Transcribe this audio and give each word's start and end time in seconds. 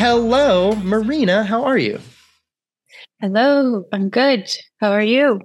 Hello, 0.00 0.74
Marina. 0.76 1.44
How 1.44 1.64
are 1.64 1.76
you? 1.76 2.00
Hello, 3.20 3.84
I'm 3.92 4.08
good. 4.08 4.48
How 4.80 4.92
are 4.92 5.02
you? 5.02 5.42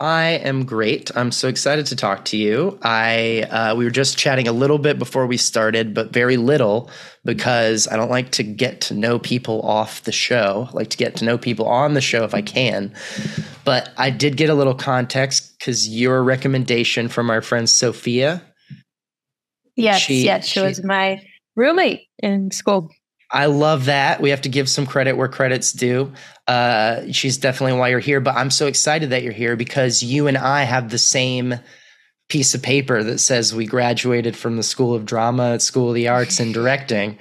I 0.00 0.40
am 0.42 0.64
great. 0.64 1.14
I'm 1.14 1.30
so 1.30 1.46
excited 1.46 1.84
to 1.84 1.94
talk 1.94 2.24
to 2.24 2.38
you. 2.38 2.78
I 2.80 3.42
uh, 3.50 3.74
we 3.76 3.84
were 3.84 3.90
just 3.90 4.16
chatting 4.16 4.48
a 4.48 4.52
little 4.52 4.78
bit 4.78 4.98
before 4.98 5.26
we 5.26 5.36
started, 5.36 5.92
but 5.92 6.10
very 6.10 6.38
little 6.38 6.88
because 7.26 7.86
I 7.86 7.96
don't 7.96 8.10
like 8.10 8.30
to 8.30 8.42
get 8.42 8.80
to 8.80 8.94
know 8.94 9.18
people 9.18 9.60
off 9.60 10.02
the 10.04 10.10
show. 10.10 10.68
I 10.70 10.72
like 10.72 10.88
to 10.88 10.96
get 10.96 11.16
to 11.16 11.26
know 11.26 11.36
people 11.36 11.66
on 11.66 11.92
the 11.92 12.00
show 12.00 12.24
if 12.24 12.32
I 12.32 12.40
can. 12.40 12.94
But 13.66 13.90
I 13.98 14.08
did 14.08 14.38
get 14.38 14.48
a 14.48 14.54
little 14.54 14.74
context 14.74 15.58
because 15.58 15.86
your 15.86 16.24
recommendation 16.24 17.08
from 17.10 17.28
our 17.28 17.42
friend 17.42 17.68
Sophia. 17.68 18.42
Yes, 19.76 20.00
she, 20.00 20.24
yes, 20.24 20.46
she, 20.46 20.60
she 20.60 20.66
was 20.66 20.82
my 20.82 21.20
roommate 21.56 22.08
in 22.22 22.50
school. 22.52 22.88
I 23.32 23.46
love 23.46 23.86
that. 23.86 24.20
We 24.20 24.30
have 24.30 24.42
to 24.42 24.48
give 24.48 24.68
some 24.68 24.86
credit 24.86 25.16
where 25.16 25.28
credit's 25.28 25.72
due. 25.72 26.12
Uh, 26.46 27.10
she's 27.12 27.38
definitely 27.38 27.78
why 27.78 27.88
you're 27.88 27.98
here, 27.98 28.20
but 28.20 28.34
I'm 28.36 28.50
so 28.50 28.66
excited 28.66 29.10
that 29.10 29.22
you're 29.22 29.32
here 29.32 29.56
because 29.56 30.02
you 30.02 30.26
and 30.26 30.36
I 30.36 30.64
have 30.64 30.90
the 30.90 30.98
same 30.98 31.54
piece 32.28 32.54
of 32.54 32.62
paper 32.62 33.02
that 33.02 33.18
says 33.18 33.54
we 33.54 33.66
graduated 33.66 34.36
from 34.36 34.56
the 34.56 34.62
School 34.62 34.94
of 34.94 35.06
Drama 35.06 35.54
at 35.54 35.62
School 35.62 35.88
of 35.88 35.94
the 35.94 36.08
Arts 36.08 36.40
in 36.40 36.52
directing. 36.52 37.18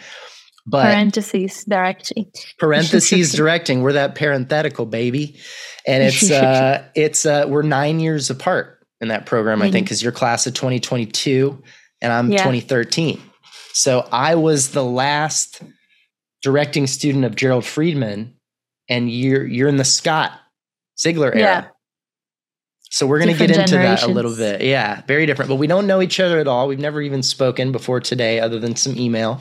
But 0.65 0.83
parentheses 0.83 1.63
directing. 1.63 2.31
Parentheses 2.59 3.31
directing. 3.35 3.81
We're 3.81 3.93
that 3.93 4.15
parenthetical 4.15 4.85
baby, 4.85 5.39
and 5.87 6.03
it's 6.03 6.29
uh, 6.31 6.85
it's 6.93 7.25
uh, 7.25 7.45
we're 7.47 7.63
nine 7.63 7.99
years 7.99 8.29
apart 8.29 8.85
in 8.99 9.07
that 9.07 9.25
program. 9.25 9.61
I 9.61 9.71
think 9.71 9.87
because 9.87 10.03
you're 10.03 10.11
class 10.11 10.45
of 10.45 10.53
2022 10.53 11.61
and 12.01 12.13
I'm 12.13 12.31
yeah. 12.31 12.37
2013. 12.37 13.21
So 13.73 14.07
I 14.11 14.35
was 14.35 14.71
the 14.71 14.83
last 14.83 15.61
directing 16.41 16.87
student 16.87 17.25
of 17.25 17.35
Gerald 17.35 17.65
Freedman, 17.65 18.35
and 18.89 19.09
you're 19.09 19.45
you're 19.45 19.69
in 19.69 19.77
the 19.77 19.85
Scott 19.85 20.31
Zigler 20.97 21.35
era. 21.35 21.39
Yeah. 21.39 21.67
So 22.93 23.07
we're 23.07 23.19
going 23.19 23.31
to 23.31 23.47
get 23.47 23.57
into 23.57 23.75
that 23.75 24.03
a 24.03 24.07
little 24.07 24.35
bit. 24.35 24.61
Yeah, 24.61 25.01
very 25.07 25.25
different. 25.25 25.47
But 25.47 25.55
we 25.55 25.67
don't 25.67 25.87
know 25.87 26.01
each 26.01 26.19
other 26.19 26.39
at 26.39 26.47
all. 26.47 26.67
We've 26.67 26.77
never 26.77 27.01
even 27.01 27.23
spoken 27.23 27.71
before 27.71 28.01
today, 28.01 28.41
other 28.41 28.59
than 28.59 28.75
some 28.75 28.97
email. 28.97 29.39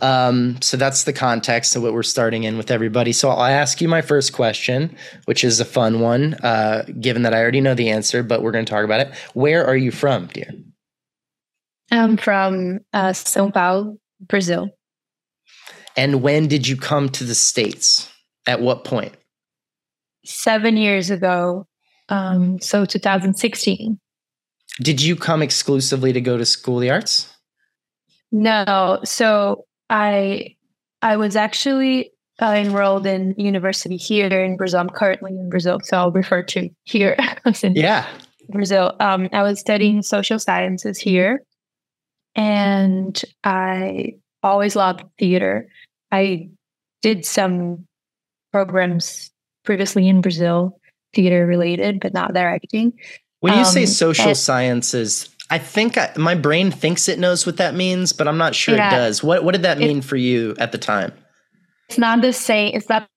Um, 0.00 0.60
so 0.62 0.76
that's 0.76 1.04
the 1.04 1.12
context 1.12 1.74
of 1.76 1.82
what 1.82 1.92
we're 1.92 2.02
starting 2.02 2.44
in 2.44 2.56
with 2.56 2.70
everybody. 2.70 3.12
So 3.12 3.30
I'll 3.30 3.42
ask 3.42 3.80
you 3.80 3.88
my 3.88 4.00
first 4.00 4.32
question, 4.32 4.94
which 5.24 5.44
is 5.44 5.60
a 5.60 5.64
fun 5.64 6.00
one, 6.00 6.34
uh, 6.34 6.84
given 7.00 7.22
that 7.22 7.34
I 7.34 7.40
already 7.40 7.60
know 7.60 7.74
the 7.74 7.90
answer, 7.90 8.22
but 8.22 8.42
we're 8.42 8.52
going 8.52 8.64
to 8.64 8.70
talk 8.70 8.84
about 8.84 9.00
it. 9.00 9.14
Where 9.34 9.64
are 9.66 9.76
you 9.76 9.90
from, 9.90 10.26
dear? 10.26 10.50
I'm 11.90 12.16
from 12.16 12.80
uh, 12.92 13.10
São 13.10 13.52
Paulo, 13.52 13.96
Brazil. 14.20 14.70
And 15.96 16.22
when 16.22 16.48
did 16.48 16.66
you 16.66 16.76
come 16.76 17.08
to 17.10 17.24
the 17.24 17.34
States? 17.34 18.08
At 18.46 18.60
what 18.60 18.84
point? 18.84 19.12
Seven 20.24 20.76
years 20.76 21.10
ago. 21.10 21.66
Um, 22.08 22.60
so 22.60 22.84
2016. 22.84 23.98
Did 24.80 25.02
you 25.02 25.16
come 25.16 25.42
exclusively 25.42 26.12
to 26.12 26.20
go 26.20 26.36
to 26.36 26.44
School 26.44 26.76
of 26.76 26.82
the 26.82 26.90
Arts? 26.90 27.32
No. 28.30 29.00
So 29.04 29.66
I 29.90 30.56
I 31.02 31.16
was 31.16 31.36
actually 31.36 32.12
uh, 32.40 32.54
enrolled 32.56 33.06
in 33.06 33.34
university 33.36 33.96
here 33.96 34.26
in 34.26 34.56
Brazil. 34.56 34.80
I'm 34.80 34.88
currently 34.88 35.32
in 35.32 35.50
Brazil, 35.50 35.80
so 35.84 35.96
I'll 35.96 36.12
refer 36.12 36.42
to 36.42 36.68
here. 36.84 37.16
yeah. 37.62 38.08
Brazil. 38.48 38.96
Um, 39.00 39.28
I 39.32 39.42
was 39.42 39.60
studying 39.60 40.02
social 40.02 40.38
sciences 40.38 40.98
here, 40.98 41.42
and 42.34 43.22
I 43.44 44.14
always 44.42 44.74
loved 44.74 45.04
theater. 45.18 45.68
I 46.12 46.50
did 47.00 47.24
some 47.24 47.86
programs 48.52 49.30
previously 49.64 50.08
in 50.08 50.20
Brazil, 50.20 50.78
theater 51.14 51.46
related, 51.46 52.00
but 52.00 52.12
not 52.12 52.34
directing. 52.34 52.92
When 53.40 53.54
you 53.54 53.60
um, 53.60 53.64
say 53.64 53.86
social 53.86 54.28
and, 54.28 54.36
sciences, 54.36 55.28
I 55.50 55.58
think 55.58 55.98
I, 55.98 56.12
my 56.16 56.34
brain 56.34 56.70
thinks 56.70 57.08
it 57.08 57.18
knows 57.18 57.44
what 57.44 57.56
that 57.56 57.74
means, 57.74 58.12
but 58.12 58.28
I'm 58.28 58.38
not 58.38 58.54
sure 58.54 58.76
yeah, 58.76 58.88
it 58.88 58.90
does. 58.96 59.22
What 59.22 59.42
what 59.42 59.52
did 59.52 59.62
that 59.62 59.78
mean 59.78 60.00
for 60.00 60.16
you 60.16 60.54
at 60.58 60.70
the 60.70 60.78
time? 60.78 61.12
It's 61.88 61.98
not 61.98 62.22
the 62.22 62.32
same. 62.32 62.74
It's 62.74 62.88
not 62.88 63.08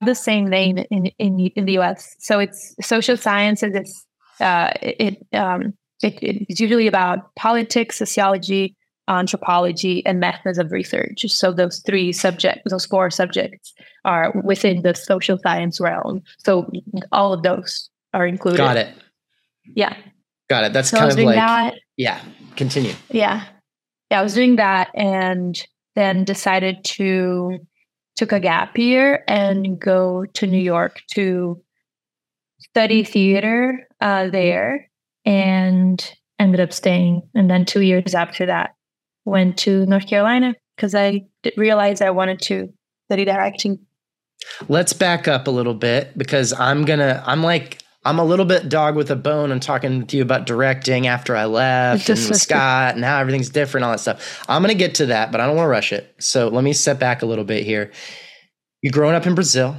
the 0.00 0.14
same 0.14 0.48
name 0.48 0.78
in 0.90 1.06
in, 1.18 1.38
in 1.40 1.64
the 1.64 1.72
U.S. 1.74 2.14
So 2.18 2.38
it's 2.40 2.74
social 2.82 3.16
sciences. 3.16 3.74
It's 3.74 4.06
uh, 4.40 4.72
it, 4.82 5.26
um, 5.32 5.74
it 6.02 6.18
it's 6.20 6.60
usually 6.60 6.86
about 6.86 7.34
politics, 7.36 7.96
sociology, 7.96 8.76
anthropology, 9.10 10.06
and 10.06 10.20
methods 10.20 10.56
of 10.56 10.72
research. 10.72 11.26
So 11.28 11.52
those 11.52 11.80
three 11.80 12.12
subjects, 12.12 12.70
those 12.70 12.86
four 12.86 13.10
subjects, 13.10 13.74
are 14.06 14.32
within 14.44 14.80
the 14.80 14.94
social 14.94 15.38
science 15.38 15.80
realm. 15.80 16.22
So 16.38 16.70
all 17.12 17.34
of 17.34 17.42
those 17.42 17.90
are 18.14 18.26
included. 18.26 18.58
Got 18.58 18.76
it. 18.78 18.94
Yeah. 19.74 19.94
Got 20.48 20.64
it. 20.64 20.72
That's 20.72 20.88
so 20.88 20.98
kind 20.98 21.10
of 21.12 21.18
like 21.18 21.34
that. 21.34 21.74
yeah. 21.96 22.20
Continue. 22.56 22.92
Yeah, 23.10 23.44
yeah. 24.10 24.20
I 24.20 24.22
was 24.22 24.34
doing 24.34 24.56
that, 24.56 24.90
and 24.94 25.56
then 25.94 26.24
decided 26.24 26.84
to 26.84 27.58
took 28.16 28.32
a 28.32 28.40
gap 28.40 28.76
year 28.76 29.24
and 29.28 29.78
go 29.78 30.26
to 30.34 30.46
New 30.46 30.60
York 30.60 31.00
to 31.12 31.62
study 32.58 33.04
theater 33.04 33.86
uh, 34.00 34.28
there, 34.28 34.90
and 35.24 36.12
ended 36.38 36.60
up 36.60 36.72
staying. 36.72 37.22
And 37.34 37.48
then 37.48 37.64
two 37.64 37.82
years 37.82 38.14
after 38.14 38.46
that, 38.46 38.74
went 39.24 39.58
to 39.58 39.86
North 39.86 40.06
Carolina 40.06 40.54
because 40.76 40.94
I 40.94 41.26
realized 41.56 42.02
I 42.02 42.10
wanted 42.10 42.40
to 42.42 42.72
study 43.08 43.24
directing. 43.24 43.78
Let's 44.68 44.92
back 44.92 45.28
up 45.28 45.46
a 45.46 45.50
little 45.50 45.74
bit 45.74 46.16
because 46.16 46.52
I'm 46.52 46.84
gonna. 46.84 47.22
I'm 47.26 47.42
like 47.42 47.78
I'm 48.04 48.18
a 48.18 48.24
little 48.24 48.46
bit 48.46 48.68
dog 48.68 48.96
with 48.96 49.10
a 49.10 49.16
bone 49.16 49.52
and 49.52 49.60
talking 49.60 50.06
to 50.06 50.16
you 50.16 50.22
about 50.22 50.46
directing 50.46 51.06
after 51.06 51.36
I 51.36 51.44
left 51.44 52.08
and 52.08 52.18
Scott 52.18 52.94
and 52.94 53.04
how 53.04 53.18
everything's 53.18 53.50
different, 53.50 53.84
all 53.84 53.90
that 53.90 54.00
stuff. 54.00 54.42
I'm 54.48 54.62
going 54.62 54.72
to 54.72 54.78
get 54.78 54.94
to 54.96 55.06
that, 55.06 55.30
but 55.30 55.40
I 55.40 55.46
don't 55.46 55.56
want 55.56 55.66
to 55.66 55.70
rush 55.70 55.92
it. 55.92 56.14
So 56.18 56.48
let 56.48 56.64
me 56.64 56.72
step 56.72 56.98
back 56.98 57.20
a 57.20 57.26
little 57.26 57.44
bit 57.44 57.64
here. 57.64 57.92
You're 58.80 58.92
growing 58.92 59.14
up 59.14 59.26
in 59.26 59.34
Brazil. 59.34 59.76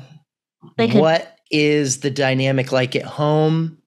What 0.77 1.35
is 1.49 2.01
the 2.01 2.11
dynamic 2.11 2.71
like 2.71 2.95
at 2.95 3.05
home? 3.05 3.79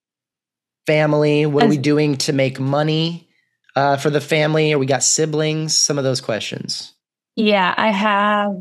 Family? 0.89 1.47
What 1.47 1.63
As, 1.63 1.67
are 1.69 1.71
we 1.71 1.79
doing 1.79 2.17
to 2.19 2.33
make 2.33 2.59
money 2.59 3.29
uh, 3.77 3.97
for 3.97 4.11
the 4.11 4.21
family? 4.21 4.73
Or 4.73 4.79
we 4.79 4.87
got 4.87 5.03
siblings? 5.03 5.77
Some 5.79 5.99
of 5.99 6.05
those 6.05 6.21
questions. 6.21 6.95
Yeah, 7.37 7.75
I 7.77 7.91
have. 7.91 8.55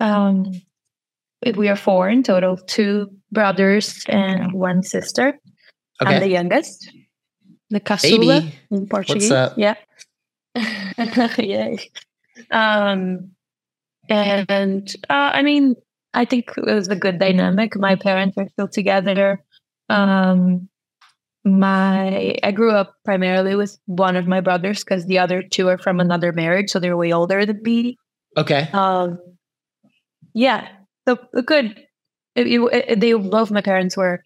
Um, 0.00 0.52
we 1.56 1.68
are 1.68 1.76
four 1.76 2.08
in 2.08 2.22
total, 2.22 2.56
two 2.56 3.10
brothers 3.30 4.04
and 4.08 4.52
one 4.52 4.82
sister. 4.82 5.38
Okay. 6.00 6.14
I'm 6.14 6.20
the 6.20 6.28
youngest. 6.28 6.90
The 7.70 7.80
caçula 7.80 8.40
Baby. 8.40 8.54
in 8.70 8.88
Portuguese. 8.88 9.30
What's 9.30 9.52
up? 9.52 9.58
Yeah. 9.58 9.74
yeah. 11.38 11.76
Um, 12.50 13.32
and 14.08 14.96
uh, 15.10 15.30
I 15.34 15.42
mean, 15.42 15.74
I 16.14 16.24
think 16.24 16.50
it 16.56 16.64
was 16.64 16.88
a 16.88 16.96
good 16.96 17.18
dynamic. 17.18 17.76
My 17.76 17.94
parents 17.94 18.36
are 18.38 18.48
still 18.48 18.68
together. 18.68 19.44
Um, 19.88 20.68
my 21.48 22.36
I 22.42 22.50
grew 22.52 22.72
up 22.72 22.94
primarily 23.04 23.54
with 23.54 23.78
one 23.86 24.16
of 24.16 24.26
my 24.26 24.40
brothers 24.40 24.84
because 24.84 25.06
the 25.06 25.18
other 25.18 25.42
two 25.42 25.68
are 25.68 25.78
from 25.78 26.00
another 26.00 26.32
marriage, 26.32 26.70
so 26.70 26.78
they're 26.78 26.96
way 26.96 27.12
older 27.12 27.44
than 27.46 27.62
me. 27.62 27.96
Okay. 28.36 28.68
Um, 28.72 29.18
yeah, 30.34 30.68
so 31.06 31.18
good 31.44 31.84
it, 32.38 32.46
it, 32.88 33.00
they 33.00 33.12
both 33.12 33.50
my 33.50 33.60
parents 33.60 33.96
were 33.96 34.22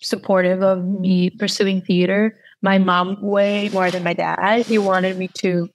supportive 0.00 0.62
of 0.62 0.84
me 0.84 1.30
pursuing 1.30 1.80
theater. 1.80 2.38
My 2.62 2.78
mom 2.78 3.20
way 3.22 3.70
more 3.72 3.90
than 3.90 4.02
my 4.02 4.12
dad. 4.12 4.66
He 4.66 4.78
wanted 4.78 5.16
me 5.16 5.28
to 5.38 5.68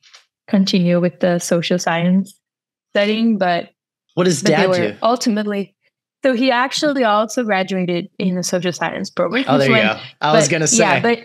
continue 0.47 0.99
with 0.99 1.19
the 1.19 1.39
social 1.39 1.79
science 1.79 2.37
studying, 2.93 3.37
but 3.37 3.69
what 4.13 4.25
does 4.25 4.41
dad 4.41 4.71
do? 4.73 4.95
Ultimately, 5.01 5.75
so 6.23 6.33
he 6.33 6.51
actually 6.51 7.03
also 7.03 7.43
graduated 7.43 8.09
in 8.19 8.35
the 8.35 8.43
social 8.43 8.71
science 8.71 9.09
program. 9.09 9.45
Oh, 9.47 9.57
there 9.57 9.69
you 9.69 9.75
go. 9.75 9.99
I 10.21 10.31
but, 10.31 10.33
was 10.33 10.47
gonna 10.47 10.67
say, 10.67 10.77
yeah, 10.77 10.99
but 10.99 11.19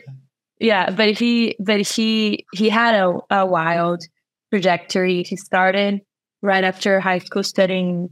yeah, 0.59 0.91
but 0.91 1.19
he, 1.19 1.57
but 1.59 1.81
he, 1.81 2.47
he 2.55 2.71
had 2.71 2.95
a, 2.95 3.19
a 3.31 3.47
wild 3.47 4.03
trajectory. 4.51 5.23
He 5.23 5.37
started 5.37 6.01
right 6.43 6.65
after 6.65 7.01
high 7.01 7.19
school 7.19 7.43
studying 7.43 8.11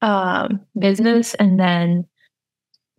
um, 0.00 0.60
business 0.78 1.34
and 1.34 1.58
then 1.58 2.06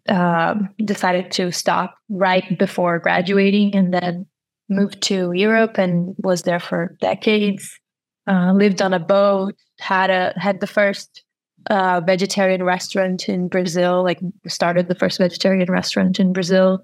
um, 0.08 0.70
decided 0.84 1.32
to 1.32 1.52
stop 1.52 1.96
right 2.10 2.58
before 2.58 3.00
graduating 3.00 3.76
and 3.76 3.94
then 3.94 4.26
moved 4.70 5.02
to 5.04 5.32
Europe 5.34 5.78
and 5.78 6.16
was 6.20 6.44
there 6.44 6.60
for 6.60 6.96
decades. 7.02 7.80
Uh, 8.28 8.54
lived 8.54 8.82
on 8.82 8.94
a 8.94 9.00
boat, 9.00 9.56
had 9.80 10.12
a 10.12 10.34
had 10.38 10.60
the 10.60 10.68
first 10.68 11.24
uh, 11.70 12.02
vegetarian 12.06 12.64
restaurant 12.64 13.30
in 13.30 13.48
Brazil, 13.48 14.04
like 14.04 14.20
started 14.48 14.88
the 14.88 14.96
first 14.96 15.18
vegetarian 15.18 15.72
restaurant 15.72 16.20
in 16.20 16.34
Brazil 16.34 16.80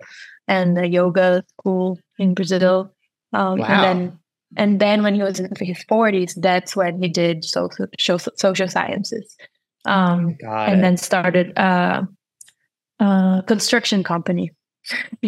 and 0.48 0.78
a 0.78 0.88
yoga 0.88 1.44
school 1.60 2.00
in 2.20 2.34
Brazil. 2.34 2.94
Um, 3.34 3.60
wow. 3.60 3.66
And 3.68 3.84
then 3.84 4.20
And 4.58 4.80
then 4.80 5.04
when 5.04 5.16
he 5.16 5.22
was 5.22 5.40
in 5.40 5.50
his 5.60 5.84
40s, 5.86 6.34
that's 6.42 6.76
when 6.76 7.02
he 7.02 7.10
did 7.10 7.44
social, 7.44 7.88
social 8.38 8.68
sciences. 8.68 9.36
Um, 9.86 10.38
and 10.48 10.84
then 10.84 10.98
started 10.98 11.54
a, 11.58 12.08
a 13.00 13.44
construction 13.46 14.04
company. 14.04 14.52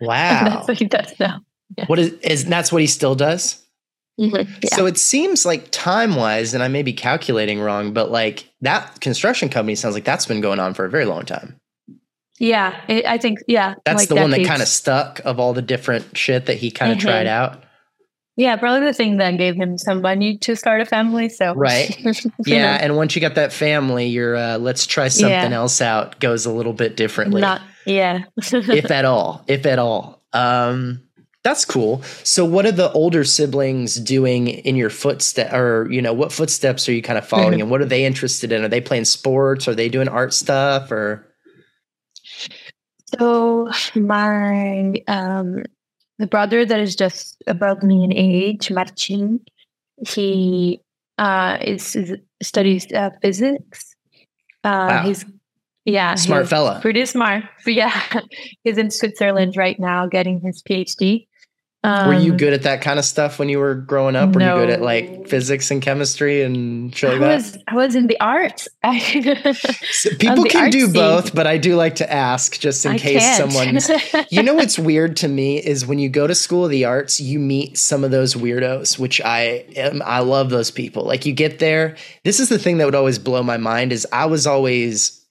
wow. 0.00 0.44
that's 0.44 0.68
what 0.68 0.78
he 0.78 0.86
does 0.86 1.12
now. 1.18 1.40
Yeah. 1.76 1.86
What 1.86 1.98
is, 1.98 2.12
is 2.20 2.44
that's 2.44 2.70
what 2.70 2.82
he 2.82 2.86
still 2.86 3.14
does? 3.14 3.61
Mm-hmm. 4.20 4.52
Yeah. 4.62 4.76
So 4.76 4.86
it 4.86 4.98
seems 4.98 5.46
like 5.46 5.70
time 5.70 6.16
wise, 6.16 6.54
and 6.54 6.62
I 6.62 6.68
may 6.68 6.82
be 6.82 6.92
calculating 6.92 7.60
wrong, 7.60 7.92
but 7.92 8.10
like 8.10 8.48
that 8.60 9.00
construction 9.00 9.48
company 9.48 9.74
sounds 9.74 9.94
like 9.94 10.04
that's 10.04 10.26
been 10.26 10.40
going 10.40 10.60
on 10.60 10.74
for 10.74 10.84
a 10.84 10.90
very 10.90 11.06
long 11.06 11.24
time. 11.24 11.56
Yeah, 12.38 12.80
it, 12.88 13.06
I 13.06 13.18
think 13.18 13.38
yeah. 13.46 13.74
That's 13.84 14.00
like 14.00 14.08
the 14.08 14.16
decades. 14.16 14.32
one 14.32 14.42
that 14.42 14.48
kind 14.48 14.62
of 14.62 14.68
stuck 14.68 15.20
of 15.24 15.38
all 15.38 15.54
the 15.54 15.62
different 15.62 16.16
shit 16.16 16.46
that 16.46 16.56
he 16.56 16.70
kind 16.70 16.92
of 16.92 16.98
mm-hmm. 16.98 17.08
tried 17.08 17.26
out. 17.26 17.64
Yeah, 18.36 18.56
probably 18.56 18.86
the 18.86 18.94
thing 18.94 19.18
that 19.18 19.36
gave 19.36 19.54
him 19.54 19.76
some 19.76 20.00
money 20.00 20.38
to 20.38 20.56
start 20.56 20.80
a 20.80 20.86
family. 20.86 21.28
So 21.28 21.54
right, 21.54 21.96
yeah. 22.46 22.78
And 22.80 22.96
once 22.96 23.14
you 23.14 23.20
get 23.20 23.34
that 23.34 23.52
family, 23.52 24.06
your 24.06 24.36
uh, 24.36 24.58
let's 24.58 24.86
try 24.86 25.08
something 25.08 25.30
yeah. 25.30 25.56
else 25.56 25.80
out 25.80 26.18
goes 26.18 26.46
a 26.46 26.52
little 26.52 26.72
bit 26.72 26.96
differently. 26.96 27.40
Not 27.40 27.60
yeah, 27.84 28.24
if 28.36 28.90
at 28.90 29.04
all, 29.04 29.44
if 29.46 29.66
at 29.66 29.78
all. 29.78 30.22
Um, 30.32 31.02
that's 31.44 31.64
cool. 31.64 32.02
So, 32.22 32.44
what 32.44 32.66
are 32.66 32.72
the 32.72 32.92
older 32.92 33.24
siblings 33.24 33.96
doing 33.96 34.48
in 34.48 34.76
your 34.76 34.90
footstep, 34.90 35.52
or 35.52 35.90
you 35.90 36.00
know, 36.00 36.12
what 36.12 36.32
footsteps 36.32 36.88
are 36.88 36.92
you 36.92 37.02
kind 37.02 37.18
of 37.18 37.26
following, 37.26 37.60
and 37.60 37.70
what 37.70 37.80
are 37.80 37.86
they 37.86 38.04
interested 38.10 38.52
in? 38.52 38.64
Are 38.64 38.68
they 38.68 38.80
playing 38.80 39.06
sports? 39.06 39.66
Are 39.66 39.74
they 39.74 39.88
doing 39.88 40.08
art 40.08 40.32
stuff? 40.32 40.92
Or 40.92 41.26
so, 43.18 43.70
my 43.94 44.94
um, 45.08 45.64
the 46.18 46.26
brother 46.28 46.64
that 46.64 46.78
is 46.78 46.94
just 46.94 47.42
above 47.48 47.82
me 47.82 48.04
in 48.04 48.12
age, 48.12 48.70
Martin, 48.70 49.40
he 50.06 50.80
uh, 51.18 51.58
is, 51.60 51.96
is 51.96 52.16
studies 52.40 52.86
uh, 52.92 53.10
physics. 53.20 53.96
Uh, 54.64 54.86
wow. 54.88 55.02
He's 55.02 55.24
yeah, 55.84 56.14
smart 56.14 56.48
fella, 56.48 56.78
pretty 56.80 57.04
smart. 57.06 57.42
But 57.64 57.74
yeah, 57.74 58.00
he's 58.62 58.78
in 58.78 58.92
Switzerland 58.92 59.56
right 59.56 59.78
now 59.80 60.06
getting 60.06 60.40
his 60.40 60.62
PhD. 60.62 61.26
Um, 61.84 62.06
were 62.06 62.14
you 62.14 62.30
um, 62.30 62.36
good 62.36 62.52
at 62.52 62.62
that 62.62 62.80
kind 62.80 63.00
of 63.00 63.04
stuff 63.04 63.40
when 63.40 63.48
you 63.48 63.58
were 63.58 63.74
growing 63.74 64.14
up? 64.14 64.34
Were 64.34 64.38
no. 64.38 64.54
you 64.54 64.66
good 64.66 64.70
at 64.70 64.82
like 64.82 65.26
physics 65.26 65.68
and 65.72 65.82
chemistry 65.82 66.42
and 66.42 66.94
shit 66.94 67.10
like 67.10 67.20
I 67.20 67.34
was, 67.34 67.52
that? 67.52 67.62
I 67.66 67.74
was 67.74 67.96
in 67.96 68.06
the 68.06 68.20
arts. 68.20 68.68
so 69.90 70.10
people 70.16 70.44
can 70.44 70.70
do 70.70 70.84
scene. 70.84 70.92
both, 70.92 71.34
but 71.34 71.48
I 71.48 71.58
do 71.58 71.74
like 71.74 71.96
to 71.96 72.12
ask 72.12 72.60
just 72.60 72.86
in 72.86 72.92
I 72.92 72.98
case 72.98 73.36
someone's. 73.36 73.90
you 74.30 74.44
know 74.44 74.54
what's 74.54 74.78
weird 74.78 75.16
to 75.18 75.28
me 75.28 75.58
is 75.58 75.84
when 75.84 75.98
you 75.98 76.08
go 76.08 76.28
to 76.28 76.36
school 76.36 76.66
of 76.66 76.70
the 76.70 76.84
arts, 76.84 77.20
you 77.20 77.40
meet 77.40 77.76
some 77.76 78.04
of 78.04 78.12
those 78.12 78.34
weirdos, 78.34 78.96
which 78.96 79.20
I 79.20 79.64
am. 79.74 80.02
I 80.02 80.20
love 80.20 80.50
those 80.50 80.70
people. 80.70 81.02
Like 81.02 81.26
you 81.26 81.32
get 81.32 81.58
there. 81.58 81.96
This 82.22 82.38
is 82.38 82.48
the 82.48 82.60
thing 82.60 82.78
that 82.78 82.84
would 82.84 82.94
always 82.94 83.18
blow 83.18 83.42
my 83.42 83.56
mind 83.56 83.92
is 83.92 84.06
I 84.12 84.26
was 84.26 84.46
always 84.46 85.26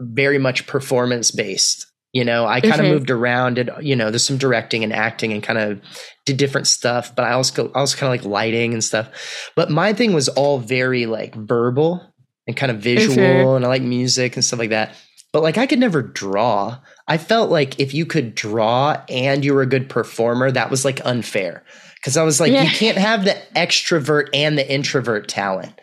very 0.00 0.38
much 0.38 0.68
performance 0.68 1.32
based 1.32 1.86
you 2.12 2.24
know, 2.24 2.46
I 2.46 2.60
kind 2.60 2.74
of 2.74 2.80
mm-hmm. 2.80 2.94
moved 2.94 3.10
around 3.10 3.58
and, 3.58 3.70
you 3.80 3.94
know, 3.94 4.10
there's 4.10 4.24
some 4.24 4.38
directing 4.38 4.82
and 4.82 4.92
acting 4.92 5.32
and 5.32 5.42
kind 5.42 5.58
of 5.58 5.80
did 6.24 6.38
different 6.38 6.66
stuff, 6.66 7.14
but 7.14 7.24
I 7.24 7.32
also, 7.32 7.70
I 7.72 7.80
also 7.80 7.98
kind 7.98 8.12
of 8.12 8.24
like 8.24 8.30
lighting 8.30 8.72
and 8.72 8.82
stuff. 8.82 9.50
But 9.54 9.70
my 9.70 9.92
thing 9.92 10.14
was 10.14 10.28
all 10.28 10.58
very 10.58 11.06
like 11.06 11.34
verbal 11.34 12.02
and 12.46 12.56
kind 12.56 12.72
of 12.72 12.78
visual 12.78 13.16
mm-hmm. 13.16 13.56
and 13.56 13.64
I 13.64 13.68
like 13.68 13.82
music 13.82 14.36
and 14.36 14.44
stuff 14.44 14.58
like 14.58 14.70
that. 14.70 14.94
But 15.32 15.42
like 15.42 15.58
I 15.58 15.66
could 15.66 15.78
never 15.78 16.00
draw. 16.00 16.78
I 17.06 17.18
felt 17.18 17.50
like 17.50 17.78
if 17.78 17.92
you 17.92 18.06
could 18.06 18.34
draw 18.34 19.02
and 19.10 19.44
you 19.44 19.52
were 19.52 19.62
a 19.62 19.66
good 19.66 19.90
performer, 19.90 20.50
that 20.50 20.70
was 20.70 20.86
like 20.86 21.04
unfair. 21.04 21.62
Cause 22.02 22.16
I 22.16 22.22
was 22.22 22.40
like, 22.40 22.52
yeah. 22.52 22.62
you 22.62 22.70
can't 22.70 22.96
have 22.96 23.24
the 23.24 23.36
extrovert 23.54 24.28
and 24.32 24.56
the 24.56 24.72
introvert 24.72 25.28
talent 25.28 25.78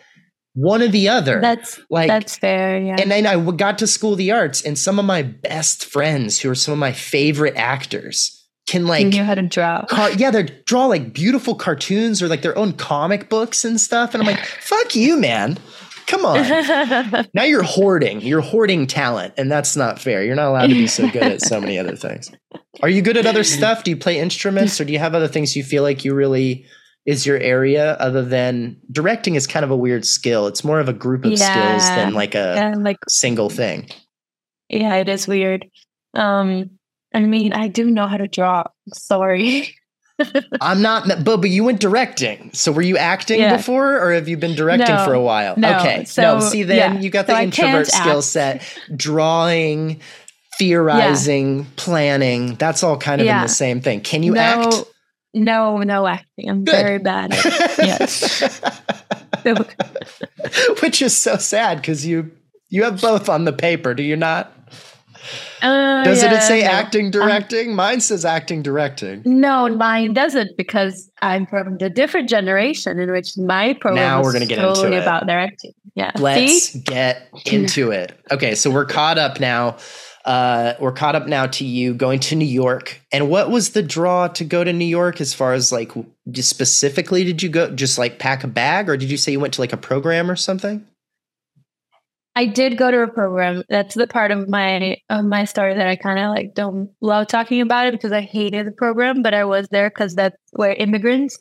one 0.56 0.82
or 0.82 0.88
the 0.88 1.10
other. 1.10 1.40
That's 1.40 1.80
like 1.90 2.08
that's 2.08 2.38
fair. 2.38 2.80
Yeah. 2.80 2.96
And 3.00 3.12
then 3.12 3.28
I 3.28 3.40
got 3.52 3.78
to 3.80 3.88
school 3.88 4.14
of 4.14 4.18
the 4.18 4.32
arts, 4.32 4.62
and 4.62 4.78
some 4.80 4.98
of 4.98 5.06
my 5.06 5.22
best 5.22 5.86
friends, 5.86 6.40
who 6.40 6.50
are 6.50 6.56
some 6.56 6.72
of 6.72 6.80
my 6.80 6.94
favorite 6.94 7.56
actors, 7.56 8.44
can 8.66 8.88
like 8.88 9.08
knew 9.08 9.24
how 9.24 9.36
to 9.36 9.44
draw. 9.44 9.86
Car- 9.86 10.14
yeah, 10.14 10.32
they 10.32 10.44
draw 10.66 10.86
like 10.88 11.14
beautiful 11.14 11.56
cartoons 11.56 12.24
or 12.24 12.28
like 12.28 12.42
their 12.42 12.58
own 12.58 12.74
comic 12.74 13.30
books 13.30 13.64
and 13.64 13.80
stuff. 13.80 14.14
And 14.14 14.24
I'm 14.24 14.28
like, 14.28 14.44
fuck 14.62 14.96
you, 14.96 15.18
man. 15.18 15.58
Come 16.08 16.24
on. 16.26 16.38
now 17.34 17.44
you're 17.44 17.64
hoarding. 17.64 18.22
You're 18.22 18.42
hoarding 18.42 18.88
talent, 18.88 19.34
and 19.38 19.52
that's 19.52 19.76
not 19.76 20.00
fair. 20.00 20.24
You're 20.24 20.36
not 20.36 20.50
allowed 20.50 20.68
to 20.68 20.74
be 20.74 20.88
so 20.88 21.10
good 21.10 21.24
at 21.24 21.42
so 21.42 21.60
many 21.60 21.78
other 21.78 21.96
things. 21.96 22.32
Are 22.82 22.90
you 22.90 23.02
good 23.02 23.18
at 23.18 23.26
other 23.26 23.44
stuff? 23.58 23.84
Do 23.84 23.92
you 23.92 23.98
play 23.98 24.20
instruments, 24.20 24.80
or 24.80 24.86
do 24.86 24.94
you 24.94 25.00
have 25.00 25.16
other 25.16 25.28
things 25.28 25.56
you 25.56 25.64
feel 25.64 25.84
like 25.84 26.06
you 26.06 26.14
really 26.14 26.66
is 27.06 27.26
your 27.26 27.38
area 27.38 27.94
other 27.94 28.24
than 28.24 28.78
directing 28.92 29.36
is 29.36 29.46
kind 29.46 29.64
of 29.64 29.72
a 29.72 29.78
weird 29.78 30.06
skill. 30.06 30.48
It's 30.48 30.64
more 30.64 30.80
of 30.80 30.90
a 30.90 30.94
group 30.94 31.24
of 31.24 31.34
yeah. 31.34 31.78
skills 31.78 31.88
than 31.90 32.14
like 32.14 32.36
a 32.36 32.54
yeah, 32.56 32.74
like 32.78 32.98
single 33.08 33.50
thing. 33.50 33.90
Yeah, 34.70 34.96
it 34.96 35.08
is 35.08 35.28
weird. 35.28 35.66
Um 36.16 36.72
I 37.14 37.20
mean, 37.20 37.54
I 37.54 37.68
do 37.68 37.90
know 37.90 38.08
how 38.08 38.18
to 38.18 38.28
draw. 38.28 38.64
Sorry. 38.94 39.76
I'm 40.62 40.82
not 40.82 41.08
but 41.24 41.38
but 41.38 41.50
you 41.50 41.64
went 41.64 41.80
directing. 41.80 42.50
So 42.54 42.72
were 42.72 42.82
you 42.82 42.98
acting 42.98 43.40
yeah. 43.40 43.56
before 43.56 44.00
or 44.00 44.14
have 44.14 44.28
you 44.28 44.38
been 44.38 44.56
directing 44.56 44.96
no, 44.96 45.06
for 45.06 45.14
a 45.14 45.22
while? 45.22 45.54
No, 45.58 45.78
okay. 45.78 46.06
So, 46.06 46.22
no, 46.22 46.40
see 46.40 46.64
then 46.64 47.04
you 47.04 47.12
got 47.12 47.28
the 47.28 47.36
so 47.36 47.42
introvert 47.42 47.88
skill 47.88 48.22
set. 48.24 48.64
Drawing, 48.96 50.00
theorizing, 50.58 51.66
planning, 51.76 52.56
that's 52.56 52.82
all 52.82 52.98
kind 52.98 53.22
of 53.22 53.28
in 53.28 53.42
the 53.42 53.48
same 53.48 53.82
thing. 53.82 54.02
Can 54.02 54.24
you 54.24 54.38
act? 54.38 54.86
No, 55.36 55.80
no 55.80 56.08
acting. 56.08 56.50
I'm 56.50 56.64
Good. 56.64 56.72
very 56.72 56.98
bad 56.98 57.34
at 57.34 57.46
yes. 57.78 58.62
Which 60.82 61.02
is 61.02 61.16
so 61.16 61.36
sad 61.38 61.82
because 61.82 62.06
you 62.08 62.32
you 62.70 62.84
have 62.84 63.02
both 63.02 63.28
on 63.30 63.44
the 63.46 63.54
paper, 63.54 63.94
do 63.94 64.02
you 64.02 64.16
not? 64.16 64.52
Uh, 65.62 66.04
Does 66.04 66.22
yeah, 66.24 66.34
it 66.34 66.42
say 66.42 66.62
no. 66.62 66.68
acting 66.68 67.12
directing? 67.12 67.72
Um, 67.72 67.76
mine 67.76 68.00
says 68.00 68.24
acting 68.26 68.62
directing. 68.62 69.24
No, 69.26 69.68
mine 69.76 70.14
doesn't 70.14 70.56
because 70.58 71.10
I'm 71.22 71.46
from 71.48 71.78
the 71.80 71.90
different 71.90 72.30
generation 72.30 73.00
in 73.00 73.12
which 73.12 73.38
my 73.38 73.74
program 73.74 74.04
now 74.04 74.24
we're 74.24 74.34
gonna 74.34 74.46
get 74.46 74.58
totally 74.58 74.88
into 74.88 75.00
it. 75.00 75.02
about 75.02 75.28
directing. 75.28 75.74
Yeah. 75.96 76.12
Let's 76.16 76.70
See? 76.72 76.80
get 76.80 77.28
into 77.52 77.92
it. 77.92 78.18
Okay, 78.32 78.56
so 78.56 78.70
we're 78.70 78.86
caught 78.86 79.18
up 79.18 79.40
now 79.40 79.78
uh, 80.26 80.74
we're 80.80 80.92
caught 80.92 81.16
up 81.16 81.28
now 81.28 81.46
to 81.46 81.64
you 81.64 81.94
going 81.94 82.20
to 82.20 82.36
New 82.36 82.46
York. 82.46 83.00
And 83.12 83.30
what 83.30 83.52
was 83.52 83.72
the 83.72 83.84
draw 83.84 84.28
to 84.30 84.44
go 84.44 84.64
to 84.64 84.74
New 84.74 84.86
York 84.86 85.22
as 85.22 85.34
far 85.34 85.54
as 85.54 85.72
like 85.72 85.92
specifically 86.34 87.24
did 87.24 87.44
you 87.44 87.50
go 87.50 87.70
just 87.70 87.98
like 87.98 88.18
pack 88.18 88.44
a 88.44 88.48
bag 88.48 88.90
or 88.90 88.98
did 88.98 89.12
you 89.12 89.18
say 89.18 89.32
you 89.32 89.40
went 89.40 89.54
to 89.54 89.62
like 89.62 89.74
a 89.74 89.78
program 89.78 90.30
or 90.30 90.36
something? 90.36 90.86
I 92.38 92.48
did 92.48 92.78
go 92.78 92.92
to 92.92 93.04
a 93.04 93.08
program. 93.08 93.64
That's 93.70 93.96
the 93.96 94.08
part 94.08 94.32
of 94.32 94.50
my 94.50 94.98
of 95.10 95.24
my 95.24 95.46
story 95.46 95.74
that 95.76 95.88
I 95.88 95.96
kind 95.96 96.20
of 96.20 96.32
like 96.32 96.54
don't 96.54 96.90
love 97.00 97.28
talking 97.28 97.62
about 97.62 97.88
it 97.88 97.94
because 97.94 98.12
I 98.12 98.22
hated 98.22 98.68
the 98.68 98.72
program, 98.72 99.22
but 99.22 99.34
I 99.34 99.46
was 99.46 99.68
there 99.70 99.90
because 99.90 100.16
that's 100.16 100.36
where 100.52 100.74
immigrants, 100.74 101.38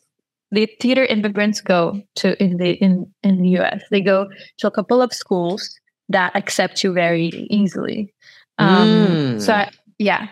the 0.53 0.69
theater 0.81 1.05
immigrants 1.05 1.61
go 1.61 2.01
to 2.17 2.41
in 2.41 2.59
the 2.59 2.73
in 2.75 3.13
in 3.25 3.43
the 3.43 3.49
U.S. 3.61 3.83
They 3.91 4.03
go 4.03 4.29
to 4.59 4.67
a 4.69 4.71
couple 4.71 5.03
of 5.03 5.13
schools 5.13 5.81
that 6.11 6.37
accept 6.37 6.85
you 6.85 6.93
very 6.93 7.27
easily. 7.51 8.15
Um, 8.59 8.89
mm. 8.89 9.41
So 9.41 9.65
yeah, 9.99 10.29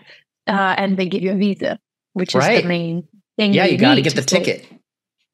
uh, 0.47 0.75
and 0.79 0.97
they 0.97 1.07
give 1.07 1.23
you 1.23 1.33
a 1.33 1.37
visa, 1.37 1.79
which 2.12 2.35
right. 2.35 2.57
is 2.57 2.62
the 2.62 2.69
main 2.69 3.09
thing. 3.37 3.55
Yeah, 3.55 3.67
you, 3.67 3.73
you 3.73 3.79
got 3.79 3.97
to 3.97 4.02
get 4.02 4.14
the 4.14 4.23
ticket. 4.23 4.67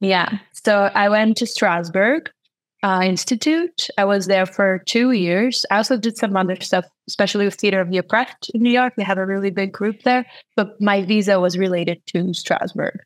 Yeah. 0.01 0.39
So 0.53 0.91
I 0.95 1.09
went 1.09 1.37
to 1.39 1.45
Strasberg 1.45 2.29
uh, 2.83 3.01
Institute. 3.05 3.89
I 3.99 4.05
was 4.05 4.27
there 4.27 4.47
for 4.47 4.83
two 4.87 5.13
years. 5.13 5.65
I 5.71 5.79
also 5.79 5.97
did 5.97 6.17
some 6.17 6.37
other 6.37 6.57
stuff, 6.61 6.87
especially 7.09 7.45
with 7.45 7.55
Theater 7.55 7.81
of 7.81 7.91
the 7.91 7.99
Oppressed 7.99 8.51
in 8.55 8.63
New 8.63 8.71
York. 8.71 8.95
They 8.97 9.05
have 9.05 9.19
a 9.19 9.27
really 9.27 9.51
big 9.51 9.73
group 9.73 10.03
there. 10.03 10.27
But 10.57 10.81
my 10.81 11.03
visa 11.03 11.41
was 11.41 11.59
related 11.59 12.01
to 12.09 12.19
Strasberg. 12.29 12.99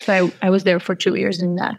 So 0.00 0.12
I, 0.42 0.46
I 0.46 0.50
was 0.50 0.64
there 0.64 0.80
for 0.80 0.94
two 0.94 1.14
years 1.14 1.40
in 1.40 1.56
that 1.56 1.76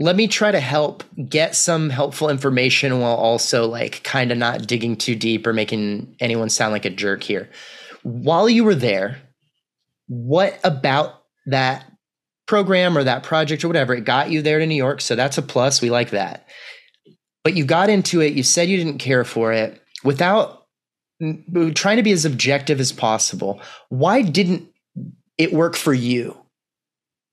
let 0.00 0.16
me 0.16 0.26
try 0.26 0.50
to 0.50 0.60
help 0.60 1.04
get 1.28 1.54
some 1.54 1.88
helpful 1.88 2.28
information 2.28 3.00
while 3.00 3.14
also 3.14 3.66
like 3.66 4.02
kind 4.02 4.32
of 4.32 4.38
not 4.38 4.66
digging 4.66 4.96
too 4.96 5.14
deep 5.14 5.46
or 5.46 5.52
making 5.52 6.16
anyone 6.20 6.48
sound 6.48 6.72
like 6.72 6.84
a 6.84 6.90
jerk 6.90 7.22
here. 7.22 7.48
While 8.02 8.48
you 8.48 8.64
were 8.64 8.74
there, 8.74 9.18
what 10.08 10.58
about 10.64 11.22
that 11.46 11.90
program 12.46 12.98
or 12.98 13.04
that 13.04 13.22
project 13.22 13.64
or 13.64 13.68
whatever 13.68 13.94
it 13.94 14.04
got 14.04 14.30
you 14.30 14.42
there 14.42 14.58
to 14.58 14.66
New 14.66 14.74
York? 14.74 15.00
So 15.00 15.14
that's 15.14 15.38
a 15.38 15.42
plus. 15.42 15.80
We 15.80 15.90
like 15.90 16.10
that. 16.10 16.48
But 17.44 17.54
you 17.54 17.64
got 17.64 17.88
into 17.88 18.20
it, 18.20 18.32
you 18.34 18.42
said 18.42 18.68
you 18.68 18.76
didn't 18.76 18.98
care 18.98 19.24
for 19.24 19.52
it 19.52 19.80
without 20.02 20.66
trying 21.74 21.98
to 21.98 22.02
be 22.02 22.12
as 22.12 22.24
objective 22.24 22.80
as 22.80 22.90
possible. 22.90 23.60
Why 23.90 24.22
didn't 24.22 24.68
it 25.38 25.52
work 25.52 25.76
for 25.76 25.94
you? 25.94 26.36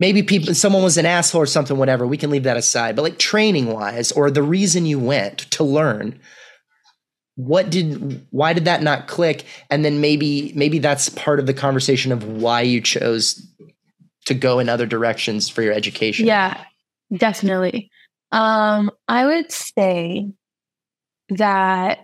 Maybe 0.01 0.21
people 0.21 0.53
someone 0.53 0.83
was 0.83 0.97
an 0.97 1.05
asshole 1.05 1.41
or 1.41 1.45
something 1.45 1.77
whatever 1.77 2.05
we 2.05 2.17
can 2.17 2.29
leave 2.29 2.43
that 2.43 2.57
aside 2.57 2.95
but 2.95 3.03
like 3.03 3.17
training 3.17 3.67
wise 3.67 4.11
or 4.11 4.29
the 4.29 4.43
reason 4.43 4.85
you 4.85 4.99
went 4.99 5.39
to 5.51 5.63
learn 5.63 6.19
what 7.35 7.69
did 7.69 8.25
why 8.31 8.51
did 8.51 8.65
that 8.65 8.83
not 8.83 9.07
click 9.07 9.45
and 9.69 9.85
then 9.85 10.01
maybe 10.01 10.51
maybe 10.53 10.79
that's 10.79 11.07
part 11.07 11.39
of 11.39 11.45
the 11.45 11.53
conversation 11.53 12.11
of 12.11 12.25
why 12.25 12.59
you 12.61 12.81
chose 12.81 13.41
to 14.25 14.33
go 14.33 14.59
in 14.59 14.69
other 14.69 14.85
directions 14.85 15.49
for 15.49 15.61
your 15.61 15.73
education? 15.73 16.25
Yeah, 16.25 16.63
definitely. 17.15 17.89
Um, 18.31 18.91
I 19.07 19.25
would 19.25 19.51
say 19.51 20.31
that, 21.29 21.99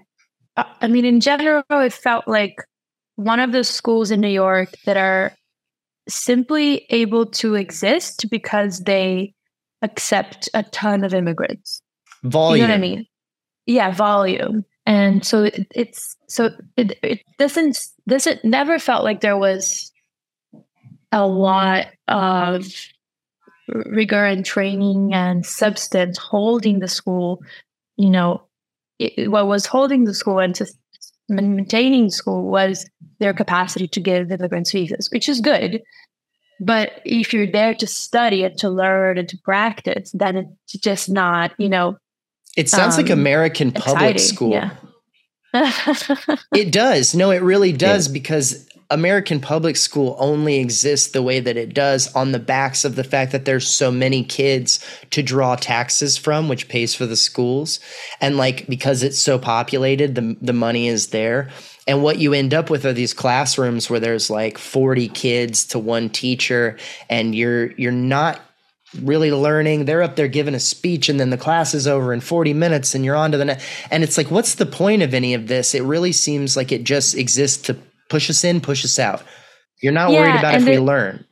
uh, 0.55 0.63
I 0.81 0.87
mean, 0.87 1.05
in 1.05 1.19
general, 1.19 1.63
it 1.69 1.93
felt 1.93 2.27
like 2.27 2.55
one 3.15 3.39
of 3.39 3.51
the 3.51 3.63
schools 3.63 4.11
in 4.11 4.21
New 4.21 4.27
York 4.27 4.73
that 4.85 4.97
are 4.97 5.33
simply 6.07 6.85
able 6.89 7.25
to 7.25 7.55
exist 7.55 8.29
because 8.29 8.79
they 8.81 9.33
accept 9.81 10.49
a 10.53 10.63
ton 10.63 11.03
of 11.03 11.13
immigrants. 11.13 11.81
Volume. 12.23 12.61
You 12.61 12.67
know 12.67 12.73
what 12.73 12.77
I 12.77 12.81
mean? 12.81 13.05
Yeah, 13.65 13.91
volume. 13.91 14.65
And 14.85 15.25
so 15.25 15.43
it, 15.43 15.67
it's 15.75 16.15
so 16.27 16.51
it, 16.77 16.97
it 17.03 17.19
doesn't 17.37 17.77
doesn't 18.07 18.43
never 18.45 18.79
felt 18.79 19.03
like 19.03 19.19
there 19.19 19.37
was 19.37 19.91
a 21.11 21.27
lot 21.27 21.87
of 22.07 22.65
rigor 23.67 24.25
and 24.25 24.45
training 24.45 25.13
and 25.13 25.45
substance 25.45 26.17
holding 26.17 26.79
the 26.79 26.87
school. 26.87 27.41
You 27.97 28.09
know, 28.09 28.43
it, 28.97 29.29
what 29.29 29.47
was 29.47 29.65
holding 29.65 30.05
the 30.05 30.13
school 30.13 30.39
and 30.39 30.55
to 30.55 30.65
maintaining 31.29 32.09
school 32.09 32.43
was 32.43 32.89
their 33.19 33.33
capacity 33.33 33.87
to 33.87 33.99
give 33.99 34.31
immigrants 34.31 34.71
visas, 34.71 35.09
which 35.11 35.27
is 35.27 35.41
good. 35.41 35.81
But 36.59 37.01
if 37.05 37.33
you're 37.33 37.51
there 37.51 37.75
to 37.75 37.87
study 37.87 38.43
and 38.43 38.57
to 38.59 38.69
learn 38.69 39.17
and 39.17 39.29
to 39.29 39.37
practice, 39.43 40.11
then 40.13 40.37
it's 40.37 40.73
just 40.73 41.09
not, 41.09 41.53
you 41.57 41.69
know. 41.69 41.97
It 42.55 42.69
sounds 42.69 42.97
um, 42.97 43.03
like 43.03 43.11
American 43.11 43.71
public 43.71 44.15
exciting. 44.15 44.19
school. 44.19 44.51
Yeah. 44.51 44.71
it 46.55 46.71
does. 46.71 47.13
No, 47.13 47.31
it 47.31 47.41
really 47.41 47.71
does 47.71 48.07
yeah. 48.07 48.13
because 48.13 48.67
American 48.89 49.41
public 49.41 49.75
school 49.75 50.15
only 50.17 50.59
exists 50.59 51.09
the 51.09 51.21
way 51.21 51.41
that 51.41 51.57
it 51.57 51.73
does 51.73 52.13
on 52.15 52.31
the 52.31 52.39
backs 52.39 52.85
of 52.85 52.95
the 52.95 53.03
fact 53.03 53.33
that 53.33 53.43
there's 53.43 53.67
so 53.67 53.91
many 53.91 54.23
kids 54.23 54.79
to 55.09 55.21
draw 55.21 55.55
taxes 55.55 56.17
from, 56.17 56.47
which 56.47 56.69
pays 56.69 56.95
for 56.95 57.05
the 57.05 57.17
schools. 57.17 57.81
And 58.21 58.37
like 58.37 58.65
because 58.67 59.03
it's 59.03 59.19
so 59.19 59.37
populated, 59.37 60.15
the 60.15 60.37
the 60.41 60.53
money 60.53 60.87
is 60.87 61.07
there. 61.07 61.49
And 61.85 62.01
what 62.03 62.19
you 62.19 62.33
end 62.33 62.53
up 62.53 62.69
with 62.69 62.85
are 62.85 62.93
these 62.93 63.13
classrooms 63.13 63.89
where 63.89 63.99
there's 63.99 64.29
like 64.29 64.57
40 64.57 65.07
kids 65.09 65.65
to 65.67 65.79
one 65.79 66.09
teacher 66.09 66.77
and 67.09 67.35
you're 67.35 67.71
you're 67.73 67.91
not 67.91 68.41
really 69.01 69.31
learning. 69.31 69.83
They're 69.83 70.01
up 70.01 70.15
there 70.15 70.29
giving 70.29 70.55
a 70.55 70.59
speech 70.59 71.09
and 71.09 71.19
then 71.19 71.29
the 71.29 71.37
class 71.37 71.73
is 71.73 71.87
over 71.87 72.13
in 72.13 72.21
40 72.21 72.53
minutes 72.53 72.95
and 72.95 73.03
you're 73.03 73.15
on 73.15 73.31
to 73.33 73.37
the 73.37 73.45
next. 73.45 73.65
And 73.91 74.03
it's 74.03 74.17
like, 74.17 74.31
what's 74.31 74.55
the 74.55 74.65
point 74.65 75.01
of 75.01 75.13
any 75.13 75.33
of 75.33 75.47
this? 75.47 75.75
It 75.75 75.83
really 75.83 76.13
seems 76.13 76.55
like 76.55 76.71
it 76.71 76.83
just 76.85 77.15
exists 77.15 77.63
to 77.63 77.77
push 78.09 78.29
us 78.29 78.43
in, 78.43 78.61
push 78.61 78.83
us 78.85 78.99
out. 78.99 79.23
You're 79.81 79.93
not 79.93 80.11
yeah, 80.11 80.21
worried 80.21 80.39
about 80.39 80.55
if 80.55 80.65
the, 80.65 80.71
we 80.71 80.79
learn. 80.79 81.25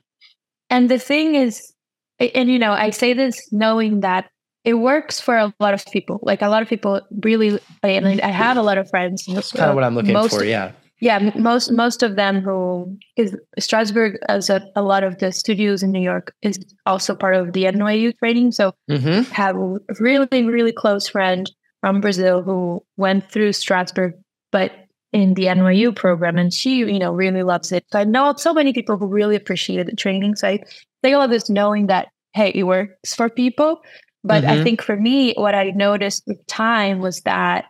And 0.70 0.89
the 0.89 1.00
thing 1.00 1.36
is, 1.36 1.74
and 2.20 2.50
you 2.50 2.60
know, 2.60 2.72
I 2.72 2.89
say 2.89 3.13
this 3.13 3.41
knowing 3.51 4.01
that 4.01 4.29
it 4.63 4.75
works 4.75 5.22
for 5.22 5.38
a 5.38 5.53
lot 5.60 5.74
of 5.74 5.86
people. 5.86 6.20
Like 6.24 6.41
a 6.41 6.50
lot 6.50 6.62
of 6.62 6.67
people 6.67 7.01
really, 7.24 7.60
and 7.84 8.22
I 8.22 8.32
have 8.32 8.58
a 8.58 8.63
lot 8.63 8.77
of 8.77 8.89
friends. 8.89 9.25
That's 9.25 9.51
kind 9.51 9.70
of 9.70 9.75
what 9.75 9.84
I'm 9.84 9.96
looking 9.96 10.13
most, 10.13 10.36
for. 10.36 10.44
Yeah. 10.44 10.72
Yeah, 11.01 11.32
most 11.36 11.72
most 11.72 12.03
of 12.03 12.15
them 12.15 12.41
who 12.41 12.98
is 13.17 13.36
Strasberg, 13.60 14.15
as 14.29 14.50
a, 14.50 14.65
a 14.77 14.82
lot 14.82 15.03
of 15.03 15.20
the 15.20 15.34
studios 15.34 15.84
in 15.84 15.91
New 15.91 16.01
York, 16.01 16.34
is 16.41 16.58
also 16.86 17.13
part 17.13 17.36
of 17.36 17.51
the 17.51 17.65
NYU 17.65 18.17
training. 18.17 18.53
So 18.53 18.74
mm-hmm. 18.89 19.29
have 19.34 19.58
a 19.58 19.77
really 20.00 20.44
really 20.44 20.72
close 20.72 21.05
friend 21.10 21.51
from 21.82 22.00
Brazil 22.00 22.41
who 22.41 22.82
went 22.96 23.29
through 23.29 23.50
Strasberg, 23.50 24.13
but 24.53 24.72
in 25.15 25.34
the 25.34 25.45
NYU 25.45 25.95
program, 25.95 26.38
and 26.38 26.53
she, 26.53 26.79
you 26.79 27.00
know, 27.00 27.13
really 27.13 27.41
loves 27.41 27.72
it. 27.72 27.86
So 27.89 28.00
I 28.00 28.03
know 28.03 28.34
so 28.36 28.53
many 28.53 28.74
people 28.74 28.98
who 28.98 29.07
really 29.07 29.38
appreciated 29.38 29.88
the 29.88 29.95
training. 29.95 30.36
So 30.36 30.50
I 30.50 30.60
think 31.01 31.15
all 31.15 31.22
of 31.22 31.29
this 31.29 31.50
knowing 31.50 31.88
that 31.88 32.10
hey, 32.34 32.51
it 32.53 32.63
works 32.63 33.15
for 33.15 33.29
people. 33.29 33.79
But 34.25 34.43
mm-hmm. 34.43 34.60
I 34.60 34.63
think 34.63 34.81
for 34.81 34.98
me, 34.98 35.34
what 35.38 35.55
I 35.55 35.69
noticed 35.69 36.24
with 36.27 36.45
time 36.48 37.00
was 37.00 37.22
that 37.22 37.63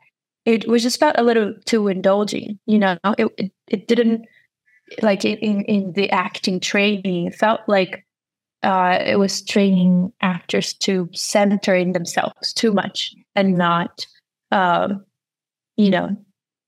it 0.46 0.68
was 0.68 0.82
just 0.82 1.00
felt 1.00 1.16
a 1.20 1.24
little 1.24 1.54
too 1.66 1.88
indulging. 1.88 2.58
You 2.66 2.80
know, 2.80 2.98
it 3.18 3.28
it, 3.38 3.52
it 3.68 3.88
didn't 3.88 4.26
like 5.04 5.24
in, 5.24 5.62
in 5.66 5.94
the 5.94 6.10
acting 6.10 6.60
training. 6.60 7.28
It 7.28 7.36
felt 7.36 7.62
like 7.68 8.04
uh, 8.64 8.98
it 9.06 9.20
was 9.20 9.44
training 9.44 10.12
actors 10.22 10.74
to 10.74 11.10
center 11.14 11.76
in 11.76 11.92
themselves 11.92 12.54
too 12.54 12.74
much 12.74 13.14
and 13.36 13.56
not, 13.56 14.08
um, 14.52 15.06
you 15.78 15.92
know, 15.92 16.18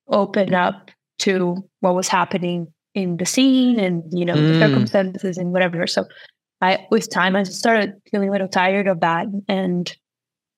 open 0.09 0.53
up 0.53 0.91
to 1.19 1.67
what 1.79 1.95
was 1.95 2.07
happening 2.07 2.67
in 2.93 3.17
the 3.17 3.25
scene 3.25 3.79
and 3.79 4.03
you 4.11 4.25
know 4.25 4.35
mm. 4.35 4.53
the 4.53 4.59
circumstances 4.59 5.37
and 5.37 5.51
whatever 5.51 5.85
so 5.85 6.05
i 6.61 6.85
with 6.89 7.09
time 7.11 7.35
i 7.35 7.43
started 7.43 7.93
feeling 8.09 8.29
a 8.29 8.31
little 8.31 8.47
tired 8.47 8.87
of 8.87 8.99
that 9.01 9.27
and 9.47 9.95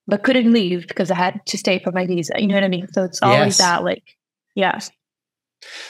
but 0.08 0.24
couldn't 0.24 0.54
leave 0.54 0.88
because 0.88 1.12
i 1.12 1.16
had 1.16 1.40
to 1.46 1.58
stay 1.58 1.80
for 1.80 1.92
my 1.92 2.06
visa 2.06 2.34
you 2.38 2.48
know 2.48 2.56
what 2.56 2.64
i 2.64 2.70
mean 2.70 2.88
so 2.94 3.04
it's 3.04 3.22
always 3.22 3.40
yes. 3.46 3.58
that 3.58 3.84
like 3.84 4.04
yes 4.56 4.90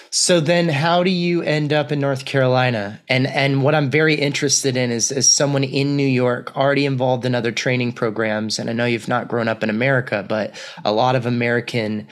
so 0.10 0.40
then 0.40 0.68
how 0.68 1.04
do 1.04 1.12
you 1.12 1.44
end 1.44 1.72
up 1.72 1.92
in 1.92 2.00
North 2.00 2.26
Carolina? 2.26 3.00
And 3.08 3.28
and 3.28 3.62
what 3.62 3.76
I'm 3.76 3.92
very 3.92 4.16
interested 4.16 4.76
in 4.76 4.90
is 4.90 5.12
as 5.12 5.30
someone 5.30 5.64
in 5.64 5.96
New 5.96 6.08
York 6.08 6.58
already 6.58 6.88
involved 6.88 7.26
in 7.26 7.36
other 7.36 7.52
training 7.52 7.92
programs 7.92 8.58
and 8.58 8.68
I 8.70 8.74
know 8.74 8.86
you've 8.86 9.08
not 9.08 9.28
grown 9.28 9.48
up 9.48 9.62
in 9.62 9.70
America, 9.70 10.26
but 10.28 10.60
a 10.84 10.92
lot 10.92 11.16
of 11.16 11.28
American 11.28 12.08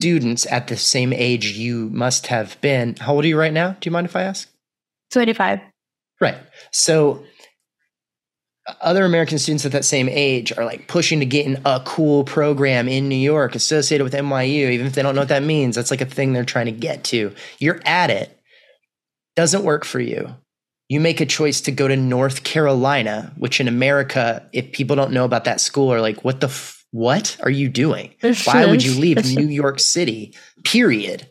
students 0.00 0.46
at 0.50 0.68
the 0.68 0.76
same 0.76 1.12
age 1.12 1.56
you 1.56 1.88
must 1.90 2.26
have 2.26 2.60
been. 2.60 2.96
How 2.96 3.14
old 3.14 3.24
are 3.24 3.28
you 3.28 3.38
right 3.38 3.52
now? 3.52 3.76
Do 3.80 3.88
you 3.88 3.90
mind 3.90 4.06
if 4.06 4.16
I 4.16 4.22
ask? 4.22 4.48
25. 5.12 5.60
Right. 6.20 6.36
So 6.70 7.24
other 8.80 9.04
American 9.04 9.38
students 9.38 9.64
at 9.64 9.72
that 9.72 9.84
same 9.84 10.08
age 10.08 10.56
are 10.56 10.64
like 10.64 10.88
pushing 10.88 11.20
to 11.20 11.26
get 11.26 11.46
in 11.46 11.60
a 11.64 11.80
cool 11.84 12.24
program 12.24 12.88
in 12.88 13.08
New 13.08 13.14
York 13.14 13.54
associated 13.54 14.04
with 14.04 14.12
NYU, 14.12 14.70
even 14.70 14.86
if 14.86 14.94
they 14.94 15.02
don't 15.02 15.14
know 15.14 15.20
what 15.20 15.28
that 15.28 15.42
means. 15.42 15.76
That's 15.76 15.90
like 15.90 16.00
a 16.00 16.06
thing 16.06 16.32
they're 16.32 16.44
trying 16.44 16.66
to 16.66 16.72
get 16.72 17.04
to. 17.04 17.32
You're 17.58 17.80
at 17.84 18.10
it. 18.10 18.36
Doesn't 19.36 19.64
work 19.64 19.84
for 19.84 20.00
you. 20.00 20.34
You 20.88 21.00
make 21.00 21.20
a 21.20 21.26
choice 21.26 21.60
to 21.62 21.72
go 21.72 21.88
to 21.88 21.96
North 21.96 22.44
Carolina, 22.44 23.32
which 23.36 23.60
in 23.60 23.68
America, 23.68 24.48
if 24.52 24.72
people 24.72 24.96
don't 24.96 25.12
know 25.12 25.24
about 25.24 25.44
that 25.44 25.60
school, 25.60 25.92
are 25.92 26.00
like, 26.00 26.24
what 26.24 26.40
the 26.40 26.48
what 26.96 27.36
are 27.42 27.50
you 27.50 27.68
doing? 27.68 28.14
Why 28.44 28.64
would 28.64 28.82
you 28.82 28.98
leave 28.98 29.22
New 29.36 29.48
York 29.48 29.80
City, 29.80 30.34
period, 30.64 31.28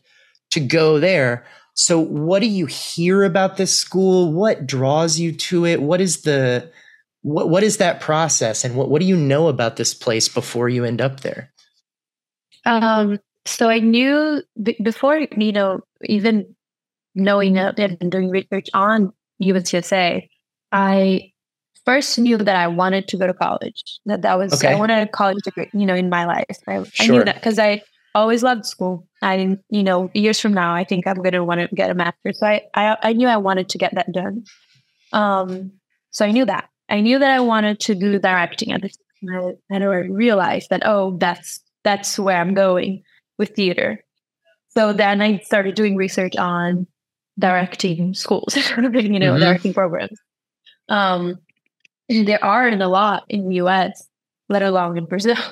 to 0.51 0.59
go 0.59 0.99
there? 0.99 1.43
So, 1.73 1.99
what 1.99 2.41
do 2.41 2.47
you 2.47 2.67
hear 2.67 3.23
about 3.23 3.57
this 3.57 3.75
school? 3.75 4.31
What 4.31 4.67
draws 4.67 5.19
you 5.19 5.31
to 5.31 5.65
it? 5.65 5.81
What 5.81 6.01
is 6.01 6.21
the 6.21 6.71
what 7.23 7.49
what 7.49 7.63
is 7.63 7.77
that 7.77 7.99
process 7.99 8.63
and 8.63 8.75
what 8.75 8.89
what 8.89 9.01
do 9.01 9.07
you 9.07 9.17
know 9.17 9.47
about 9.47 9.77
this 9.77 9.95
place 9.95 10.29
before 10.29 10.69
you 10.69 10.85
end 10.85 11.01
up 11.01 11.21
there? 11.21 11.51
Um 12.65 13.19
so 13.45 13.67
I 13.67 13.79
knew 13.79 14.43
b- 14.61 14.77
before 14.83 15.17
you 15.17 15.51
know 15.51 15.79
even 16.03 16.55
knowing 17.15 17.53
that 17.53 17.79
and 17.79 18.11
doing 18.11 18.29
research 18.29 18.67
on 18.75 19.11
UNCSA, 19.41 20.29
I 20.71 21.33
first 21.85 22.17
knew 22.17 22.37
that 22.37 22.55
I 22.55 22.67
wanted 22.67 23.07
to 23.09 23.17
go 23.17 23.27
to 23.27 23.33
college. 23.33 23.99
That 24.05 24.21
that 24.23 24.37
was 24.37 24.53
okay. 24.53 24.73
I 24.73 24.79
wanted 24.79 25.07
a 25.07 25.07
college 25.07 25.43
degree, 25.43 25.69
you 25.73 25.85
know, 25.85 25.95
in 25.95 26.09
my 26.09 26.25
life. 26.25 26.57
I, 26.67 26.83
sure. 26.83 27.15
I 27.15 27.17
knew 27.17 27.23
that 27.23 27.35
because 27.35 27.59
I 27.59 27.81
always 28.13 28.43
loved 28.43 28.65
school. 28.65 29.07
I, 29.21 29.57
you 29.69 29.83
know, 29.83 30.09
years 30.13 30.39
from 30.39 30.53
now, 30.53 30.73
I 30.73 30.83
think 30.83 31.05
I'm 31.05 31.17
going 31.17 31.33
to 31.33 31.43
want 31.43 31.61
to 31.61 31.75
get 31.75 31.91
a 31.91 31.93
master's. 31.93 32.39
So 32.39 32.47
I, 32.47 32.61
I, 32.73 32.97
I 33.01 33.13
knew 33.13 33.27
I 33.27 33.37
wanted 33.37 33.69
to 33.69 33.77
get 33.77 33.93
that 33.95 34.11
done. 34.11 34.43
Um, 35.13 35.71
so 36.11 36.25
I 36.25 36.31
knew 36.31 36.45
that. 36.45 36.69
I 36.89 37.01
knew 37.01 37.19
that 37.19 37.31
I 37.31 37.39
wanted 37.39 37.79
to 37.81 37.95
do 37.95 38.19
directing 38.19 38.71
at 38.71 38.81
this 38.81 38.97
time. 39.27 39.55
And 39.69 39.83
I 39.83 39.87
realized 39.87 40.69
that 40.69 40.83
oh, 40.85 41.17
that's 41.17 41.61
that's 41.83 42.17
where 42.17 42.37
I'm 42.37 42.53
going 42.53 43.03
with 43.37 43.55
theater. 43.55 44.03
So 44.69 44.93
then 44.93 45.21
I 45.21 45.39
started 45.39 45.75
doing 45.75 45.95
research 45.95 46.35
on 46.35 46.87
directing 47.39 48.13
schools, 48.13 48.55
you 48.55 48.63
know, 49.19 49.33
mm-hmm. 49.33 49.39
directing 49.39 49.73
programs. 49.73 50.19
Um, 50.89 51.39
there 52.09 52.43
aren't 52.43 52.81
a 52.81 52.87
lot 52.87 53.23
in 53.29 53.47
the 53.49 53.55
US, 53.55 54.07
let 54.49 54.61
alone 54.61 54.97
in 54.97 55.05
Brazil. 55.05 55.37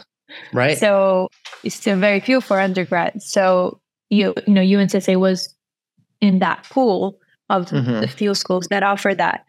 Right. 0.51 0.79
So 0.79 1.29
it's 1.63 1.75
still 1.75 1.99
very 1.99 2.19
few 2.19 2.41
for 2.41 2.59
undergrads. 2.59 3.29
So 3.29 3.79
you 4.09 4.33
you 4.47 4.53
know 4.53 4.61
UNCSA 4.61 5.19
was 5.19 5.53
in 6.21 6.39
that 6.39 6.63
pool 6.71 7.19
of 7.49 7.67
mm-hmm. 7.67 8.01
the 8.01 8.07
few 8.07 8.33
schools 8.33 8.67
that 8.71 8.81
offer 8.81 9.13
that. 9.13 9.45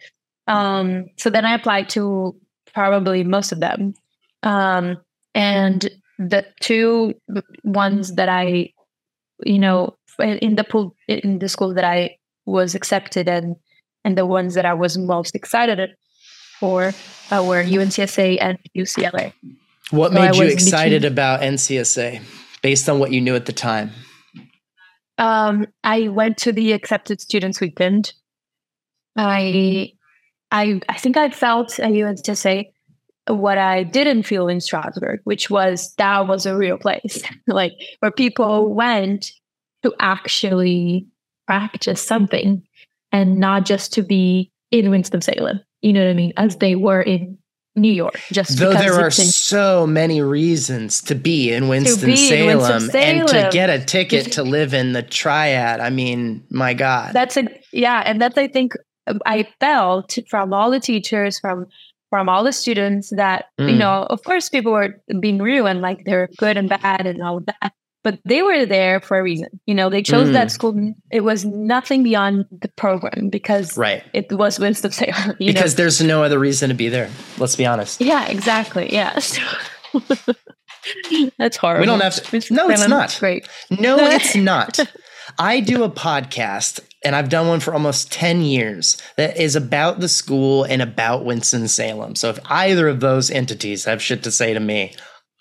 Um, 0.46 1.06
so 1.16 1.30
then 1.30 1.46
I 1.46 1.54
applied 1.54 1.88
to 1.90 2.36
probably 2.74 3.24
most 3.24 3.52
of 3.52 3.60
them, 3.60 3.94
um, 4.42 4.98
and 5.34 5.88
the 6.18 6.44
two 6.60 7.14
ones 7.62 8.14
that 8.16 8.28
I, 8.28 8.72
you 9.44 9.58
know, 9.58 9.96
in 10.18 10.56
the 10.56 10.64
pool 10.64 10.94
in 11.08 11.38
the 11.38 11.48
school 11.48 11.72
that 11.72 11.84
I 11.84 12.18
was 12.44 12.74
accepted 12.74 13.28
and 13.28 13.56
and 14.04 14.18
the 14.18 14.26
ones 14.26 14.54
that 14.54 14.66
I 14.66 14.74
was 14.74 14.98
most 14.98 15.34
excited 15.34 15.94
for 16.58 16.92
uh, 17.30 17.44
were 17.46 17.62
UNCSA 17.62 18.38
and 18.40 18.58
UCLA. 18.76 19.32
What 19.90 20.12
so 20.12 20.20
made 20.20 20.34
you 20.36 20.44
excited 20.44 21.02
between, 21.02 21.12
about 21.12 21.40
NCSA 21.40 22.22
based 22.62 22.88
on 22.88 22.98
what 22.98 23.12
you 23.12 23.20
knew 23.20 23.34
at 23.34 23.46
the 23.46 23.52
time? 23.52 23.90
Um, 25.18 25.66
I 25.84 26.08
went 26.08 26.38
to 26.38 26.52
the 26.52 26.72
accepted 26.72 27.20
students 27.20 27.60
weekend. 27.60 28.12
I 29.16 29.92
I 30.50 30.80
I 30.88 30.98
think 30.98 31.16
I 31.16 31.30
felt 31.30 31.68
to 31.68 32.36
say 32.36 32.72
what 33.26 33.58
I 33.58 33.84
didn't 33.84 34.24
feel 34.24 34.48
in 34.48 34.58
Strasberg, 34.58 35.18
which 35.24 35.50
was 35.50 35.94
that 35.96 36.26
was 36.26 36.46
a 36.46 36.56
real 36.56 36.78
place, 36.78 37.22
like 37.46 37.72
where 38.00 38.10
people 38.10 38.74
went 38.74 39.32
to 39.82 39.94
actually 40.00 41.06
practice 41.46 42.04
something 42.04 42.62
and 43.12 43.38
not 43.38 43.64
just 43.64 43.92
to 43.94 44.02
be 44.02 44.50
in 44.78 44.90
Winston 44.90 45.20
Salem. 45.20 45.60
You 45.82 45.92
know 45.92 46.04
what 46.04 46.10
I 46.10 46.14
mean? 46.14 46.32
As 46.36 46.56
they 46.56 46.74
were 46.74 47.02
in 47.02 47.38
New 47.76 47.92
York. 47.92 48.20
Just 48.30 48.58
though 48.58 48.72
there 48.72 48.94
are 48.94 49.10
so 49.10 49.86
many 49.86 50.20
reasons 50.22 51.02
to 51.02 51.14
be 51.14 51.52
in 51.52 51.68
Winston 51.68 52.16
Salem 52.16 52.90
and 52.94 53.28
to 53.28 53.48
get 53.52 53.68
a 53.68 53.84
ticket 53.84 54.32
to 54.32 54.42
live 54.42 54.74
in 54.74 54.92
the 54.92 55.02
Triad. 55.02 55.80
I 55.80 55.90
mean, 55.90 56.44
my 56.50 56.74
God, 56.74 57.12
that's 57.12 57.36
a 57.36 57.48
yeah, 57.72 58.02
and 58.06 58.20
that's 58.20 58.38
I 58.38 58.46
think 58.48 58.74
I 59.26 59.48
felt 59.60 60.18
from 60.28 60.52
all 60.52 60.70
the 60.70 60.80
teachers 60.80 61.38
from 61.40 61.66
from 62.10 62.28
all 62.28 62.44
the 62.44 62.52
students 62.52 63.10
that 63.10 63.46
mm. 63.60 63.72
you 63.72 63.76
know 63.76 64.06
of 64.08 64.22
course 64.22 64.48
people 64.48 64.72
were 64.72 65.02
being 65.18 65.38
real 65.38 65.66
and 65.66 65.80
like 65.80 66.04
they're 66.04 66.28
good 66.38 66.56
and 66.56 66.68
bad 66.68 67.06
and 67.06 67.22
all 67.22 67.40
that 67.40 67.72
but 68.04 68.20
they 68.24 68.42
were 68.42 68.66
there 68.66 69.00
for 69.00 69.18
a 69.18 69.22
reason. 69.22 69.48
You 69.66 69.74
know 69.74 69.90
they 69.90 70.02
chose 70.02 70.28
mm. 70.28 70.32
that 70.34 70.52
school. 70.52 70.94
It 71.10 71.22
was 71.22 71.44
nothing 71.44 72.04
beyond 72.04 72.44
the 72.52 72.68
program 72.68 73.30
because 73.30 73.76
right. 73.76 74.04
it 74.12 74.30
was 74.30 74.60
winston 74.60 74.92
salem 74.92 75.34
because 75.38 75.72
know? 75.72 75.76
there's 75.78 76.00
no 76.00 76.22
other 76.22 76.38
reason 76.38 76.68
to 76.68 76.74
be 76.74 76.88
there 76.88 77.10
let's 77.38 77.56
be 77.56 77.66
honest. 77.66 78.00
Yeah 78.00 78.28
exactly 78.28 78.92
yeah. 78.92 79.14
That's 81.38 81.56
horrible. 81.56 81.80
We 81.80 81.86
don't 81.86 82.02
have 82.02 82.14
to 82.14 82.54
no 82.54 82.68
it's 82.68 82.86
not. 82.86 83.16
great. 83.18 83.48
No 83.70 83.96
it's 83.98 84.36
not. 84.36 84.78
I 85.38 85.60
do 85.60 85.82
a 85.82 85.90
podcast 85.90 86.80
and 87.02 87.16
I've 87.16 87.30
done 87.30 87.48
one 87.48 87.60
for 87.60 87.72
almost 87.72 88.12
10 88.12 88.42
years 88.42 89.00
that 89.16 89.36
is 89.38 89.56
about 89.56 90.00
the 90.00 90.08
school 90.08 90.64
and 90.64 90.82
about 90.82 91.24
Winston-Salem. 91.24 92.14
So 92.14 92.30
if 92.30 92.38
either 92.50 92.88
of 92.88 93.00
those 93.00 93.30
entities 93.30 93.86
have 93.86 94.02
shit 94.02 94.22
to 94.24 94.30
say 94.30 94.52
to 94.52 94.60
me, 94.60 94.94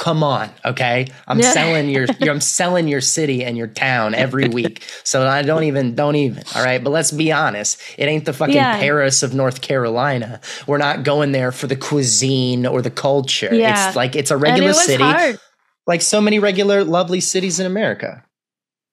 come 0.04 0.22
on, 0.22 0.50
okay? 0.66 1.08
I'm 1.30 1.42
selling 1.42 1.88
your, 1.88 2.08
I'm 2.22 2.42
selling 2.42 2.90
your 2.90 3.00
city 3.00 3.42
and 3.42 3.58
your 3.58 3.68
town 3.68 4.14
every 4.14 4.50
week. 4.50 4.84
So 5.06 5.26
I 5.26 5.44
don't 5.44 5.64
even 5.64 5.96
don't 5.96 6.18
even, 6.18 6.44
all 6.54 6.62
right? 6.62 6.84
But 6.84 6.90
let's 6.90 7.14
be 7.14 7.32
honest, 7.32 7.82
it 7.98 8.08
ain't 8.08 8.26
the 8.26 8.34
fucking 8.34 8.54
yeah. 8.54 8.80
Paris 8.80 9.24
of 9.24 9.34
North 9.34 9.62
Carolina. 9.62 10.42
We're 10.68 10.78
not 10.78 11.06
going 11.06 11.32
there 11.32 11.54
for 11.54 11.68
the 11.68 11.78
cuisine 11.78 12.66
or 12.66 12.82
the 12.82 12.92
culture. 12.92 13.56
Yeah. 13.56 13.88
It's 13.88 13.96
like 13.96 14.18
it's 14.18 14.30
a 14.30 14.36
regular 14.36 14.72
it 14.72 14.76
city. 14.76 15.04
Hard. 15.04 15.40
Like 15.88 16.02
so 16.02 16.20
many 16.20 16.38
regular 16.38 16.84
lovely 16.84 17.22
cities 17.22 17.62
in 17.62 17.66
America. 17.66 18.26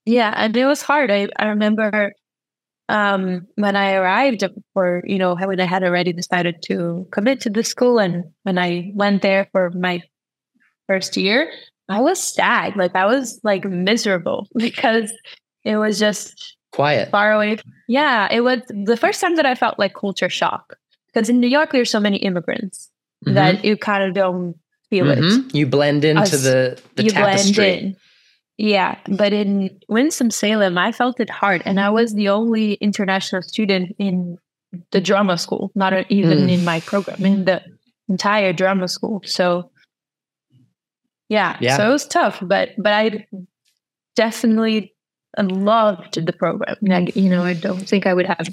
Yeah, 0.07 0.33
and 0.35 0.57
it 0.57 0.67
was 0.67 0.81
hard. 0.81 1.11
I, 1.11 1.29
I 1.37 1.47
remember 1.47 2.13
um, 2.89 3.49
when 3.57 3.75
I 3.75 3.95
arrived, 3.95 4.45
for 4.75 5.03
you 5.05 5.19
know, 5.19 5.35
when 5.35 5.59
I 5.59 5.67
had 5.67 5.83
already 5.83 6.13
decided 6.13 6.63
to 6.67 7.09
commit 7.11 7.41
to 7.43 7.51
the 7.51 7.65
school, 7.65 7.99
and 7.99 8.25
when 8.45 8.59
I 8.59 8.93
went 8.95 9.23
there 9.23 9.49
for 9.53 9.71
my 9.71 10.03
first 10.91 11.17
year, 11.17 11.49
I 11.89 12.01
was 12.01 12.21
sad. 12.21 12.75
Like 12.77 12.97
I 12.97 13.07
was 13.07 13.39
like 13.45 13.65
miserable 13.65 14.49
because 14.57 15.13
it 15.65 15.77
was 15.77 16.01
just 16.01 16.57
quiet, 16.73 17.11
far 17.11 17.33
away. 17.33 17.59
Yeah, 17.87 18.29
it 18.33 18.41
was 18.41 18.61
the 18.69 18.97
first 18.97 19.21
time 19.21 19.37
that 19.37 19.47
I 19.47 19.55
felt 19.55 19.79
like 19.79 19.95
culture 19.95 20.29
shock 20.29 20.77
because 21.07 21.29
in 21.29 21.39
New 21.39 21.47
York 21.49 21.71
there's 21.71 21.91
so 21.91 22.01
many 22.01 22.17
immigrants 22.19 22.91
mm-hmm. 23.25 23.35
that 23.35 23.65
you 23.65 23.77
kind 23.77 24.03
of 24.03 24.15
don't 24.15 24.57
feel 24.89 25.07
mm-hmm. 25.07 25.47
it. 25.49 25.55
You 25.55 25.67
blend 25.67 26.05
into 26.05 26.37
the 26.37 26.81
the 26.97 27.05
you 27.05 27.11
tapestry. 27.11 27.55
blend 27.55 27.81
in. 27.83 27.97
Yeah, 28.59 28.99
but 29.09 29.33
in 29.33 29.71
Winston-Salem, 29.89 30.77
I 30.77 30.93
felt 30.93 31.19
it 31.19 31.31
hard. 31.31 31.63
And 31.65 31.81
I 31.81 31.89
was 31.89 32.13
the 32.13 32.29
only 32.29 32.75
international 32.75 33.41
student 33.41 33.97
in 33.99 34.37
the 34.91 35.01
drama 35.01 35.39
school, 35.39 35.73
not 35.75 35.95
even 36.11 36.41
mm. 36.41 36.53
in 36.53 36.63
my 36.63 36.81
program, 36.81 37.25
in 37.25 37.47
the 37.47 37.63
entire 38.11 38.53
drama 38.53 38.87
school. 38.87 39.23
So, 39.25 39.71
yeah, 41.31 41.57
yeah, 41.61 41.77
so 41.77 41.89
it 41.89 41.93
was 41.93 42.07
tough, 42.07 42.39
but 42.43 42.71
but 42.77 42.93
I 42.93 43.27
definitely 44.17 44.95
loved 45.39 46.25
the 46.27 46.33
program. 46.33 46.77
Like, 46.83 47.15
you 47.17 47.31
know, 47.31 47.45
I 47.45 47.55
don't 47.55 47.89
think 47.89 48.07
I 48.07 48.13
would 48.13 48.27
have 48.27 48.49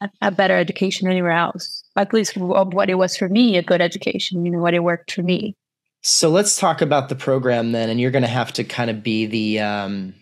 a, 0.00 0.10
a 0.20 0.30
better 0.30 0.56
education 0.56 1.08
anywhere 1.08 1.30
else. 1.30 1.84
At 1.96 2.12
least 2.12 2.36
what 2.36 2.90
it 2.90 2.96
was 2.96 3.16
for 3.16 3.28
me, 3.28 3.56
a 3.56 3.62
good 3.62 3.80
education. 3.80 4.44
You 4.44 4.50
know, 4.50 4.58
what 4.58 4.74
it 4.74 4.82
worked 4.82 5.12
for 5.12 5.22
me. 5.22 5.56
So 6.02 6.30
let's 6.30 6.58
talk 6.58 6.80
about 6.80 7.08
the 7.08 7.14
program 7.14 7.72
then, 7.72 7.90
and 7.90 8.00
you're 8.00 8.10
going 8.10 8.22
to 8.22 8.28
have 8.28 8.52
to 8.54 8.64
kind 8.64 8.90
of 8.90 9.02
be 9.02 9.26
the 9.26 9.60
um, 9.60 10.14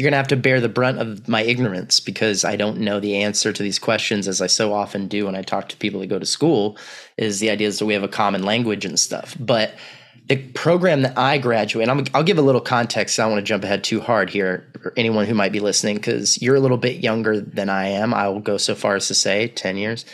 you're 0.00 0.06
going 0.06 0.12
to 0.12 0.16
have 0.16 0.28
to 0.28 0.36
bear 0.36 0.62
the 0.62 0.68
brunt 0.70 0.98
of 0.98 1.28
my 1.28 1.42
ignorance 1.42 2.00
because 2.00 2.42
I 2.42 2.56
don't 2.56 2.78
know 2.78 3.00
the 3.00 3.16
answer 3.16 3.52
to 3.52 3.62
these 3.62 3.78
questions 3.78 4.26
as 4.28 4.40
I 4.40 4.46
so 4.46 4.72
often 4.72 5.08
do 5.08 5.26
when 5.26 5.34
I 5.34 5.42
talk 5.42 5.68
to 5.68 5.76
people 5.76 6.00
that 6.00 6.06
go 6.06 6.18
to 6.18 6.24
school. 6.24 6.78
Is 7.18 7.38
the 7.38 7.50
idea 7.50 7.68
is 7.68 7.78
that 7.78 7.84
we 7.84 7.92
have 7.92 8.02
a 8.02 8.08
common 8.08 8.42
language 8.42 8.86
and 8.86 8.98
stuff, 8.98 9.36
but 9.38 9.74
the 10.26 10.36
program 10.52 11.02
that 11.02 11.18
I 11.18 11.36
graduate, 11.36 11.86
and 11.86 12.08
i 12.14 12.18
will 12.18 12.24
give 12.24 12.38
a 12.38 12.42
little 12.42 12.62
context. 12.62 13.20
I 13.20 13.24
don't 13.24 13.32
want 13.32 13.44
to 13.44 13.46
jump 13.46 13.62
ahead 13.62 13.84
too 13.84 14.00
hard 14.00 14.30
here 14.30 14.72
for 14.82 14.94
anyone 14.96 15.26
who 15.26 15.34
might 15.34 15.52
be 15.52 15.60
listening 15.60 15.96
because 15.96 16.40
you're 16.40 16.56
a 16.56 16.60
little 16.60 16.78
bit 16.78 17.02
younger 17.02 17.38
than 17.38 17.68
I 17.68 17.88
am. 17.88 18.14
I 18.14 18.28
will 18.28 18.40
go 18.40 18.56
so 18.56 18.74
far 18.74 18.96
as 18.96 19.06
to 19.08 19.14
say 19.14 19.48
10 19.48 19.76
years. 19.76 20.06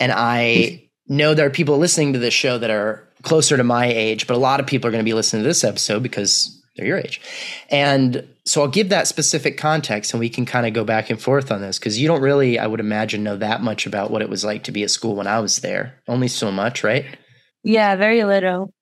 And 0.00 0.10
I 0.10 0.88
know 1.06 1.32
there 1.34 1.46
are 1.46 1.50
people 1.50 1.78
listening 1.78 2.14
to 2.14 2.18
this 2.18 2.34
show 2.34 2.58
that 2.58 2.70
are 2.70 3.08
closer 3.22 3.56
to 3.56 3.62
my 3.62 3.86
age, 3.86 4.26
but 4.26 4.36
a 4.36 4.40
lot 4.40 4.58
of 4.58 4.66
people 4.66 4.88
are 4.88 4.90
going 4.90 5.04
to 5.04 5.08
be 5.08 5.14
listening 5.14 5.44
to 5.44 5.48
this 5.48 5.62
episode 5.62 6.02
because 6.02 6.60
they're 6.76 6.86
your 6.86 6.98
age. 6.98 7.20
And 7.70 8.26
so 8.48 8.62
I'll 8.62 8.68
give 8.68 8.88
that 8.88 9.06
specific 9.06 9.58
context 9.58 10.14
and 10.14 10.20
we 10.20 10.30
can 10.30 10.46
kind 10.46 10.66
of 10.66 10.72
go 10.72 10.82
back 10.82 11.10
and 11.10 11.20
forth 11.20 11.52
on 11.52 11.60
this 11.60 11.78
because 11.78 11.98
you 11.98 12.08
don't 12.08 12.22
really, 12.22 12.58
I 12.58 12.66
would 12.66 12.80
imagine, 12.80 13.22
know 13.22 13.36
that 13.36 13.60
much 13.60 13.86
about 13.86 14.10
what 14.10 14.22
it 14.22 14.30
was 14.30 14.42
like 14.42 14.64
to 14.64 14.72
be 14.72 14.82
at 14.82 14.90
school 14.90 15.14
when 15.14 15.26
I 15.26 15.40
was 15.40 15.58
there. 15.58 16.00
Only 16.08 16.28
so 16.28 16.50
much, 16.50 16.82
right? 16.82 17.04
Yeah, 17.62 17.94
very 17.96 18.24
little. 18.24 18.72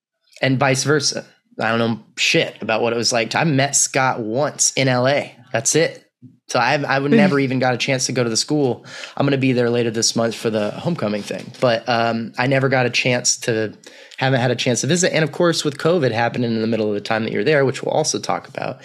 And 0.41 0.59
vice 0.59 0.85
versa. 0.85 1.27
I 1.59 1.71
don't 1.71 1.79
know 1.79 2.05
shit 2.17 2.63
about 2.63 2.81
what 2.81 2.93
it 2.93 2.97
was 2.97 3.13
like. 3.13 3.31
To, 3.31 3.41
I 3.41 3.45
met 3.45 3.75
Scott 3.75 4.21
once 4.21 4.73
in 4.75 4.87
LA. 4.87 5.31
That's 5.53 5.75
it. 5.75 6.05
So 6.47 6.61
I've, 6.61 6.85
I 6.85 7.01
would 7.01 7.11
never 7.11 7.39
even 7.41 7.59
got 7.59 7.75
a 7.75 7.79
chance 7.79 8.07
to 8.07 8.13
go 8.13 8.23
to 8.23 8.31
the 8.31 8.37
school. 8.37 8.87
I'm 9.17 9.27
going 9.27 9.33
to 9.33 9.39
be 9.39 9.53
there 9.53 9.71
later 9.71 9.91
this 9.91 10.15
month 10.15 10.37
for 10.37 10.49
the 10.49 10.71
homecoming 10.71 11.23
thing, 11.23 11.51
but 11.61 11.89
um, 11.89 12.33
I 12.39 12.47
never 12.47 12.69
got 12.69 12.87
a 12.87 12.91
chance 12.91 13.37
to, 13.39 13.77
haven't 14.19 14.41
had 14.41 14.53
a 14.53 14.57
chance 14.57 14.83
to 14.83 14.87
visit. 14.87 15.13
And 15.13 15.25
of 15.25 15.33
course, 15.33 15.65
with 15.65 15.79
COVID 15.79 16.13
happening 16.13 16.53
in 16.53 16.61
the 16.61 16.69
middle 16.69 16.87
of 16.87 16.95
the 16.95 17.01
time 17.01 17.25
that 17.25 17.33
you're 17.33 17.43
there, 17.43 17.65
which 17.65 17.83
we'll 17.83 17.95
also 17.95 18.21
talk 18.21 18.47
about, 18.47 18.81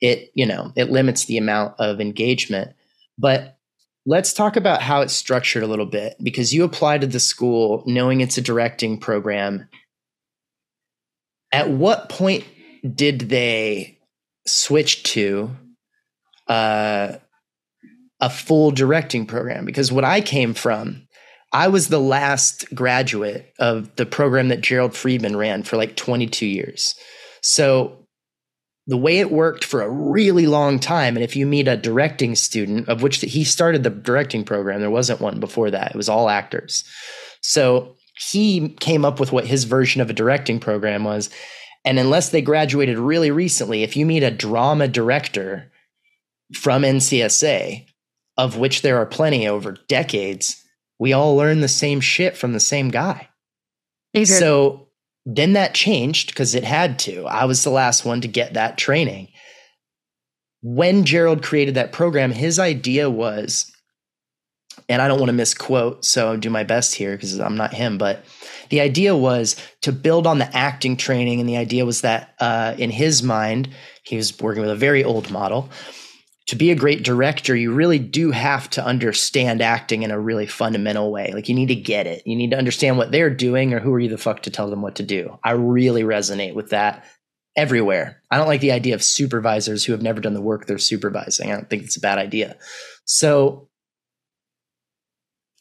it 0.00 0.30
you 0.34 0.46
know 0.46 0.72
it 0.76 0.90
limits 0.90 1.24
the 1.24 1.38
amount 1.38 1.74
of 1.78 2.00
engagement. 2.00 2.74
But 3.18 3.58
let's 4.04 4.32
talk 4.32 4.56
about 4.56 4.82
how 4.82 5.00
it's 5.00 5.14
structured 5.14 5.62
a 5.62 5.66
little 5.66 5.86
bit 5.86 6.16
because 6.22 6.52
you 6.52 6.64
applied 6.64 7.00
to 7.00 7.06
the 7.06 7.20
school 7.20 7.82
knowing 7.86 8.20
it's 8.20 8.38
a 8.38 8.42
directing 8.42 8.98
program. 8.98 9.68
At 11.52 11.70
what 11.70 12.08
point 12.08 12.44
did 12.94 13.20
they 13.20 13.98
switch 14.46 15.02
to? 15.04 15.50
uh, 16.48 17.16
a 18.20 18.30
full 18.30 18.70
directing 18.70 19.26
program 19.26 19.64
because 19.64 19.92
what 19.92 20.04
I 20.04 20.20
came 20.20 20.54
from, 20.54 21.06
I 21.52 21.68
was 21.68 21.88
the 21.88 22.00
last 22.00 22.72
graduate 22.74 23.52
of 23.58 23.94
the 23.96 24.06
program 24.06 24.48
that 24.48 24.60
Gerald 24.60 24.94
Freedman 24.94 25.36
ran 25.36 25.62
for 25.62 25.76
like 25.76 25.96
22 25.96 26.46
years. 26.46 26.94
So 27.42 28.05
the 28.86 28.96
way 28.96 29.18
it 29.18 29.32
worked 29.32 29.64
for 29.64 29.82
a 29.82 29.90
really 29.90 30.46
long 30.46 30.78
time, 30.78 31.16
and 31.16 31.24
if 31.24 31.34
you 31.34 31.46
meet 31.46 31.68
a 31.68 31.76
directing 31.76 32.34
student, 32.34 32.88
of 32.88 33.02
which 33.02 33.20
he 33.20 33.42
started 33.44 33.82
the 33.82 33.90
directing 33.90 34.44
program, 34.44 34.80
there 34.80 34.90
wasn't 34.90 35.20
one 35.20 35.40
before 35.40 35.70
that, 35.70 35.90
it 35.90 35.96
was 35.96 36.08
all 36.08 36.28
actors. 36.28 36.84
So 37.40 37.96
he 38.30 38.70
came 38.80 39.04
up 39.04 39.18
with 39.18 39.32
what 39.32 39.46
his 39.46 39.64
version 39.64 40.00
of 40.00 40.08
a 40.08 40.14
directing 40.14 40.60
program 40.60 41.04
was. 41.04 41.30
And 41.84 41.98
unless 41.98 42.30
they 42.30 42.42
graduated 42.42 42.98
really 42.98 43.30
recently, 43.30 43.82
if 43.82 43.96
you 43.96 44.06
meet 44.06 44.22
a 44.22 44.30
drama 44.30 44.88
director, 44.88 45.70
from 46.54 46.82
NCSA, 46.82 47.86
of 48.36 48.56
which 48.56 48.82
there 48.82 48.98
are 48.98 49.06
plenty 49.06 49.48
over 49.48 49.72
decades, 49.88 50.62
we 50.98 51.12
all 51.12 51.36
learn 51.36 51.60
the 51.60 51.68
same 51.68 52.00
shit 52.00 52.36
from 52.36 52.52
the 52.52 52.60
same 52.60 52.90
guy. 52.90 53.28
So 54.24 54.85
then 55.26 55.54
that 55.54 55.74
changed 55.74 56.28
because 56.28 56.54
it 56.54 56.62
had 56.62 57.00
to. 57.00 57.26
I 57.26 57.44
was 57.44 57.64
the 57.64 57.70
last 57.70 58.04
one 58.04 58.20
to 58.20 58.28
get 58.28 58.54
that 58.54 58.78
training. 58.78 59.28
When 60.62 61.04
Gerald 61.04 61.42
created 61.42 61.74
that 61.74 61.92
program, 61.92 62.30
his 62.30 62.60
idea 62.60 63.10
was, 63.10 63.70
and 64.88 65.02
I 65.02 65.08
don't 65.08 65.18
want 65.18 65.30
to 65.30 65.34
misquote, 65.34 66.04
so 66.04 66.28
I'll 66.28 66.36
do 66.36 66.48
my 66.48 66.62
best 66.62 66.94
here 66.94 67.16
because 67.16 67.38
I'm 67.40 67.56
not 67.56 67.74
him, 67.74 67.98
but 67.98 68.24
the 68.70 68.80
idea 68.80 69.16
was 69.16 69.56
to 69.82 69.90
build 69.92 70.28
on 70.28 70.38
the 70.38 70.56
acting 70.56 70.96
training. 70.96 71.40
And 71.40 71.48
the 71.48 71.56
idea 71.56 71.84
was 71.84 72.02
that 72.02 72.34
uh, 72.38 72.74
in 72.78 72.90
his 72.90 73.22
mind, 73.22 73.68
he 74.04 74.16
was 74.16 74.38
working 74.40 74.62
with 74.62 74.70
a 74.70 74.76
very 74.76 75.02
old 75.02 75.30
model 75.30 75.68
to 76.46 76.56
be 76.56 76.70
a 76.70 76.76
great 76.76 77.02
director, 77.02 77.56
you 77.56 77.72
really 77.72 77.98
do 77.98 78.30
have 78.30 78.70
to 78.70 78.84
understand 78.84 79.60
acting 79.60 80.02
in 80.02 80.12
a 80.12 80.20
really 80.20 80.46
fundamental 80.46 81.10
way. 81.10 81.32
Like 81.34 81.48
you 81.48 81.54
need 81.54 81.68
to 81.68 81.74
get 81.74 82.06
it. 82.06 82.22
You 82.24 82.36
need 82.36 82.52
to 82.52 82.58
understand 82.58 82.98
what 82.98 83.10
they're 83.10 83.34
doing 83.34 83.74
or 83.74 83.80
who 83.80 83.92
are 83.92 83.98
you 83.98 84.08
the 84.08 84.16
fuck 84.16 84.42
to 84.42 84.50
tell 84.50 84.70
them 84.70 84.80
what 84.80 84.96
to 84.96 85.02
do. 85.02 85.38
I 85.42 85.52
really 85.52 86.02
resonate 86.02 86.54
with 86.54 86.70
that 86.70 87.04
everywhere. 87.56 88.22
I 88.30 88.36
don't 88.36 88.46
like 88.46 88.60
the 88.60 88.72
idea 88.72 88.94
of 88.94 89.02
supervisors 89.02 89.84
who 89.84 89.92
have 89.92 90.02
never 90.02 90.20
done 90.20 90.34
the 90.34 90.40
work 90.40 90.66
they're 90.66 90.78
supervising. 90.78 91.50
I 91.50 91.54
don't 91.54 91.68
think 91.68 91.82
it's 91.82 91.96
a 91.96 92.00
bad 92.00 92.18
idea. 92.18 92.56
So 93.06 93.68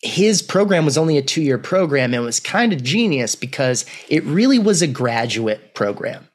his 0.02 0.44
program 0.44 0.86
was 0.86 0.98
only 1.00 1.18
a 1.18 1.24
two 1.24 1.42
year 1.42 1.58
program 1.58 2.14
and 2.14 2.24
was 2.24 2.40
kind 2.40 2.74
of 2.74 2.84
genius 2.84 3.34
because 3.34 3.86
it 4.08 4.24
really 4.26 4.60
was 4.60 4.84
a 4.84 4.88
graduate 4.88 5.74
program. 5.74 6.28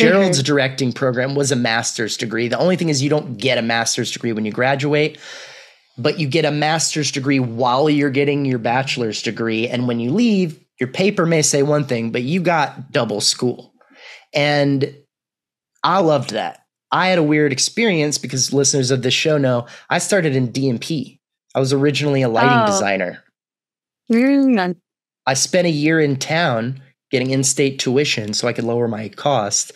Gerald's 0.00 0.38
mm-hmm. 0.38 0.46
directing 0.46 0.92
program 0.92 1.34
was 1.34 1.52
a 1.52 1.56
master's 1.56 2.16
degree. 2.16 2.48
The 2.48 2.58
only 2.58 2.76
thing 2.76 2.88
is, 2.88 3.02
you 3.02 3.10
don't 3.10 3.36
get 3.36 3.58
a 3.58 3.62
master's 3.62 4.10
degree 4.10 4.32
when 4.32 4.44
you 4.44 4.52
graduate, 4.52 5.18
but 5.98 6.18
you 6.18 6.28
get 6.28 6.44
a 6.44 6.50
master's 6.50 7.10
degree 7.10 7.40
while 7.40 7.88
you're 7.90 8.10
getting 8.10 8.44
your 8.44 8.58
bachelor's 8.58 9.22
degree. 9.22 9.68
And 9.68 9.86
when 9.86 10.00
you 10.00 10.10
leave, 10.10 10.58
your 10.78 10.88
paper 10.88 11.26
may 11.26 11.42
say 11.42 11.62
one 11.62 11.84
thing, 11.84 12.10
but 12.10 12.22
you 12.22 12.40
got 12.40 12.90
double 12.90 13.20
school. 13.20 13.74
And 14.32 14.94
I 15.82 16.00
loved 16.00 16.30
that. 16.30 16.64
I 16.92 17.08
had 17.08 17.18
a 17.18 17.22
weird 17.22 17.52
experience 17.52 18.18
because 18.18 18.52
listeners 18.52 18.90
of 18.90 19.02
this 19.02 19.14
show 19.14 19.38
know 19.38 19.66
I 19.90 19.98
started 19.98 20.34
in 20.34 20.52
DMP. 20.52 21.18
I 21.54 21.60
was 21.60 21.72
originally 21.72 22.22
a 22.22 22.28
lighting 22.28 22.62
oh. 22.62 22.66
designer. 22.66 23.22
Mm. 24.10 24.76
I 25.26 25.34
spent 25.34 25.66
a 25.66 25.70
year 25.70 26.00
in 26.00 26.16
town 26.16 26.82
getting 27.10 27.30
in-state 27.30 27.78
tuition 27.78 28.34
so 28.34 28.48
I 28.48 28.52
could 28.52 28.64
lower 28.64 28.88
my 28.88 29.08
cost. 29.08 29.72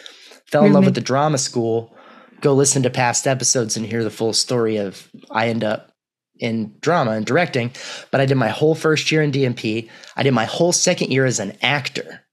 Fell 0.55 0.67
in 0.67 0.73
love 0.73 0.85
with 0.85 0.95
the 0.95 1.01
drama 1.01 1.37
school. 1.37 1.93
Go 2.41 2.55
listen 2.55 2.85
to 2.85 2.91
past 2.91 3.27
episodes 3.27 3.77
and 3.77 3.85
hear 3.85 4.05
the 4.05 4.11
full 4.11 4.33
story 4.33 4.77
of 4.77 5.11
I 5.31 5.49
end 5.49 5.65
up 5.65 5.91
in 6.39 6.77
drama 6.81 7.11
and 7.13 7.27
directing. 7.27 7.73
But 8.13 8.21
I 8.21 8.27
did 8.27 8.37
my 8.37 8.51
whole 8.51 8.77
first 8.77 9.11
year 9.11 9.21
in 9.21 9.33
DMP. 9.33 9.91
I 10.17 10.23
did 10.23 10.33
my 10.33 10.45
whole 10.45 10.71
second 10.71 11.11
year 11.11 11.25
as 11.25 11.41
an 11.41 11.57
actor, 11.61 12.25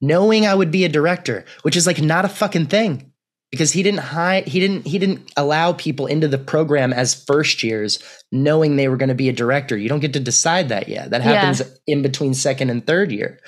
knowing 0.00 0.46
I 0.46 0.54
would 0.54 0.70
be 0.70 0.84
a 0.84 0.88
director, 0.88 1.44
which 1.62 1.74
is 1.74 1.88
like 1.88 2.00
not 2.00 2.24
a 2.24 2.28
fucking 2.28 2.66
thing 2.66 3.12
because 3.50 3.72
he 3.72 3.82
didn't 3.82 4.00
hide 4.00 4.46
he 4.46 4.60
didn't 4.60 4.86
he 4.86 4.98
didn't 4.98 5.32
allow 5.36 5.72
people 5.72 6.06
into 6.06 6.28
the 6.28 6.38
program 6.38 6.92
as 6.92 7.24
first 7.24 7.62
years 7.62 8.02
knowing 8.32 8.76
they 8.76 8.88
were 8.88 8.96
going 8.96 9.08
to 9.08 9.14
be 9.14 9.28
a 9.28 9.32
director 9.32 9.76
you 9.76 9.88
don't 9.88 10.00
get 10.00 10.12
to 10.12 10.20
decide 10.20 10.68
that 10.68 10.88
yet 10.88 11.10
that 11.10 11.22
happens 11.22 11.60
yeah. 11.60 11.66
in 11.86 12.02
between 12.02 12.34
second 12.34 12.70
and 12.70 12.86
third 12.86 13.12
year 13.12 13.38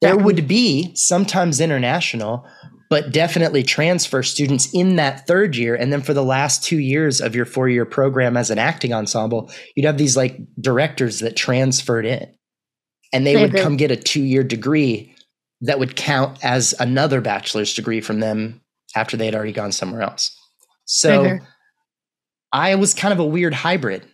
there 0.00 0.16
would 0.16 0.48
be 0.48 0.94
sometimes 0.96 1.60
international 1.60 2.44
but 2.90 3.12
definitely 3.12 3.62
transfer 3.62 4.22
students 4.22 4.72
in 4.72 4.96
that 4.96 5.26
third 5.26 5.56
year 5.56 5.74
and 5.74 5.92
then 5.92 6.02
for 6.02 6.14
the 6.14 6.24
last 6.24 6.62
2 6.64 6.78
years 6.78 7.20
of 7.20 7.34
your 7.34 7.44
4 7.44 7.68
year 7.68 7.84
program 7.84 8.36
as 8.36 8.50
an 8.50 8.58
acting 8.58 8.92
ensemble 8.92 9.50
you'd 9.74 9.86
have 9.86 9.98
these 9.98 10.16
like 10.16 10.38
directors 10.60 11.20
that 11.20 11.36
transferred 11.36 12.06
in 12.06 12.28
and 13.12 13.26
they 13.26 13.36
would 13.36 13.54
come 13.54 13.76
get 13.76 13.90
a 13.90 13.96
2 13.96 14.22
year 14.22 14.42
degree 14.42 15.14
that 15.60 15.78
would 15.78 15.96
count 15.96 16.38
as 16.44 16.74
another 16.78 17.20
bachelor's 17.20 17.72
degree 17.72 18.00
from 18.00 18.20
them 18.20 18.60
after 18.94 19.16
they 19.16 19.24
had 19.24 19.34
already 19.34 19.52
gone 19.52 19.72
somewhere 19.72 20.02
else. 20.02 20.36
So 20.84 21.24
mm-hmm. 21.24 21.44
I 22.52 22.74
was 22.74 22.92
kind 22.92 23.12
of 23.12 23.18
a 23.18 23.24
weird 23.24 23.54
hybrid. 23.54 24.04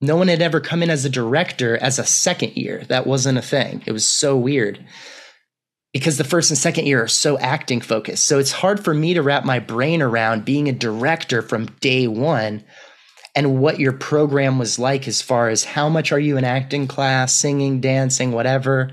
No 0.00 0.16
one 0.16 0.28
had 0.28 0.42
ever 0.42 0.60
come 0.60 0.82
in 0.82 0.90
as 0.90 1.04
a 1.04 1.10
director 1.10 1.76
as 1.78 1.98
a 1.98 2.04
second 2.04 2.56
year. 2.56 2.84
That 2.88 3.06
wasn't 3.06 3.38
a 3.38 3.42
thing. 3.42 3.82
It 3.86 3.92
was 3.92 4.04
so 4.04 4.36
weird 4.36 4.84
because 5.92 6.18
the 6.18 6.24
first 6.24 6.50
and 6.50 6.58
second 6.58 6.86
year 6.86 7.02
are 7.02 7.08
so 7.08 7.38
acting 7.38 7.80
focused. 7.80 8.26
So 8.26 8.38
it's 8.38 8.52
hard 8.52 8.84
for 8.84 8.92
me 8.92 9.14
to 9.14 9.22
wrap 9.22 9.44
my 9.44 9.58
brain 9.58 10.02
around 10.02 10.44
being 10.44 10.68
a 10.68 10.72
director 10.72 11.42
from 11.42 11.66
day 11.80 12.06
one 12.06 12.64
and 13.34 13.60
what 13.60 13.78
your 13.78 13.92
program 13.92 14.58
was 14.58 14.78
like 14.78 15.06
as 15.06 15.20
far 15.20 15.48
as 15.48 15.62
how 15.62 15.88
much 15.88 16.10
are 16.10 16.18
you 16.18 16.36
in 16.38 16.44
acting 16.44 16.86
class, 16.86 17.32
singing, 17.32 17.80
dancing, 17.80 18.32
whatever. 18.32 18.90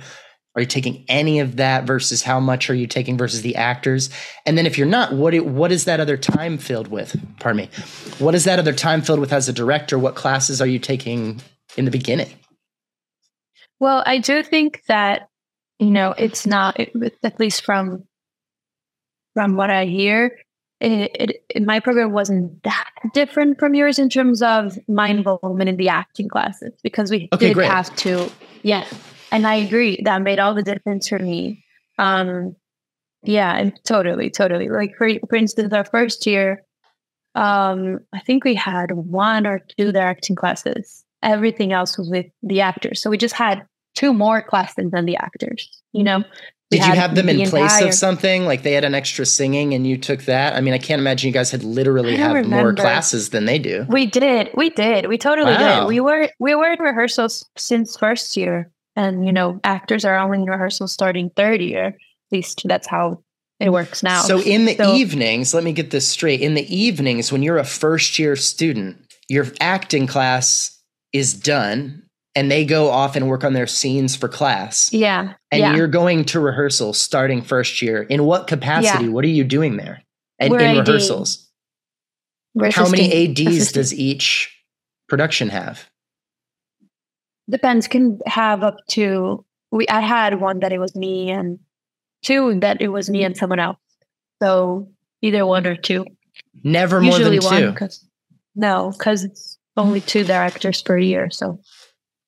Are 0.56 0.62
you 0.62 0.68
taking 0.68 1.04
any 1.08 1.40
of 1.40 1.56
that 1.56 1.86
versus 1.86 2.22
how 2.22 2.40
much 2.40 2.70
are 2.70 2.76
you 2.76 2.86
taking 2.86 3.18
versus 3.18 3.42
the 3.42 3.56
actors? 3.56 4.10
And 4.46 4.56
then 4.56 4.68
if 4.68 4.78
you're 4.78 4.86
not, 4.86 5.14
what 5.14 5.34
what 5.46 5.72
is 5.72 5.86
that 5.86 6.00
other 6.00 6.18
time 6.18 6.60
filled 6.60 6.90
with? 6.90 7.20
Pardon 7.40 7.64
me. 7.64 7.70
What 8.20 8.36
is 8.36 8.44
that 8.44 8.60
other 8.60 8.74
time 8.74 9.02
filled 9.02 9.20
with 9.20 9.34
as 9.34 9.50
a 9.50 9.54
director? 9.54 9.98
What 9.98 10.14
classes 10.14 10.62
are 10.62 10.68
you 10.68 10.78
taking 10.78 11.42
in 11.76 11.86
the 11.86 11.92
beginning? 11.92 12.30
Well, 13.80 14.04
I 14.06 14.20
do 14.20 14.44
think 14.44 14.84
that 14.88 15.28
you 15.84 15.92
know 15.92 16.14
it's 16.18 16.46
not 16.46 16.80
at 16.80 17.40
least 17.40 17.66
from 17.66 18.04
from 19.34 19.56
what 19.56 19.70
I 19.70 19.86
hear. 19.86 20.40
It, 20.80 21.42
it, 21.50 21.64
my 21.64 21.80
program 21.80 22.12
wasn't 22.12 22.62
that 22.64 22.90
different 23.14 23.58
from 23.58 23.74
yours 23.74 24.00
in 24.00 24.10
terms 24.10 24.42
of 24.42 24.78
my 24.88 25.08
involvement 25.08 25.70
in 25.70 25.78
the 25.78 25.90
acting 25.90 26.28
classes 26.28 26.74
because 26.84 27.10
we 27.10 27.30
okay, 27.32 27.48
did 27.48 27.54
great. 27.54 27.70
have 27.70 27.96
to, 27.98 28.30
yeah, 28.64 28.86
and 29.32 29.48
I 29.48 29.56
agree 29.56 30.02
that 30.04 30.22
made 30.22 30.40
all 30.40 30.54
the 30.54 30.64
difference 30.64 31.08
for 31.08 31.20
me. 31.20 31.64
Um, 31.98 32.56
yeah, 33.24 33.56
and 33.56 33.74
totally, 33.86 34.30
totally. 34.30 34.70
Like 34.70 34.96
for 34.98 35.10
for 35.30 35.36
instance, 35.36 35.74
our 35.74 35.86
first 35.86 36.26
year, 36.26 36.64
um, 37.36 38.00
I 38.14 38.20
think 38.20 38.44
we 38.44 38.56
had 38.56 38.92
one 38.92 39.48
or 39.48 39.60
two 39.78 39.92
directing 39.92 40.36
classes. 40.36 41.04
Everything 41.22 41.72
else 41.72 41.98
was 41.98 42.10
with 42.10 42.28
the 42.42 42.62
actors. 42.62 43.02
So 43.02 43.10
we 43.10 43.18
just 43.18 43.36
had 43.36 43.66
two 43.96 44.14
more 44.14 44.42
classes 44.42 44.92
than 44.92 45.06
the 45.06 45.18
actors. 45.18 45.70
You 45.92 46.04
know. 46.04 46.24
Did 46.72 46.86
you 46.88 46.94
have 46.94 47.14
them 47.14 47.28
the 47.28 47.40
in 47.40 47.50
place 47.52 47.82
of 47.84 47.94
something 47.94 48.46
like 48.46 48.64
they 48.64 48.72
had 48.72 48.84
an 48.84 48.96
extra 48.96 49.28
singing 49.28 49.76
and 49.76 49.86
you 49.86 49.96
took 49.96 50.24
that? 50.24 50.56
I 50.56 50.62
mean, 50.62 50.74
I 50.74 50.80
can't 50.80 51.00
imagine 51.00 51.28
you 51.28 51.34
guys 51.34 51.52
had 51.52 51.64
literally 51.64 52.16
have 52.16 52.34
remember. 52.34 52.56
more 52.56 52.74
classes 52.74 53.30
than 53.30 53.46
they 53.46 53.60
do. 53.60 53.86
We 53.90 54.08
did. 54.08 54.50
We 54.56 54.72
did. 54.72 55.08
We 55.08 55.20
totally 55.20 55.52
wow. 55.52 55.82
did. 55.82 55.88
We 55.88 56.00
were 56.00 56.30
we 56.40 56.56
were 56.56 56.72
in 56.72 56.80
rehearsals 56.80 57.48
since 57.56 57.96
first 57.96 58.36
year 58.36 58.74
and 58.96 59.26
you 59.26 59.32
know 59.32 59.60
actors 59.64 60.06
are 60.06 60.18
only 60.18 60.40
in 60.40 60.46
rehearsal 60.46 60.88
starting 60.88 61.30
third 61.32 61.62
year 61.62 61.88
at 61.88 61.96
least 62.32 62.62
that's 62.66 62.88
how 62.88 63.22
it 63.60 63.72
works 63.72 64.04
now 64.04 64.22
so 64.22 64.42
in 64.42 64.66
the 64.66 64.76
so, 64.76 64.94
evenings 64.94 65.54
let 65.54 65.64
me 65.64 65.74
get 65.74 65.92
this 65.92 66.08
straight 66.08 66.42
in 66.42 66.54
the 66.54 66.76
evenings 66.76 67.32
when 67.32 67.44
you're 67.44 67.58
a 67.58 67.64
first 67.64 68.20
year 68.20 68.36
student 68.36 68.98
your 69.28 69.48
acting 69.60 70.08
class 70.08 70.80
is 71.12 71.34
done 71.34 72.03
and 72.36 72.50
they 72.52 72.66
go 72.66 72.90
off 72.90 73.16
and 73.16 73.28
work 73.28 73.44
on 73.44 73.54
their 73.54 73.68
scenes 73.68 74.16
for 74.16 74.28
class. 74.28 74.92
Yeah 74.92 75.34
and 75.54 75.60
yeah. 75.60 75.76
you're 75.76 75.88
going 75.88 76.26
to 76.26 76.40
rehearsal 76.40 76.94
starting 76.94 77.44
first 77.44 77.80
year. 77.80 78.02
In 78.02 78.26
what 78.26 78.48
capacity? 78.48 79.06
Yeah. 79.06 79.12
what 79.12 79.24
are 79.24 79.30
you 79.30 79.44
doing 79.44 79.78
there? 79.78 80.02
And 80.40 80.50
We're 80.50 80.62
in 80.62 80.78
AD. 80.78 80.88
rehearsals. 80.88 81.48
We're 82.56 82.72
how 82.72 82.90
many 82.90 83.30
ads 83.30 83.40
assisting. 83.40 83.80
does 83.80 83.94
each 83.94 84.52
production 85.08 85.50
have? 85.50 85.88
Depends. 87.48 87.88
Can 87.88 88.20
have 88.26 88.64
up 88.64 88.78
to 88.90 89.46
we 89.70 89.88
i 89.90 90.00
had 90.00 90.42
one 90.42 90.60
that 90.60 90.72
it 90.72 90.80
was 90.80 90.96
me 90.96 91.30
and 91.30 91.60
two 92.24 92.60
that 92.62 92.82
it 92.82 92.88
was 92.88 93.12
me 93.12 93.24
and 93.24 93.38
someone 93.38 93.60
else. 93.60 93.78
So 94.42 94.90
either 95.22 95.46
one 95.46 95.68
or 95.68 95.76
two. 95.76 96.08
Never 96.64 97.00
more 97.00 97.20
Usually 97.20 97.38
than 97.38 97.74
two. 97.74 97.74
cause, 97.74 98.04
no 98.56 98.92
because 98.98 99.24
it's 99.24 99.60
only 99.78 100.02
two 100.02 100.24
directors 100.24 100.82
per 100.82 100.98
year 100.98 101.30
so 101.30 101.60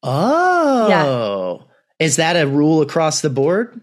oh 0.06 0.88
yeah. 0.90 2.06
is 2.06 2.16
that 2.16 2.36
a 2.36 2.48
rule 2.48 2.82
across 2.82 3.22
the 3.22 3.30
board 3.30 3.82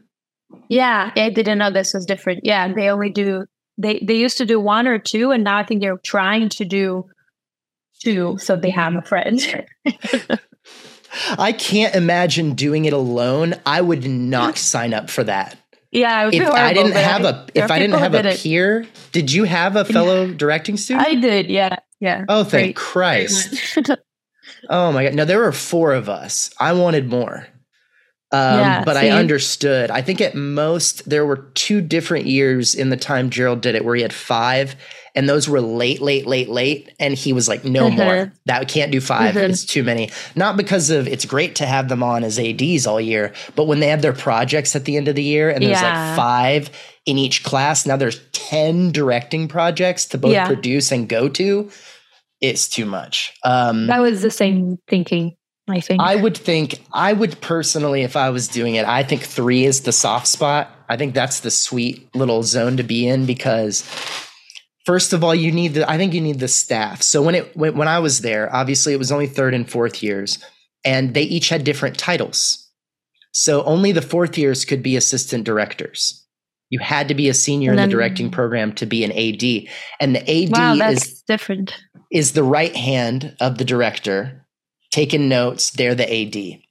yeah 0.69 1.11
i 1.17 1.31
didn't 1.31 1.59
know 1.59 1.71
this 1.71 1.93
was 1.93 2.07
different 2.07 2.41
yeah 2.45 2.73
they 2.73 2.89
only 2.89 3.11
do 3.11 3.45
they 3.79 3.99
they 4.07 4.17
used 4.17 4.39
to 4.39 4.47
do 4.47 4.59
one 4.61 4.87
or 4.87 4.99
two 4.99 5.31
and 5.31 5.45
now 5.45 5.59
i 5.59 5.65
think 5.65 5.81
they're 5.81 5.99
trying 5.99 6.49
to 6.49 6.65
do 6.65 7.05
two 8.01 8.37
so 8.39 8.57
they 8.57 8.71
have 8.71 8.95
a 8.95 9.03
friend 9.03 9.67
I 11.39 11.53
can't 11.53 11.95
imagine 11.95 12.55
doing 12.55 12.87
it 12.87 12.93
alone. 12.93 13.55
I 13.67 13.81
would 13.81 14.09
not 14.09 14.57
sign 14.57 14.95
up 14.95 15.11
for 15.11 15.23
that. 15.25 15.59
Yeah, 15.91 16.31
if 16.33 16.49
I 16.49 16.73
didn't 16.73 16.93
have 16.93 17.25
a 17.25 17.47
if 17.55 17.71
I 17.71 17.79
didn't 17.79 17.99
have 17.99 18.15
a 18.15 18.35
peer, 18.35 18.87
did 19.13 19.31
you 19.31 19.45
have 19.45 19.77
a 19.77 19.85
fellow 19.85 20.25
yeah. 20.25 20.35
directing 20.35 20.79
student? 20.79 21.07
I 21.07 21.17
did. 21.17 21.51
Yeah, 21.51 21.77
yeah. 22.01 22.25
Oh, 22.31 22.45
thank 22.45 22.77
Great. 22.77 22.77
Christ! 22.77 23.79
oh 24.69 24.93
my 24.93 25.05
god! 25.05 25.15
No, 25.15 25.25
there 25.25 25.41
were 25.41 25.53
four 25.53 25.93
of 25.93 26.09
us. 26.09 26.51
I 26.59 26.73
wanted 26.73 27.09
more. 27.09 27.47
Um, 28.33 28.61
yeah, 28.61 28.85
but 28.85 28.97
I 28.97 29.11
understood. 29.11 29.91
I 29.91 30.01
think 30.01 30.23
at 30.23 30.35
most 30.35 31.09
there 31.09 31.27
were 31.27 31.51
two 31.55 31.83
different 31.83 32.25
years 32.25 32.75
in 32.75 32.89
the 32.89 32.97
time 32.97 33.29
Gerald 33.29 33.61
did 33.61 33.75
it 33.75 33.85
where 33.85 33.95
he 33.95 34.01
had 34.01 34.13
five, 34.13 34.75
and 35.15 35.29
those 35.29 35.49
were 35.49 35.61
late, 35.61 36.01
late, 36.01 36.27
late, 36.27 36.49
late. 36.49 36.91
And 36.99 37.15
he 37.15 37.33
was 37.33 37.49
like, 37.49 37.65
no 37.65 37.89
mm-hmm. 37.89 37.97
more. 37.97 38.33
That 38.47 38.69
can't 38.69 38.91
do 38.91 39.01
5 39.01 39.35
mm-hmm. 39.35 39.51
It's 39.51 39.65
too 39.65 39.83
many. 39.83 40.11
Not 40.35 40.57
because 40.57 40.91
of 40.91 41.07
it's 41.07 41.25
great 41.25 41.57
to 41.57 41.67
have 41.67 41.89
them 41.89 42.03
on 42.03 42.25
as 42.25 42.39
ADs 42.39 42.87
all 42.87 43.01
year, 43.01 43.33
but 43.55 43.65
when 43.65 43.81
they 43.81 43.89
have 43.89 44.03
their 44.03 44.13
projects 44.13 44.75
at 44.75 44.85
the 44.85 44.97
end 44.97 45.09
of 45.09 45.15
the 45.15 45.23
year 45.23 45.51
and 45.51 45.63
there's 45.63 45.81
yeah. 45.81 46.09
like 46.09 46.17
five 46.17 46.71
in 47.05 47.19
each 47.19 47.43
class, 47.45 47.85
now 47.85 47.97
there's 47.97 48.21
10 48.33 48.93
directing 48.93 49.49
projects 49.49 50.07
to 50.07 50.19
both 50.19 50.33
yeah. 50.33 50.47
produce 50.47 50.91
and 50.93 51.09
go 51.09 51.29
to. 51.29 51.71
It's 52.43 52.69
too 52.69 52.85
much. 52.85 53.33
Um, 53.45 53.87
that 53.87 54.01
was 54.01 54.21
the 54.21 54.31
same 54.31 54.79
thinking. 54.89 55.37
I 55.69 55.81
think. 55.81 56.03
I 56.03 56.17
would 56.17 56.37
think, 56.37 56.83
I 56.93 57.13
would 57.13 57.41
personally, 57.41 58.03
if 58.03 58.17
I 58.17 58.31
was 58.31 58.49
doing 58.49 58.75
it, 58.75 58.85
I 58.85 59.05
think 59.05 59.23
three 59.23 59.65
is 59.65 59.83
the 59.83 59.93
soft 59.93 60.27
spot. 60.27 60.69
I 60.89 60.97
think 60.97 61.15
that's 61.15 61.41
the 61.41 61.53
sweet 61.53 62.13
little 62.17 62.43
zone 62.43 62.77
to 62.77 62.83
be 62.83 63.07
in 63.07 63.27
because 63.27 63.89
First 64.85 65.13
of 65.13 65.23
all, 65.23 65.35
you 65.35 65.53
need 65.53 65.75
the 65.75 65.89
I 65.89 65.97
think 65.97 66.13
you 66.13 66.21
need 66.21 66.41
the 66.41 66.49
staff. 66.49 67.03
So 67.03 67.23
when 67.23 67.37
it 67.37 67.57
when, 67.57 67.77
when 67.77 67.89
I 67.89 68.01
was 68.01 68.21
there, 68.21 68.53
obviously 68.55 68.93
it 68.93 68.99
was 68.99 69.13
only 69.13 69.27
third 69.27 69.55
and 69.55 69.71
fourth 69.71 70.03
years 70.03 70.39
and 70.85 71.15
they 71.15 71.23
each 71.23 71.49
had 71.49 71.65
different 71.65 71.99
titles. 71.99 72.69
So 73.33 73.63
only 73.65 73.93
the 73.93 74.03
fourth 74.03 74.37
years 74.37 74.65
could 74.65 74.83
be 74.83 74.97
assistant 74.97 75.45
directors. 75.45 76.22
You 76.73 76.79
had 76.79 77.09
to 77.09 77.15
be 77.15 77.29
a 77.29 77.35
senior 77.35 77.77
then, 77.77 77.85
in 77.85 77.91
the 77.91 77.93
directing 77.93 78.31
program 78.31 78.73
to 78.77 78.87
be 78.87 79.05
an 79.05 79.13
AD. 79.13 79.69
And 80.01 80.17
the 80.17 80.23
AD 80.23 80.53
wow, 80.53 80.89
is 80.89 81.23
different. 81.29 81.77
Is 82.11 82.33
the 82.33 82.43
right 82.43 82.75
hand 82.75 83.37
of 83.41 83.59
the 83.59 83.65
director 83.65 84.47
taking 84.91 85.29
notes. 85.29 85.71
They're 85.73 85.95
the 85.95 86.11
AD. 86.11 86.63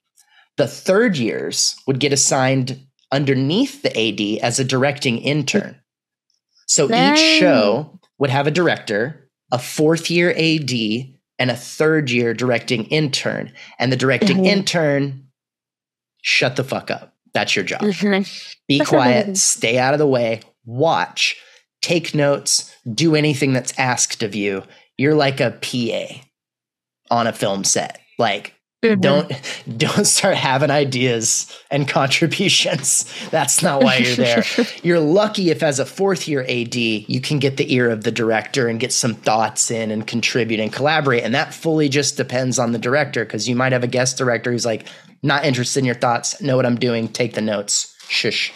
The 0.58 0.68
third 0.68 1.18
years 1.18 1.76
would 1.86 2.00
get 2.00 2.14
assigned 2.14 2.84
underneath 3.12 3.84
the 3.84 3.96
AD 3.96 4.44
as 4.44 4.60
a 4.60 4.66
directing 4.66 5.20
intern. 5.20 5.80
So 6.66 6.86
each 6.86 7.20
show 7.40 8.00
would 8.18 8.32
have 8.32 8.48
a 8.48 8.52
director, 8.52 9.30
a 9.52 9.60
fourth 9.60 10.10
year 10.10 10.32
AD, 10.32 10.72
and 11.38 11.52
a 11.52 11.56
third 11.56 12.10
year 12.10 12.34
directing 12.34 12.86
intern. 12.86 13.54
And 13.78 13.92
the 13.92 13.98
directing 13.98 14.38
mm-hmm. 14.38 14.46
intern, 14.46 15.28
shut 16.24 16.56
the 16.56 16.64
fuck 16.64 16.90
up. 16.90 17.14
That's 17.34 17.56
your 17.56 17.66
job. 17.66 17.82
Mm-hmm. 17.82 18.24
Be 18.68 18.80
quiet, 18.80 19.38
stay 19.38 19.78
out 19.78 19.94
of 19.94 20.00
the 20.00 20.08
way, 20.08 20.42
watch, 20.66 21.38
take 21.82 22.14
notes, 22.14 22.76
do 22.92 23.16
anything 23.16 23.54
that's 23.54 23.78
asked 23.78 24.24
of 24.24 24.36
you. 24.36 24.64
You're 24.98 25.16
like 25.16 25.40
a 25.40 25.52
PA 25.52 26.22
on 27.10 27.28
a 27.28 27.34
film 27.34 27.64
set. 27.64 28.00
Like 28.18 28.54
Mm-hmm. 28.82 29.00
Don't 29.00 29.78
don't 29.78 30.06
start 30.06 30.36
having 30.36 30.72
ideas 30.72 31.56
and 31.70 31.88
contributions. 31.88 33.06
That's 33.30 33.62
not 33.62 33.84
why 33.84 33.98
you're 33.98 34.16
there. 34.16 34.44
you're 34.84 35.00
lucky 35.00 35.52
if 35.52 35.62
as 35.62 35.78
a 35.80 35.86
fourth 35.86 36.28
year 36.28 36.42
AD 36.50 36.76
you 36.76 37.22
can 37.22 37.38
get 37.38 37.58
the 37.58 37.74
ear 37.74 37.90
of 37.92 38.04
the 38.04 38.12
director 38.12 38.68
and 38.68 38.80
get 38.80 38.92
some 38.92 39.14
thoughts 39.14 39.70
in 39.70 39.92
and 39.92 40.08
contribute 40.08 40.60
and 40.60 40.74
collaborate 40.74 41.24
and 41.24 41.36
that 41.36 41.54
fully 41.54 41.90
just 41.90 42.18
depends 42.18 42.58
on 42.58 42.72
the 42.72 42.80
director 42.80 43.24
because 43.24 43.48
you 43.48 43.56
might 43.56 43.72
have 43.72 43.84
a 43.84 43.88
guest 43.88 44.18
director 44.18 44.52
who's 44.52 44.66
like 44.66 44.88
not 45.24 45.46
interested 45.46 45.80
in 45.80 45.86
your 45.86 45.96
thoughts, 45.96 46.42
know 46.42 46.56
what 46.56 46.66
I'm 46.66 46.78
doing, 46.78 47.08
take 47.08 47.34
the 47.34 47.42
notes. 47.42 47.96
Shush. 48.08 48.52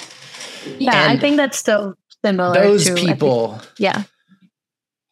Yeah, 0.80 1.04
and 1.04 1.18
I 1.18 1.22
think 1.22 1.38
that's 1.38 1.58
still 1.58 1.96
similar. 2.24 2.54
Those 2.56 2.90
people. 2.90 3.62
yeah. 3.78 4.04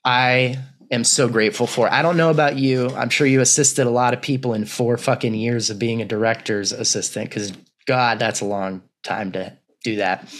I 0.05 0.57
am 0.93 1.03
so 1.03 1.27
grateful 1.27 1.67
for. 1.67 1.91
I 1.91 2.01
don't 2.01 2.17
know 2.17 2.29
about 2.29 2.57
you. 2.57 2.89
I'm 2.89 3.09
sure 3.09 3.27
you 3.27 3.41
assisted 3.41 3.87
a 3.87 3.91
lot 3.91 4.13
of 4.13 4.21
people 4.21 4.53
in 4.53 4.65
four 4.65 4.97
fucking 4.97 5.33
years 5.33 5.69
of 5.69 5.79
being 5.79 6.01
a 6.01 6.05
director's 6.05 6.71
assistant 6.71 7.29
because, 7.29 7.53
God, 7.85 8.19
that's 8.19 8.41
a 8.41 8.45
long 8.45 8.83
time 9.03 9.31
to 9.33 9.57
do 9.83 9.97
that. 9.97 10.33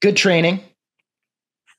Good 0.00 0.16
training. 0.16 0.60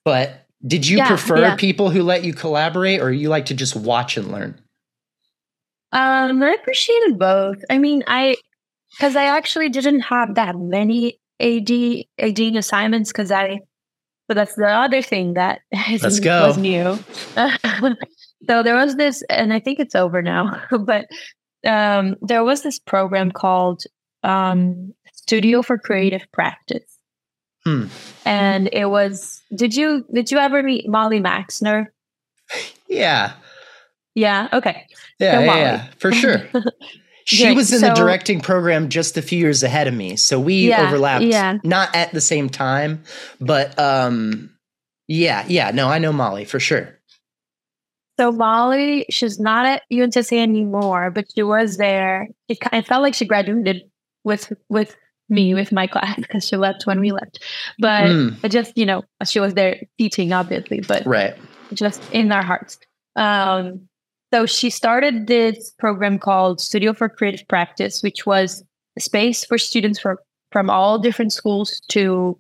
But 0.06 0.46
did 0.66 0.88
you 0.88 0.98
yeah, 0.98 1.08
prefer 1.08 1.42
yeah. 1.42 1.56
people 1.56 1.90
who 1.90 2.04
let 2.04 2.24
you 2.24 2.34
collaborate 2.34 3.02
or 3.02 3.12
you 3.12 3.30
like 3.30 3.48
to 3.48 3.54
just 3.54 3.76
watch 3.76 4.18
and 4.18 4.32
learn? 4.32 4.62
Um, 5.92 6.42
I 6.42 6.52
appreciated 6.54 7.20
both. 7.20 7.58
I 7.70 7.78
mean, 7.78 8.04
I, 8.08 8.38
because 8.92 9.16
I 9.16 9.26
actually 9.26 9.70
didn't 9.70 10.02
have 10.02 10.36
that 10.36 10.58
many 10.58 11.20
AD, 11.40 11.72
AD 12.20 12.40
assignments 12.56 13.12
because 13.12 13.32
I 13.32 13.62
but 14.32 14.36
that's 14.36 14.56
the 14.56 14.66
other 14.66 15.02
thing 15.02 15.34
that 15.34 15.60
Let's 16.02 16.22
go. 16.22 16.48
was 16.48 16.58
new. 16.58 16.98
so 18.48 18.64
there 18.64 18.76
was 18.76 18.96
this, 18.96 19.22
and 19.30 19.52
I 19.52 19.60
think 19.60 19.78
it's 19.78 19.94
over 19.94 20.22
now, 20.22 20.58
but 20.86 21.08
um, 21.66 22.16
there 22.22 22.46
was 22.46 22.64
this 22.64 22.80
program 22.80 23.32
called 23.34 23.84
um, 24.24 24.94
Studio 25.12 25.62
for 25.62 25.78
Creative 25.78 26.26
Practice. 26.32 26.98
Hmm. 27.66 27.88
And 28.26 28.70
it 28.72 28.86
was 28.86 29.42
did 29.54 29.76
you 29.76 30.06
did 30.14 30.32
you 30.32 30.38
ever 30.38 30.64
meet 30.64 30.88
Molly 30.88 31.20
Maxner? 31.20 31.88
Yeah. 32.88 33.34
Yeah. 34.16 34.48
Okay. 34.54 34.88
Yeah, 35.20 35.34
so 35.34 35.40
yeah, 35.42 35.56
yeah, 35.58 35.88
for 35.98 36.14
sure. 36.14 36.42
She 37.38 37.54
was 37.54 37.72
in 37.72 37.80
so, 37.80 37.90
the 37.90 37.94
directing 37.94 38.42
program 38.42 38.90
just 38.90 39.18
a 39.18 39.22
few 39.22 39.40
years 39.40 39.64
ahead 39.64 39.88
of 39.88 39.94
me. 39.94 40.16
So 40.16 40.40
we 40.40 40.70
yeah, 40.70 40.88
overlapped 40.88 41.26
yeah. 41.26 41.58
not 41.64 41.96
at 41.96 42.12
the 42.12 42.22
same 42.22 42.50
time, 42.50 43.04
but 43.40 43.78
um 43.80 44.52
yeah, 45.08 45.46
yeah, 45.48 45.72
no, 45.72 45.90
I 45.90 46.00
know 46.00 46.14
Molly 46.14 46.46
for 46.46 46.60
sure. 46.60 46.98
So 48.20 48.32
Molly, 48.32 49.06
she's 49.10 49.40
not 49.40 49.66
at 49.66 49.84
UNCC 49.92 50.38
anymore, 50.38 51.12
but 51.12 51.26
she 51.34 51.44
was 51.44 51.78
there. 51.78 52.28
It, 52.48 52.60
it 52.72 52.88
felt 52.88 53.02
like 53.02 53.14
she 53.14 53.26
graduated 53.26 53.84
with 54.24 54.54
with 54.70 54.96
me 55.30 55.54
with 55.54 55.72
my 55.72 55.88
class 55.88 56.18
because 56.18 56.48
she 56.48 56.58
left 56.58 56.86
when 56.86 57.00
we 57.00 57.12
left. 57.12 57.44
But 57.80 58.10
mm. 58.10 58.50
just 58.52 58.78
you 58.78 58.86
know, 58.86 59.04
she 59.26 59.40
was 59.40 59.54
there 59.54 59.82
teaching, 59.98 60.34
obviously, 60.34 60.82
but 60.82 61.06
right, 61.06 61.36
just 61.74 62.02
in 62.12 62.32
our 62.32 62.44
hearts. 62.44 62.78
Um, 63.16 63.88
so 64.34 64.46
she 64.46 64.70
started 64.70 65.28
this 65.28 65.72
program 65.78 66.18
called 66.18 66.62
Studio 66.62 66.94
for 66.94 67.10
Creative 67.10 67.46
Practice, 67.48 68.02
which 68.02 68.26
was 68.26 68.64
a 68.98 69.02
space 69.02 69.44
for 69.44 69.58
students 69.58 70.00
from, 70.00 70.18
from 70.52 70.70
all 70.70 70.98
different 70.98 71.34
schools 71.34 71.82
to 71.90 72.40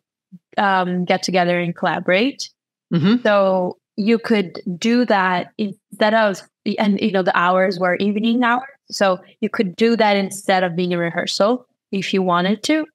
um, 0.58 1.06
get 1.06 1.22
together 1.24 1.60
and 1.60 1.76
collaborate. 1.76 2.50
Mm-hmm. 2.94 3.22
So 3.24 3.78
you 3.98 4.20
could 4.20 4.62
do 4.78 5.06
that 5.06 5.52
instead 5.58 6.14
of, 6.14 6.42
and 6.78 7.00
you 7.00 7.12
know, 7.12 7.24
the 7.24 7.38
hours 7.38 7.80
were 7.80 7.96
evening 7.96 8.44
hours. 8.44 8.64
So 8.90 9.20
you 9.42 9.50
could 9.50 9.76
do 9.76 9.96
that 9.98 10.16
instead 10.16 10.64
of 10.64 10.76
being 10.76 10.94
a 10.94 10.98
rehearsal 10.98 11.66
if 11.92 12.14
you 12.14 12.22
wanted 12.22 12.64
to. 12.64 12.86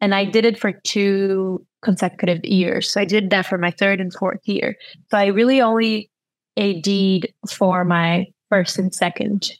And 0.00 0.14
I 0.14 0.24
did 0.24 0.44
it 0.44 0.58
for 0.58 0.72
two 0.72 1.64
consecutive 1.82 2.44
years. 2.44 2.90
So 2.90 3.00
I 3.00 3.04
did 3.04 3.30
that 3.30 3.46
for 3.46 3.58
my 3.58 3.70
third 3.70 4.00
and 4.00 4.12
fourth 4.12 4.46
year. 4.46 4.76
So 5.10 5.18
I 5.18 5.26
really 5.26 5.60
only 5.60 6.10
AD'd 6.58 7.28
for 7.48 7.84
my 7.84 8.26
first 8.48 8.78
and 8.78 8.94
second. 8.94 9.50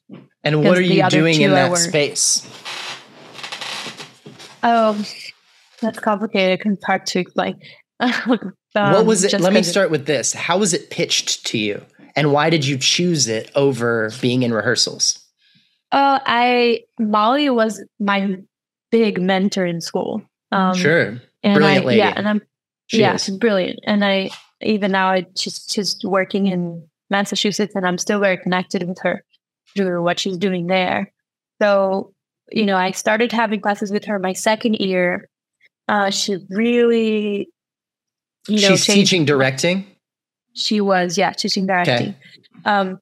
And 0.44 0.64
what 0.64 0.79
are 0.79 0.83
you 0.83 1.09
doing 1.09 1.40
in 1.40 1.51
that 1.53 1.77
space? 1.77 2.46
Oh, 4.62 5.05
that's 5.81 5.99
complicated. 5.99 6.61
It's 6.64 6.85
hard 6.85 7.07
to 7.07 7.20
explain. 7.20 7.61
um, 8.01 8.53
what 8.75 9.07
was 9.07 9.25
it? 9.25 9.40
Let 9.40 9.53
me 9.53 9.62
start 9.62 9.90
with 9.90 10.07
this. 10.07 10.33
How 10.33 10.59
was 10.59 10.75
it 10.75 10.90
pitched 10.90 11.46
to 11.46 11.59
you? 11.59 11.85
And 12.14 12.33
why 12.33 12.51
did 12.51 12.66
you 12.66 12.79
choose 12.79 13.29
it 13.29 13.51
over 13.55 14.11
being 14.20 14.42
in 14.42 14.53
rehearsals? 14.53 15.18
Oh, 15.92 16.18
I 16.27 16.81
Molly 16.99 17.51
was 17.51 17.83
my 18.01 18.37
big 18.90 19.20
mentor 19.20 19.66
in 19.66 19.81
school. 19.81 20.22
Um, 20.53 20.75
sure, 20.75 21.20
and 21.42 21.55
brilliant 21.55 21.85
I, 21.85 21.87
lady. 21.87 21.99
Yeah, 21.99 22.14
and 22.16 22.29
I'm 22.29 22.42
she 22.87 23.01
yeah, 23.01 23.18
brilliant. 23.38 23.81
And 23.85 24.05
I 24.05 24.31
even 24.62 24.92
now 24.92 25.11
I, 25.11 25.27
just 25.37 25.72
just 25.75 26.05
working 26.05 26.46
in 26.46 26.87
Massachusetts, 27.11 27.75
and 27.75 27.87
I'm 27.87 27.99
still 27.99 28.21
very 28.21 28.37
connected 28.37 28.87
with 28.87 28.99
her 29.01 29.23
through 29.77 30.03
what 30.03 30.19
she's 30.19 30.37
doing 30.37 30.66
there. 30.66 31.12
So, 31.61 32.12
you 32.51 32.64
know, 32.64 32.77
I 32.77 32.90
started 32.90 33.33
having 33.33 33.61
classes 33.61 33.90
with 33.90 34.05
her 34.07 34.19
my 34.19 34.33
second 34.33 34.75
year. 34.75 35.29
Uh, 35.88 36.11
she 36.11 36.38
really, 36.51 37.49
you 38.49 38.61
know, 38.61 38.77
she's 38.77 38.87
teaching 38.87 39.25
directing. 39.25 39.87
She 40.55 40.81
was, 40.81 41.19
yeah, 41.19 41.33
teaching 41.33 41.66
directing. 41.66 42.09
Okay. 42.09 42.16
Um, 42.64 42.99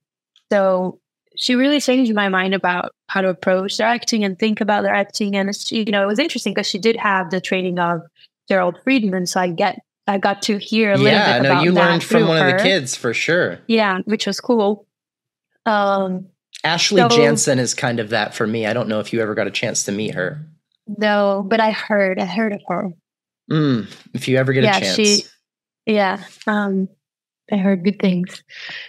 so 0.53 0.99
she 1.37 1.55
really 1.55 1.81
changed 1.81 2.15
my 2.15 2.29
mind 2.29 2.55
about 2.55 2.93
how 3.09 3.21
to 3.21 3.29
approach 3.29 3.77
directing 3.77 4.25
and 4.25 4.39
think 4.39 4.61
about 4.61 4.83
directing. 4.83 5.37
And 5.37 5.55
she, 5.55 5.85
you 5.85 5.93
know, 5.93 6.03
it 6.03 6.07
was 6.07 6.19
interesting 6.19 6.53
because 6.53 6.67
she 6.67 6.79
did 6.79 6.97
have 6.97 7.31
the 7.31 7.41
training 7.41 7.79
of 7.79 8.03
Gerald 8.49 8.77
Freedman, 8.85 9.27
so 9.27 9.41
I 9.41 9.49
get 9.49 9.81
I 10.07 10.19
got 10.19 10.43
to 10.43 10.59
hear 10.59 10.93
a 10.93 10.97
little 10.97 11.05
bit 11.05 11.15
about 11.15 11.27
that. 11.27 11.37
yeah, 11.37 11.43
bit 11.43 11.55
no, 11.55 11.63
you 11.63 11.73
learned 11.73 12.05
from 12.05 12.29
one 12.29 12.41
her. 12.41 12.49
of 12.49 12.59
the 12.59 12.63
kids 12.63 12.95
for 12.95 13.15
sure. 13.15 13.59
Yeah, 13.67 14.01
which 14.05 14.27
was 14.27 14.41
cool. 14.41 14.87
Um, 15.67 16.27
Ashley 16.63 17.01
so, 17.01 17.09
Jansen 17.09 17.59
is 17.59 17.75
kind 17.75 18.01
of 18.01 18.11
that 18.11 18.35
for 18.35 18.47
me. 18.47 18.67
I 18.67 18.73
don't 18.73 18.89
know 18.89 19.01
if 19.01 19.13
you 19.13 19.21
ever 19.21 19.35
got 19.35 19.47
a 19.47 19.51
chance 19.51 19.85
to 19.85 19.93
meet 19.93 20.15
her. 20.15 20.47
No, 20.87 21.45
but 21.47 21.61
I 21.61 21.71
heard. 21.71 22.19
I 22.19 22.27
heard 22.27 22.53
of 22.53 22.61
her. 22.69 22.91
Mm, 23.51 23.91
if 24.13 24.29
you 24.29 24.37
ever 24.37 24.53
get 24.53 24.65
yeah, 24.65 24.77
a 24.77 24.81
chance. 24.81 24.97
She, 24.97 25.25
yeah. 25.87 26.23
Um, 26.47 26.89
I 27.53 27.57
heard 27.57 27.85
good 27.85 27.99
things. 28.01 28.43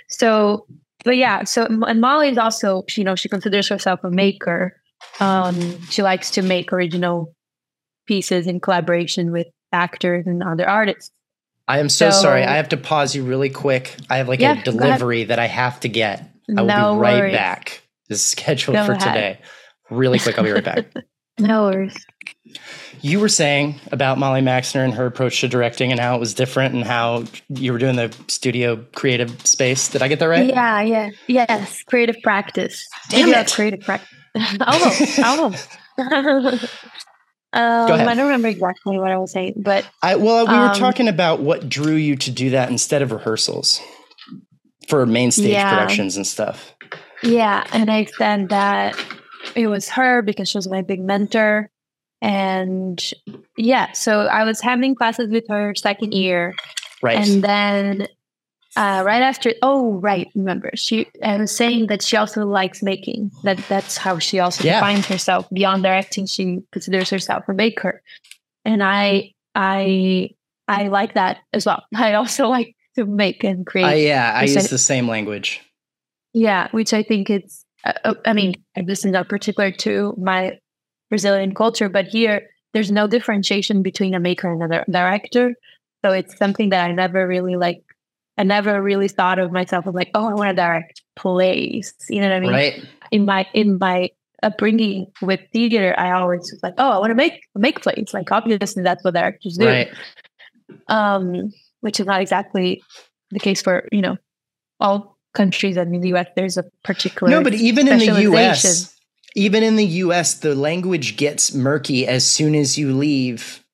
So, 0.10 0.65
but 1.04 1.17
yeah. 1.17 1.43
So, 1.43 1.65
and 1.65 2.01
Molly 2.01 2.30
is 2.30 2.38
also, 2.38 2.84
you 2.95 3.04
know, 3.04 3.15
she 3.15 3.30
considers 3.30 3.67
herself 3.67 4.01
a 4.04 4.10
maker. 4.10 4.80
Um, 5.19 5.82
she 5.89 6.04
likes 6.04 6.32
to 6.32 6.41
make 6.41 6.71
original 6.71 7.34
pieces 8.06 8.47
in 8.47 8.60
collaboration 8.60 9.32
with 9.32 9.47
actors 9.75 10.25
and 10.25 10.41
other 10.41 10.67
artists. 10.67 11.11
I 11.67 11.79
am 11.79 11.89
so, 11.89 12.11
so 12.11 12.21
sorry. 12.21 12.43
I 12.43 12.55
have 12.57 12.69
to 12.69 12.77
pause 12.77 13.15
you 13.15 13.23
really 13.23 13.49
quick. 13.49 13.95
I 14.09 14.17
have 14.17 14.27
like 14.27 14.39
yeah, 14.39 14.59
a 14.59 14.63
delivery 14.63 15.25
that 15.25 15.39
I 15.39 15.47
have 15.47 15.79
to 15.81 15.89
get. 15.89 16.31
I 16.49 16.61
will 16.61 16.67
no 16.67 16.93
be 16.93 16.99
right 16.99 17.19
worries. 17.19 17.35
back. 17.35 17.81
This 18.07 18.19
is 18.19 18.25
scheduled 18.25 18.75
Go 18.75 18.85
for 18.85 18.91
ahead. 18.93 19.13
today. 19.13 19.39
Really 19.89 20.19
quick, 20.19 20.38
I'll 20.38 20.43
be 20.43 20.51
right 20.51 20.63
back. 20.63 20.85
no 21.39 21.63
worries. 21.63 22.05
You 23.01 23.19
were 23.19 23.29
saying 23.29 23.79
about 23.91 24.17
Molly 24.17 24.41
Maxner 24.41 24.83
and 24.83 24.93
her 24.93 25.05
approach 25.05 25.41
to 25.41 25.47
directing 25.47 25.91
and 25.91 25.99
how 25.99 26.15
it 26.15 26.19
was 26.19 26.33
different 26.33 26.75
and 26.75 26.83
how 26.83 27.25
you 27.49 27.73
were 27.73 27.79
doing 27.79 27.95
the 27.95 28.15
studio 28.27 28.83
creative 28.95 29.45
space. 29.45 29.89
Did 29.89 30.01
I 30.01 30.07
get 30.07 30.19
that 30.19 30.27
right? 30.27 30.47
Yeah, 30.47 30.81
yeah. 30.81 31.09
Yes. 31.27 31.83
Creative 31.83 32.15
practice. 32.23 32.88
Damn 33.09 33.29
it. 33.29 33.51
Creative 33.51 33.81
practice. 33.81 34.09
almost. 34.61 35.19
almost. 35.19 35.69
Um, 37.56 37.89
I 37.89 38.15
don't 38.15 38.26
remember 38.26 38.50
exactly 38.50 39.00
what 39.00 39.12
I 39.12 39.18
was 39.18 39.32
saying, 39.32 39.54
but 39.56 39.88
I 40.04 40.18
well, 40.18 40.46
we 40.46 40.54
um, 40.54 40.68
were 40.68 40.76
talking 40.76 41.08
about 41.08 41.39
what 41.39 41.70
drew 41.70 41.96
you 41.96 42.18
to 42.18 42.30
do 42.30 42.50
that 42.50 42.70
instead 42.70 43.02
of 43.02 43.13
rehearsals 43.13 43.80
for 44.89 45.06
main 45.06 45.32
stage 45.32 45.52
yeah, 45.52 45.70
productions 45.70 46.18
and 46.18 46.28
stuff. 46.28 46.76
Yeah, 47.24 47.65
and 47.72 47.89
I 47.89 48.06
said 48.18 48.50
that 48.50 49.02
it 49.56 49.68
was 49.68 49.88
her 49.89 50.22
because 50.22 50.50
she 50.50 50.58
was 50.58 50.68
my 50.68 50.82
big 50.82 51.00
mentor, 51.00 51.70
and 52.22 53.02
yeah, 53.56 53.94
so 53.94 54.26
I 54.26 54.44
was 54.44 54.60
having 54.60 54.94
classes 54.94 55.32
with 55.32 55.48
her 55.48 55.74
second 55.76 56.13
year, 56.13 56.56
right, 57.02 57.18
and 57.18 57.41
then 57.41 58.08
uh, 58.75 59.03
right 59.05 59.21
after 59.21 59.53
oh 59.61 59.93
right 59.93 60.29
remember 60.35 60.69
she 60.75 61.07
i 61.23 61.38
was 61.38 61.55
saying 61.55 61.88
that 61.88 62.01
she 62.01 62.17
also 62.17 62.45
likes 62.45 62.83
making 62.83 63.31
that 63.43 63.57
that's 63.69 63.97
how 63.97 64.19
she 64.19 64.39
also 64.39 64.63
yeah. 64.63 64.79
defines 64.79 65.05
herself 65.05 65.49
beyond 65.51 65.83
directing 65.83 66.25
she 66.25 66.61
considers 66.71 67.09
herself 67.09 67.43
a 67.47 67.53
maker 67.53 68.01
and 68.65 68.83
i 68.83 69.31
i 69.55 70.29
i 70.67 70.88
like 70.88 71.13
that 71.13 71.38
as 71.53 71.65
well. 71.65 71.83
I 71.95 72.13
also 72.13 72.47
like 72.47 72.75
to 72.95 73.05
make 73.05 73.43
and 73.43 73.65
create 73.65 73.85
uh, 73.85 73.95
yeah 73.95 74.33
i 74.35 74.43
use 74.43 74.69
the 74.69 74.77
same 74.77 75.07
language. 75.07 75.61
Yeah 76.33 76.67
which 76.71 76.93
i 76.93 77.01
think 77.01 77.29
it's 77.29 77.65
uh, 77.85 77.93
uh 78.03 78.13
i 78.25 78.33
mean 78.33 78.55
this 78.75 79.05
is 79.05 79.11
not 79.11 79.29
particular 79.29 79.71
to 79.71 80.13
my 80.17 80.59
brazilian 81.09 81.53
culture 81.53 81.88
but 81.88 82.07
here 82.07 82.49
there's 82.75 82.91
no 82.91 83.07
differentiation 83.07 83.81
between 83.81 84.13
a 84.13 84.19
maker 84.19 84.51
and 84.51 84.61
a 84.61 84.83
director. 84.91 85.55
So 86.03 86.11
it's 86.11 86.38
something 86.38 86.69
that 86.69 86.89
i 86.89 86.91
never 86.91 87.25
really 87.25 87.55
like 87.55 87.81
I 88.38 88.43
never 88.43 88.82
really 88.82 89.08
thought 89.08 89.39
of 89.39 89.52
myself 89.52 89.88
as 89.88 89.93
like, 89.93 90.12
oh, 90.13 90.30
I 90.30 90.34
want 90.34 90.50
to 90.50 90.56
direct 90.56 91.02
plays. 91.15 91.93
You 92.10 92.21
know 92.21 92.30
what 92.30 92.36
I 92.36 92.39
mean? 92.39 92.52
Right. 92.52 92.86
In 93.12 93.26
my 93.26 93.48
in 93.54 93.78
my 93.80 94.10
upbringing 94.43 95.08
with 95.21 95.39
theater, 95.54 95.95
I 95.98 96.12
always 96.12 96.52
was 96.52 96.60
like, 96.62 96.74
oh, 96.78 96.91
I 96.91 96.98
want 97.00 97.12
to 97.12 97.15
make 97.15 97.41
make 97.56 97.82
plays. 97.82 98.13
Like 98.13 98.32
obviously 98.32 98.84
that's 98.84 99.04
what 99.04 99.13
directors 99.13 99.58
do. 99.58 99.67
Right. 99.67 99.91
Um, 100.88 101.54
which 101.82 102.00
is 102.00 102.06
not 102.06 102.21
exactly 102.21 102.84
the 103.32 103.39
case 103.39 103.62
for, 103.62 103.88
you 103.91 104.02
know, 104.02 104.17
all 104.80 105.17
countries. 105.34 105.78
I 105.78 105.86
mean 105.86 106.02
the 106.02 106.13
US, 106.15 106.28
there's 106.36 106.58
a 106.58 106.63
particular 106.84 107.32
No, 107.32 107.43
but 107.43 107.54
even 107.54 107.88
in 107.88 108.00
the 108.00 108.21
US, 108.24 108.93
even 109.36 109.63
in 109.63 109.78
the 109.78 109.86
US, 109.86 110.36
the 110.36 110.56
language 110.56 111.17
gets 111.17 111.54
murky 111.54 112.06
as 112.06 112.26
soon 112.26 112.56
as 112.56 112.78
you 112.78 112.93
leave 112.93 113.64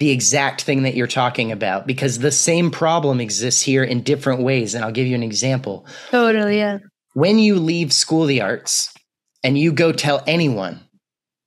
the 0.00 0.10
exact 0.10 0.62
thing 0.62 0.82
that 0.82 0.94
you're 0.94 1.06
talking 1.06 1.52
about 1.52 1.86
because 1.86 2.18
the 2.18 2.32
same 2.32 2.70
problem 2.70 3.20
exists 3.20 3.60
here 3.60 3.84
in 3.84 4.02
different 4.02 4.42
ways. 4.42 4.74
And 4.74 4.82
I'll 4.82 4.90
give 4.90 5.06
you 5.06 5.14
an 5.14 5.22
example. 5.22 5.86
Totally, 6.10 6.56
yeah. 6.56 6.78
When 7.12 7.38
you 7.38 7.56
leave 7.56 7.92
School 7.92 8.22
of 8.22 8.28
the 8.28 8.40
Arts 8.40 8.92
and 9.44 9.58
you 9.58 9.72
go 9.72 9.92
tell 9.92 10.24
anyone, 10.26 10.80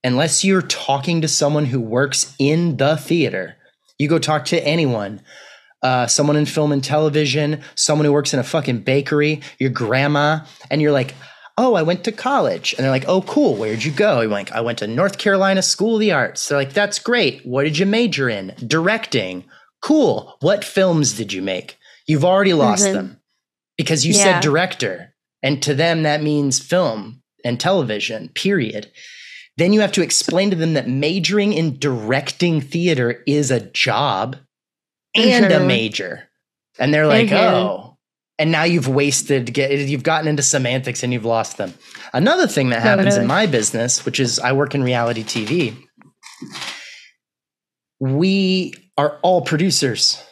unless 0.04 0.44
you're 0.44 0.62
talking 0.62 1.20
to 1.22 1.28
someone 1.28 1.66
who 1.66 1.80
works 1.80 2.34
in 2.38 2.76
the 2.76 2.96
theater, 2.96 3.56
you 3.98 4.08
go 4.08 4.20
talk 4.20 4.44
to 4.46 4.64
anyone, 4.64 5.20
uh, 5.82 6.06
someone 6.06 6.36
in 6.36 6.46
film 6.46 6.70
and 6.70 6.84
television, 6.84 7.60
someone 7.74 8.04
who 8.04 8.12
works 8.12 8.32
in 8.32 8.38
a 8.38 8.44
fucking 8.44 8.80
bakery, 8.80 9.40
your 9.58 9.70
grandma, 9.70 10.40
and 10.70 10.80
you're 10.80 10.92
like, 10.92 11.14
oh, 11.56 11.74
I 11.74 11.82
went 11.82 12.04
to 12.04 12.12
college. 12.12 12.74
And 12.74 12.84
they're 12.84 12.90
like, 12.90 13.08
oh, 13.08 13.22
cool. 13.22 13.54
Where'd 13.54 13.84
you 13.84 13.92
go? 13.92 14.20
I'm 14.20 14.30
like, 14.30 14.52
I 14.52 14.60
went 14.60 14.78
to 14.78 14.86
North 14.86 15.18
Carolina 15.18 15.62
School 15.62 15.94
of 15.94 16.00
the 16.00 16.12
Arts. 16.12 16.48
They're 16.48 16.58
like, 16.58 16.72
that's 16.72 16.98
great. 16.98 17.44
What 17.46 17.64
did 17.64 17.78
you 17.78 17.86
major 17.86 18.28
in? 18.28 18.54
Directing. 18.66 19.44
Cool. 19.80 20.36
What 20.40 20.64
films 20.64 21.12
did 21.12 21.32
you 21.32 21.42
make? 21.42 21.78
You've 22.06 22.24
already 22.24 22.54
lost 22.54 22.84
mm-hmm. 22.84 22.94
them 22.94 23.20
because 23.76 24.04
you 24.04 24.14
yeah. 24.14 24.22
said 24.22 24.40
director. 24.40 25.14
And 25.42 25.62
to 25.62 25.74
them, 25.74 26.02
that 26.02 26.22
means 26.22 26.58
film 26.58 27.22
and 27.44 27.60
television, 27.60 28.30
period. 28.30 28.90
Then 29.56 29.72
you 29.72 29.80
have 29.80 29.92
to 29.92 30.02
explain 30.02 30.50
to 30.50 30.56
them 30.56 30.74
that 30.74 30.88
majoring 30.88 31.52
in 31.52 31.78
directing 31.78 32.60
theater 32.60 33.22
is 33.26 33.50
a 33.50 33.60
job 33.60 34.36
and 35.14 35.46
mm-hmm. 35.46 35.62
a 35.62 35.66
major. 35.66 36.28
And 36.78 36.92
they're 36.92 37.06
like, 37.06 37.28
mm-hmm. 37.28 37.36
oh, 37.36 37.93
and 38.38 38.50
now 38.50 38.64
you've 38.64 38.88
wasted 38.88 39.52
get 39.52 39.70
you've 39.70 40.02
gotten 40.02 40.28
into 40.28 40.42
semantics 40.42 41.02
and 41.02 41.12
you've 41.12 41.24
lost 41.24 41.56
them. 41.56 41.74
Another 42.12 42.46
thing 42.46 42.70
that 42.70 42.82
happens 42.82 43.16
in 43.16 43.26
my 43.26 43.46
business 43.46 44.04
which 44.04 44.20
is 44.20 44.38
i 44.38 44.52
work 44.52 44.74
in 44.74 44.82
reality 44.82 45.22
tv 45.22 45.76
we 48.00 48.74
are 48.98 49.18
all 49.22 49.42
producers. 49.42 50.22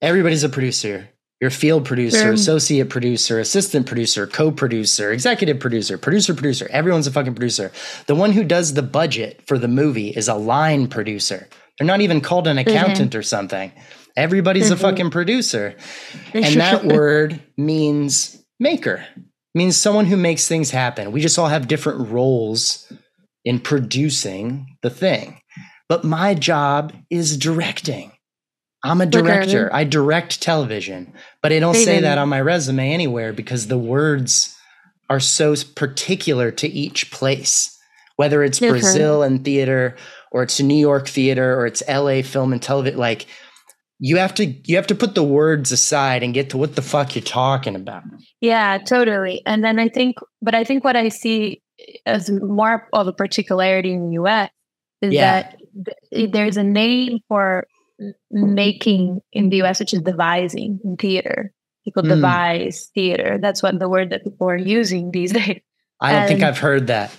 Everybody's 0.00 0.44
a 0.44 0.48
producer. 0.48 1.08
Your 1.40 1.50
field 1.50 1.84
producer 1.84 2.18
sure. 2.18 2.32
associate 2.32 2.88
producer 2.88 3.38
assistant 3.38 3.86
producer 3.86 4.26
co-producer 4.26 5.12
executive 5.12 5.60
producer 5.60 5.98
producer 5.98 6.32
producer 6.32 6.68
everyone's 6.70 7.06
a 7.06 7.10
fucking 7.10 7.34
producer. 7.34 7.72
The 8.06 8.14
one 8.14 8.32
who 8.32 8.44
does 8.44 8.74
the 8.74 8.82
budget 8.82 9.42
for 9.46 9.58
the 9.58 9.68
movie 9.68 10.08
is 10.08 10.28
a 10.28 10.34
line 10.34 10.86
producer. 10.86 11.48
They're 11.76 11.86
not 11.86 12.00
even 12.00 12.20
called 12.20 12.46
an 12.46 12.56
accountant 12.56 13.10
mm-hmm. 13.10 13.18
or 13.18 13.22
something 13.22 13.72
Everybody's 14.16 14.66
mm-hmm. 14.66 14.74
a 14.74 14.90
fucking 14.90 15.10
producer. 15.10 15.76
And 16.32 16.60
that 16.60 16.84
word 16.84 17.42
means 17.56 18.42
maker, 18.60 19.04
means 19.54 19.76
someone 19.76 20.06
who 20.06 20.16
makes 20.16 20.46
things 20.46 20.70
happen. 20.70 21.12
We 21.12 21.20
just 21.20 21.38
all 21.38 21.48
have 21.48 21.68
different 21.68 22.10
roles 22.10 22.90
in 23.44 23.58
producing 23.60 24.76
the 24.82 24.90
thing. 24.90 25.40
But 25.88 26.04
my 26.04 26.34
job 26.34 26.92
is 27.10 27.36
directing. 27.36 28.12
I'm 28.82 29.00
a 29.00 29.06
director. 29.06 29.70
I 29.72 29.84
direct 29.84 30.42
television, 30.42 31.14
but 31.42 31.52
I 31.52 31.58
don't 31.58 31.74
say 31.74 32.00
that 32.00 32.18
on 32.18 32.28
my 32.28 32.40
resume 32.40 32.92
anywhere 32.92 33.32
because 33.32 33.66
the 33.66 33.78
words 33.78 34.56
are 35.08 35.20
so 35.20 35.54
particular 35.74 36.50
to 36.50 36.68
each 36.68 37.10
place, 37.10 37.78
whether 38.16 38.42
it's 38.42 38.60
Brazil 38.60 39.22
and 39.22 39.42
theater 39.42 39.96
or 40.32 40.42
it's 40.42 40.60
New 40.60 40.74
York 40.74 41.08
theater 41.08 41.58
or 41.58 41.66
it's 41.66 41.82
LA 41.88 42.20
film 42.20 42.52
and 42.52 42.60
television. 42.60 42.98
Like 42.98 43.26
you 43.98 44.16
have 44.16 44.34
to 44.34 44.46
you 44.46 44.76
have 44.76 44.86
to 44.88 44.94
put 44.94 45.14
the 45.14 45.22
words 45.22 45.72
aside 45.72 46.22
and 46.22 46.34
get 46.34 46.50
to 46.50 46.56
what 46.56 46.76
the 46.76 46.82
fuck 46.82 47.14
you're 47.14 47.22
talking 47.22 47.76
about. 47.76 48.02
Yeah 48.40 48.78
totally. 48.78 49.42
And 49.46 49.64
then 49.64 49.78
i 49.78 49.88
think 49.88 50.16
but 50.42 50.54
i 50.54 50.64
think 50.64 50.84
what 50.84 50.96
i 50.96 51.08
see 51.08 51.62
as 52.06 52.30
more 52.30 52.88
of 52.92 53.06
a 53.06 53.12
particularity 53.12 53.92
in 53.92 54.10
the 54.10 54.16
us 54.16 54.50
is 55.00 55.12
yeah. 55.12 55.42
that 55.42 55.60
th- 56.12 56.32
there's 56.32 56.56
a 56.56 56.64
name 56.64 57.18
for 57.28 57.66
making 58.30 59.20
in 59.32 59.50
the 59.50 59.62
us 59.62 59.80
which 59.80 59.94
is 59.94 60.00
devising 60.02 60.80
in 60.84 60.96
theater. 60.96 61.52
People 61.84 62.02
mm. 62.02 62.08
devise 62.08 62.90
theater. 62.94 63.38
That's 63.40 63.62
what 63.62 63.78
the 63.78 63.88
word 63.88 64.10
that 64.10 64.24
people 64.24 64.48
are 64.48 64.56
using 64.56 65.10
these 65.10 65.32
days. 65.40 65.60
I 66.00 66.12
don't 66.12 66.20
and, 66.22 66.28
think 66.28 66.42
i've 66.42 66.58
heard 66.58 66.88
that 66.88 67.12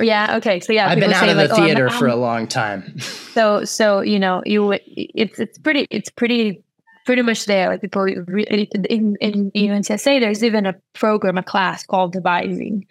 yeah. 0.00 0.36
Okay. 0.36 0.60
So 0.60 0.72
yeah, 0.72 0.88
I've 0.88 1.00
been 1.00 1.12
out 1.12 1.28
of 1.28 1.36
the 1.36 1.50
oh, 1.50 1.54
like, 1.54 1.64
theater 1.64 1.88
oh, 1.90 1.98
for 1.98 2.06
a 2.06 2.14
um 2.14 2.20
long 2.20 2.46
time. 2.46 2.98
So 3.00 3.64
so 3.64 4.00
you 4.00 4.18
know 4.18 4.42
you 4.46 4.78
it's 4.86 5.38
it's 5.38 5.58
pretty 5.58 5.86
it's 5.90 6.10
pretty 6.10 6.62
pretty 7.04 7.22
much 7.22 7.46
there. 7.46 7.68
Like 7.68 7.80
people 7.80 8.04
in 8.04 9.16
in 9.20 9.50
UNCSA, 9.52 10.20
there's 10.20 10.42
even 10.42 10.66
a 10.66 10.74
program, 10.94 11.38
a 11.38 11.42
class 11.42 11.84
called 11.84 12.12
devising. 12.12 12.86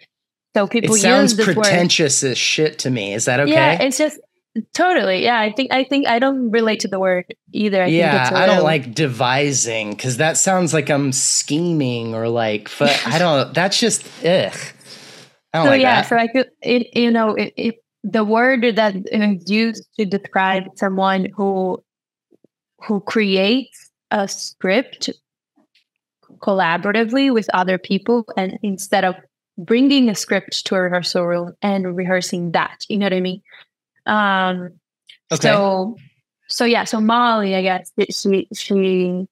So 0.54 0.66
people 0.66 0.94
it 0.94 1.00
sounds 1.00 1.34
pretentious 1.34 2.22
word. 2.22 2.32
as 2.32 2.38
shit 2.38 2.78
to 2.80 2.90
me. 2.90 3.14
Is 3.14 3.24
that 3.24 3.40
okay? 3.40 3.52
Yeah, 3.52 3.82
it's 3.82 3.98
just 3.98 4.20
totally. 4.72 5.24
Yeah, 5.24 5.40
I 5.40 5.52
think 5.52 5.72
I 5.72 5.82
think 5.82 6.06
I 6.06 6.20
don't 6.20 6.50
relate 6.50 6.80
to 6.80 6.88
the 6.88 7.00
word 7.00 7.34
either. 7.52 7.82
I 7.82 7.86
yeah, 7.86 8.30
I 8.32 8.46
don't 8.46 8.62
like 8.62 8.94
devising 8.94 9.90
because 9.90 10.18
that 10.18 10.36
sounds 10.36 10.72
like 10.72 10.90
I'm 10.90 11.10
scheming 11.10 12.14
or 12.14 12.28
like. 12.28 12.70
But 12.78 13.02
I 13.06 13.18
don't. 13.18 13.52
That's 13.52 13.80
just 13.80 14.06
ugh 14.24 14.54
so 15.62 15.64
like 15.64 15.80
yeah, 15.80 16.02
that. 16.02 16.08
so 16.08 16.16
I 16.16 16.26
could, 16.26 16.50
it, 16.62 16.96
you 16.96 17.10
know, 17.10 17.34
it, 17.34 17.52
it, 17.56 17.74
the 18.02 18.24
word 18.24 18.62
that 18.76 18.94
is 19.12 19.50
used 19.50 19.86
to 19.98 20.04
describe 20.04 20.64
someone 20.76 21.28
who 21.34 21.82
who 22.80 23.00
creates 23.00 23.90
a 24.10 24.28
script 24.28 25.10
collaboratively 26.38 27.32
with 27.32 27.48
other 27.54 27.78
people, 27.78 28.24
and 28.36 28.58
instead 28.62 29.04
of 29.04 29.14
bringing 29.56 30.08
a 30.08 30.14
script 30.14 30.66
to 30.66 30.74
a 30.74 30.82
rehearsal 30.82 31.24
room 31.24 31.52
and 31.62 31.96
rehearsing 31.96 32.52
that, 32.52 32.84
you 32.88 32.98
know 32.98 33.06
what 33.06 33.14
I 33.14 33.20
mean? 33.20 33.42
Um, 34.06 34.70
okay. 35.32 35.48
So, 35.48 35.96
so 36.48 36.64
yeah, 36.64 36.84
so 36.84 37.00
Molly, 37.00 37.54
I 37.54 37.62
guess 37.62 37.92
she 38.10 38.48
she 38.52 39.26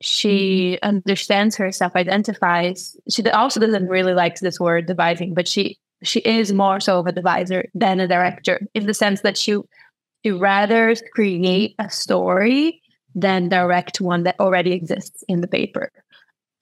she 0.00 0.78
understands 0.82 1.56
herself 1.56 1.94
identifies 1.96 2.96
she 3.08 3.26
also 3.30 3.60
doesn't 3.60 3.88
really 3.88 4.14
like 4.14 4.38
this 4.40 4.60
word 4.60 4.86
devising 4.86 5.32
but 5.32 5.48
she 5.48 5.78
she 6.02 6.20
is 6.20 6.52
more 6.52 6.80
so 6.80 6.98
of 6.98 7.06
a 7.06 7.12
deviser 7.12 7.64
than 7.74 8.00
a 8.00 8.08
director 8.08 8.60
in 8.74 8.86
the 8.86 8.94
sense 8.94 9.22
that 9.22 9.36
she 9.36 9.58
she 10.24 10.30
rather 10.32 10.94
create 11.14 11.74
a 11.78 11.88
story 11.88 12.82
than 13.14 13.48
direct 13.48 14.00
one 14.00 14.24
that 14.24 14.38
already 14.38 14.72
exists 14.72 15.24
in 15.28 15.40
the 15.40 15.48
paper 15.48 15.90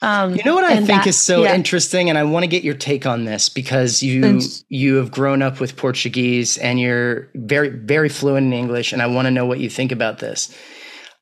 um, 0.03 0.35
you 0.35 0.45
know 0.45 0.55
what 0.55 0.65
I 0.65 0.77
think 0.77 0.89
that, 0.89 1.07
is 1.07 1.19
so 1.19 1.45
yeah. 1.45 1.55
interesting, 1.55 2.11
and 2.11 2.19
I 2.19 2.25
want 2.25 2.43
to 2.43 2.47
get 2.47 2.63
your 2.63 2.75
take 2.75 3.07
on 3.07 3.25
this 3.25 3.49
because 3.49 4.03
you 4.03 4.41
you 4.69 4.97
have 4.97 5.11
grown 5.11 5.41
up 5.41 5.61
with 5.61 5.77
Portuguese 5.77 6.59
and 6.59 6.79
you're 6.79 7.31
very 7.35 7.71
very 7.71 8.11
fluent 8.11 8.47
in 8.47 8.53
English, 8.53 8.93
and 8.93 9.01
I 9.01 9.07
want 9.07 9.27
to 9.27 9.31
know 9.31 9.47
what 9.47 9.61
you 9.61 9.71
think 9.71 9.93
about 9.93 10.19
this. 10.19 10.55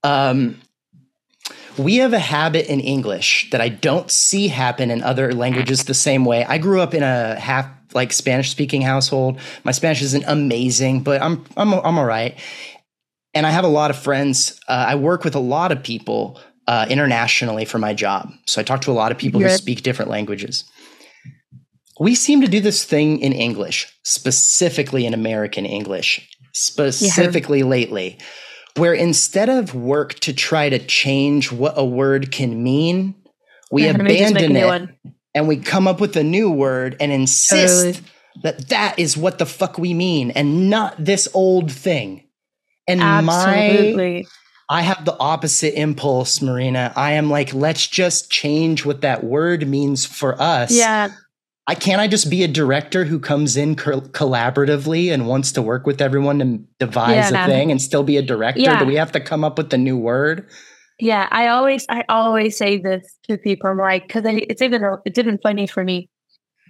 Um, 0.02 0.60
we 1.78 1.96
have 1.96 2.12
a 2.12 2.18
habit 2.18 2.70
in 2.70 2.80
English 2.80 3.48
that 3.50 3.60
I 3.60 3.68
don't 3.68 4.10
see 4.10 4.48
happen 4.48 4.90
in 4.90 5.02
other 5.02 5.32
languages 5.32 5.84
the 5.84 5.94
same 5.94 6.24
way. 6.24 6.44
I 6.44 6.58
grew 6.58 6.80
up 6.80 6.94
in 6.94 7.02
a 7.02 7.38
half 7.38 7.66
like 7.94 8.12
Spanish 8.12 8.50
speaking 8.50 8.82
household. 8.82 9.38
My 9.64 9.72
Spanish 9.72 10.02
isn't 10.02 10.24
amazing, 10.26 11.02
but 11.02 11.22
I'm 11.22 11.44
I'm 11.56 11.72
I'm 11.72 11.98
all 11.98 12.04
right. 12.04 12.38
And 13.34 13.46
I 13.46 13.50
have 13.50 13.64
a 13.64 13.68
lot 13.68 13.90
of 13.90 13.98
friends. 13.98 14.60
Uh, 14.68 14.84
I 14.88 14.94
work 14.94 15.24
with 15.24 15.34
a 15.34 15.40
lot 15.40 15.72
of 15.72 15.82
people 15.82 16.38
uh, 16.66 16.86
internationally 16.88 17.64
for 17.64 17.78
my 17.78 17.94
job, 17.94 18.30
so 18.46 18.60
I 18.60 18.64
talk 18.64 18.82
to 18.82 18.90
a 18.90 18.94
lot 18.94 19.10
of 19.12 19.18
people 19.18 19.40
who 19.40 19.48
speak 19.50 19.82
different 19.82 20.10
languages. 20.10 20.64
We 22.00 22.14
seem 22.14 22.40
to 22.40 22.48
do 22.48 22.60
this 22.60 22.84
thing 22.84 23.20
in 23.20 23.32
English, 23.32 23.92
specifically 24.02 25.06
in 25.06 25.14
American 25.14 25.66
English, 25.66 26.28
specifically 26.52 27.60
yeah. 27.60 27.66
lately, 27.66 28.18
where 28.76 28.94
instead 28.94 29.48
of 29.48 29.74
work 29.74 30.14
to 30.20 30.32
try 30.32 30.68
to 30.68 30.78
change 30.78 31.52
what 31.52 31.74
a 31.76 31.84
word 31.84 32.32
can 32.32 32.62
mean, 32.62 33.14
we 33.70 33.84
yeah, 33.84 33.90
abandon 33.90 34.56
it 34.56 34.88
and 35.34 35.48
we 35.48 35.56
come 35.56 35.88
up 35.88 36.00
with 36.00 36.16
a 36.16 36.22
new 36.22 36.50
word 36.50 36.96
and 37.00 37.10
insist 37.10 37.84
totally. 37.84 38.06
that 38.42 38.68
that 38.68 38.98
is 38.98 39.16
what 39.16 39.38
the 39.38 39.46
fuck 39.46 39.78
we 39.78 39.94
mean 39.94 40.30
and 40.32 40.68
not 40.68 40.94
this 41.02 41.28
old 41.34 41.70
thing. 41.72 42.24
And 42.86 43.00
Absolutely. 43.00 44.22
my 44.22 44.28
I 44.68 44.80
have 44.80 45.04
the 45.04 45.16
opposite 45.18 45.78
impulse, 45.78 46.40
Marina. 46.40 46.94
I 46.96 47.12
am 47.12 47.28
like, 47.28 47.52
let's 47.52 47.86
just 47.86 48.30
change 48.30 48.86
what 48.86 49.02
that 49.02 49.22
word 49.22 49.68
means 49.68 50.06
for 50.06 50.40
us. 50.40 50.72
Yeah. 50.72 51.10
I 51.72 51.74
can't 51.74 52.02
I 52.02 52.06
just 52.06 52.28
be 52.28 52.42
a 52.42 52.48
director 52.48 53.06
who 53.06 53.18
comes 53.18 53.56
in 53.56 53.76
co- 53.76 54.02
collaboratively 54.02 55.10
and 55.10 55.26
wants 55.26 55.52
to 55.52 55.62
work 55.62 55.86
with 55.86 56.02
everyone 56.02 56.42
and 56.42 56.66
devise 56.78 57.30
yeah, 57.30 57.46
a 57.46 57.48
thing 57.48 57.70
and 57.70 57.80
still 57.80 58.02
be 58.02 58.18
a 58.18 58.22
director? 58.22 58.60
Yeah. 58.60 58.78
Do 58.78 58.84
we 58.84 58.96
have 58.96 59.10
to 59.12 59.20
come 59.20 59.42
up 59.42 59.56
with 59.56 59.72
a 59.72 59.78
new 59.78 59.96
word? 59.96 60.50
Yeah, 61.00 61.28
I 61.30 61.48
always 61.48 61.86
I 61.88 62.04
always 62.10 62.58
say 62.58 62.76
this 62.76 63.16
to 63.26 63.38
people. 63.38 63.70
I'm 63.70 63.78
like, 63.78 64.06
because 64.06 64.22
it's 64.26 64.60
even 64.60 64.82
it's 65.06 65.18
even 65.18 65.38
funny 65.38 65.66
for 65.66 65.82
me. 65.82 66.10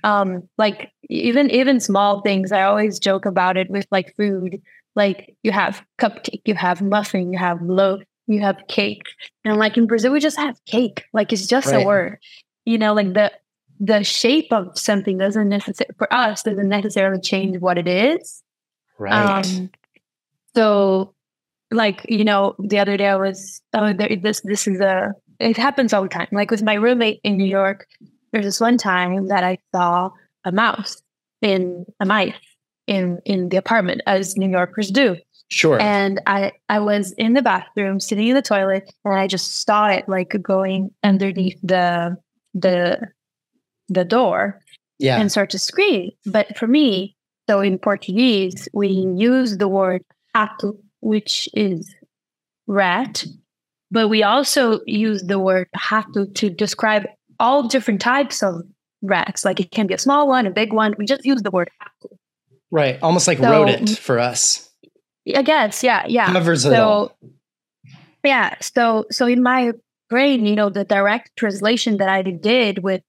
Um, 0.05 0.49
like 0.57 0.93
even 1.11 1.51
even 1.51 1.81
small 1.81 2.21
things, 2.21 2.53
I 2.53 2.63
always 2.63 3.01
joke 3.01 3.27
about 3.27 3.57
it 3.57 3.69
with 3.71 3.87
like 3.91 4.15
food. 4.15 4.63
Like 4.95 5.35
you 5.43 5.51
have 5.51 5.85
cupcake, 6.01 6.43
you 6.45 6.55
have 6.55 6.81
muffin, 6.81 7.33
you 7.33 7.41
have 7.41 7.61
loaf, 7.61 8.03
you 8.29 8.39
have 8.39 8.57
cake, 8.69 9.03
and 9.45 9.57
like 9.57 9.77
in 9.77 9.89
Brazil 9.89 10.13
we 10.13 10.21
just 10.21 10.39
have 10.39 10.65
cake. 10.65 11.03
Like 11.13 11.33
it's 11.33 11.49
just 11.49 11.67
right. 11.67 11.83
a 11.83 11.85
word, 11.85 12.19
you 12.65 12.79
know. 12.79 12.95
Like 12.95 13.15
the 13.15 13.33
the 13.81 14.05
shape 14.05 14.53
of 14.53 14.79
something 14.79 15.19
doesn't 15.19 15.49
necessarily 15.49 15.95
for 15.99 16.13
us 16.13 16.43
doesn't 16.43 16.69
necessarily 16.69 17.21
change 17.21 17.59
what 17.59 17.79
it 17.79 17.89
is. 17.89 18.43
Right. 18.99 19.45
Um, 19.45 19.71
so, 20.55 21.15
like 21.71 22.05
you 22.09 22.25
know, 22.25 22.55
the 22.59 22.79
other 22.79 22.97
day 22.97 23.09
I 23.09 23.17
was 23.17 23.61
oh 23.75 23.93
there, 23.93 24.17
this 24.23 24.41
this 24.43 24.67
is 24.67 24.81
a 24.81 25.13
it 25.41 25.57
happens 25.57 25.93
all 25.93 26.03
the 26.03 26.09
time. 26.09 26.29
Like 26.33 26.51
with 26.51 26.63
my 26.63 26.75
roommate 26.75 27.21
in 27.25 27.37
New 27.37 27.45
York, 27.45 27.87
there's 28.33 28.45
this 28.45 28.61
one 28.61 28.79
time 28.79 29.29
that 29.29 29.45
I 29.45 29.59
saw 29.75 30.11
a 30.45 30.53
mouse 30.53 31.03
in 31.41 31.85
a 32.01 32.07
mice 32.07 32.35
in 32.87 33.19
in 33.25 33.49
the 33.49 33.57
apartment 33.57 34.03
as 34.07 34.37
New 34.37 34.51
Yorkers 34.51 34.91
do. 34.91 35.17
Sure. 35.49 35.81
And 35.81 36.21
I 36.27 36.53
I 36.69 36.79
was 36.79 37.13
in 37.13 37.35
the 37.35 37.43
bathroom 37.43 38.01
sitting 38.01 38.29
in 38.29 38.35
the 38.35 38.43
toilet 38.43 38.91
and 39.05 39.15
I 39.15 39.27
just 39.27 39.65
saw 39.67 39.89
it 39.89 40.09
like 40.09 40.35
going 40.41 40.91
underneath 41.03 41.59
the 41.63 42.17
the 42.55 43.01
the 43.93 44.05
door 44.05 44.61
yeah. 44.99 45.19
and 45.19 45.31
start 45.31 45.51
to 45.51 45.59
scream. 45.59 46.11
But 46.27 46.57
for 46.57 46.67
me, 46.67 47.17
so 47.49 47.61
in 47.61 47.79
Portuguese, 47.79 48.69
we 48.73 48.89
use 48.89 49.59
the 49.59 49.69
word 49.69 50.03
rato, 50.35 50.77
which 51.01 51.49
is 51.55 51.95
rat, 52.67 53.25
but 53.91 54.09
we 54.09 54.23
also 54.23 54.81
use 54.87 55.23
the 55.23 55.39
word 55.39 55.69
rato 55.77 56.33
to 56.35 56.51
describe 56.51 57.07
all 57.39 57.69
different 57.69 58.01
types 58.01 58.43
of 58.43 58.63
rats. 59.03 59.45
Like 59.45 59.61
it 59.61 59.71
can 59.71 59.87
be 59.87 59.95
a 59.95 59.99
small 59.99 60.29
one, 60.29 60.47
a 60.47 60.51
big 60.51 60.73
one. 60.73 60.95
We 60.97 61.05
just 61.05 61.25
use 61.25 61.43
the 61.43 61.51
word 61.51 61.71
rato. 61.83 62.17
Right. 62.71 62.99
Almost 63.03 63.27
like 63.27 63.39
so, 63.39 63.51
rodent 63.51 63.99
for 63.99 64.19
us. 64.19 64.71
I 65.37 65.43
guess. 65.43 65.83
Yeah. 65.83 66.07
Yeah. 66.07 66.33
Covers 66.33 66.63
so, 66.63 66.71
it 66.71 66.79
all. 66.79 67.19
Yeah. 68.25 68.55
So, 68.61 69.05
so 69.11 69.27
in 69.27 69.43
my 69.43 69.73
brain, 70.09 70.47
you 70.47 70.55
know, 70.55 70.71
the 70.71 70.85
direct 70.85 71.31
translation 71.37 71.99
that 71.99 72.09
I 72.09 72.23
did 72.23 72.83
with 72.83 73.03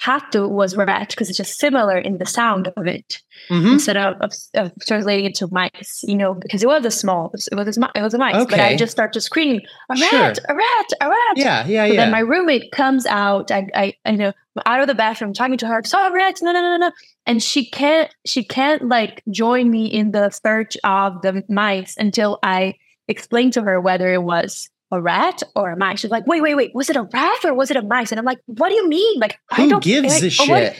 rato 0.00 0.48
was 0.48 0.76
rat 0.76 1.10
because 1.10 1.28
it's 1.28 1.38
just 1.38 1.58
similar 1.58 1.98
in 1.98 2.18
the 2.18 2.26
sound 2.26 2.72
of 2.76 2.86
it 2.86 3.20
mm-hmm. 3.50 3.72
instead 3.74 3.96
of, 3.96 4.16
of, 4.20 4.32
of, 4.54 4.72
translating 4.86 5.26
it 5.26 5.34
to 5.36 5.48
mice, 5.52 6.02
you 6.06 6.16
know, 6.16 6.34
because 6.34 6.62
it 6.62 6.66
was 6.66 6.84
a 6.84 6.90
small, 6.90 7.26
it 7.50 7.54
was 7.54 7.76
a, 7.76 7.90
it 7.94 8.02
was 8.02 8.14
a 8.14 8.18
mice, 8.18 8.34
okay. 8.34 8.50
but 8.50 8.60
I 8.60 8.76
just 8.76 8.92
start 8.92 9.12
to 9.12 9.20
scream, 9.20 9.60
a 9.90 9.94
rat, 9.94 10.10
sure. 10.10 10.32
a 10.48 10.54
rat, 10.54 10.86
a 11.00 11.08
rat. 11.08 11.36
Yeah, 11.36 11.66
yeah, 11.66 11.84
yeah. 11.84 11.96
Then 11.96 12.10
my 12.10 12.20
roommate 12.20 12.72
comes 12.72 13.06
out, 13.06 13.50
I, 13.50 13.68
I, 13.74 13.94
I 14.04 14.12
know, 14.12 14.32
out 14.66 14.80
of 14.80 14.88
the 14.88 14.94
bathroom, 14.94 15.32
talking 15.32 15.58
to 15.58 15.66
her, 15.66 15.82
saw 15.84 16.08
a 16.08 16.12
rat, 16.12 16.38
no, 16.42 16.52
no, 16.52 16.60
no, 16.60 16.76
no, 16.76 16.92
and 17.26 17.42
she 17.42 17.68
can't, 17.68 18.12
she 18.24 18.42
can't 18.42 18.88
like 18.88 19.22
join 19.30 19.70
me 19.70 19.86
in 19.86 20.12
the 20.12 20.30
search 20.30 20.76
of 20.84 21.22
the 21.22 21.44
mice 21.48 21.96
until 21.96 22.38
I 22.42 22.74
explain 23.08 23.50
to 23.52 23.62
her 23.62 23.80
whether 23.80 24.12
it 24.12 24.22
was 24.22 24.70
a 24.92 25.00
rat 25.00 25.42
or 25.56 25.70
a 25.70 25.76
mice. 25.76 26.00
She's 26.00 26.10
like, 26.10 26.26
wait, 26.26 26.42
wait, 26.42 26.54
wait, 26.54 26.74
was 26.74 26.90
it 26.90 26.96
a 26.96 27.02
rat 27.02 27.44
or 27.44 27.54
was 27.54 27.70
it 27.70 27.76
a 27.76 27.82
mice? 27.82 28.12
And 28.12 28.18
I'm 28.18 28.24
like, 28.24 28.38
what 28.46 28.68
do 28.68 28.74
you 28.74 28.88
mean? 28.88 29.18
Like, 29.18 29.38
who 29.54 29.64
I 29.64 29.68
don't 29.68 29.82
gives 29.82 30.22
a 30.22 30.30
shit? 30.30 30.76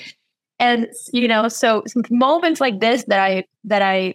And 0.59 0.89
you 1.13 1.27
know, 1.27 1.49
so 1.49 1.83
moments 2.11 2.61
like 2.61 2.79
this 2.79 3.05
that 3.09 3.19
I 3.19 3.45
that 3.65 3.83
I 3.83 4.15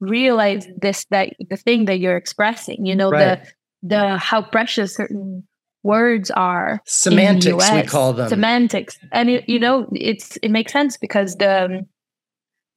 realize 0.00 0.66
this 0.76 1.06
that 1.10 1.34
the 1.48 1.56
thing 1.56 1.84
that 1.84 2.00
you're 2.00 2.16
expressing, 2.16 2.84
you 2.86 2.96
know, 2.96 3.10
right. 3.10 3.44
the 3.82 3.88
the 3.88 4.18
how 4.18 4.42
precious 4.42 4.96
certain 4.96 5.46
words 5.82 6.30
are 6.30 6.80
semantics 6.86 7.70
we 7.70 7.82
call 7.82 8.14
them 8.14 8.26
semantics 8.30 8.98
and 9.12 9.28
it, 9.28 9.46
you 9.46 9.58
know 9.58 9.86
it's 9.92 10.38
it 10.38 10.48
makes 10.50 10.72
sense 10.72 10.96
because 10.96 11.36
the 11.36 11.86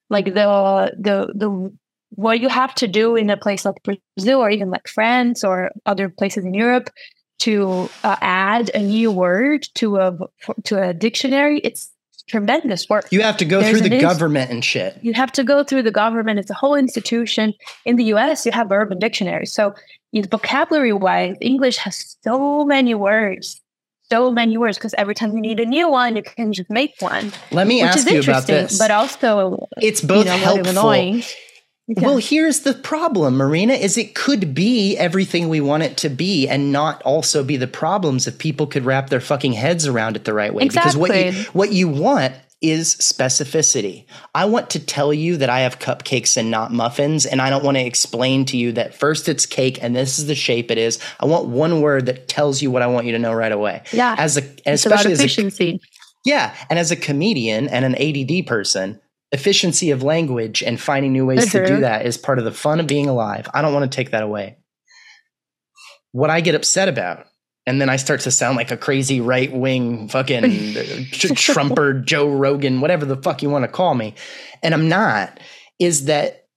like 0.09 0.25
the 0.25 0.91
the 0.99 1.31
the 1.33 1.73
what 2.09 2.39
you 2.39 2.49
have 2.49 2.73
to 2.75 2.87
do 2.87 3.15
in 3.15 3.29
a 3.29 3.37
place 3.37 3.65
like 3.65 3.81
Brazil 3.83 4.39
or 4.39 4.49
even 4.49 4.69
like 4.69 4.87
France 4.87 5.43
or 5.43 5.71
other 5.85 6.09
places 6.09 6.45
in 6.45 6.53
Europe 6.53 6.89
to 7.39 7.89
uh, 8.03 8.15
add 8.21 8.71
a 8.73 8.79
new 8.79 9.11
word 9.11 9.67
to 9.75 9.97
a 9.97 10.17
to 10.63 10.81
a 10.81 10.93
dictionary, 10.93 11.59
it's 11.59 11.91
tremendous 12.27 12.89
work. 12.89 13.07
You 13.11 13.21
have 13.21 13.37
to 13.37 13.45
go 13.45 13.61
There's 13.61 13.79
through 13.79 13.89
the 13.89 14.01
government 14.01 14.51
and 14.51 14.63
shit. 14.63 14.97
You 15.01 15.13
have 15.13 15.31
to 15.33 15.43
go 15.43 15.63
through 15.63 15.83
the 15.83 15.91
government. 15.91 16.39
It's 16.39 16.49
a 16.49 16.55
whole 16.55 16.75
institution. 16.75 17.53
In 17.85 17.95
the 17.95 18.05
US, 18.05 18.45
you 18.45 18.51
have 18.51 18.71
Urban 18.71 18.99
dictionaries 18.99 19.53
So, 19.53 19.73
vocabulary 20.29 20.93
wise, 20.93 21.35
English 21.39 21.77
has 21.77 22.17
so 22.23 22.65
many 22.65 22.95
words 22.95 23.61
so 24.09 24.31
many 24.31 24.57
words 24.57 24.77
because 24.77 24.95
every 24.97 25.13
time 25.13 25.33
you 25.33 25.41
need 25.41 25.59
a 25.59 25.65
new 25.65 25.89
one, 25.89 26.15
you 26.15 26.23
can 26.23 26.53
just 26.53 26.69
make 26.69 26.95
one. 26.99 27.31
Let 27.51 27.67
me 27.67 27.81
ask 27.81 28.09
you 28.09 28.21
about 28.21 28.47
this. 28.47 28.77
But 28.77 28.89
also, 28.89 29.67
it's 29.81 30.01
both 30.01 30.25
you 30.25 30.31
know, 30.31 30.37
helpful 30.37 30.73
Okay. 31.89 32.05
Well, 32.05 32.17
here's 32.17 32.61
the 32.61 32.73
problem, 32.73 33.37
Marina, 33.37 33.73
is 33.73 33.97
it 33.97 34.13
could 34.13 34.53
be 34.53 34.97
everything 34.97 35.47
we 35.47 35.61
want 35.61 35.83
it 35.83 35.95
to 35.97 36.09
be 36.09 36.47
and 36.47 36.71
not 36.71 37.01
also 37.03 37.45
be 37.45 37.55
the 37.55 37.67
problems 37.67 38.27
if 38.27 38.37
people 38.37 38.67
could 38.67 38.83
wrap 38.83 39.09
their 39.09 39.21
fucking 39.21 39.53
heads 39.53 39.87
around 39.87 40.17
it 40.17 40.25
the 40.25 40.33
right 40.33 40.53
way. 40.53 40.65
Exactly. 40.65 40.91
Because 40.91 40.97
what 40.97 41.33
you, 41.33 41.43
what 41.53 41.71
you 41.71 41.87
want 41.87 42.33
is 42.59 42.95
specificity. 42.95 44.05
I 44.35 44.45
want 44.45 44.71
to 44.71 44.79
tell 44.79 45.13
you 45.13 45.37
that 45.37 45.49
I 45.49 45.61
have 45.61 45.79
cupcakes 45.79 46.35
and 46.35 46.49
not 46.49 46.73
muffins, 46.73 47.25
and 47.25 47.41
I 47.41 47.49
don't 47.49 47.63
want 47.63 47.77
to 47.77 47.85
explain 47.85 48.45
to 48.45 48.57
you 48.57 48.73
that 48.73 48.95
first 48.95 49.29
it's 49.29 49.45
cake 49.45 49.81
and 49.81 49.95
this 49.95 50.17
is 50.19 50.25
the 50.25 50.35
shape 50.35 50.71
it 50.71 50.77
is. 50.77 50.99
I 51.19 51.25
want 51.27 51.47
one 51.47 51.81
word 51.81 52.07
that 52.07 52.27
tells 52.27 52.61
you 52.61 52.71
what 52.71 52.81
I 52.81 52.87
want 52.87 53.05
you 53.05 53.11
to 53.13 53.19
know 53.19 53.31
right 53.31 53.51
away. 53.51 53.83
Yeah. 53.93 54.15
As 54.17 54.37
a 54.37 54.43
especially 54.65 55.13
as 55.13 55.59
a, 55.61 55.79
yeah, 56.25 56.53
and 56.69 56.79
as 56.79 56.91
a 56.91 56.95
comedian 56.95 57.69
and 57.69 57.85
an 57.85 57.95
ADD 57.95 58.47
person, 58.47 58.99
efficiency 59.31 59.91
of 59.91 60.03
language 60.03 60.63
and 60.63 60.79
finding 60.79 61.11
new 61.11 61.25
ways 61.25 61.51
to 61.51 61.65
do 61.65 61.81
that 61.81 62.05
is 62.05 62.17
part 62.17 62.39
of 62.39 62.45
the 62.45 62.51
fun 62.51 62.79
of 62.79 62.87
being 62.87 63.07
alive. 63.07 63.49
I 63.53 63.61
don't 63.61 63.73
want 63.73 63.89
to 63.91 63.95
take 63.95 64.11
that 64.11 64.23
away. 64.23 64.57
What 66.13 66.29
I 66.29 66.41
get 66.41 66.55
upset 66.55 66.87
about, 66.87 67.25
and 67.65 67.81
then 67.81 67.89
I 67.89 67.97
start 67.97 68.21
to 68.21 68.31
sound 68.31 68.55
like 68.55 68.71
a 68.71 68.77
crazy 68.77 69.19
right 69.19 69.51
wing 69.51 70.07
fucking 70.07 70.75
Trumper, 71.11 71.93
Joe 71.93 72.29
Rogan, 72.29 72.79
whatever 72.79 73.05
the 73.05 73.17
fuck 73.17 73.43
you 73.43 73.49
want 73.49 73.65
to 73.65 73.71
call 73.71 73.93
me, 73.93 74.15
and 74.63 74.73
I'm 74.73 74.87
not, 74.87 75.39
is 75.77 76.05
that 76.05 76.47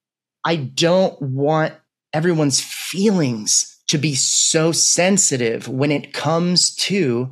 I 0.45 0.57
don't 0.57 1.21
want 1.21 1.75
everyone's 2.13 2.61
feelings 2.61 3.79
to 3.89 3.99
be 3.99 4.15
so 4.15 4.71
sensitive 4.71 5.67
when 5.69 5.91
it 5.91 6.13
comes 6.13 6.75
to 6.77 7.31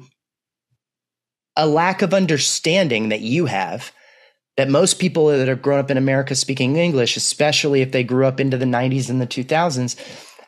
a 1.57 1.67
lack 1.67 2.03
of 2.03 2.13
understanding 2.13 3.09
that 3.09 3.21
you 3.21 3.47
have 3.47 3.93
that 4.59 4.69
most 4.69 4.99
people 4.99 5.29
that 5.29 5.47
have 5.47 5.63
grown 5.63 5.79
up 5.79 5.89
in 5.89 5.97
America 5.97 6.35
speaking 6.35 6.77
English, 6.77 7.17
especially 7.17 7.81
if 7.81 7.93
they 7.93 8.03
grew 8.03 8.27
up 8.27 8.41
into 8.41 8.57
the 8.57 8.65
90s 8.65 9.09
and 9.09 9.21
the 9.21 9.27
2000s, 9.27 9.95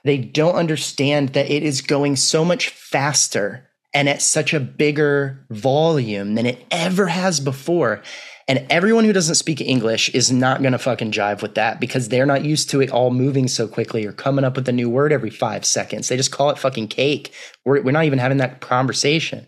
they 0.03 0.19
don't 0.19 0.57
understand 0.57 1.29
that 1.31 1.49
it 1.49 1.63
is 1.63 1.81
going 1.81 2.17
so 2.17 2.45
much 2.45 2.71
faster 2.71 3.71
and 3.95 4.09
at 4.09 4.21
such 4.21 4.53
a 4.53 4.59
bigger 4.59 5.47
volume 5.51 6.35
than 6.35 6.45
it 6.45 6.67
ever 6.73 7.07
has 7.07 7.39
before. 7.39 8.03
And 8.49 8.67
everyone 8.69 9.05
who 9.05 9.13
doesn't 9.13 9.37
speak 9.37 9.61
English 9.61 10.09
is 10.09 10.33
not 10.33 10.61
going 10.61 10.73
to 10.73 10.79
fucking 10.79 11.13
jive 11.13 11.41
with 11.41 11.55
that 11.55 11.79
because 11.79 12.09
they're 12.09 12.27
not 12.27 12.45
used 12.45 12.69
to 12.71 12.81
it 12.81 12.91
all 12.91 13.13
moving 13.13 13.47
so 13.47 13.69
quickly 13.69 14.05
or 14.05 14.13
coming 14.13 14.45
up 14.45 14.57
with 14.57 14.69
a 14.69 14.73
new 14.73 14.91
word 14.91 15.13
every 15.13 15.31
five 15.31 15.65
seconds. 15.65 16.09
They 16.09 16.17
just 16.17 16.33
call 16.33 16.51
it 16.51 16.59
fucking 16.59 16.89
cake. 16.89 17.33
We're, 17.65 17.81
we're 17.83 17.93
not 17.93 18.07
even 18.07 18.19
having 18.19 18.39
that 18.39 18.61
conversation. 18.61 19.47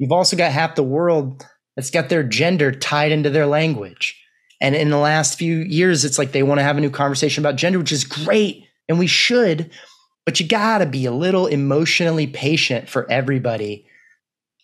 You've 0.00 0.10
also 0.10 0.36
got 0.36 0.50
half 0.50 0.74
the 0.74 0.82
world 0.82 1.46
that's 1.76 1.90
got 1.90 2.08
their 2.08 2.22
gender 2.22 2.72
tied 2.72 3.12
into 3.12 3.30
their 3.30 3.46
language. 3.46 4.20
And 4.60 4.74
in 4.74 4.90
the 4.90 4.98
last 4.98 5.38
few 5.38 5.58
years, 5.58 6.04
it's 6.04 6.18
like 6.18 6.32
they 6.32 6.42
want 6.42 6.58
to 6.58 6.64
have 6.64 6.78
a 6.78 6.80
new 6.80 6.90
conversation 6.90 7.42
about 7.42 7.56
gender, 7.56 7.78
which 7.78 7.92
is 7.92 8.04
great. 8.04 8.64
And 8.88 8.98
we 8.98 9.06
should, 9.06 9.70
but 10.24 10.38
you 10.40 10.46
got 10.46 10.78
to 10.78 10.86
be 10.86 11.06
a 11.06 11.12
little 11.12 11.46
emotionally 11.46 12.26
patient 12.26 12.88
for 12.88 13.10
everybody 13.10 13.86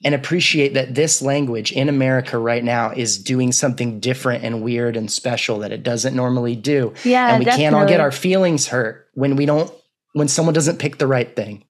and 0.03 0.15
appreciate 0.15 0.75
that 0.75 0.95
this 0.95 1.21
language 1.21 1.73
in 1.73 1.89
America 1.89 2.39
right 2.39 2.65
now 2.65 2.91
is 2.91 3.23
doing 3.23 3.53
something 3.53 4.01
different 4.01 4.45
and 4.45 4.63
weird 4.63 4.97
and 4.97 5.11
special 5.11 5.59
that 5.59 5.73
it 5.73 5.83
doesn't 5.83 6.17
normally 6.17 6.57
do. 6.57 6.95
Yeah. 7.05 7.31
And 7.31 7.39
we 7.39 7.45
definitely. 7.45 7.65
can't 7.65 7.75
all 7.75 7.87
get 7.87 8.01
our 8.01 8.13
feelings 8.13 8.69
hurt 8.69 9.09
when 9.15 9.37
we 9.37 9.45
don't 9.45 9.71
when 10.13 10.29
someone 10.29 10.55
doesn't 10.55 10.79
pick 10.79 10.99
the 10.99 11.07
right 11.07 11.35
thing. 11.37 11.65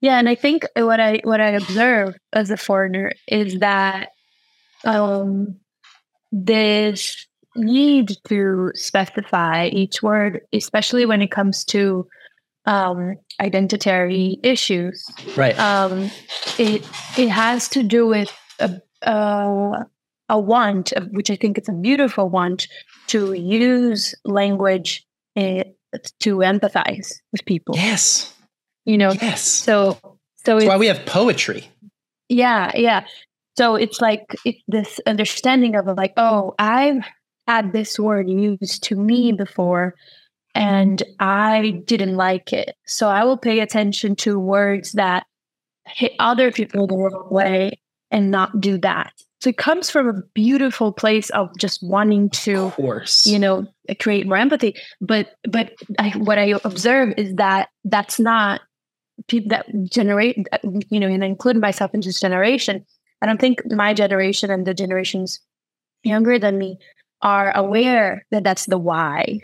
Yeah, 0.00 0.18
and 0.18 0.28
I 0.28 0.36
think 0.36 0.64
what 0.76 1.00
I 1.00 1.20
what 1.24 1.40
I 1.40 1.50
observe 1.50 2.16
as 2.32 2.50
a 2.50 2.56
foreigner 2.56 3.12
is 3.26 3.58
that 3.58 4.10
um, 4.84 5.56
this 6.32 7.26
need 7.56 8.16
to 8.28 8.70
specify 8.74 9.66
each 9.68 10.02
word, 10.02 10.40
especially 10.52 11.06
when 11.06 11.22
it 11.22 11.30
comes 11.30 11.64
to 11.64 12.06
um, 12.66 13.16
identitary 13.40 14.38
issues. 14.42 15.04
Right. 15.36 15.58
Um, 15.58 16.10
it 16.58 16.86
it 17.16 17.28
has 17.28 17.68
to 17.70 17.82
do 17.82 18.06
with 18.06 18.32
a 18.58 18.80
a, 19.02 19.86
a 20.28 20.38
want, 20.38 20.92
which 21.10 21.30
I 21.30 21.36
think 21.36 21.58
is 21.58 21.68
a 21.68 21.72
beautiful 21.72 22.28
want, 22.28 22.68
to 23.08 23.32
use 23.32 24.14
language 24.24 25.06
uh, 25.36 25.64
to 26.20 26.36
empathize 26.38 27.14
with 27.32 27.44
people. 27.44 27.74
Yes. 27.76 28.34
You 28.84 28.98
know. 28.98 29.12
Yes. 29.12 29.42
So 29.42 29.98
so 30.44 30.58
that's 30.58 30.66
why 30.66 30.76
we 30.76 30.86
have 30.86 31.04
poetry. 31.06 31.68
Yeah, 32.28 32.72
yeah. 32.74 33.06
So 33.58 33.74
it's 33.74 34.00
like 34.00 34.36
it's 34.44 34.62
this 34.68 35.00
understanding 35.04 35.74
of 35.74 35.86
like, 35.96 36.12
oh, 36.16 36.54
I've 36.60 37.04
had 37.48 37.72
this 37.72 37.98
word 37.98 38.30
used 38.30 38.84
to 38.84 38.94
me 38.94 39.30
mm-hmm. 39.30 39.36
before 39.36 39.96
and 40.54 41.02
I 41.18 41.82
didn't 41.84 42.14
like 42.14 42.52
it. 42.52 42.76
So 42.86 43.08
I 43.08 43.24
will 43.24 43.36
pay 43.36 43.58
attention 43.58 44.14
to 44.16 44.38
words 44.38 44.92
that 44.92 45.26
hit 45.88 46.12
other 46.20 46.52
people 46.52 46.86
the 46.86 46.96
wrong 46.96 47.26
way 47.32 47.80
and 48.12 48.30
not 48.30 48.60
do 48.60 48.78
that. 48.78 49.12
So 49.40 49.50
it 49.50 49.56
comes 49.56 49.90
from 49.90 50.08
a 50.08 50.22
beautiful 50.34 50.92
place 50.92 51.28
of 51.30 51.50
just 51.58 51.82
wanting 51.82 52.30
to, 52.30 52.72
you 53.24 53.40
know, 53.40 53.66
create 53.98 54.28
more 54.28 54.36
empathy. 54.36 54.76
But 55.00 55.34
but 55.50 55.72
I, 55.98 56.10
what 56.10 56.38
I 56.38 56.54
observe 56.62 57.12
is 57.16 57.34
that 57.34 57.70
that's 57.84 58.20
not 58.20 58.60
people 59.26 59.48
that 59.48 59.66
generate, 59.90 60.46
you 60.62 61.00
know, 61.00 61.08
and 61.08 61.24
I 61.24 61.26
include 61.26 61.56
myself 61.56 61.92
in 61.92 62.02
this 62.02 62.20
generation. 62.20 62.86
I 63.22 63.26
don't 63.26 63.40
think 63.40 63.60
my 63.70 63.94
generation 63.94 64.50
and 64.50 64.66
the 64.66 64.74
generations 64.74 65.40
younger 66.04 66.38
than 66.38 66.58
me 66.58 66.78
are 67.22 67.56
aware 67.56 68.24
that 68.30 68.44
that's 68.44 68.66
the 68.66 68.78
why. 68.78 69.40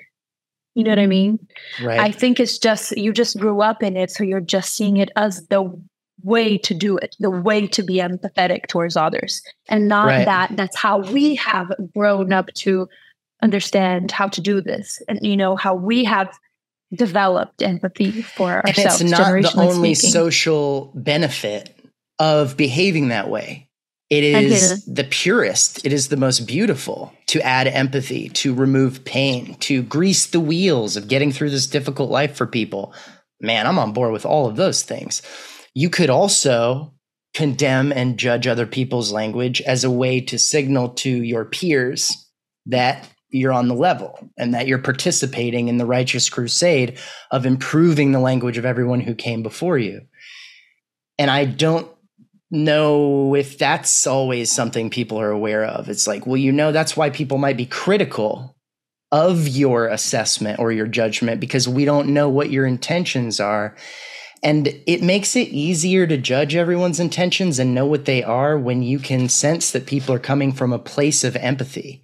You 0.75 0.85
know 0.85 0.91
what 0.91 0.99
I 0.99 1.07
mean? 1.07 1.47
Right. 1.83 2.01
I 2.01 2.11
think 2.11 2.41
it's 2.41 2.59
just 2.59 2.97
you 2.97 3.13
just 3.13 3.39
grew 3.39 3.61
up 3.61 3.83
in 3.83 3.97
it, 3.97 4.11
so 4.11 4.25
you're 4.25 4.41
just 4.41 4.75
seeing 4.75 4.97
it 4.97 5.11
as 5.17 5.47
the 5.49 5.71
way 6.23 6.59
to 6.59 6.75
do 6.75 6.97
it, 6.97 7.15
the 7.21 7.31
way 7.31 7.67
to 7.69 7.83
be 7.83 7.97
empathetic 7.97 8.67
towards 8.67 8.97
others, 8.97 9.43
and 9.69 9.89
not 9.89 10.07
right. 10.07 10.25
that 10.25 10.57
that's 10.57 10.77
how 10.77 10.99
we 10.99 11.37
have 11.37 11.73
grown 11.95 12.33
up 12.33 12.53
to 12.55 12.89
understand 13.43 14.11
how 14.11 14.29
to 14.29 14.41
do 14.41 14.61
this, 14.61 15.01
and 15.09 15.21
you 15.23 15.37
know 15.37 15.55
how 15.55 15.75
we 15.75 16.03
have 16.03 16.37
developed 16.93 17.63
empathy 17.63 18.23
for 18.23 18.65
ourselves. 18.67 19.01
And 19.01 19.11
it's 19.11 19.19
not 19.19 19.43
the 19.43 19.61
only 19.61 19.95
speaking. 19.95 20.13
social 20.13 20.93
benefit 20.95 21.74
of 22.25 22.57
behaving 22.57 23.09
that 23.09 23.29
way. 23.29 23.69
It 24.09 24.25
is 24.25 24.83
the 24.87 25.05
purest. 25.05 25.85
It 25.85 25.93
is 25.93 26.09
the 26.09 26.17
most 26.17 26.47
beautiful 26.47 27.13
to 27.27 27.43
add 27.43 27.67
empathy, 27.67 28.31
to 28.31 28.55
remove 28.55 29.05
pain, 29.05 29.57
to 29.57 29.83
grease 29.83 30.27
the 30.27 30.41
wheels 30.41 30.97
of 30.97 31.09
getting 31.09 31.33
through 31.33 31.51
this 31.51 31.67
difficult 31.67 32.11
life 32.11 32.35
for 32.35 32.47
people. 32.47 32.95
Man, 33.43 33.67
I'm 33.67 33.79
on 33.79 33.93
board 33.93 34.13
with 34.13 34.25
all 34.25 34.47
of 34.47 34.57
those 34.57 34.83
things. 34.83 35.21
You 35.75 35.91
could 35.91 36.09
also 36.09 36.95
condemn 37.35 37.93
and 37.93 38.19
judge 38.19 38.47
other 38.47 38.67
people's 38.67 39.13
language 39.13 39.61
as 39.63 39.85
a 39.85 39.91
way 39.91 40.21
to 40.23 40.39
signal 40.39 40.91
to 40.91 41.11
your 41.11 41.45
peers 41.45 42.31
that 42.65 43.07
you're 43.29 43.53
on 43.53 43.69
the 43.69 43.75
level 43.75 44.31
and 44.39 44.55
that 44.55 44.67
you're 44.67 44.79
participating 44.79 45.69
in 45.69 45.77
the 45.77 45.85
righteous 45.87 46.31
crusade 46.31 46.99
of 47.31 47.45
improving 47.45 48.13
the 48.13 48.21
language 48.21 48.57
of 48.57 48.65
everyone 48.65 49.01
who 49.01 49.15
came 49.15 49.43
before 49.43 49.77
you. 49.77 50.01
And 51.19 51.31
I 51.31 51.45
don't 51.45 51.89
know 52.55 53.35
if 53.35 53.59
that's 53.59 54.07
always 54.07 54.51
something 54.51 54.89
people 54.89 55.21
are 55.21 55.31
aware 55.31 55.65
of. 55.65 55.89
It's 55.89 56.07
like, 56.07 56.27
well, 56.27 56.37
you 56.37 56.53
know, 56.53 56.73
that's 56.73 56.97
why 56.97 57.11
people 57.11 57.39
might 57.39 57.57
be 57.57 57.67
critical 57.67 58.57
of 59.13 59.47
your 59.47 59.89
assessment 59.89 60.59
or 60.59 60.73
your 60.73 60.87
judgment 60.87 61.41
because 61.41 61.69
we 61.69 61.85
don't 61.85 62.09
know 62.09 62.29
what 62.29 62.51
your 62.51 62.67
intentions 62.67 63.39
are. 63.39 63.77
And 64.43 64.69
it 64.87 65.03
makes 65.03 65.37
it 65.37 65.49
easier 65.49 66.07
to 66.07 66.17
judge 66.17 66.55
everyone's 66.55 67.01
intentions 67.01 67.59
and 67.59 67.75
know 67.75 67.87
what 67.87 68.05
they 68.05 68.23
are 68.23 68.59
when 68.59 68.83
you 68.83 68.99
can 68.99 69.29
sense 69.29 69.71
that 69.71 69.87
people 69.87 70.15
are 70.15 70.19
coming 70.19 70.53
from 70.53 70.73
a 70.73 70.79
place 70.79 71.25
of 71.25 71.37
empathy. 71.37 72.03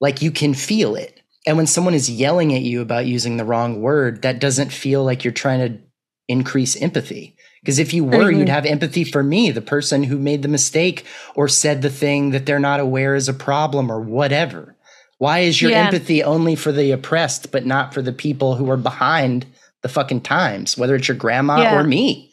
Like 0.00 0.22
you 0.22 0.30
can 0.30 0.54
feel 0.54 0.96
it. 0.96 1.20
And 1.46 1.56
when 1.56 1.66
someone 1.66 1.94
is 1.94 2.10
yelling 2.10 2.54
at 2.54 2.62
you 2.62 2.80
about 2.80 3.06
using 3.06 3.36
the 3.36 3.44
wrong 3.44 3.80
word, 3.80 4.22
that 4.22 4.40
doesn't 4.40 4.72
feel 4.72 5.04
like 5.04 5.24
you're 5.24 5.32
trying 5.32 5.60
to 5.60 5.82
increase 6.28 6.80
empathy. 6.80 7.36
Because 7.64 7.78
if 7.78 7.94
you 7.94 8.04
were, 8.04 8.24
mm-hmm. 8.24 8.40
you'd 8.40 8.48
have 8.50 8.66
empathy 8.66 9.04
for 9.04 9.22
me, 9.22 9.50
the 9.50 9.62
person 9.62 10.02
who 10.02 10.18
made 10.18 10.42
the 10.42 10.48
mistake 10.48 11.06
or 11.34 11.48
said 11.48 11.80
the 11.80 11.88
thing 11.88 12.28
that 12.32 12.44
they're 12.44 12.60
not 12.60 12.78
aware 12.78 13.14
is 13.14 13.26
a 13.26 13.32
problem 13.32 13.90
or 13.90 14.00
whatever. 14.00 14.76
Why 15.16 15.38
is 15.38 15.62
your 15.62 15.70
yeah. 15.70 15.86
empathy 15.86 16.22
only 16.22 16.56
for 16.56 16.72
the 16.72 16.90
oppressed, 16.90 17.50
but 17.50 17.64
not 17.64 17.94
for 17.94 18.02
the 18.02 18.12
people 18.12 18.56
who 18.56 18.68
are 18.68 18.76
behind 18.76 19.46
the 19.80 19.88
fucking 19.88 20.20
times, 20.20 20.76
whether 20.76 20.94
it's 20.94 21.08
your 21.08 21.16
grandma 21.16 21.62
yeah. 21.62 21.74
or 21.74 21.84
me? 21.84 22.30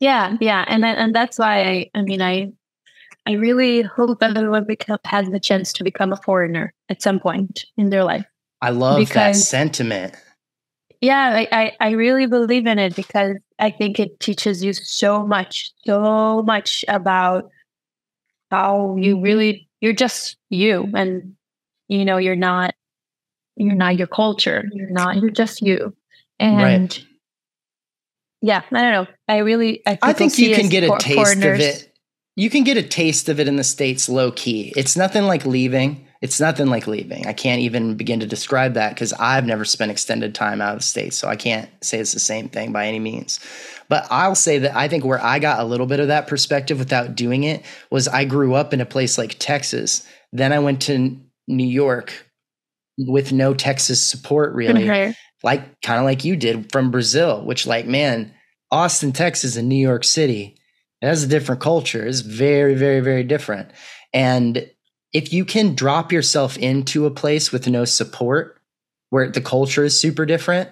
Yeah, 0.00 0.38
yeah, 0.40 0.64
and 0.66 0.82
and 0.84 1.14
that's 1.14 1.38
why 1.38 1.60
I, 1.62 1.90
I 1.94 2.02
mean, 2.02 2.22
I, 2.22 2.52
I 3.26 3.32
really 3.32 3.82
hope 3.82 4.22
everyone 4.22 4.66
has 5.04 5.28
the 5.28 5.40
chance 5.40 5.74
to 5.74 5.84
become 5.84 6.10
a 6.10 6.16
foreigner 6.16 6.72
at 6.88 7.02
some 7.02 7.20
point 7.20 7.66
in 7.76 7.90
their 7.90 8.04
life. 8.04 8.24
I 8.62 8.70
love 8.70 8.98
because, 8.98 9.14
that 9.14 9.36
sentiment. 9.36 10.14
Yeah, 11.04 11.34
I, 11.34 11.48
I, 11.52 11.72
I 11.80 11.90
really 11.90 12.24
believe 12.24 12.66
in 12.66 12.78
it 12.78 12.96
because 12.96 13.36
I 13.58 13.70
think 13.70 14.00
it 14.00 14.18
teaches 14.20 14.64
you 14.64 14.72
so 14.72 15.26
much, 15.26 15.70
so 15.84 16.42
much 16.42 16.82
about 16.88 17.50
how 18.50 18.96
you 18.96 19.16
mm-hmm. 19.16 19.22
really 19.22 19.68
you're 19.82 19.92
just 19.92 20.38
you 20.48 20.88
and 20.94 21.34
you 21.88 22.06
know 22.06 22.16
you're 22.16 22.36
not 22.36 22.74
you're 23.56 23.74
not 23.74 23.98
your 23.98 24.06
culture. 24.06 24.64
You're 24.72 24.88
not 24.88 25.16
you're 25.16 25.28
just 25.28 25.60
you. 25.60 25.94
And 26.40 26.62
right. 26.62 27.04
yeah, 28.40 28.62
I 28.72 28.80
don't 28.80 28.92
know. 28.92 29.06
I 29.28 29.38
really 29.38 29.82
I, 29.86 29.98
I 30.00 30.14
think 30.14 30.38
you 30.38 30.54
can 30.56 30.70
get 30.70 30.84
a 30.84 30.96
taste 30.98 31.16
foreigners. 31.16 31.60
of 31.60 31.66
it. 31.66 31.92
You 32.34 32.48
can 32.48 32.64
get 32.64 32.78
a 32.78 32.82
taste 32.82 33.28
of 33.28 33.38
it 33.38 33.46
in 33.46 33.56
the 33.56 33.64
States 33.64 34.08
low 34.08 34.32
key. 34.32 34.72
It's 34.74 34.96
nothing 34.96 35.24
like 35.24 35.44
leaving 35.44 36.03
it's 36.24 36.40
nothing 36.40 36.68
like 36.68 36.86
leaving. 36.86 37.26
I 37.26 37.34
can't 37.34 37.60
even 37.60 37.96
begin 37.96 38.20
to 38.20 38.26
describe 38.26 38.72
that 38.74 38.94
because 38.94 39.12
I've 39.12 39.44
never 39.44 39.66
spent 39.66 39.90
extended 39.90 40.34
time 40.34 40.62
out 40.62 40.72
of 40.72 40.78
the 40.78 40.86
States. 40.86 41.18
So 41.18 41.28
I 41.28 41.36
can't 41.36 41.68
say 41.82 41.98
it's 41.98 42.14
the 42.14 42.18
same 42.18 42.48
thing 42.48 42.72
by 42.72 42.86
any 42.86 42.98
means. 42.98 43.40
But 43.90 44.06
I'll 44.10 44.34
say 44.34 44.56
that 44.60 44.74
I 44.74 44.88
think 44.88 45.04
where 45.04 45.22
I 45.22 45.38
got 45.38 45.60
a 45.60 45.64
little 45.64 45.84
bit 45.84 46.00
of 46.00 46.08
that 46.08 46.26
perspective 46.26 46.78
without 46.78 47.14
doing 47.14 47.44
it 47.44 47.62
was 47.90 48.08
I 48.08 48.24
grew 48.24 48.54
up 48.54 48.72
in 48.72 48.80
a 48.80 48.86
place 48.86 49.18
like 49.18 49.36
Texas. 49.38 50.02
Then 50.32 50.50
I 50.54 50.60
went 50.60 50.80
to 50.82 51.14
New 51.46 51.66
York 51.66 52.14
with 52.96 53.30
no 53.30 53.52
Texas 53.52 54.02
support, 54.02 54.54
really. 54.54 54.86
Like 55.42 55.78
kind 55.82 55.98
of 55.98 56.06
like 56.06 56.24
you 56.24 56.36
did 56.36 56.72
from 56.72 56.90
Brazil, 56.90 57.44
which, 57.44 57.66
like, 57.66 57.86
man, 57.86 58.32
Austin, 58.70 59.12
Texas, 59.12 59.56
and 59.56 59.68
New 59.68 59.76
York 59.76 60.04
City, 60.04 60.56
it 61.02 61.06
has 61.06 61.22
a 61.22 61.28
different 61.28 61.60
culture. 61.60 62.06
It's 62.06 62.20
very, 62.20 62.74
very, 62.74 63.00
very 63.00 63.24
different. 63.24 63.68
And 64.14 64.70
if 65.14 65.32
you 65.32 65.44
can 65.44 65.74
drop 65.74 66.12
yourself 66.12 66.58
into 66.58 67.06
a 67.06 67.10
place 67.10 67.52
with 67.52 67.68
no 67.68 67.84
support 67.84 68.60
where 69.10 69.30
the 69.30 69.40
culture 69.40 69.84
is 69.84 69.98
super 69.98 70.26
different, 70.26 70.68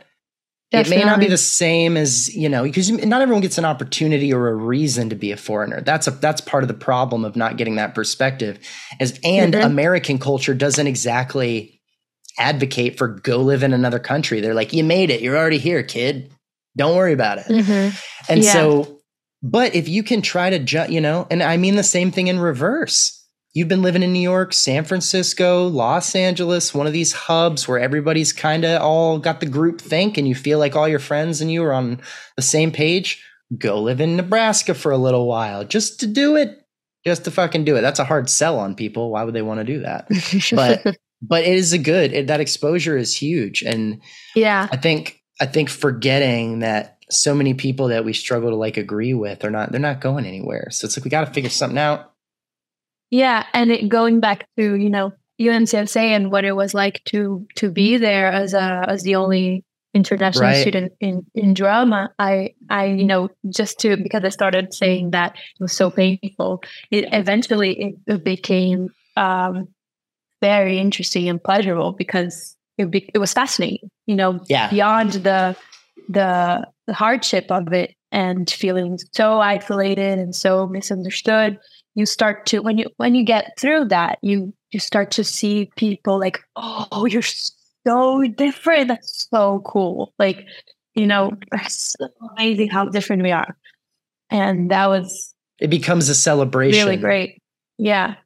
Definitely. 0.73 0.97
it 0.97 0.99
may 0.99 1.11
not 1.11 1.21
be 1.21 1.29
the 1.29 1.39
same 1.39 1.97
as, 1.97 2.35
you 2.35 2.49
know, 2.49 2.65
because 2.65 2.91
not 2.91 3.23
everyone 3.23 3.41
gets 3.41 3.57
an 3.57 3.65
opportunity 3.65 4.33
or 4.33 4.49
a 4.49 4.55
reason 4.55 5.11
to 5.11 5.15
be 5.15 5.31
a 5.31 5.37
foreigner. 5.37 5.81
That's 5.81 6.09
a 6.09 6.11
that's 6.11 6.41
part 6.41 6.65
of 6.65 6.69
the 6.69 6.75
problem 6.75 7.25
of 7.25 7.37
not 7.37 7.57
getting 7.57 7.77
that 7.77 7.95
perspective. 7.95 8.59
As 8.99 9.19
and 9.23 9.55
mm-hmm. 9.55 9.65
American 9.65 10.19
culture 10.19 10.55
doesn't 10.55 10.87
exactly 10.87 11.81
advocate 12.39 12.99
for 12.99 13.09
go 13.09 13.37
live 13.39 13.63
in 13.63 13.73
another 13.73 14.01
country. 14.01 14.41
They're 14.41 14.55
like, 14.55 14.73
you 14.73 14.83
made 14.83 15.11
it. 15.11 15.21
You're 15.21 15.37
already 15.37 15.59
here, 15.59 15.85
kid. 15.85 16.33
Don't 16.77 16.97
worry 16.97 17.13
about 17.13 17.39
it. 17.39 17.47
Mm-hmm. 17.47 17.97
And 18.33 18.43
yeah. 18.43 18.53
so, 18.53 19.03
but 19.43 19.75
if 19.75 19.89
you 19.89 20.03
can 20.03 20.23
try 20.23 20.51
to, 20.51 20.59
ju- 20.59 20.87
you 20.89 21.03
know, 21.03 21.27
and 21.31 21.43
I 21.43 21.59
mean 21.59 21.77
the 21.77 21.83
same 21.83 22.11
thing 22.11 22.29
in 22.29 22.41
reverse 22.41 23.22
you've 23.53 23.69
been 23.69 23.83
living 23.83 24.03
in 24.03 24.13
New 24.13 24.21
York, 24.21 24.53
San 24.53 24.85
Francisco, 24.85 25.67
Los 25.67 26.15
Angeles, 26.15 26.75
one 26.75 26.87
of 26.87 26.93
these 26.93 27.13
hubs 27.13 27.69
where 27.69 27.79
everybody's 27.79 28.33
kind 28.33 28.65
of 28.65 28.81
all 28.81 29.19
got 29.19 29.41
the 29.41 29.47
group 29.47 29.81
think 29.81 30.17
and 30.17 30.27
you 30.27 30.35
feel 30.35 30.59
like 30.59 30.75
all 30.75 30.89
your 30.89 30.99
friends 30.99 31.41
and 31.41 31.53
you 31.53 31.63
are 31.65 31.73
on 31.73 32.01
the 32.37 32.43
same 32.43 32.73
page, 32.73 33.23
go 33.59 33.81
live 33.81 34.01
in 34.01 34.17
Nebraska 34.17 34.75
for 34.75 34.91
a 34.91 34.99
little 34.99 35.27
while 35.27 35.65
just 35.65 36.01
to 36.01 36.07
do 36.07 36.37
it. 36.37 36.59
Just 37.05 37.25
to 37.25 37.33
fucking 37.33 37.65
do 37.65 37.75
it. 37.75 37.81
That's 37.81 37.99
a 37.99 38.05
hard 38.05 38.31
sell 38.31 38.61
on 38.61 38.77
people. 38.77 39.11
Why 39.11 39.25
would 39.25 39.35
they 39.35 39.43
want 39.43 39.59
to 39.59 39.65
do 39.65 39.81
that? 39.81 40.07
But 40.55 40.97
but 41.21 41.43
it 41.43 41.55
is 41.55 41.73
a 41.73 41.79
good 41.79 42.13
it, 42.13 42.27
that 42.29 42.41
exposure 42.41 42.97
is 42.97 43.17
huge 43.17 43.63
and 43.63 44.01
yeah. 44.37 44.69
I 44.71 44.77
think 44.77 45.21
I 45.41 45.47
think 45.47 45.69
forgetting 45.69 46.61
that 46.61 46.99
so 47.11 47.35
many 47.35 47.55
people 47.55 47.89
that 47.89 48.05
we 48.05 48.13
struggle 48.13 48.51
to 48.51 48.57
like 48.57 48.77
agree 48.77 49.15
with 49.15 49.45
are 49.45 49.51
not 49.51 49.73
they're 49.73 49.81
not 49.81 50.01
going 50.01 50.27
anywhere. 50.27 50.69
So 50.71 50.85
it's 50.85 50.97
like 50.97 51.05
we 51.05 51.11
got 51.11 51.27
to 51.27 51.33
figure 51.33 51.51
something 51.51 51.79
out 51.79 52.12
yeah, 53.13 53.47
and 53.53 53.71
it, 53.71 53.89
going 53.89 54.21
back 54.21 54.49
to 54.57 54.75
you 54.75 54.91
know 54.91 55.13
UNCSA 55.39 55.97
and 55.97 56.33
what 56.33 56.45
it 56.45 56.57
was 56.57 56.73
like 56.73 57.05
to 57.05 57.47
to 57.57 57.71
be 57.71 57.99
there 57.99 58.33
as 58.33 58.55
a 58.55 58.85
as 58.89 59.03
the 59.03 59.15
only 59.15 59.65
international 59.95 60.49
right. 60.49 60.61
student 60.63 60.93
in, 61.01 61.27
in 61.35 61.53
drama, 61.53 62.11
I, 62.19 62.55
I, 62.71 62.87
you 62.87 63.05
know, 63.05 63.29
just 63.51 63.79
to, 63.81 63.99
because 63.99 64.25
I 64.25 64.31
started 64.31 64.73
saying 64.73 65.11
that 65.11 65.35
it 65.35 65.61
was 65.61 65.75
so 65.75 65.91
painful, 65.91 66.63
it 66.91 67.05
eventually 67.13 67.99
it, 68.07 68.25
became 68.25 68.89
um, 69.19 69.69
very 70.41 70.79
interesting 70.79 71.29
and 71.29 71.45
pleasurable 71.45 71.93
because 71.93 72.57
it, 72.79 72.91
be, 72.91 73.11
it 73.13 73.19
was 73.19 73.35
fascinating, 73.35 73.91
you 74.07 74.15
know, 74.15 74.41
yeah. 74.49 74.71
beyond 74.71 75.13
the, 75.13 75.55
the, 76.09 76.67
the 76.87 76.95
hardship 76.95 77.51
of 77.51 77.71
it 77.75 77.95
and 78.11 78.49
feeling 78.49 78.99
so 79.13 79.41
isolated 79.41 80.19
and 80.19 80.35
so 80.35 80.67
misunderstood 80.67 81.59
you 81.95 82.07
start 82.07 82.47
to 82.47 82.61
when 82.61 82.79
you 82.79 82.87
when 82.97 83.15
you 83.15 83.25
get 83.25 83.53
through 83.59 83.87
that 83.87 84.19
you 84.23 84.53
you 84.71 84.81
start 84.81 85.11
to 85.13 85.25
see 85.25 85.71
people 85.77 86.19
like 86.19 86.41
oh 86.57 87.07
you're 87.07 87.23
so 87.87 88.23
different. 88.37 88.89
That's 88.89 89.29
so 89.31 89.63
cool. 89.65 90.13
Like 90.19 90.47
you 90.95 91.07
know 91.07 91.33
it's 91.53 91.95
so 91.99 92.09
amazing 92.33 92.69
how 92.69 92.87
different 92.87 93.23
we 93.23 93.33
are. 93.33 93.57
And 94.31 94.71
that 94.71 94.89
was 94.89 95.35
it 95.61 95.69
becomes 95.69 96.09
a 96.09 96.15
celebration. 96.15 96.85
really 96.85 96.97
great. 96.97 97.43
Yeah. 97.79 98.17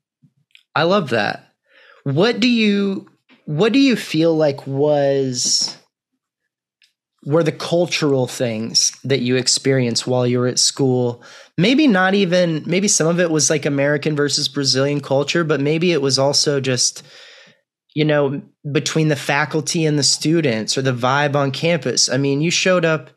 I 0.75 0.85
love 0.85 1.11
that. 1.11 1.53
What 2.05 2.41
do 2.41 2.49
you 2.49 3.09
what 3.47 3.73
do 3.73 3.79
you 3.79 3.97
feel 3.97 4.37
like 4.37 4.67
was 4.67 5.77
were 7.27 7.43
the 7.43 7.53
cultural 7.53 8.29
things 8.29 8.97
that 9.03 9.21
you 9.21 9.35
experienced 9.35 10.07
while 10.07 10.27
you 10.27 10.39
were 10.39 10.47
at 10.47 10.61
school. 10.61 11.23
Maybe 11.59 11.89
not 11.89 12.15
even 12.15 12.63
maybe 12.65 12.89
some 12.89 13.09
of 13.09 13.21
it 13.21 13.31
was 13.31 13.51
like 13.51 13.67
american 13.67 14.15
versus 14.15 14.49
brazilian 14.49 15.01
culture 15.01 15.43
but 15.43 15.61
maybe 15.61 15.91
it 15.91 16.03
was 16.03 16.19
also 16.19 16.61
just 16.61 17.03
you 17.95 18.05
know 18.05 18.43
between 18.71 19.09
the 19.09 19.17
faculty 19.17 19.85
and 19.85 19.99
the 19.99 20.03
students 20.03 20.79
or 20.79 20.83
the 20.83 20.93
vibe 20.93 21.35
on 21.35 21.51
campus. 21.51 22.09
I 22.09 22.17
mean 22.17 22.41
you 22.41 22.51
showed 22.51 22.85
up 22.85 23.11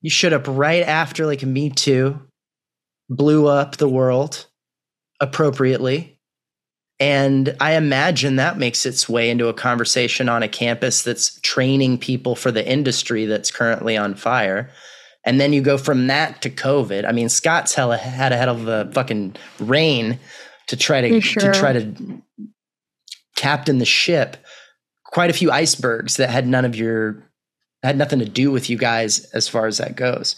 you 0.00 0.10
showed 0.10 0.32
up 0.32 0.46
right 0.48 0.82
after 0.82 1.26
like 1.26 1.42
me 1.42 1.70
too 1.70 2.20
blew 3.08 3.46
up 3.46 3.76
the 3.76 3.88
world 3.88 4.46
appropriately 5.20 6.18
and 7.00 7.56
I 7.60 7.76
imagine 7.76 8.36
that 8.36 8.58
makes 8.58 8.84
its 8.84 9.08
way 9.08 9.30
into 9.30 9.48
a 9.48 9.54
conversation 9.54 10.28
on 10.28 10.42
a 10.42 10.48
campus 10.48 11.02
that's 11.02 11.40
training 11.40 11.96
people 11.96 12.36
for 12.36 12.52
the 12.52 12.66
industry 12.70 13.24
that's 13.24 13.50
currently 13.50 13.96
on 13.96 14.14
fire. 14.14 14.70
And 15.24 15.40
then 15.40 15.54
you 15.54 15.62
go 15.62 15.78
from 15.78 16.08
that 16.08 16.42
to 16.42 16.50
COVID. 16.50 17.08
I 17.08 17.12
mean, 17.12 17.30
Scott 17.30 17.66
Zigler 17.66 17.98
had 17.98 18.32
a 18.32 18.36
head 18.36 18.50
of 18.50 18.64
the 18.64 18.90
fucking 18.92 19.36
rain 19.58 20.18
to 20.68 20.76
try 20.76 21.00
to 21.00 21.20
sure? 21.22 21.42
to 21.52 21.58
try 21.58 21.72
to 21.72 22.22
captain 23.34 23.78
the 23.78 23.86
ship. 23.86 24.36
Quite 25.06 25.30
a 25.30 25.34
few 25.34 25.50
icebergs 25.50 26.18
that 26.18 26.28
had 26.28 26.46
none 26.46 26.66
of 26.66 26.76
your 26.76 27.30
had 27.82 27.96
nothing 27.96 28.18
to 28.18 28.28
do 28.28 28.50
with 28.50 28.68
you 28.68 28.76
guys 28.76 29.24
as 29.32 29.48
far 29.48 29.66
as 29.66 29.78
that 29.78 29.96
goes. 29.96 30.36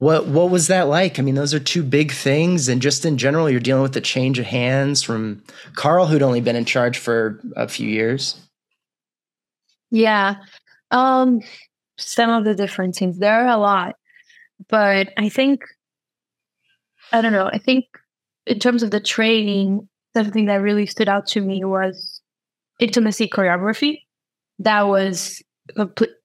What 0.00 0.26
what 0.28 0.50
was 0.50 0.66
that 0.68 0.88
like? 0.88 1.18
I 1.18 1.22
mean, 1.22 1.34
those 1.34 1.52
are 1.52 1.60
two 1.60 1.82
big 1.82 2.10
things, 2.10 2.68
and 2.68 2.80
just 2.80 3.04
in 3.04 3.18
general, 3.18 3.50
you're 3.50 3.60
dealing 3.60 3.82
with 3.82 3.92
the 3.92 4.00
change 4.00 4.38
of 4.38 4.46
hands 4.46 5.02
from 5.02 5.42
Carl, 5.74 6.06
who'd 6.06 6.22
only 6.22 6.40
been 6.40 6.56
in 6.56 6.64
charge 6.64 6.96
for 6.96 7.38
a 7.54 7.68
few 7.68 7.86
years. 7.86 8.40
Yeah, 9.90 10.36
um, 10.90 11.40
some 11.98 12.30
of 12.30 12.44
the 12.44 12.54
different 12.54 12.96
things. 12.96 13.18
There 13.18 13.44
are 13.44 13.48
a 13.48 13.58
lot, 13.58 13.94
but 14.70 15.10
I 15.18 15.28
think 15.28 15.64
I 17.12 17.20
don't 17.20 17.32
know. 17.32 17.50
I 17.52 17.58
think 17.58 17.84
in 18.46 18.58
terms 18.58 18.82
of 18.82 18.90
the 18.90 19.00
training, 19.00 19.86
something 20.16 20.46
that 20.46 20.62
really 20.62 20.86
stood 20.86 21.10
out 21.10 21.26
to 21.28 21.42
me 21.42 21.62
was 21.62 22.22
intimacy 22.78 23.28
choreography. 23.28 24.04
That 24.60 24.88
was 24.88 25.42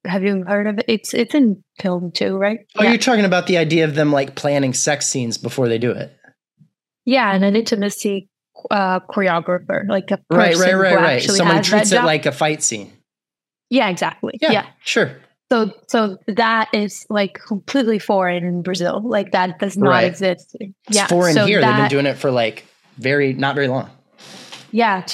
have 0.06 0.24
you 0.24 0.44
heard 0.44 0.68
of 0.68 0.80
it? 0.80 0.86
It's 0.88 1.14
it's 1.14 1.34
in 1.34 1.64
film 1.80 2.12
too, 2.12 2.38
right? 2.38 2.60
Oh, 2.78 2.84
yeah. 2.84 2.90
you're 2.90 2.98
talking 2.98 3.26
about 3.26 3.48
the 3.48 3.58
idea 3.58 3.86
of 3.86 3.96
them 3.96 4.12
like 4.12 4.36
planning 4.36 4.74
sex 4.74 5.08
scenes 5.08 5.38
before 5.38 5.68
they 5.68 5.78
do 5.78 5.92
it. 5.92 6.16
Yeah, 7.06 7.34
and 7.34 7.44
an 7.44 7.56
intimacy 7.56 8.30
uh, 8.72 9.00
choreographer, 9.02 9.88
like 9.88 10.12
a 10.12 10.20
right, 10.30 10.56
right, 10.56 10.74
right, 10.74 10.96
right. 10.96 11.24
Someone 11.24 11.62
treats 11.62 11.92
it 11.92 12.04
like 12.04 12.26
a 12.26 12.32
fight 12.32 12.64
scene. 12.64 12.92
Yeah, 13.70 13.90
exactly. 13.90 14.38
Yeah, 14.42 14.52
yeah, 14.52 14.66
sure. 14.84 15.18
So, 15.52 15.72
so 15.88 16.18
that 16.28 16.70
is 16.74 17.06
like 17.10 17.40
completely 17.48 18.00
foreign 18.00 18.44
in 18.44 18.64
Brazil. 18.64 19.02
Like 19.04 19.32
that 19.32 19.60
does 19.60 19.78
not 19.78 19.90
right. 19.90 20.06
exist. 20.06 20.56
It's 20.60 20.74
yeah, 20.90 21.08
foreign 21.08 21.34
so 21.34 21.46
here. 21.46 21.62
That, 21.62 21.72
They've 21.72 21.84
been 21.84 21.90
doing 21.90 22.06
it 22.08 22.18
for 22.18 22.32
like 22.32 22.66
very 22.98 23.34
not 23.34 23.56
very 23.56 23.68
long. 23.68 23.90
Yeah, 24.72 25.06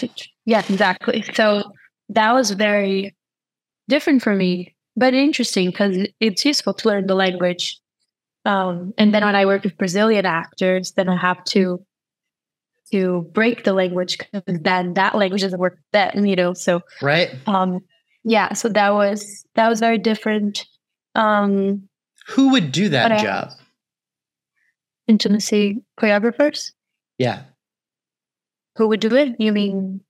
yeah, 0.45 0.63
exactly. 0.67 1.23
So 1.33 1.63
that 2.09 2.31
was 2.33 2.51
very 2.51 3.15
different 3.87 4.21
for 4.21 4.35
me, 4.35 4.75
but 4.95 5.13
interesting 5.13 5.69
because 5.69 6.07
it's 6.19 6.45
useful 6.45 6.73
to 6.75 6.87
learn 6.87 7.07
the 7.07 7.15
language. 7.15 7.79
Um, 8.45 8.93
and 8.97 9.13
then 9.13 9.23
when 9.23 9.35
I 9.35 9.45
work 9.45 9.63
with 9.63 9.77
Brazilian 9.77 10.25
actors, 10.25 10.93
then 10.93 11.09
I 11.09 11.17
have 11.17 11.43
to 11.45 11.85
to 12.91 13.21
break 13.31 13.63
the 13.63 13.73
language 13.73 14.17
because 14.17 14.43
then 14.45 14.95
that 14.95 15.15
language 15.15 15.41
doesn't 15.41 15.59
work 15.59 15.79
then, 15.93 16.25
you 16.25 16.35
know. 16.35 16.53
So 16.53 16.81
right. 17.01 17.29
Um, 17.47 17.79
yeah. 18.23 18.53
So 18.53 18.69
that 18.69 18.89
was 18.93 19.45
that 19.55 19.69
was 19.69 19.79
very 19.79 19.97
different. 19.97 20.65
Um, 21.15 21.87
Who 22.27 22.51
would 22.51 22.71
do 22.71 22.89
that 22.89 23.21
job? 23.21 23.49
I, 23.51 23.63
intimacy 25.07 25.83
choreographers. 25.99 26.71
Yeah. 27.17 27.43
Who 28.77 28.87
would 28.87 28.99
do 28.99 29.15
it? 29.15 29.35
You 29.39 29.51
mean 29.51 30.01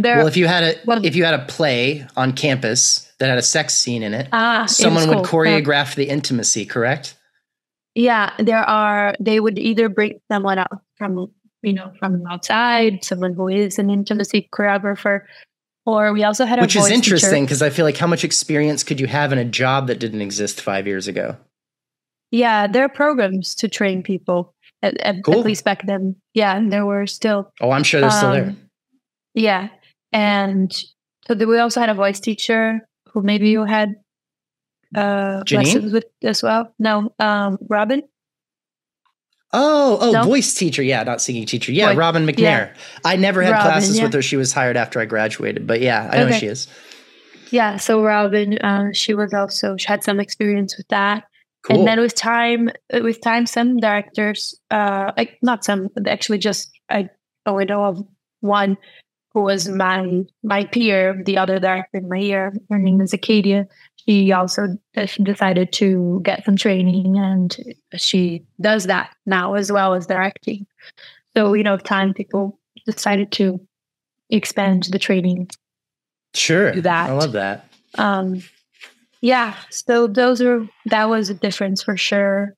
there? 0.00 0.18
Well, 0.18 0.26
if 0.26 0.36
you 0.36 0.46
had 0.46 0.62
a 0.64 0.74
well, 0.84 1.04
if 1.04 1.14
you 1.16 1.24
had 1.24 1.34
a 1.34 1.44
play 1.44 2.06
on 2.16 2.32
campus 2.32 3.10
that 3.18 3.28
had 3.28 3.38
a 3.38 3.42
sex 3.42 3.74
scene 3.74 4.02
in 4.02 4.14
it. 4.14 4.28
Ah, 4.32 4.66
someone 4.66 5.08
would 5.08 5.24
choreograph 5.24 5.94
the 5.94 6.08
intimacy, 6.08 6.66
correct? 6.66 7.16
Yeah, 7.94 8.32
there 8.38 8.58
are. 8.58 9.14
They 9.20 9.40
would 9.40 9.58
either 9.58 9.88
bring 9.88 10.20
someone 10.30 10.58
out 10.58 10.82
from 10.96 11.30
you 11.62 11.72
know 11.72 11.92
from 11.98 12.26
outside, 12.26 13.04
someone 13.04 13.34
who 13.34 13.48
is 13.48 13.78
an 13.78 13.90
intimacy 13.90 14.48
choreographer, 14.52 15.22
or 15.86 16.12
we 16.12 16.24
also 16.24 16.44
had 16.44 16.58
a 16.58 16.62
which 16.62 16.76
is 16.76 16.90
interesting 16.90 17.44
because 17.44 17.62
I 17.62 17.70
feel 17.70 17.84
like 17.84 17.96
how 17.96 18.06
much 18.06 18.24
experience 18.24 18.82
could 18.82 19.00
you 19.00 19.06
have 19.06 19.32
in 19.32 19.38
a 19.38 19.44
job 19.44 19.86
that 19.88 19.98
didn't 19.98 20.22
exist 20.22 20.60
five 20.60 20.86
years 20.86 21.06
ago? 21.06 21.36
Yeah, 22.30 22.66
there 22.66 22.84
are 22.84 22.88
programs 22.88 23.54
to 23.56 23.68
train 23.68 24.02
people. 24.02 24.54
At, 24.82 24.98
at, 25.02 25.16
cool. 25.24 25.40
at 25.40 25.44
least 25.44 25.62
back 25.62 25.86
then, 25.86 26.16
yeah, 26.32 26.56
and 26.56 26.72
there 26.72 26.86
were 26.86 27.06
still. 27.06 27.52
Oh, 27.60 27.70
I'm 27.70 27.82
sure 27.82 28.00
they're 28.00 28.08
um, 28.08 28.16
still 28.16 28.32
there. 28.32 28.44
Um, 28.44 28.70
yeah, 29.34 29.68
and 30.12 30.72
so 31.26 31.34
we 31.34 31.58
also 31.58 31.80
had 31.80 31.88
a 31.88 31.94
voice 31.94 32.20
teacher 32.20 32.80
who 33.12 33.22
maybe 33.22 33.48
you 33.48 33.64
had 33.64 33.94
uh, 34.94 35.42
lessons 35.50 35.92
with 35.92 36.06
as 36.22 36.42
well. 36.42 36.74
No, 36.78 37.12
um, 37.18 37.58
Robin. 37.68 38.02
Oh, 39.52 39.98
oh, 40.00 40.12
no? 40.12 40.24
voice 40.24 40.54
teacher. 40.54 40.82
Yeah, 40.82 41.02
not 41.02 41.20
singing 41.20 41.44
teacher. 41.44 41.72
Yeah, 41.72 41.94
Robin 41.94 42.24
McNair. 42.24 42.38
Yeah. 42.38 42.74
I 43.04 43.16
never 43.16 43.42
had 43.42 43.52
Robin, 43.52 43.66
classes 43.66 43.98
yeah. 43.98 44.04
with 44.04 44.14
her. 44.14 44.22
She 44.22 44.36
was 44.36 44.52
hired 44.52 44.76
after 44.76 45.00
I 45.00 45.06
graduated, 45.06 45.66
but 45.66 45.80
yeah, 45.80 46.08
I 46.12 46.18
know 46.18 46.30
she 46.30 46.46
is. 46.46 46.68
Yeah, 47.50 47.76
so 47.76 48.02
Robin, 48.02 48.58
uh, 48.58 48.92
she 48.92 49.12
was 49.12 49.34
also 49.34 49.76
she 49.76 49.88
had 49.88 50.04
some 50.04 50.20
experience 50.20 50.76
with 50.76 50.86
that. 50.88 51.24
Cool. 51.62 51.80
And 51.80 51.88
then 51.88 52.00
with 52.00 52.14
time, 52.14 52.70
with 52.92 53.20
time, 53.20 53.44
some 53.44 53.76
directors, 53.78 54.58
uh, 54.70 55.12
like 55.16 55.36
not 55.42 55.64
some, 55.64 55.88
actually 56.06 56.38
just 56.38 56.70
I 56.88 57.10
only 57.44 57.64
know 57.64 57.84
of 57.84 58.06
one 58.40 58.78
who 59.32 59.42
was 59.42 59.68
my 59.68 60.24
my 60.42 60.64
peer, 60.64 61.22
the 61.24 61.38
other 61.38 61.58
director 61.58 61.98
in 61.98 62.08
my 62.08 62.18
year. 62.18 62.52
Her 62.68 62.78
name 62.78 63.00
is 63.00 63.12
Acadia. 63.12 63.66
She 63.96 64.32
also 64.32 64.78
uh, 64.96 65.06
she 65.06 65.22
decided 65.22 65.72
to 65.74 66.20
get 66.24 66.44
some 66.44 66.56
training, 66.56 67.16
and 67.16 67.56
she 67.96 68.44
does 68.60 68.86
that 68.86 69.14
now 69.26 69.54
as 69.54 69.70
well 69.70 69.94
as 69.94 70.06
directing. 70.06 70.66
So 71.36 71.54
you 71.54 71.62
know, 71.62 71.76
time 71.76 72.12
people 72.12 72.58
decided 72.86 73.30
to 73.32 73.60
expand 74.30 74.84
the 74.90 74.98
training. 74.98 75.48
Sure, 76.34 76.72
do 76.72 76.80
that 76.82 77.10
I 77.10 77.12
love 77.12 77.32
that. 77.32 77.66
Um, 77.96 78.42
yeah. 79.20 79.54
So 79.70 80.06
those 80.06 80.40
are 80.40 80.66
that 80.86 81.08
was 81.08 81.30
a 81.30 81.34
difference 81.34 81.82
for 81.82 81.96
sure. 81.96 82.54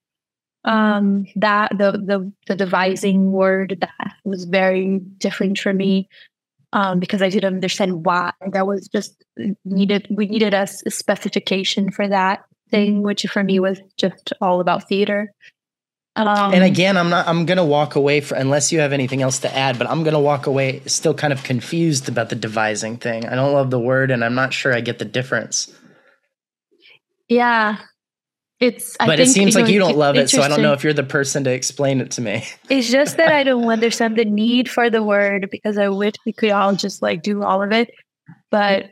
Um, 0.64 1.26
that 1.34 1.72
the 1.76 1.92
the 1.92 2.32
the 2.46 2.54
devising 2.54 3.32
word 3.32 3.78
that 3.80 4.14
was 4.24 4.44
very 4.44 5.00
different 5.18 5.58
for 5.58 5.74
me 5.74 6.08
um, 6.72 6.98
because 6.98 7.22
I 7.22 7.28
didn't 7.28 7.54
understand 7.54 8.04
why. 8.04 8.32
That 8.50 8.66
was 8.66 8.88
just 8.88 9.24
needed. 9.64 10.06
We 10.10 10.26
needed 10.26 10.54
a, 10.54 10.62
a 10.86 10.90
specification 10.90 11.90
for 11.90 12.08
that 12.08 12.44
thing, 12.70 13.02
which 13.02 13.22
for 13.24 13.44
me 13.44 13.60
was 13.60 13.80
just 13.96 14.32
all 14.40 14.60
about 14.60 14.88
theater. 14.88 15.32
Um, 16.14 16.52
and 16.52 16.62
again, 16.62 16.98
I'm 16.98 17.08
not. 17.08 17.26
I'm 17.26 17.46
gonna 17.46 17.64
walk 17.64 17.94
away 17.94 18.20
for 18.20 18.34
unless 18.34 18.70
you 18.70 18.80
have 18.80 18.92
anything 18.92 19.22
else 19.22 19.38
to 19.40 19.56
add. 19.56 19.78
But 19.78 19.88
I'm 19.88 20.04
gonna 20.04 20.20
walk 20.20 20.46
away 20.46 20.82
still 20.86 21.14
kind 21.14 21.32
of 21.32 21.42
confused 21.42 22.08
about 22.08 22.28
the 22.28 22.36
devising 22.36 22.98
thing. 22.98 23.26
I 23.26 23.34
don't 23.34 23.54
love 23.54 23.70
the 23.70 23.80
word, 23.80 24.10
and 24.10 24.22
I'm 24.22 24.34
not 24.34 24.52
sure 24.52 24.74
I 24.74 24.82
get 24.82 24.98
the 24.98 25.06
difference. 25.06 25.74
Yeah, 27.28 27.78
it's 28.62 28.96
but 28.98 29.18
it 29.18 29.28
seems 29.28 29.54
like 29.54 29.68
you 29.68 29.78
don't 29.78 29.96
love 29.96 30.16
it 30.16 30.30
so 30.30 30.40
i 30.40 30.48
don't 30.48 30.62
know 30.62 30.72
if 30.72 30.84
you're 30.84 30.92
the 30.92 31.02
person 31.02 31.44
to 31.44 31.52
explain 31.52 32.00
it 32.00 32.10
to 32.10 32.20
me 32.20 32.44
it's 32.70 32.90
just 32.90 33.16
that 33.16 33.32
i 33.32 33.42
don't 33.42 33.68
understand 33.68 34.16
the 34.16 34.24
need 34.24 34.70
for 34.70 34.88
the 34.88 35.02
word 35.02 35.48
because 35.50 35.76
i 35.76 35.88
wish 35.88 36.14
we 36.24 36.32
could 36.32 36.50
all 36.50 36.74
just 36.74 37.02
like 37.02 37.22
do 37.22 37.42
all 37.42 37.62
of 37.62 37.72
it 37.72 37.90
but 38.50 38.90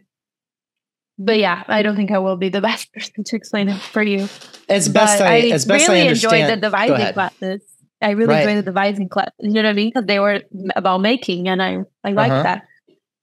but 1.20 1.38
yeah, 1.38 1.62
I 1.68 1.82
don't 1.82 1.96
think 1.96 2.10
I 2.10 2.18
will 2.18 2.38
be 2.38 2.48
the 2.48 2.60
best 2.70 2.92
person 2.92 3.22
to 3.24 3.36
explain 3.36 3.68
it 3.68 3.78
for 3.78 4.02
you. 4.02 4.26
As 4.68 4.88
best 4.88 5.20
I, 5.20 5.26
I 5.26 5.38
as 5.50 5.66
best 5.66 5.86
really 5.86 6.00
I 6.00 6.10
enjoyed 6.10 6.48
the 6.48 6.56
devising 6.56 7.12
classes. 7.12 7.62
I 8.02 8.10
really 8.12 8.28
right. 8.28 8.40
enjoyed 8.40 8.58
the 8.64 8.70
devising 8.70 9.08
class. 9.10 9.30
You 9.38 9.50
know 9.50 9.62
what 9.62 9.68
I 9.68 9.72
mean? 9.74 9.90
Because 9.90 10.06
they 10.06 10.18
were 10.18 10.40
about 10.74 11.02
making, 11.02 11.48
and 11.48 11.62
I 11.62 11.80
I 12.02 12.12
like 12.12 12.32
uh-huh. 12.32 12.42
that. 12.42 12.62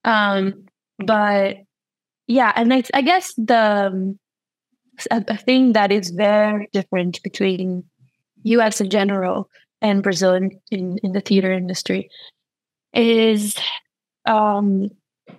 Um, 0.06 0.68
but 1.00 1.58
yeah, 2.28 2.54
and 2.56 2.72
I 2.72 2.84
I 2.94 3.02
guess 3.02 3.34
the 3.36 3.88
um, 3.88 4.20
a, 5.12 5.24
a 5.28 5.38
thing 5.38 5.74
that 5.74 5.92
is 5.92 6.10
very 6.10 6.70
different 6.74 7.22
between 7.24 7.84
U.S. 8.44 8.82
in 8.82 8.90
general 8.90 9.50
and 9.82 10.02
Brazil 10.02 10.34
in, 10.34 10.60
in, 10.72 10.98
in 11.04 11.12
the 11.12 11.22
theater 11.22 11.52
industry 11.52 12.10
is 12.94 13.56
um, 14.26 14.90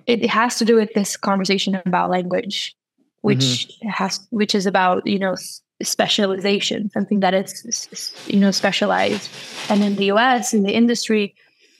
it 0.06 0.28
has 0.30 0.56
to 0.58 0.64
do 0.64 0.76
with 0.76 0.92
this 0.94 1.16
conversation 1.16 1.80
about 1.86 2.10
language, 2.10 2.74
which 3.22 3.38
mm-hmm. 3.40 3.88
has 3.88 4.20
which 4.30 4.54
is 4.54 4.66
about 4.66 5.06
you 5.06 5.18
know 5.18 5.34
specialization, 5.82 6.90
something 6.90 7.20
that 7.20 7.34
is 7.34 8.24
you 8.26 8.40
know 8.40 8.50
specialized. 8.50 9.30
And 9.68 9.82
in 9.82 9.96
the 9.96 10.06
U.S. 10.06 10.54
in 10.54 10.62
the 10.62 10.72
industry, 10.74 11.34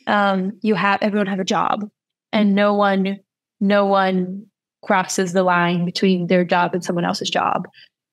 um, 0.07 0.59
you 0.63 0.75
have 0.75 1.01
everyone 1.03 1.27
have 1.27 1.41
a 1.41 1.45
job, 1.45 1.89
and 2.33 2.55
no 2.55 2.75
one 2.75 3.21
no 3.61 3.87
one 3.87 4.47
crosses 4.89 5.35
the 5.35 5.43
line 5.45 5.85
between 5.85 6.27
their 6.29 6.45
job 6.45 6.75
and 6.75 6.83
someone 6.83 7.05
else's 7.05 7.31
job. 7.31 7.69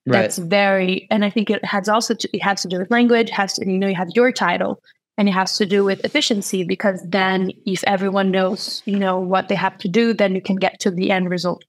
Right. 0.05 0.21
That's 0.21 0.37
very, 0.37 1.07
and 1.09 1.23
I 1.23 1.29
think 1.31 1.49
it 1.49 1.63
has 1.65 1.89
also 1.89 2.13
to, 2.13 2.29
it 2.31 2.43
has 2.43 2.61
to 2.61 2.67
do 2.67 2.77
with 2.77 2.91
language. 2.91 3.29
Has 3.31 3.53
to 3.53 3.65
you 3.65 3.79
know 3.79 3.87
you 3.87 3.95
have 3.95 4.09
your 4.13 4.31
title, 4.31 4.83
and 5.17 5.27
it 5.27 5.31
has 5.31 5.57
to 5.57 5.65
do 5.65 5.83
with 5.83 6.03
efficiency 6.05 6.63
because 6.63 7.01
then 7.07 7.51
if 7.65 7.83
everyone 7.85 8.29
knows 8.29 8.83
you 8.85 8.99
know 8.99 9.17
what 9.17 9.47
they 9.47 9.55
have 9.55 9.77
to 9.79 9.87
do, 9.87 10.13
then 10.13 10.35
you 10.35 10.41
can 10.41 10.57
get 10.57 10.79
to 10.81 10.91
the 10.91 11.09
end 11.09 11.31
result 11.31 11.63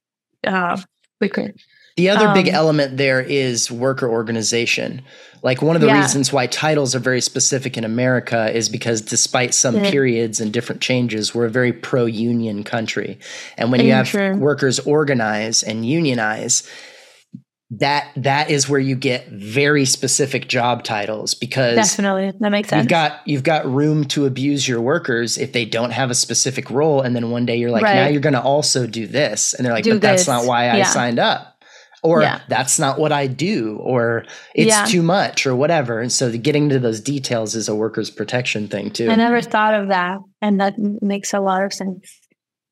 uh, 0.46 0.76
quicker. 1.18 1.54
The 1.97 2.11
other 2.11 2.28
um, 2.28 2.34
big 2.34 2.49
element 2.49 2.99
there 2.99 3.20
is 3.20 3.70
worker 3.70 4.09
organization. 4.09 5.03
Like 5.42 5.62
one 5.62 5.76
of 5.76 5.80
the 5.80 5.88
yeah. 5.88 6.03
reasons 6.03 6.32
why 6.32 6.47
titles 6.47 6.94
are 6.94 6.99
very 6.99 7.22
specific 7.22 7.78
in 7.78 7.84
America 7.84 8.55
is 8.55 8.68
because 8.68 9.01
despite 9.01 9.55
some 9.55 9.76
yeah. 9.76 9.90
periods 9.90 10.40
and 10.40 10.53
different 10.53 10.82
changes, 10.82 11.34
we're 11.34 11.47
a 11.47 11.51
very 11.51 11.72
pro 11.72 12.05
union 12.05 12.64
country. 12.64 13.18
And 13.57 13.72
when 13.72 13.80
you 13.80 13.92
have 13.92 14.12
workers 14.38 14.78
organize 14.80 15.62
and 15.62 15.86
unionize, 15.86 16.68
that 17.70 18.11
that 18.16 18.51
is 18.51 18.68
where 18.68 18.78
you 18.78 18.94
get 18.94 19.28
very 19.28 19.84
specific 19.84 20.49
job 20.49 20.84
titles 20.84 21.34
because 21.34 21.74
definitely 21.74 22.32
that 22.38 22.51
makes 22.51 22.68
sense. 22.68 22.84
You've 22.84 22.90
got 22.90 23.26
you've 23.26 23.42
got 23.42 23.66
room 23.66 24.05
to 24.07 24.24
abuse 24.26 24.68
your 24.68 24.80
workers 24.80 25.36
if 25.36 25.53
they 25.53 25.64
don't 25.64 25.90
have 25.90 26.11
a 26.11 26.14
specific 26.14 26.70
role, 26.70 27.01
and 27.01 27.16
then 27.16 27.30
one 27.30 27.44
day 27.44 27.57
you're 27.57 27.72
like, 27.72 27.82
right. 27.82 27.94
now 27.94 28.07
you're 28.07 28.20
going 28.20 28.34
to 28.34 28.42
also 28.42 28.86
do 28.86 29.07
this, 29.07 29.53
and 29.53 29.64
they're 29.64 29.72
like, 29.72 29.84
do 29.84 29.94
but 29.94 30.03
this. 30.03 30.26
that's 30.26 30.28
not 30.28 30.47
why 30.47 30.68
I 30.68 30.76
yeah. 30.76 30.84
signed 30.84 31.18
up. 31.18 31.55
Or 32.07 32.22
yeah. 32.22 32.40
that's 32.48 32.78
not 32.78 32.98
what 33.00 33.11
I 33.11 33.26
do, 33.26 33.78
or 33.82 34.24
it's 34.54 34.68
yeah. 34.68 34.84
too 34.84 35.02
much, 35.02 35.44
or 35.44 35.57
whatever. 35.57 36.00
And 36.00 36.12
so, 36.12 36.30
getting 36.38 36.68
to 36.68 36.78
those 36.78 37.00
details 37.00 37.57
is 37.57 37.68
a 37.68 37.74
workers' 37.74 38.11
protection 38.11 38.68
thing 38.68 38.92
too. 38.92 39.11
I 39.11 39.16
never 39.16 39.42
thought 39.42 39.74
of 39.74 39.88
that, 39.88 40.18
and 40.40 40.61
that 40.61 40.78
makes 40.78 41.34
a 41.34 41.40
lot 41.40 41.64
of 41.64 41.72
sense. 41.72 42.20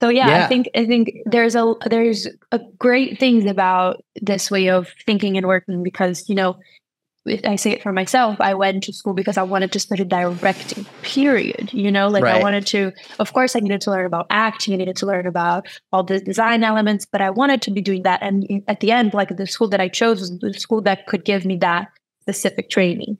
So 0.00 0.08
yeah, 0.08 0.28
yeah, 0.28 0.44
I 0.44 0.48
think 0.48 0.68
I 0.76 0.84
think 0.86 1.12
there's 1.24 1.56
a 1.56 1.74
there's 1.88 2.28
a 2.52 2.60
great 2.78 3.18
things 3.18 3.46
about 3.46 4.04
this 4.20 4.50
way 4.50 4.68
of 4.68 4.92
thinking 5.06 5.36
and 5.36 5.46
working 5.46 5.82
because 5.82 6.28
you 6.28 6.34
know 6.34 6.58
I 7.44 7.56
say 7.56 7.70
it 7.70 7.82
for 7.82 7.92
myself. 7.92 8.38
I 8.40 8.54
went 8.54 8.84
to 8.84 8.92
school 8.92 9.14
because 9.14 9.38
I 9.38 9.42
wanted 9.42 9.72
to 9.72 9.80
study 9.80 10.04
directing. 10.04 10.84
Period. 11.02 11.72
You 11.72 11.90
know, 11.90 12.08
like 12.08 12.24
right. 12.24 12.36
I 12.36 12.42
wanted 12.42 12.66
to. 12.68 12.92
Of 13.18 13.32
course, 13.32 13.56
I 13.56 13.60
needed 13.60 13.80
to 13.82 13.90
learn 13.90 14.04
about 14.04 14.26
acting. 14.30 14.74
I 14.74 14.76
needed 14.76 14.96
to 14.96 15.06
learn 15.06 15.26
about 15.26 15.66
all 15.92 16.02
the 16.02 16.20
design 16.20 16.62
elements, 16.64 17.06
but 17.10 17.20
I 17.22 17.30
wanted 17.30 17.62
to 17.62 17.70
be 17.70 17.80
doing 17.80 18.02
that. 18.02 18.22
And 18.22 18.62
at 18.68 18.80
the 18.80 18.90
end, 18.90 19.14
like 19.14 19.36
the 19.36 19.46
school 19.46 19.68
that 19.68 19.80
I 19.80 19.88
chose 19.88 20.20
was 20.20 20.38
the 20.38 20.52
school 20.54 20.82
that 20.82 21.06
could 21.06 21.24
give 21.24 21.46
me 21.46 21.56
that 21.58 21.88
specific 22.20 22.68
training. 22.68 23.18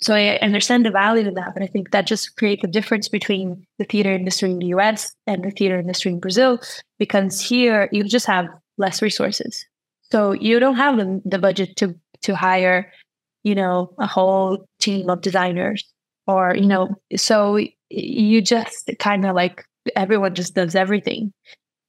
So 0.00 0.14
I 0.14 0.36
understand 0.42 0.84
the 0.84 0.90
value 0.90 1.26
of 1.26 1.34
that, 1.36 1.54
but 1.54 1.62
I 1.62 1.66
think 1.66 1.90
that 1.92 2.06
just 2.06 2.36
creates 2.36 2.62
a 2.64 2.68
difference 2.68 3.08
between 3.08 3.66
the 3.78 3.84
theater 3.84 4.12
industry 4.12 4.50
in 4.50 4.58
the 4.58 4.66
US 4.66 5.14
and 5.26 5.42
the 5.42 5.50
theater 5.50 5.78
industry 5.78 6.12
in 6.12 6.20
Brazil, 6.20 6.58
because 6.98 7.40
here 7.40 7.88
you 7.92 8.04
just 8.04 8.26
have 8.26 8.46
less 8.76 9.00
resources. 9.00 9.64
So 10.10 10.32
you 10.32 10.60
don't 10.60 10.76
have 10.76 10.98
the, 10.98 11.22
the 11.24 11.38
budget 11.38 11.76
to 11.76 11.98
to 12.22 12.34
hire, 12.34 12.92
you 13.46 13.54
know, 13.54 13.94
a 13.98 14.06
whole 14.06 14.66
team 14.80 15.08
of 15.08 15.20
designers 15.20 15.84
or, 16.26 16.54
you 16.56 16.66
know, 16.66 16.96
so 17.16 17.58
you 17.88 18.42
just 18.42 18.90
kind 18.98 19.24
of 19.24 19.36
like 19.36 19.64
everyone 19.94 20.34
just 20.34 20.54
does 20.54 20.74
everything. 20.74 21.32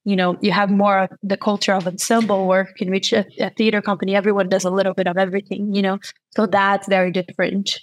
You 0.06 0.16
know, 0.16 0.38
you 0.42 0.52
have 0.52 0.70
more 0.70 1.00
of 1.00 1.10
the 1.24 1.36
culture 1.36 1.74
of 1.74 1.88
ensemble 1.88 2.48
work 2.48 2.80
in 2.80 2.92
which 2.92 3.12
a, 3.12 3.26
a 3.40 3.50
theater 3.50 3.82
company, 3.82 4.16
everyone 4.16 4.50
does 4.50 4.66
a 4.66 4.70
little 4.70 4.94
bit 4.94 5.08
of 5.08 5.18
everything, 5.18 5.74
you 5.74 5.82
know. 5.82 5.98
So 6.36 6.46
that's 6.46 6.88
very 6.88 7.12
different 7.12 7.80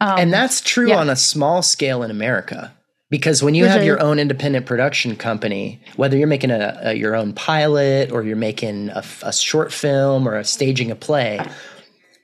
um, 0.00 0.18
and 0.18 0.32
that's 0.32 0.60
true 0.60 0.88
yeah. 0.88 0.98
on 0.98 1.10
a 1.10 1.16
small 1.16 1.62
scale 1.62 2.02
in 2.02 2.10
America. 2.10 2.74
Because 3.10 3.42
when 3.42 3.54
you 3.54 3.66
have 3.66 3.84
your 3.84 4.00
own 4.00 4.18
independent 4.18 4.64
production 4.64 5.16
company, 5.16 5.78
whether 5.96 6.16
you're 6.16 6.26
making 6.26 6.50
a, 6.50 6.78
a 6.82 6.94
your 6.94 7.14
own 7.14 7.34
pilot 7.34 8.10
or 8.10 8.22
you're 8.22 8.36
making 8.36 8.88
a, 8.88 9.04
a 9.22 9.32
short 9.34 9.70
film 9.70 10.26
or 10.26 10.38
a 10.38 10.44
staging 10.44 10.90
a 10.90 10.94
play, 10.94 11.38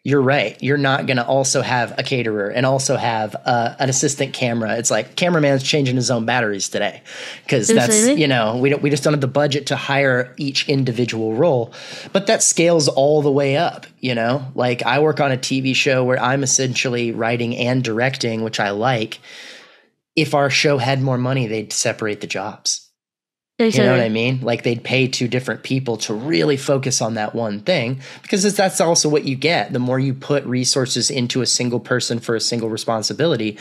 you're 0.08 0.22
right. 0.22 0.56
You're 0.62 0.78
not 0.78 1.04
going 1.04 1.18
to 1.18 1.26
also 1.26 1.60
have 1.60 1.92
a 1.98 2.02
caterer 2.02 2.48
and 2.48 2.64
also 2.64 2.96
have 2.96 3.36
uh, 3.44 3.74
an 3.78 3.90
assistant 3.90 4.32
camera. 4.32 4.78
It's 4.78 4.90
like 4.90 5.16
cameraman's 5.16 5.62
changing 5.62 5.96
his 5.96 6.10
own 6.10 6.24
batteries 6.24 6.70
today 6.70 7.02
because 7.44 7.68
that's 7.68 8.08
you 8.08 8.26
know 8.26 8.56
we 8.56 8.70
don't 8.70 8.80
we 8.80 8.88
just 8.88 9.04
don't 9.04 9.12
have 9.12 9.20
the 9.20 9.28
budget 9.28 9.66
to 9.66 9.76
hire 9.76 10.32
each 10.38 10.66
individual 10.66 11.34
role. 11.34 11.74
But 12.14 12.26
that 12.26 12.42
scales 12.42 12.88
all 12.88 13.20
the 13.20 13.30
way 13.30 13.58
up. 13.58 13.86
You 14.00 14.14
know, 14.14 14.50
like 14.54 14.82
I 14.82 15.00
work 15.00 15.20
on 15.20 15.30
a 15.30 15.36
TV 15.36 15.74
show 15.74 16.02
where 16.04 16.18
I'm 16.18 16.42
essentially 16.42 17.12
writing 17.12 17.54
and 17.54 17.84
directing, 17.84 18.42
which 18.42 18.60
I 18.60 18.70
like. 18.70 19.18
If 20.16 20.34
our 20.34 20.48
show 20.48 20.78
had 20.78 21.02
more 21.02 21.18
money, 21.18 21.46
they'd 21.46 21.70
separate 21.70 22.22
the 22.22 22.26
jobs. 22.26 22.87
You 23.58 23.72
know 23.82 23.90
what 23.90 24.00
I 24.00 24.08
mean? 24.08 24.40
Like 24.40 24.62
they'd 24.62 24.84
pay 24.84 25.08
two 25.08 25.26
different 25.26 25.64
people 25.64 25.96
to 25.98 26.14
really 26.14 26.56
focus 26.56 27.02
on 27.02 27.14
that 27.14 27.34
one 27.34 27.58
thing 27.60 28.00
because 28.22 28.54
that's 28.54 28.80
also 28.80 29.08
what 29.08 29.24
you 29.24 29.34
get. 29.34 29.72
The 29.72 29.80
more 29.80 29.98
you 29.98 30.14
put 30.14 30.44
resources 30.44 31.10
into 31.10 31.40
a 31.40 31.46
single 31.46 31.80
person 31.80 32.20
for 32.20 32.36
a 32.36 32.40
single 32.40 32.70
responsibility, 32.70 33.58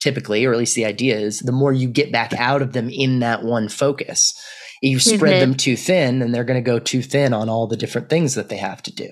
typically, 0.00 0.44
or 0.46 0.52
at 0.52 0.58
least 0.58 0.74
the 0.74 0.86
idea 0.86 1.18
is, 1.18 1.40
the 1.40 1.52
more 1.52 1.72
you 1.72 1.86
get 1.86 2.10
back 2.10 2.32
out 2.32 2.62
of 2.62 2.72
them 2.72 2.88
in 2.88 3.18
that 3.20 3.42
one 3.42 3.68
focus. 3.68 4.32
You 4.82 4.98
spread 4.98 5.34
mm-hmm. 5.34 5.40
them 5.40 5.54
too 5.54 5.76
thin, 5.76 6.22
and 6.22 6.34
they're 6.34 6.44
going 6.44 6.62
to 6.62 6.70
go 6.70 6.78
too 6.78 7.02
thin 7.02 7.32
on 7.32 7.48
all 7.48 7.66
the 7.66 7.76
different 7.76 8.08
things 8.08 8.34
that 8.34 8.48
they 8.48 8.58
have 8.58 8.82
to 8.82 8.94
do. 8.94 9.10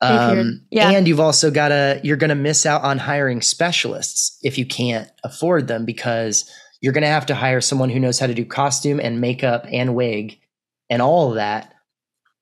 Um, 0.00 0.66
yeah. 0.70 0.90
And 0.90 1.06
you've 1.06 1.20
also 1.20 1.50
got 1.50 1.68
to, 1.68 2.00
you're 2.02 2.16
going 2.16 2.30
to 2.30 2.34
miss 2.34 2.66
out 2.66 2.82
on 2.82 2.98
hiring 2.98 3.42
specialists 3.42 4.38
if 4.42 4.58
you 4.58 4.66
can't 4.66 5.08
afford 5.22 5.68
them 5.68 5.84
because 5.84 6.50
you're 6.80 6.92
going 6.92 7.02
to 7.02 7.08
have 7.08 7.26
to 7.26 7.34
hire 7.34 7.60
someone 7.60 7.90
who 7.90 8.00
knows 8.00 8.18
how 8.18 8.26
to 8.26 8.34
do 8.34 8.44
costume 8.44 9.00
and 9.00 9.20
makeup 9.20 9.66
and 9.70 9.94
wig 9.94 10.38
and 10.88 11.02
all 11.02 11.30
of 11.30 11.34
that 11.36 11.74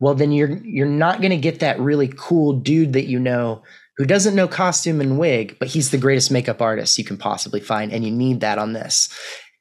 well 0.01 0.15
then 0.15 0.33
you're 0.33 0.59
you're 0.65 0.87
not 0.87 1.21
going 1.21 1.31
to 1.31 1.37
get 1.37 1.61
that 1.61 1.81
really 1.81 2.13
cool 2.17 2.53
dude 2.53 2.93
that 2.93 3.09
you 3.09 3.19
know 3.19 3.63
who 3.97 4.05
doesn't 4.05 4.35
know 4.35 4.49
costume 4.49 5.01
and 5.01 5.19
wig 5.19 5.57
but 5.59 5.69
he's 5.69 5.91
the 5.91 5.99
greatest 5.99 6.31
makeup 6.31 6.63
artist 6.63 6.99
you 6.99 7.05
can 7.05 7.17
possibly 7.17 7.61
find 7.61 7.93
and 7.93 8.05
you 8.05 8.11
need 8.11 8.41
that 8.41 8.59
on 8.59 8.73
this 8.73 9.09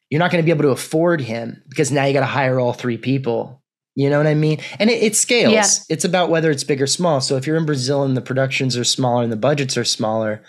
you're 0.09 0.19
not 0.19 0.31
going 0.31 0.41
to 0.41 0.45
be 0.45 0.51
able 0.51 0.63
to 0.63 0.69
afford 0.69 1.19
him 1.19 1.61
because 1.69 1.91
now 1.91 2.05
you 2.05 2.13
got 2.13 2.21
to 2.21 2.25
hire 2.25 2.59
all 2.59 2.73
three 2.73 2.97
people 2.97 3.61
you 3.97 4.11
know 4.11 4.19
what 4.19 4.27
I 4.27 4.35
mean? 4.35 4.59
And 4.77 4.91
it, 4.91 5.01
it 5.01 5.15
scales. 5.15 5.53
Yeah. 5.53 5.65
It's 5.89 6.05
about 6.05 6.29
whether 6.29 6.51
it's 6.51 6.63
big 6.63 6.83
or 6.83 6.87
small. 6.87 7.19
So 7.19 7.35
if 7.35 7.47
you're 7.47 7.57
in 7.57 7.65
Brazil 7.65 8.03
and 8.03 8.15
the 8.15 8.21
productions 8.21 8.77
are 8.77 8.83
smaller 8.83 9.23
and 9.23 9.31
the 9.31 9.37
budgets 9.37 9.75
are 9.75 9.83
smaller, 9.83 10.43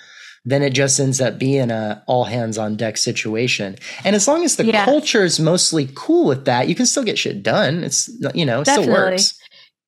then 0.49 0.63
it 0.63 0.73
just 0.73 0.99
ends 0.99 1.21
up 1.21 1.39
being 1.39 1.71
a 1.71 2.03
all 2.07 2.25
hands 2.25 2.57
on 2.57 2.75
deck 2.75 2.97
situation. 2.97 3.77
And 4.05 4.17
as 4.17 4.27
long 4.27 4.45
as 4.45 4.57
the 4.57 4.65
yeah. 4.65 4.87
culture 4.87 5.23
is 5.23 5.39
mostly 5.39 5.91
cool 5.95 6.27
with 6.27 6.47
that, 6.47 6.69
you 6.69 6.75
can 6.75 6.87
still 6.87 7.05
get 7.05 7.19
shit 7.19 7.43
done. 7.43 7.85
It's 7.85 8.09
you 8.35 8.47
know, 8.47 8.63
it 8.63 8.65
Definitely. 8.65 8.93
still 8.93 9.11
works. 9.11 9.39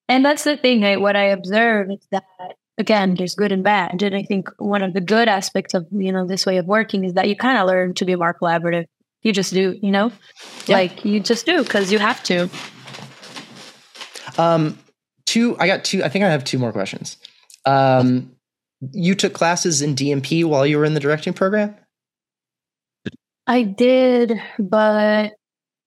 And 0.08 0.24
that's 0.24 0.44
the 0.44 0.56
thing. 0.56 0.84
I, 0.84 0.96
what 0.96 1.16
I 1.16 1.24
observe 1.24 1.90
is 1.90 2.06
that 2.11 2.24
again, 2.76 3.14
there's 3.14 3.34
good 3.34 3.52
and 3.52 3.64
bad. 3.64 4.02
And 4.02 4.14
I 4.14 4.22
think 4.22 4.50
one 4.58 4.82
of 4.82 4.92
the 4.92 5.00
good 5.00 5.28
aspects 5.28 5.72
of 5.72 5.86
you 5.92 6.12
know 6.12 6.26
this 6.26 6.44
way 6.44 6.58
of 6.58 6.66
working 6.66 7.04
is 7.04 7.14
that 7.14 7.28
you 7.28 7.36
kind 7.36 7.56
of 7.56 7.66
learn 7.66 7.94
to 7.94 8.04
be 8.04 8.14
more 8.14 8.34
collaborative. 8.34 8.84
You 9.22 9.32
just 9.32 9.54
do, 9.54 9.78
you 9.82 9.90
know, 9.90 10.12
yeah. 10.66 10.76
like 10.76 11.04
you 11.04 11.20
just 11.20 11.46
do 11.46 11.62
because 11.62 11.90
you 11.90 11.98
have 11.98 12.22
to. 12.24 12.50
Um, 14.36 14.78
two. 15.26 15.56
I 15.58 15.66
got 15.66 15.84
two. 15.84 16.04
I 16.04 16.11
think 16.11 16.24
I 16.24 16.30
have 16.30 16.44
two 16.44 16.58
more 16.58 16.72
questions. 16.72 17.16
Um, 17.64 18.34
you 18.93 19.14
took 19.14 19.33
classes 19.33 19.83
in 19.83 19.95
D&P 19.95 20.45
while 20.45 20.66
you 20.66 20.78
were 20.78 20.85
in 20.85 20.95
the 20.95 21.01
directing 21.01 21.33
program? 21.33 21.74
I 23.47 23.62
did, 23.62 24.41
but 24.59 25.33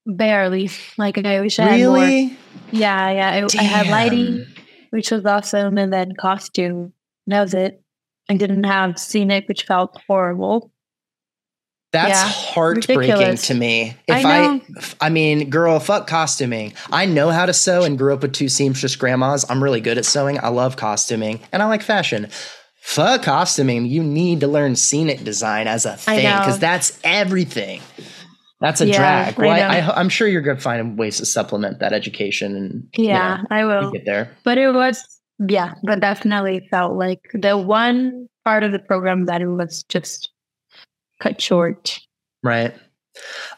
barely. 0.06 0.70
Like 0.98 1.18
I 1.18 1.42
wish 1.42 1.60
I 1.60 1.78
really? 1.78 2.24
had 2.24 2.30
more. 2.30 2.38
Yeah, 2.72 3.12
yeah. 3.12 3.30
I, 3.30 3.60
I, 3.60 3.64
had 3.64 3.88
lighting, 3.88 4.46
which 4.90 5.12
was 5.12 5.26
awesome, 5.26 5.78
and 5.78 5.94
then 5.94 6.14
costume. 6.20 6.94
And 7.26 7.34
That 7.34 7.42
was 7.42 7.54
it. 7.54 7.82
I 8.30 8.36
didn't 8.36 8.64
have 8.64 9.00
scenic, 9.00 9.48
which 9.48 9.64
felt 9.64 10.00
horrible. 10.08 10.72
That's 11.94 12.10
yeah, 12.10 12.28
heartbreaking 12.28 12.98
ridiculous. 12.98 13.48
to 13.48 13.54
me. 13.54 13.96
If 14.08 14.26
I, 14.26 14.46
I, 14.46 14.62
I 15.00 15.10
mean, 15.10 15.52
girl, 15.52 15.80
fuck 15.80 16.08
costuming. 16.08 16.74
I 16.92 17.06
know 17.06 17.30
how 17.30 17.46
to 17.46 17.54
sew 17.54 17.84
and 17.84 18.00
grew 18.00 18.14
up 18.14 18.24
with 18.24 18.34
two 18.34 18.50
seamstress 18.50 18.96
grandmas. 18.96 19.46
I'm 19.48 19.64
really 19.64 19.80
good 19.80 20.00
at 20.00 20.06
sewing. 20.06 20.40
I 20.44 20.48
love 20.48 20.76
costuming 20.76 21.40
and 21.52 21.62
I 21.62 21.68
like 21.68 21.84
fashion. 21.84 22.30
Fuck 22.84 23.24
costuming. 23.24 23.86
You 23.86 24.04
need 24.04 24.42
to 24.42 24.48
learn 24.48 24.76
scenic 24.76 25.24
design 25.24 25.68
as 25.68 25.86
a 25.86 25.96
thing 25.96 26.18
because 26.18 26.60
that's 26.60 27.00
everything. 27.04 27.82
That's 28.60 28.82
a 28.82 28.88
yeah, 28.88 29.32
drag. 29.32 29.38
Well, 29.38 29.50
I 29.50 29.80
I, 29.80 30.00
am 30.02 30.10
sure 30.10 30.28
you're 30.28 30.42
going 30.42 30.58
to 30.58 30.62
find 30.62 31.00
ways 31.00 31.18
to 31.18 31.26
supplement 31.26 31.80
that 31.80 31.94
education. 31.94 32.56
And 32.58 32.88
yeah, 32.96 33.38
you 33.38 33.42
know, 33.44 33.48
I 33.50 33.66
will 33.66 33.92
get 33.92 34.06
there. 34.06 34.30
But 34.44 34.58
it 34.58 34.74
was 34.74 35.02
yeah, 35.40 35.76
but 35.84 36.02
definitely 36.02 36.68
felt 36.70 36.98
like 36.98 37.22
the 37.34 37.58
one 37.58 38.28
part 38.44 38.64
of 38.64 38.74
the 38.74 38.80
program 38.80 39.26
that 39.26 39.42
it 39.42 39.48
was 39.48 39.84
just 39.84 40.30
cut 41.22 41.42
short. 41.42 42.00
Right. 42.44 42.76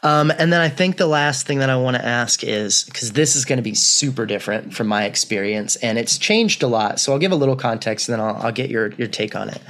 Um, 0.02 0.30
and 0.30 0.52
then 0.52 0.60
I 0.60 0.68
think 0.68 0.96
the 0.96 1.06
last 1.06 1.46
thing 1.46 1.58
that 1.58 1.70
I 1.70 1.76
want 1.76 1.96
to 1.96 2.04
ask 2.04 2.44
is 2.44 2.84
because 2.84 3.12
this 3.12 3.34
is 3.34 3.44
going 3.44 3.56
to 3.56 3.62
be 3.62 3.74
super 3.74 4.26
different 4.26 4.74
from 4.74 4.86
my 4.86 5.04
experience 5.04 5.76
and 5.76 5.98
it's 5.98 6.18
changed 6.18 6.62
a 6.62 6.66
lot. 6.66 7.00
So 7.00 7.12
I'll 7.12 7.18
give 7.18 7.32
a 7.32 7.36
little 7.36 7.56
context 7.56 8.08
and 8.08 8.14
then 8.14 8.26
I'll, 8.26 8.36
I'll 8.36 8.52
get 8.52 8.70
your, 8.70 8.92
your 8.92 9.08
take 9.08 9.34
on 9.34 9.48
it. 9.48 9.60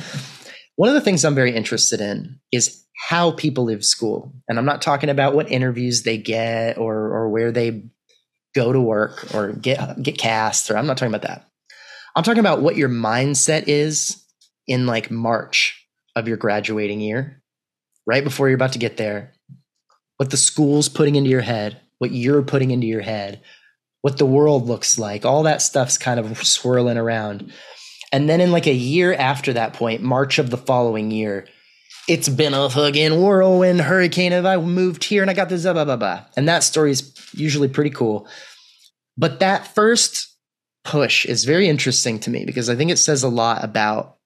One 0.74 0.88
of 0.88 0.94
the 0.94 1.00
things 1.00 1.24
I'm 1.24 1.34
very 1.34 1.54
interested 1.54 2.00
in 2.00 2.40
is 2.52 2.84
how 3.08 3.30
people 3.30 3.64
live 3.64 3.84
school. 3.84 4.32
And 4.48 4.58
I'm 4.58 4.64
not 4.64 4.82
talking 4.82 5.08
about 5.08 5.34
what 5.34 5.50
interviews 5.50 6.02
they 6.02 6.18
get 6.18 6.78
or, 6.78 6.94
or 6.96 7.28
where 7.28 7.52
they 7.52 7.84
go 8.54 8.72
to 8.72 8.80
work 8.80 9.34
or 9.34 9.52
get, 9.52 10.02
get 10.02 10.18
cast, 10.18 10.70
or 10.70 10.76
I'm 10.76 10.86
not 10.86 10.96
talking 10.96 11.14
about 11.14 11.26
that. 11.26 11.46
I'm 12.14 12.24
talking 12.24 12.40
about 12.40 12.62
what 12.62 12.76
your 12.76 12.88
mindset 12.88 13.64
is 13.66 14.22
in 14.66 14.86
like 14.86 15.10
March 15.10 15.86
of 16.16 16.26
your 16.26 16.38
graduating 16.38 17.00
year 17.00 17.42
right 18.06 18.24
before 18.24 18.48
you're 18.48 18.54
about 18.54 18.72
to 18.72 18.78
get 18.78 18.96
there, 18.96 19.34
what 20.16 20.30
the 20.30 20.36
school's 20.36 20.88
putting 20.88 21.16
into 21.16 21.30
your 21.30 21.40
head, 21.40 21.80
what 21.98 22.12
you're 22.12 22.42
putting 22.42 22.70
into 22.70 22.86
your 22.86 23.02
head, 23.02 23.40
what 24.02 24.18
the 24.18 24.26
world 24.26 24.66
looks 24.66 24.98
like, 24.98 25.24
all 25.24 25.42
that 25.42 25.62
stuff's 25.62 25.98
kind 25.98 26.20
of 26.20 26.46
swirling 26.46 26.98
around. 26.98 27.52
And 28.12 28.28
then 28.28 28.40
in 28.40 28.52
like 28.52 28.66
a 28.66 28.72
year 28.72 29.14
after 29.14 29.52
that 29.52 29.72
point, 29.72 30.02
March 30.02 30.38
of 30.38 30.50
the 30.50 30.56
following 30.56 31.10
year, 31.10 31.46
it's 32.08 32.28
been 32.28 32.54
a 32.54 32.70
fucking 32.70 33.20
whirlwind 33.20 33.80
hurricane. 33.80 34.32
Have 34.32 34.46
I 34.46 34.56
moved 34.58 35.02
here 35.02 35.22
and 35.22 35.30
I 35.30 35.34
got 35.34 35.48
this, 35.48 35.64
blah, 35.64 35.72
blah, 35.72 35.84
blah, 35.84 35.96
blah. 35.96 36.24
And 36.36 36.48
that 36.48 36.62
story 36.62 36.92
is 36.92 37.12
usually 37.32 37.68
pretty 37.68 37.90
cool. 37.90 38.28
But 39.18 39.40
that 39.40 39.74
first 39.74 40.36
push 40.84 41.26
is 41.26 41.44
very 41.44 41.68
interesting 41.68 42.20
to 42.20 42.30
me 42.30 42.44
because 42.44 42.70
I 42.70 42.76
think 42.76 42.90
it 42.90 42.98
says 42.98 43.22
a 43.24 43.28
lot 43.28 43.64
about 43.64 44.18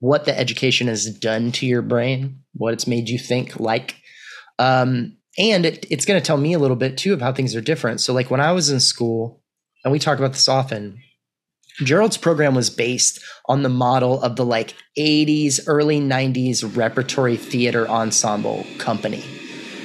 what 0.00 0.24
the 0.24 0.36
education 0.36 0.88
has 0.88 1.06
done 1.06 1.52
to 1.52 1.66
your 1.66 1.82
brain, 1.82 2.40
what 2.54 2.72
it's 2.72 2.86
made 2.86 3.08
you 3.08 3.18
think 3.18 3.60
like. 3.60 3.96
Um, 4.58 5.17
and 5.38 5.64
it, 5.64 5.86
it's 5.90 6.04
going 6.04 6.20
to 6.20 6.26
tell 6.26 6.36
me 6.36 6.52
a 6.52 6.58
little 6.58 6.76
bit 6.76 6.98
too 6.98 7.12
of 7.14 7.20
how 7.20 7.32
things 7.32 7.54
are 7.54 7.60
different. 7.60 8.00
So, 8.00 8.12
like 8.12 8.30
when 8.30 8.40
I 8.40 8.52
was 8.52 8.70
in 8.70 8.80
school, 8.80 9.42
and 9.84 9.92
we 9.92 9.98
talk 9.98 10.18
about 10.18 10.32
this 10.32 10.48
often, 10.48 11.00
Gerald's 11.84 12.16
program 12.16 12.54
was 12.54 12.70
based 12.70 13.20
on 13.46 13.62
the 13.62 13.68
model 13.68 14.20
of 14.20 14.36
the 14.36 14.44
like 14.44 14.74
80s, 14.98 15.60
early 15.66 16.00
90s 16.00 16.76
repertory 16.76 17.36
theater 17.36 17.88
ensemble 17.88 18.66
company. 18.78 19.22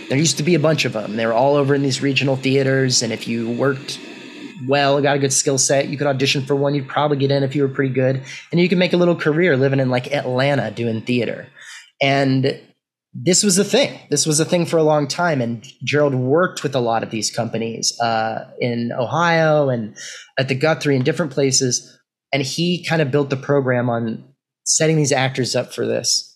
There 0.09 0.17
used 0.17 0.37
to 0.37 0.43
be 0.43 0.55
a 0.55 0.59
bunch 0.59 0.85
of 0.85 0.93
them. 0.93 1.15
They 1.15 1.25
were 1.25 1.33
all 1.33 1.55
over 1.55 1.75
in 1.75 1.83
these 1.83 2.01
regional 2.01 2.35
theaters. 2.35 3.03
And 3.03 3.13
if 3.13 3.27
you 3.27 3.49
worked 3.51 3.99
well, 4.67 5.01
got 5.01 5.17
a 5.17 5.19
good 5.19 5.33
skill 5.33 5.57
set. 5.57 5.87
You 5.87 5.97
could 5.97 6.07
audition 6.07 6.45
for 6.45 6.55
one. 6.55 6.73
You'd 6.73 6.87
probably 6.87 7.17
get 7.17 7.31
in 7.31 7.43
if 7.43 7.55
you 7.55 7.61
were 7.63 7.69
pretty 7.69 7.93
good, 7.93 8.23
and 8.51 8.59
you 8.59 8.69
could 8.69 8.77
make 8.77 8.93
a 8.93 8.97
little 8.97 9.15
career 9.15 9.57
living 9.57 9.79
in 9.79 9.89
like 9.89 10.11
Atlanta 10.11 10.71
doing 10.71 11.01
theater. 11.01 11.47
And 12.01 12.59
this 13.13 13.43
was 13.43 13.57
a 13.57 13.63
thing. 13.63 13.99
This 14.09 14.25
was 14.25 14.39
a 14.39 14.45
thing 14.45 14.65
for 14.65 14.77
a 14.77 14.83
long 14.83 15.07
time. 15.07 15.41
And 15.41 15.65
Gerald 15.83 16.15
worked 16.15 16.63
with 16.63 16.75
a 16.75 16.79
lot 16.79 17.03
of 17.03 17.11
these 17.11 17.29
companies 17.29 17.97
uh, 17.99 18.45
in 18.59 18.91
Ohio 18.91 19.69
and 19.69 19.95
at 20.37 20.47
the 20.47 20.55
Guthrie 20.55 20.95
and 20.95 21.05
different 21.05 21.31
places. 21.31 21.99
And 22.31 22.41
he 22.41 22.83
kind 22.83 23.01
of 23.01 23.11
built 23.11 23.29
the 23.29 23.37
program 23.37 23.89
on 23.89 24.23
setting 24.65 24.97
these 24.97 25.11
actors 25.11 25.55
up 25.55 25.73
for 25.73 25.85
this. 25.85 26.29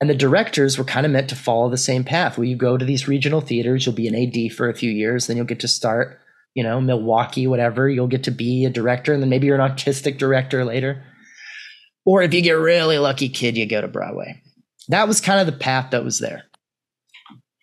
And 0.00 0.08
the 0.08 0.14
directors 0.14 0.78
were 0.78 0.84
kind 0.84 1.06
of 1.06 1.12
meant 1.12 1.28
to 1.28 1.36
follow 1.36 1.68
the 1.68 1.76
same 1.76 2.04
path. 2.04 2.38
Where 2.38 2.46
you 2.46 2.56
go 2.56 2.76
to 2.76 2.84
these 2.84 3.06
regional 3.06 3.40
theaters, 3.40 3.84
you'll 3.84 3.94
be 3.94 4.08
an 4.08 4.14
AD 4.14 4.52
for 4.52 4.68
a 4.68 4.74
few 4.74 4.90
years, 4.90 5.26
then 5.26 5.36
you'll 5.36 5.46
get 5.46 5.60
to 5.60 5.68
start 5.68 6.20
you 6.54 6.62
know, 6.62 6.80
Milwaukee, 6.80 7.46
whatever, 7.46 7.88
you'll 7.88 8.06
get 8.06 8.24
to 8.24 8.30
be 8.30 8.64
a 8.64 8.70
director 8.70 9.12
and 9.12 9.20
then 9.20 9.28
maybe 9.28 9.46
you're 9.46 9.56
an 9.56 9.60
artistic 9.60 10.18
director 10.18 10.64
later. 10.64 11.04
Or 12.06 12.22
if 12.22 12.32
you 12.32 12.42
get 12.42 12.52
really 12.52 12.98
lucky, 12.98 13.28
kid, 13.28 13.56
you 13.56 13.66
go 13.66 13.80
to 13.80 13.88
Broadway. 13.88 14.40
That 14.88 15.08
was 15.08 15.20
kind 15.20 15.40
of 15.40 15.46
the 15.46 15.58
path 15.58 15.90
that 15.90 16.04
was 16.04 16.18
there. 16.18 16.44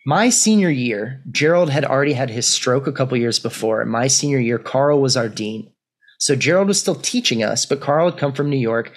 My 0.04 0.30
senior 0.30 0.70
year, 0.70 1.22
Gerald 1.30 1.70
had 1.70 1.84
already 1.84 2.12
had 2.12 2.30
his 2.30 2.46
stroke 2.46 2.86
a 2.86 2.92
couple 2.92 3.16
years 3.16 3.38
before. 3.38 3.84
My 3.84 4.08
senior 4.08 4.40
year, 4.40 4.58
Carl 4.58 5.00
was 5.00 5.16
our 5.16 5.28
dean. 5.28 5.70
So 6.18 6.34
Gerald 6.34 6.68
was 6.68 6.80
still 6.80 6.96
teaching 6.96 7.42
us, 7.42 7.66
but 7.66 7.80
Carl 7.80 8.10
had 8.10 8.18
come 8.18 8.32
from 8.32 8.50
New 8.50 8.56
York 8.56 8.92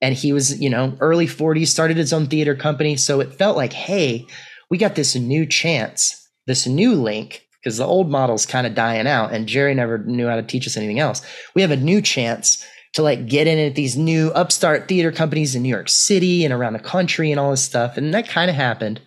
and 0.00 0.14
he 0.14 0.32
was, 0.32 0.58
you 0.58 0.70
know, 0.70 0.96
early 1.00 1.26
40s, 1.26 1.68
started 1.68 1.98
his 1.98 2.12
own 2.12 2.26
theater 2.26 2.54
company. 2.54 2.96
So 2.96 3.20
it 3.20 3.34
felt 3.34 3.56
like, 3.56 3.74
hey, 3.74 4.26
we 4.70 4.78
got 4.78 4.94
this 4.94 5.14
new 5.14 5.44
chance, 5.44 6.28
this 6.46 6.66
new 6.66 6.94
link 6.94 7.46
because 7.62 7.76
the 7.76 7.84
old 7.84 8.10
model's 8.10 8.46
kind 8.46 8.66
of 8.66 8.74
dying 8.74 9.06
out 9.06 9.32
and 9.32 9.46
Jerry 9.46 9.74
never 9.74 9.98
knew 9.98 10.26
how 10.26 10.36
to 10.36 10.42
teach 10.42 10.66
us 10.66 10.76
anything 10.76 10.98
else. 10.98 11.20
We 11.54 11.60
have 11.62 11.70
a 11.70 11.76
new 11.76 12.00
chance 12.00 12.64
to 12.94 13.02
like 13.02 13.26
get 13.26 13.46
in 13.46 13.58
at 13.58 13.74
these 13.74 13.96
new 13.96 14.30
upstart 14.30 14.88
theater 14.88 15.12
companies 15.12 15.54
in 15.54 15.62
New 15.62 15.68
York 15.68 15.88
City 15.88 16.44
and 16.44 16.52
around 16.52 16.72
the 16.72 16.80
country 16.80 17.30
and 17.30 17.38
all 17.38 17.50
this 17.50 17.62
stuff. 17.62 17.96
And 17.96 18.12
that 18.14 18.28
kind 18.28 18.50
of 18.50 18.56
happened. 18.56 19.00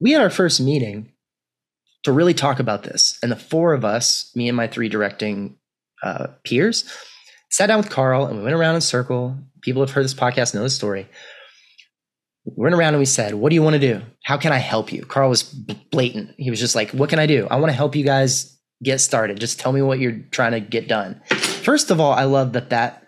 We 0.00 0.12
had 0.12 0.22
our 0.22 0.30
first 0.30 0.60
meeting 0.60 1.12
to 2.04 2.12
really 2.12 2.34
talk 2.34 2.60
about 2.60 2.82
this. 2.82 3.18
And 3.22 3.32
the 3.32 3.36
four 3.36 3.72
of 3.72 3.84
us, 3.84 4.30
me 4.36 4.48
and 4.48 4.56
my 4.56 4.66
three 4.66 4.88
directing 4.88 5.56
uh, 6.02 6.28
peers, 6.44 6.84
sat 7.50 7.66
down 7.68 7.78
with 7.78 7.90
Carl 7.90 8.26
and 8.26 8.36
we 8.36 8.44
went 8.44 8.54
around 8.54 8.74
in 8.74 8.78
a 8.78 8.82
circle. 8.82 9.38
People 9.62 9.82
have 9.82 9.90
heard 9.90 10.04
this 10.04 10.14
podcast 10.14 10.54
know 10.54 10.62
the 10.62 10.70
story 10.70 11.08
we 12.46 12.62
went 12.62 12.74
around 12.74 12.94
and 12.94 12.98
we 12.98 13.06
said, 13.06 13.34
What 13.34 13.50
do 13.50 13.54
you 13.54 13.62
want 13.62 13.74
to 13.74 13.80
do? 13.80 14.02
How 14.22 14.36
can 14.36 14.52
I 14.52 14.58
help 14.58 14.92
you? 14.92 15.02
Carl 15.02 15.28
was 15.28 15.42
blatant. 15.42 16.34
He 16.38 16.50
was 16.50 16.60
just 16.60 16.74
like, 16.74 16.90
What 16.90 17.10
can 17.10 17.18
I 17.18 17.26
do? 17.26 17.46
I 17.50 17.56
want 17.56 17.70
to 17.70 17.76
help 17.76 17.96
you 17.96 18.04
guys 18.04 18.56
get 18.82 19.00
started. 19.00 19.40
Just 19.40 19.58
tell 19.58 19.72
me 19.72 19.82
what 19.82 19.98
you're 19.98 20.20
trying 20.30 20.52
to 20.52 20.60
get 20.60 20.86
done. 20.86 21.20
First 21.30 21.90
of 21.90 22.00
all, 22.00 22.12
I 22.12 22.24
love 22.24 22.52
that 22.52 22.70
that 22.70 23.05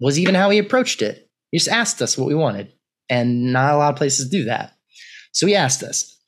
was 0.00 0.18
even 0.18 0.34
how 0.34 0.50
he 0.50 0.58
approached 0.58 1.02
it. 1.02 1.30
He 1.50 1.58
just 1.58 1.70
asked 1.70 2.02
us 2.02 2.18
what 2.18 2.28
we 2.28 2.34
wanted. 2.34 2.72
And 3.08 3.52
not 3.52 3.74
a 3.74 3.76
lot 3.76 3.92
of 3.92 3.96
places 3.96 4.28
do 4.28 4.44
that. 4.44 4.72
So 5.32 5.46
he 5.46 5.54
asked 5.54 5.82
us. 5.82 6.18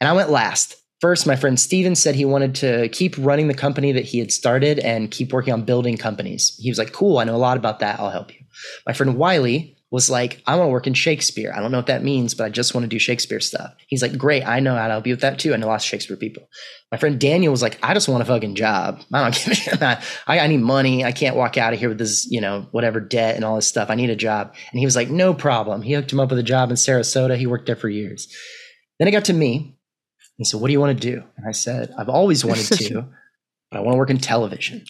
And 0.00 0.08
I 0.08 0.12
went 0.12 0.30
last. 0.30 0.76
First, 1.00 1.26
my 1.26 1.36
friend 1.36 1.58
Steven 1.58 1.94
said 1.94 2.14
he 2.14 2.24
wanted 2.24 2.56
to 2.56 2.88
keep 2.88 3.14
running 3.18 3.48
the 3.48 3.54
company 3.54 3.92
that 3.92 4.04
he 4.04 4.18
had 4.18 4.32
started 4.32 4.80
and 4.80 5.10
keep 5.10 5.32
working 5.32 5.54
on 5.54 5.62
building 5.62 5.96
companies. 5.96 6.56
He 6.60 6.70
was 6.70 6.78
like, 6.78 6.92
Cool, 6.92 7.18
I 7.18 7.24
know 7.24 7.36
a 7.36 7.38
lot 7.38 7.56
about 7.56 7.78
that. 7.80 8.00
I'll 8.00 8.10
help 8.10 8.34
you. 8.34 8.44
My 8.86 8.92
friend 8.92 9.16
Wiley 9.16 9.77
was 9.90 10.10
like, 10.10 10.42
I 10.46 10.56
want 10.56 10.68
to 10.68 10.72
work 10.72 10.86
in 10.86 10.92
Shakespeare. 10.92 11.52
I 11.54 11.60
don't 11.60 11.72
know 11.72 11.78
what 11.78 11.86
that 11.86 12.04
means, 12.04 12.34
but 12.34 12.44
I 12.44 12.50
just 12.50 12.74
want 12.74 12.84
to 12.84 12.88
do 12.88 12.98
Shakespeare 12.98 13.40
stuff. 13.40 13.74
He's 13.86 14.02
like, 14.02 14.18
Great, 14.18 14.46
I 14.46 14.60
know 14.60 14.76
how 14.76 14.86
to 14.86 14.92
help 14.92 15.06
you 15.06 15.14
with 15.14 15.22
that 15.22 15.38
too. 15.38 15.54
I 15.54 15.56
know 15.56 15.66
lots 15.66 15.84
of 15.84 15.88
Shakespeare 15.88 16.16
people. 16.16 16.46
My 16.92 16.98
friend 16.98 17.18
Daniel 17.18 17.50
was 17.50 17.62
like, 17.62 17.78
I 17.82 17.94
just 17.94 18.08
want 18.08 18.22
a 18.22 18.26
fucking 18.26 18.54
job. 18.54 19.00
I 19.12 19.22
don't 19.22 19.34
give 19.34 19.48
a 19.48 19.54
shit. 19.54 19.82
I, 19.82 20.00
I 20.26 20.46
need 20.46 20.60
money. 20.60 21.04
I 21.04 21.12
can't 21.12 21.36
walk 21.36 21.56
out 21.56 21.72
of 21.72 21.78
here 21.78 21.88
with 21.88 21.98
this, 21.98 22.26
you 22.30 22.40
know, 22.40 22.66
whatever 22.70 23.00
debt 23.00 23.36
and 23.36 23.44
all 23.44 23.56
this 23.56 23.66
stuff. 23.66 23.88
I 23.88 23.94
need 23.94 24.10
a 24.10 24.16
job. 24.16 24.54
And 24.70 24.78
he 24.78 24.84
was 24.84 24.96
like, 24.96 25.08
No 25.08 25.32
problem. 25.32 25.80
He 25.80 25.94
hooked 25.94 26.12
him 26.12 26.20
up 26.20 26.30
with 26.30 26.38
a 26.38 26.44
job 26.44 26.70
in 26.70 26.76
Sarasota. 26.76 27.36
He 27.36 27.46
worked 27.46 27.66
there 27.66 27.76
for 27.76 27.88
years. 27.88 28.28
Then 28.98 29.08
it 29.08 29.12
got 29.12 29.24
to 29.26 29.32
me. 29.32 29.78
He 30.36 30.44
said, 30.44 30.60
What 30.60 30.66
do 30.66 30.72
you 30.72 30.80
want 30.80 31.00
to 31.00 31.10
do? 31.12 31.22
And 31.36 31.48
I 31.48 31.52
said, 31.52 31.94
I've 31.96 32.10
always 32.10 32.44
wanted 32.44 32.76
to, 32.76 33.06
but 33.70 33.78
I 33.78 33.80
want 33.80 33.94
to 33.94 33.98
work 33.98 34.10
in 34.10 34.18
television. 34.18 34.84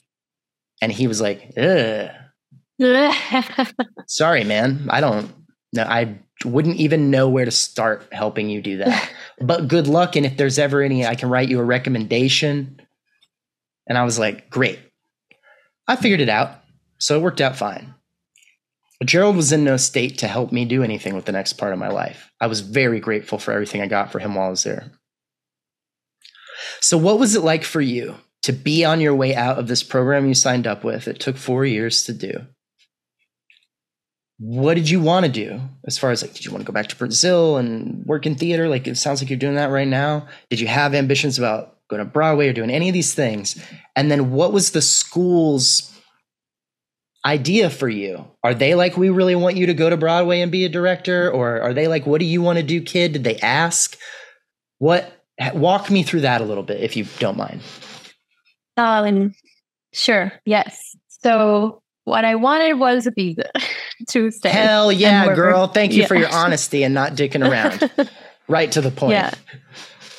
And 0.82 0.90
he 0.90 1.06
was 1.06 1.20
like, 1.20 1.52
Ugh 1.56 2.10
Sorry, 4.06 4.44
man. 4.44 4.86
I 4.90 5.00
don't 5.00 5.32
know. 5.72 5.82
I 5.82 6.18
wouldn't 6.44 6.76
even 6.76 7.10
know 7.10 7.28
where 7.28 7.44
to 7.44 7.50
start 7.50 8.06
helping 8.12 8.48
you 8.48 8.62
do 8.62 8.78
that. 8.78 9.10
but 9.40 9.68
good 9.68 9.88
luck. 9.88 10.16
And 10.16 10.24
if 10.24 10.36
there's 10.36 10.58
ever 10.58 10.82
any, 10.82 11.06
I 11.06 11.14
can 11.14 11.28
write 11.28 11.48
you 11.48 11.58
a 11.60 11.64
recommendation. 11.64 12.80
And 13.88 13.98
I 13.98 14.04
was 14.04 14.18
like, 14.18 14.48
great. 14.50 14.78
I 15.86 15.96
figured 15.96 16.20
it 16.20 16.28
out. 16.28 16.50
So 16.98 17.16
it 17.16 17.22
worked 17.22 17.40
out 17.40 17.56
fine. 17.56 17.94
But 18.98 19.08
Gerald 19.08 19.36
was 19.36 19.52
in 19.52 19.64
no 19.64 19.76
state 19.76 20.18
to 20.18 20.28
help 20.28 20.52
me 20.52 20.64
do 20.64 20.82
anything 20.82 21.14
with 21.14 21.24
the 21.24 21.32
next 21.32 21.54
part 21.54 21.72
of 21.72 21.78
my 21.78 21.88
life. 21.88 22.30
I 22.40 22.48
was 22.48 22.60
very 22.60 23.00
grateful 23.00 23.38
for 23.38 23.52
everything 23.52 23.80
I 23.80 23.86
got 23.86 24.10
for 24.10 24.18
him 24.18 24.34
while 24.34 24.48
I 24.48 24.50
was 24.50 24.64
there. 24.64 24.92
So, 26.80 26.98
what 26.98 27.20
was 27.20 27.36
it 27.36 27.44
like 27.44 27.62
for 27.62 27.80
you 27.80 28.16
to 28.42 28.52
be 28.52 28.84
on 28.84 29.00
your 29.00 29.14
way 29.14 29.36
out 29.36 29.58
of 29.58 29.68
this 29.68 29.84
program 29.84 30.26
you 30.26 30.34
signed 30.34 30.66
up 30.66 30.82
with? 30.82 31.06
It 31.06 31.20
took 31.20 31.36
four 31.36 31.64
years 31.64 32.02
to 32.04 32.12
do 32.12 32.44
what 34.38 34.74
did 34.74 34.88
you 34.88 35.00
want 35.00 35.26
to 35.26 35.32
do? 35.32 35.60
As 35.86 35.98
far 35.98 36.10
as 36.10 36.22
like 36.22 36.32
did 36.32 36.44
you 36.44 36.52
want 36.52 36.62
to 36.62 36.66
go 36.66 36.72
back 36.72 36.88
to 36.88 36.96
brazil 36.96 37.56
and 37.56 38.04
work 38.06 38.24
in 38.24 38.36
theater? 38.36 38.68
Like 38.68 38.86
it 38.86 38.96
sounds 38.96 39.20
like 39.20 39.30
you're 39.30 39.38
doing 39.38 39.56
that 39.56 39.70
right 39.70 39.88
now. 39.88 40.28
Did 40.48 40.60
you 40.60 40.68
have 40.68 40.94
ambitions 40.94 41.38
about 41.38 41.76
going 41.88 41.98
to 41.98 42.04
broadway 42.04 42.48
or 42.48 42.52
doing 42.52 42.70
any 42.70 42.88
of 42.88 42.92
these 42.92 43.14
things? 43.14 43.60
And 43.96 44.10
then 44.10 44.30
what 44.30 44.52
was 44.52 44.70
the 44.70 44.82
school's 44.82 45.92
idea 47.26 47.68
for 47.68 47.88
you? 47.88 48.24
Are 48.44 48.54
they 48.54 48.76
like 48.76 48.96
we 48.96 49.10
really 49.10 49.34
want 49.34 49.56
you 49.56 49.66
to 49.66 49.74
go 49.74 49.90
to 49.90 49.96
broadway 49.96 50.40
and 50.40 50.52
be 50.52 50.64
a 50.64 50.68
director 50.68 51.30
or 51.30 51.60
are 51.60 51.74
they 51.74 51.88
like 51.88 52.06
what 52.06 52.20
do 52.20 52.24
you 52.24 52.40
want 52.40 52.58
to 52.58 52.64
do 52.64 52.80
kid? 52.80 53.12
Did 53.12 53.24
they 53.24 53.38
ask? 53.38 53.98
What 54.78 55.12
walk 55.54 55.90
me 55.90 56.04
through 56.04 56.20
that 56.20 56.40
a 56.40 56.44
little 56.44 56.62
bit 56.62 56.80
if 56.80 56.96
you 56.96 57.06
don't 57.18 57.36
mind. 57.36 57.60
Um 58.76 59.34
sure. 59.92 60.32
Yes. 60.44 60.96
So 61.08 61.82
what 62.04 62.24
I 62.24 62.36
wanted 62.36 62.74
was 62.74 63.06
a 63.08 63.10
visa 63.10 63.50
to 64.08 64.30
stay. 64.30 64.50
Hell 64.50 64.92
yeah, 64.92 65.34
girl. 65.34 65.66
Thank 65.68 65.92
you 65.92 66.02
yeah. 66.02 66.06
for 66.06 66.14
your 66.14 66.28
honesty 66.32 66.82
and 66.82 66.94
not 66.94 67.12
dicking 67.12 67.48
around. 67.48 67.90
right 68.48 68.70
to 68.72 68.80
the 68.80 68.90
point. 68.90 69.12
Yeah. 69.12 69.32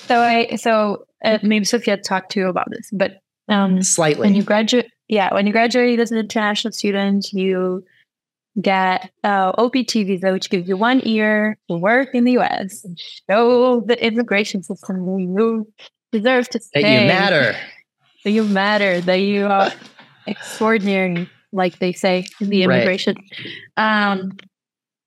So 0.08 0.20
I 0.20 0.56
so 0.56 1.06
uh, 1.24 1.40
maybe 1.44 1.66
Sophia 1.66 1.98
talked 1.98 2.32
to 2.34 2.40
you 2.40 2.48
about 2.48 2.70
this, 2.70 2.90
but 2.92 3.22
um 3.48 3.82
slightly. 3.84 4.28
When 4.28 4.36
you 4.36 4.44
graduate 4.44 4.90
yeah, 5.08 5.34
when 5.34 5.48
you 5.48 5.52
graduate 5.52 6.00
as 6.00 6.12
an 6.12 6.18
international 6.18 6.72
student, 6.72 7.34
you 7.34 7.84
get 8.62 9.12
uh, 9.24 9.54
OPT 9.58 9.94
visa, 9.94 10.32
which 10.32 10.50
gives 10.50 10.68
you 10.68 10.78
one 10.78 11.00
year 11.00 11.58
to 11.70 11.78
work 11.78 12.14
in 12.14 12.26
the 12.26 12.38
US 12.38 12.84
and 12.84 13.00
show 13.30 13.82
the 13.82 14.04
immigration 14.06 14.64
system 14.64 15.06
that 15.06 15.22
you 15.22 15.72
deserve 16.12 16.50
to 16.50 16.60
stay. 16.60 16.82
That 16.82 17.02
you 17.02 17.08
matter. 17.08 17.56
That 18.24 18.32
you 18.32 18.44
matter. 18.44 19.02
That 19.02 19.16
you 19.16 19.46
are 19.46 19.72
extraordinary, 20.28 21.30
like 21.52 21.80
they 21.80 21.94
say 21.94 22.26
in 22.40 22.50
the 22.50 22.64
immigration. 22.64 23.16
Right. 23.78 24.12
Um, 24.12 24.38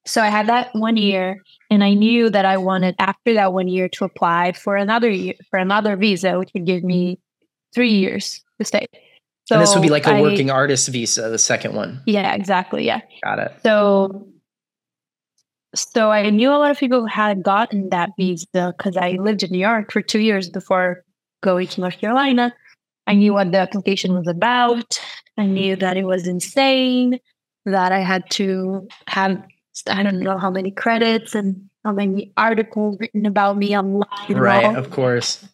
so 0.04 0.20
I 0.20 0.28
had 0.28 0.48
that 0.48 0.70
one 0.74 0.96
year, 0.96 1.40
and 1.70 1.84
I 1.84 1.94
knew 1.94 2.28
that 2.30 2.44
I 2.44 2.56
wanted 2.56 2.96
after 2.98 3.34
that 3.34 3.52
one 3.52 3.68
year 3.68 3.88
to 3.90 4.04
apply 4.04 4.52
for 4.52 4.76
another 4.76 5.10
year 5.10 5.34
for 5.50 5.58
another 5.58 5.96
visa, 5.96 6.38
which 6.38 6.50
would 6.54 6.66
give 6.66 6.82
me 6.82 7.18
three 7.74 7.92
years 7.92 8.42
to 8.58 8.64
stay. 8.64 8.86
So 9.46 9.56
and 9.56 9.62
this 9.62 9.74
would 9.74 9.82
be 9.82 9.90
like 9.90 10.06
a 10.06 10.20
working 10.20 10.50
artist 10.50 10.88
visa, 10.88 11.28
the 11.28 11.38
second 11.38 11.74
one. 11.74 12.00
Yeah, 12.06 12.34
exactly. 12.34 12.84
Yeah. 12.84 13.00
Got 13.22 13.38
it. 13.38 13.52
So 13.62 14.26
so 15.74 16.10
I 16.10 16.28
knew 16.30 16.50
a 16.50 16.58
lot 16.58 16.70
of 16.70 16.78
people 16.78 17.06
had 17.06 17.42
gotten 17.42 17.88
that 17.90 18.10
visa 18.18 18.74
because 18.76 18.96
I 18.96 19.12
lived 19.12 19.42
in 19.42 19.50
New 19.50 19.58
York 19.58 19.90
for 19.90 20.02
two 20.02 20.20
years 20.20 20.50
before 20.50 21.02
going 21.42 21.66
to 21.68 21.80
North 21.80 21.98
Carolina. 21.98 22.54
I 23.06 23.14
knew 23.14 23.32
what 23.32 23.50
the 23.52 23.58
application 23.58 24.14
was 24.14 24.28
about. 24.28 25.00
I 25.38 25.46
knew 25.46 25.76
that 25.76 25.96
it 25.96 26.04
was 26.04 26.26
insane, 26.26 27.18
that 27.64 27.92
I 27.92 28.00
had 28.00 28.28
to 28.32 28.88
have 29.06 29.42
I 29.88 30.02
don't 30.02 30.20
know 30.20 30.38
how 30.38 30.50
many 30.50 30.70
credits 30.70 31.34
and 31.34 31.68
how 31.84 31.92
many 31.92 32.32
articles 32.36 32.98
written 33.00 33.26
about 33.26 33.56
me 33.56 33.76
online. 33.76 34.04
Right, 34.28 34.76
of 34.76 34.90
course. 34.90 35.46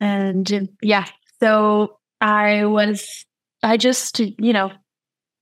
And 0.00 0.52
um, 0.52 0.68
yeah, 0.82 1.06
so 1.40 1.98
I 2.20 2.64
was, 2.64 3.24
I 3.62 3.76
just, 3.76 4.20
you 4.20 4.52
know, 4.52 4.70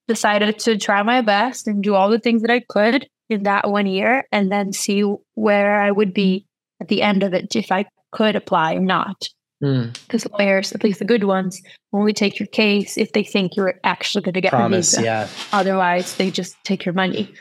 decided 0.07 0.59
to 0.59 0.77
try 0.77 1.03
my 1.03 1.21
best 1.21 1.67
and 1.67 1.83
do 1.83 1.95
all 1.95 2.09
the 2.09 2.19
things 2.19 2.41
that 2.41 2.51
I 2.51 2.61
could 2.67 3.07
in 3.29 3.43
that 3.43 3.69
one 3.69 3.85
year 3.85 4.25
and 4.31 4.51
then 4.51 4.73
see 4.73 5.01
where 5.35 5.81
I 5.81 5.91
would 5.91 6.13
be 6.13 6.47
at 6.81 6.89
the 6.89 7.01
end 7.01 7.23
of 7.23 7.33
it 7.33 7.55
if 7.55 7.71
I 7.71 7.85
could 8.11 8.35
apply 8.35 8.75
or 8.75 8.81
not. 8.81 9.29
Because 9.61 10.23
mm. 10.23 10.39
lawyers, 10.39 10.73
at 10.73 10.83
least 10.83 10.99
the 10.99 11.05
good 11.05 11.23
ones, 11.23 11.61
only 11.93 12.13
take 12.13 12.39
your 12.39 12.47
case 12.47 12.97
if 12.97 13.13
they 13.13 13.23
think 13.23 13.55
you're 13.55 13.79
actually 13.83 14.23
going 14.23 14.33
to 14.33 14.41
get 14.41 14.51
Promise, 14.51 14.91
visa. 14.91 15.03
Yeah. 15.03 15.27
Otherwise, 15.53 16.15
they 16.17 16.31
just 16.31 16.55
take 16.63 16.83
your 16.83 16.93
money. 16.93 17.31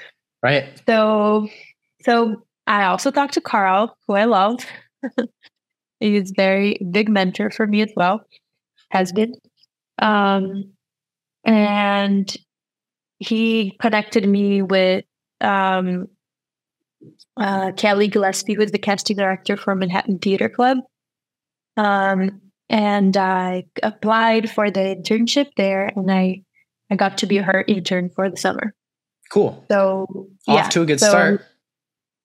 Right. 0.43 0.65
So, 0.87 1.49
so 2.03 2.43
I 2.67 2.85
also 2.85 3.11
talked 3.11 3.35
to 3.35 3.41
Carl, 3.41 3.97
who 4.07 4.15
I 4.15 4.25
love. 4.27 4.61
He's 6.01 6.31
very 6.31 6.79
big 6.91 7.09
mentor 7.09 7.51
for 7.51 7.67
me 7.67 7.83
as 7.83 7.93
well 7.97 8.25
has 8.91 9.13
been. 9.13 9.35
Um, 10.01 10.73
and 11.45 12.35
he 13.19 13.77
connected 13.81 14.29
me 14.29 14.63
with 14.63 15.05
um, 15.41 16.09
uh, 17.37 17.73
Kelly 17.73 18.09
Gillespie, 18.09 18.55
who 18.55 18.63
is 18.63 18.73
the 18.73 18.79
casting 18.79 19.17
director 19.17 19.57
for 19.57 19.75
Manhattan 19.75 20.19
Theater 20.19 20.49
Club. 20.49 20.79
Um, 21.77 22.41
and 22.69 23.17
I 23.17 23.65
applied 23.83 24.51
for 24.51 24.71
the 24.71 24.81
internship 24.81 25.49
there, 25.57 25.93
and 25.97 26.11
I 26.11 26.43
I 26.91 26.97
got 26.97 27.19
to 27.19 27.27
be 27.27 27.39
her 27.39 27.65
intern 27.67 28.11
for 28.11 28.31
the 28.31 28.37
summer. 28.37 28.75
Cool. 29.31 29.65
So 29.71 30.07
off 30.49 30.55
yeah, 30.55 30.69
to 30.69 30.83
a 30.83 30.87
good 30.87 31.01
so, 31.01 31.09
start. 31.09 31.45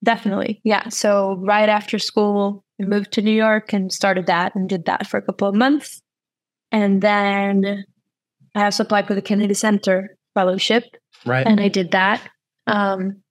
Definitely, 0.03 0.61
yeah. 0.63 0.89
So 0.89 1.37
right 1.41 1.69
after 1.69 1.97
school, 1.99 2.63
I 2.81 2.85
moved 2.85 3.11
to 3.13 3.21
New 3.21 3.31
York 3.31 3.73
and 3.73 3.91
started 3.91 4.27
that 4.27 4.55
and 4.55 4.67
did 4.69 4.85
that 4.85 5.07
for 5.07 5.17
a 5.17 5.21
couple 5.21 5.47
of 5.47 5.55
months. 5.55 6.01
And 6.71 7.01
then 7.01 7.85
I 8.53 8.65
also 8.65 8.83
applied 8.83 9.07
for 9.07 9.15
the 9.15 9.21
Kennedy 9.21 9.53
Center 9.53 10.17
Fellowship. 10.33 10.83
Right. 11.25 11.45
And 11.45 11.59
I 11.59 11.69
did 11.69 11.91
that. 11.91 12.21
Um, 12.67 13.21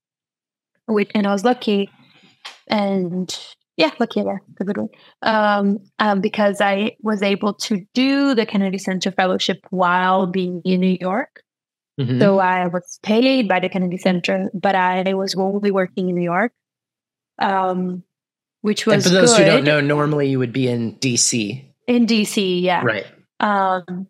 with, 0.88 1.08
and 1.14 1.26
I 1.26 1.32
was 1.32 1.44
lucky. 1.44 1.90
And 2.68 3.36
yeah, 3.76 3.90
lucky, 3.98 4.20
yeah, 4.20 4.36
it's 4.50 4.60
a 4.60 4.64
good 4.64 4.76
one. 4.76 4.88
Um, 5.22 5.78
um, 5.98 6.20
because 6.20 6.60
I 6.60 6.96
was 7.02 7.22
able 7.22 7.54
to 7.54 7.84
do 7.94 8.34
the 8.34 8.46
Kennedy 8.46 8.78
Center 8.78 9.10
Fellowship 9.10 9.66
while 9.70 10.26
being 10.26 10.62
in 10.64 10.80
New 10.80 10.96
York. 11.00 11.42
Mm-hmm. 12.00 12.20
So 12.20 12.38
I 12.38 12.66
was 12.66 12.98
paid 13.02 13.48
by 13.48 13.60
the 13.60 13.68
Kennedy 13.68 13.98
Center, 13.98 14.50
but 14.52 14.74
I 14.74 15.14
was 15.14 15.34
only 15.36 15.70
working 15.70 16.08
in 16.08 16.16
New 16.16 16.22
York. 16.22 16.52
Um, 17.38 18.02
which 18.62 18.86
was 18.86 18.94
and 18.94 19.02
for 19.04 19.08
those 19.10 19.36
good. 19.36 19.46
who 19.46 19.52
don't 19.52 19.64
know, 19.64 19.80
normally 19.80 20.28
you 20.28 20.38
would 20.38 20.52
be 20.52 20.68
in 20.68 20.94
DC. 20.96 21.62
In 21.86 22.06
DC, 22.06 22.62
yeah. 22.62 22.82
Right 22.82 23.06
um, 23.40 24.06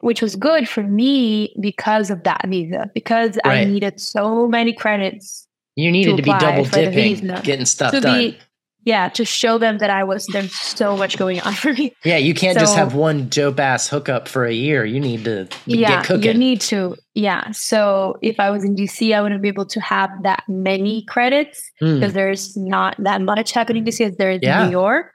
which 0.00 0.22
was 0.22 0.36
good 0.36 0.68
for 0.68 0.82
me 0.82 1.54
because 1.60 2.10
of 2.10 2.22
that 2.24 2.42
visa, 2.46 2.90
because 2.94 3.38
right. 3.44 3.60
I 3.60 3.64
needed 3.64 4.00
so 4.00 4.46
many 4.46 4.72
credits. 4.72 5.46
You 5.74 5.90
needed 5.90 6.12
to, 6.12 6.16
to 6.16 6.22
be 6.22 6.30
double 6.38 6.64
dipping, 6.64 7.26
getting 7.42 7.66
stuff 7.66 7.92
to 7.92 8.00
done. 8.00 8.18
Be, 8.18 8.38
yeah, 8.86 9.08
to 9.10 9.24
show 9.24 9.58
them 9.58 9.78
that 9.78 9.90
I 9.90 10.04
was 10.04 10.26
there's 10.26 10.54
so 10.54 10.96
much 10.96 11.18
going 11.18 11.40
on 11.40 11.52
for 11.62 11.72
me. 11.72 11.92
Yeah, 12.04 12.18
you 12.18 12.32
can't 12.32 12.54
so, 12.54 12.60
just 12.60 12.76
have 12.76 12.94
one 12.94 13.28
dope 13.28 13.58
ass 13.58 13.88
hookup 13.88 14.28
for 14.28 14.46
a 14.46 14.52
year. 14.52 14.84
You 14.84 15.00
need 15.00 15.24
to 15.24 15.48
yeah, 15.66 15.96
get 15.96 16.04
cooking. 16.06 16.22
You 16.22 16.34
need 16.34 16.60
to, 16.62 16.96
yeah. 17.14 17.50
So 17.50 18.16
if 18.22 18.38
I 18.38 18.48
was 18.50 18.64
in 18.64 18.76
DC, 18.76 19.12
I 19.14 19.20
wouldn't 19.20 19.42
be 19.42 19.48
able 19.48 19.66
to 19.66 19.80
have 19.80 20.10
that 20.22 20.44
many 20.48 21.04
credits 21.06 21.68
because 21.80 22.12
mm. 22.12 22.14
there's 22.14 22.56
not 22.56 22.94
that 23.00 23.20
much 23.20 23.50
happening 23.50 23.84
in 23.84 23.92
DC 23.92 24.06
as 24.06 24.16
there 24.16 24.30
is 24.30 24.38
yeah. 24.40 24.62
in 24.62 24.66
New 24.68 24.72
York. 24.72 25.12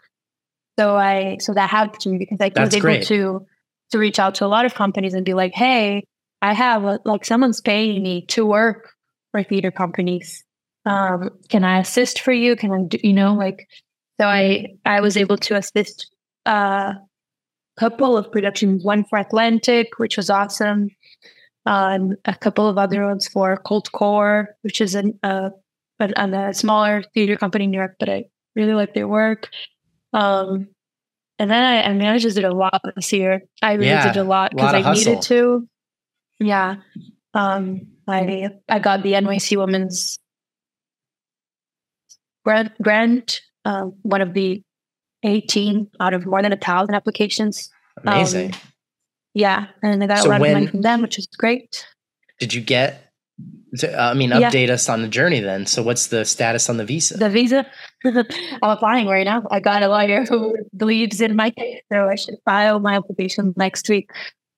So 0.77 0.97
I 0.97 1.37
so 1.39 1.53
that 1.53 1.69
helped 1.69 2.05
me 2.05 2.17
because 2.17 2.39
I 2.41 2.49
That's 2.49 2.67
was 2.67 2.75
able 2.75 2.81
great. 2.81 3.05
to 3.07 3.45
to 3.91 3.97
reach 3.97 4.19
out 4.19 4.35
to 4.35 4.45
a 4.45 4.47
lot 4.47 4.65
of 4.65 4.73
companies 4.73 5.13
and 5.13 5.23
be 5.25 5.33
like, 5.33 5.53
hey, 5.53 6.03
I 6.41 6.53
have 6.53 6.83
a, 6.83 6.99
like 7.05 7.23
someone's 7.23 7.61
paying 7.61 8.03
me 8.03 8.25
to 8.27 8.45
work 8.45 8.91
for 9.31 9.43
theater 9.43 9.71
companies. 9.71 10.43
Um, 10.85 11.29
can 11.49 11.63
I 11.63 11.79
assist 11.79 12.21
for 12.21 12.31
you? 12.31 12.55
Can 12.55 12.71
I 12.71 12.81
do, 12.83 12.97
you 13.03 13.13
know, 13.13 13.33
like, 13.33 13.67
so 14.19 14.27
I, 14.27 14.67
I 14.85 15.01
was 15.01 15.17
able 15.17 15.37
to 15.37 15.55
assist 15.55 16.13
a 16.45 16.49
uh, 16.49 16.93
couple 17.77 18.17
of 18.17 18.31
productions, 18.31 18.83
one 18.83 19.03
for 19.05 19.19
Atlantic, 19.19 19.97
which 19.97 20.17
was 20.17 20.29
awesome. 20.29 20.89
Um, 21.65 22.15
a 22.25 22.33
couple 22.33 22.67
of 22.67 22.77
other 22.77 23.05
ones 23.05 23.27
for 23.27 23.55
Colt 23.57 23.91
Coeur, 23.91 24.55
which 24.63 24.81
is 24.81 24.95
an, 24.95 25.19
uh, 25.21 25.51
a, 25.99 26.31
a 26.31 26.53
smaller 26.53 27.03
theater 27.13 27.37
company 27.37 27.65
in 27.65 27.71
New 27.71 27.77
York, 27.77 27.95
but 27.99 28.09
I 28.09 28.25
really 28.55 28.73
like 28.73 28.93
their 28.93 29.07
work. 29.07 29.49
Um, 30.13 30.67
and 31.37 31.49
then 31.49 31.63
I, 31.63 31.83
I 31.89 31.93
mean, 31.93 32.07
I 32.07 32.17
just 32.17 32.35
did 32.35 32.45
a 32.45 32.53
lot 32.53 32.81
this 32.95 33.11
year. 33.13 33.41
I 33.61 33.73
really 33.73 33.87
yeah, 33.87 34.11
did 34.11 34.19
a 34.19 34.23
lot 34.23 34.51
because 34.51 34.73
I 34.73 34.81
hustle. 34.81 35.13
needed 35.13 35.21
to. 35.23 35.67
Yeah. 36.39 36.75
Um, 37.33 37.87
I 38.07 38.49
I 38.69 38.79
got 38.79 39.03
the 39.03 39.13
NYC 39.13 39.57
Women's 39.57 40.19
grant, 42.43 42.71
grant 42.81 43.41
uh, 43.65 43.83
one 44.01 44.21
of 44.21 44.33
the 44.33 44.63
18 45.23 45.89
out 45.99 46.13
of 46.13 46.25
more 46.25 46.41
than 46.41 46.53
a 46.53 46.57
thousand 46.57 46.95
applications. 46.95 47.69
Amazing. 48.03 48.53
Um, 48.53 48.59
yeah. 49.33 49.67
And 49.83 50.03
I 50.03 50.07
got 50.07 50.19
so 50.19 50.29
a 50.29 50.31
lot 50.31 50.41
when, 50.41 50.51
of 50.51 50.55
money 50.55 50.67
from 50.67 50.81
them, 50.81 51.01
which 51.01 51.17
is 51.17 51.27
great. 51.37 51.85
Did 52.39 52.53
you 52.53 52.61
get 52.61 53.11
I 53.97 54.13
mean, 54.13 54.31
update 54.31 54.67
yeah. 54.67 54.73
us 54.73 54.89
on 54.89 55.01
the 55.01 55.07
journey 55.07 55.39
then. 55.39 55.65
So, 55.65 55.81
what's 55.81 56.07
the 56.07 56.25
status 56.25 56.69
on 56.69 56.75
the 56.75 56.83
visa? 56.83 57.17
The 57.17 57.29
visa, 57.29 57.65
I'm 58.05 58.25
applying 58.61 59.07
right 59.07 59.23
now. 59.23 59.47
I 59.49 59.61
got 59.61 59.81
a 59.81 59.87
lawyer 59.87 60.25
who 60.25 60.57
believes 60.75 61.21
in 61.21 61.37
my 61.37 61.51
case, 61.51 61.81
so 61.91 62.09
I 62.09 62.15
should 62.15 62.35
file 62.43 62.79
my 62.79 62.95
application 62.95 63.53
next 63.55 63.87
week. 63.87 64.11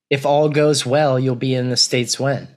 If 0.09 0.25
all 0.25 0.49
goes 0.49 0.85
well, 0.85 1.19
you'll 1.19 1.35
be 1.35 1.53
in 1.53 1.69
the 1.69 1.77
states 1.77 2.19
when? 2.19 2.47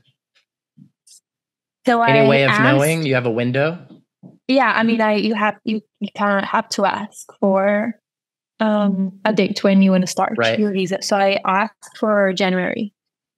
So 1.85 2.03
any 2.03 2.21
I 2.21 2.29
way 2.29 2.45
of 2.45 2.51
asked, 2.51 2.63
knowing? 2.63 3.05
You 3.05 3.15
have 3.15 3.27
a 3.27 3.31
window. 3.31 3.79
Yeah, 4.49 4.73
I 4.75 4.83
mean, 4.83 5.01
I 5.01 5.15
you 5.15 5.35
have 5.35 5.57
you, 5.65 5.81
you 6.01 6.09
kind 6.17 6.43
of 6.43 6.49
have 6.49 6.69
to 6.71 6.85
ask 6.85 7.27
for 7.41 7.95
um, 8.61 9.19
a 9.25 9.33
date 9.33 9.63
when 9.65 9.83
you 9.83 9.91
want 9.91 10.03
to 10.03 10.07
start 10.07 10.35
right. 10.37 10.59
your 10.59 10.73
visa. 10.73 10.99
So 11.03 11.17
I 11.17 11.41
asked 11.45 11.99
for 11.99 12.33
January 12.33 12.95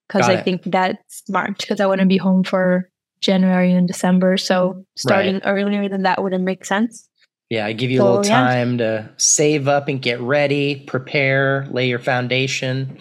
because 0.06 0.28
I 0.28 0.34
it. 0.34 0.44
think 0.44 0.62
that's 0.64 1.28
march 1.28 1.58
because 1.58 1.80
I 1.80 1.86
want 1.86 2.00
to 2.00 2.06
be 2.06 2.18
home 2.18 2.44
for 2.44 2.90
January 3.20 3.72
and 3.72 3.88
December. 3.88 4.36
So 4.36 4.84
starting 4.96 5.34
right. 5.34 5.42
earlier 5.46 5.88
than 5.88 6.02
that 6.02 6.22
wouldn't 6.22 6.44
make 6.44 6.64
sense. 6.64 7.08
Yeah, 7.50 7.64
I 7.64 7.72
give 7.72 7.90
you 7.90 7.98
so, 7.98 8.04
a 8.04 8.08
little 8.08 8.24
time 8.24 8.72
yeah. 8.72 8.86
to 8.86 9.10
save 9.16 9.68
up 9.68 9.88
and 9.88 10.02
get 10.02 10.20
ready, 10.20 10.84
prepare, 10.86 11.66
lay 11.70 11.88
your 11.88 11.98
foundation. 11.98 13.00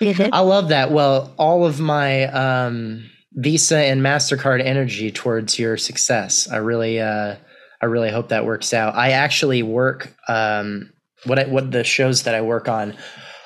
I 0.00 0.40
love 0.40 0.68
that. 0.68 0.92
Well, 0.92 1.34
all 1.38 1.66
of 1.66 1.80
my 1.80 2.26
um, 2.26 3.10
Visa 3.34 3.78
and 3.78 4.00
Mastercard 4.00 4.64
energy 4.64 5.10
towards 5.10 5.58
your 5.58 5.76
success. 5.76 6.48
I 6.50 6.56
really, 6.58 7.00
uh, 7.00 7.36
I 7.80 7.86
really 7.86 8.10
hope 8.10 8.28
that 8.28 8.46
works 8.46 8.72
out. 8.72 8.94
I 8.94 9.10
actually 9.10 9.62
work 9.62 10.14
um, 10.28 10.92
what 11.24 11.38
I, 11.38 11.44
what 11.44 11.70
the 11.70 11.84
shows 11.84 12.22
that 12.24 12.34
I 12.34 12.42
work 12.42 12.68
on 12.68 12.96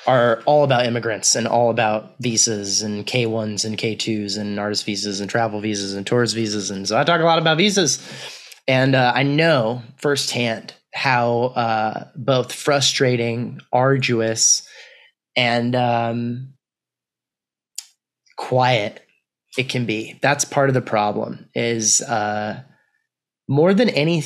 are 0.07 0.41
all 0.45 0.63
about 0.63 0.85
immigrants 0.85 1.35
and 1.35 1.47
all 1.47 1.69
about 1.69 2.15
visas 2.19 2.81
and 2.81 3.05
K 3.05 3.25
ones 3.25 3.65
and 3.65 3.77
K 3.77 3.95
twos 3.95 4.37
and 4.37 4.59
artist 4.59 4.85
visas 4.85 5.19
and 5.19 5.29
travel 5.29 5.59
visas 5.59 5.93
and 5.93 6.05
tourist 6.05 6.35
visas, 6.35 6.71
and 6.71 6.87
so 6.87 6.97
I 6.97 7.03
talk 7.03 7.21
a 7.21 7.25
lot 7.25 7.39
about 7.39 7.57
visas, 7.57 7.99
and 8.67 8.95
uh, 8.95 9.11
I 9.15 9.23
know 9.23 9.81
firsthand 9.97 10.73
how 10.93 11.53
uh, 11.55 12.07
both 12.15 12.51
frustrating, 12.51 13.59
arduous, 13.71 14.67
and 15.35 15.75
um, 15.75 16.53
quiet 18.37 19.05
it 19.59 19.67
can 19.67 19.85
be. 19.85 20.17
That's 20.21 20.45
part 20.45 20.69
of 20.69 20.73
the 20.73 20.81
problem. 20.81 21.49
Is 21.53 22.01
uh, 22.01 22.63
more 23.49 23.73
than 23.73 23.89
any. 23.89 24.23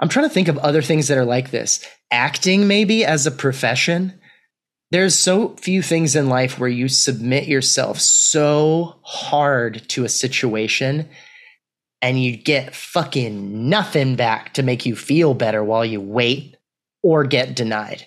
I'm 0.00 0.08
trying 0.08 0.28
to 0.28 0.34
think 0.34 0.48
of 0.48 0.58
other 0.58 0.82
things 0.82 1.06
that 1.06 1.16
are 1.16 1.24
like 1.24 1.52
this. 1.52 1.86
Acting, 2.10 2.66
maybe 2.66 3.04
as 3.04 3.24
a 3.24 3.30
profession. 3.30 4.18
There's 4.90 5.14
so 5.14 5.54
few 5.60 5.80
things 5.80 6.16
in 6.16 6.28
life 6.28 6.58
where 6.58 6.68
you 6.68 6.88
submit 6.88 7.46
yourself 7.46 8.00
so 8.00 8.98
hard 9.02 9.88
to 9.90 10.04
a 10.04 10.08
situation 10.08 11.08
and 12.02 12.20
you 12.20 12.36
get 12.36 12.74
fucking 12.74 13.68
nothing 13.68 14.16
back 14.16 14.54
to 14.54 14.62
make 14.62 14.86
you 14.86 14.96
feel 14.96 15.34
better 15.34 15.62
while 15.62 15.84
you 15.84 16.00
wait 16.00 16.56
or 17.02 17.24
get 17.24 17.54
denied. 17.54 18.06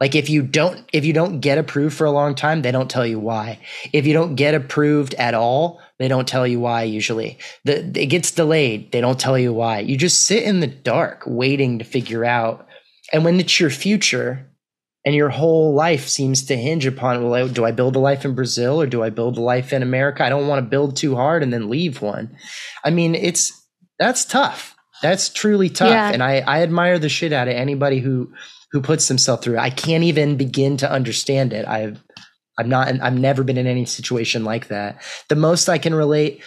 Like 0.00 0.14
if 0.14 0.30
you 0.30 0.42
don't 0.42 0.88
if 0.92 1.04
you 1.04 1.12
don't 1.12 1.40
get 1.40 1.58
approved 1.58 1.96
for 1.96 2.04
a 2.04 2.12
long 2.12 2.34
time, 2.34 2.62
they 2.62 2.70
don't 2.70 2.90
tell 2.90 3.06
you 3.06 3.18
why. 3.18 3.58
If 3.92 4.06
you 4.06 4.12
don't 4.12 4.36
get 4.36 4.54
approved 4.54 5.14
at 5.14 5.34
all, 5.34 5.80
they 5.98 6.06
don't 6.06 6.28
tell 6.28 6.46
you 6.46 6.60
why 6.60 6.84
usually. 6.84 7.38
The 7.64 7.84
it 8.00 8.06
gets 8.06 8.30
delayed, 8.30 8.92
they 8.92 9.00
don't 9.00 9.18
tell 9.18 9.36
you 9.36 9.52
why. 9.52 9.80
You 9.80 9.96
just 9.96 10.24
sit 10.26 10.44
in 10.44 10.60
the 10.60 10.68
dark 10.68 11.24
waiting 11.26 11.80
to 11.80 11.84
figure 11.84 12.24
out. 12.24 12.68
And 13.12 13.24
when 13.24 13.40
it's 13.40 13.58
your 13.58 13.70
future 13.70 14.48
and 15.04 15.16
your 15.16 15.30
whole 15.30 15.74
life 15.74 16.06
seems 16.06 16.44
to 16.46 16.56
hinge 16.56 16.86
upon 16.86 17.28
well, 17.28 17.48
do 17.48 17.64
I 17.64 17.72
build 17.72 17.96
a 17.96 18.00
life 18.00 18.24
in 18.24 18.36
Brazil 18.36 18.80
or 18.80 18.86
do 18.86 19.02
I 19.02 19.10
build 19.10 19.36
a 19.36 19.42
life 19.42 19.72
in 19.72 19.82
America? 19.82 20.24
I 20.24 20.28
don't 20.28 20.46
want 20.46 20.64
to 20.64 20.70
build 20.70 20.96
too 20.96 21.16
hard 21.16 21.42
and 21.42 21.52
then 21.52 21.70
leave 21.70 22.02
one. 22.02 22.36
I 22.84 22.90
mean, 22.90 23.16
it's 23.16 23.52
that's 23.98 24.24
tough. 24.24 24.76
That's 25.02 25.28
truly 25.28 25.70
tough. 25.70 25.90
Yeah. 25.90 26.10
And 26.10 26.22
I, 26.22 26.38
I 26.40 26.62
admire 26.62 27.00
the 27.00 27.08
shit 27.08 27.32
out 27.32 27.48
of 27.48 27.54
anybody 27.54 27.98
who 27.98 28.32
who 28.72 28.80
puts 28.80 29.08
himself 29.08 29.42
through. 29.42 29.58
I 29.58 29.70
can't 29.70 30.04
even 30.04 30.36
begin 30.36 30.76
to 30.78 30.90
understand 30.90 31.52
it. 31.52 31.66
I've 31.66 32.02
I'm 32.58 32.68
not 32.68 32.88
I've 33.00 33.18
never 33.18 33.44
been 33.44 33.58
in 33.58 33.66
any 33.66 33.84
situation 33.84 34.44
like 34.44 34.68
that. 34.68 35.02
The 35.28 35.36
most 35.36 35.68
I 35.68 35.78
can 35.78 35.94
relate, 35.94 36.42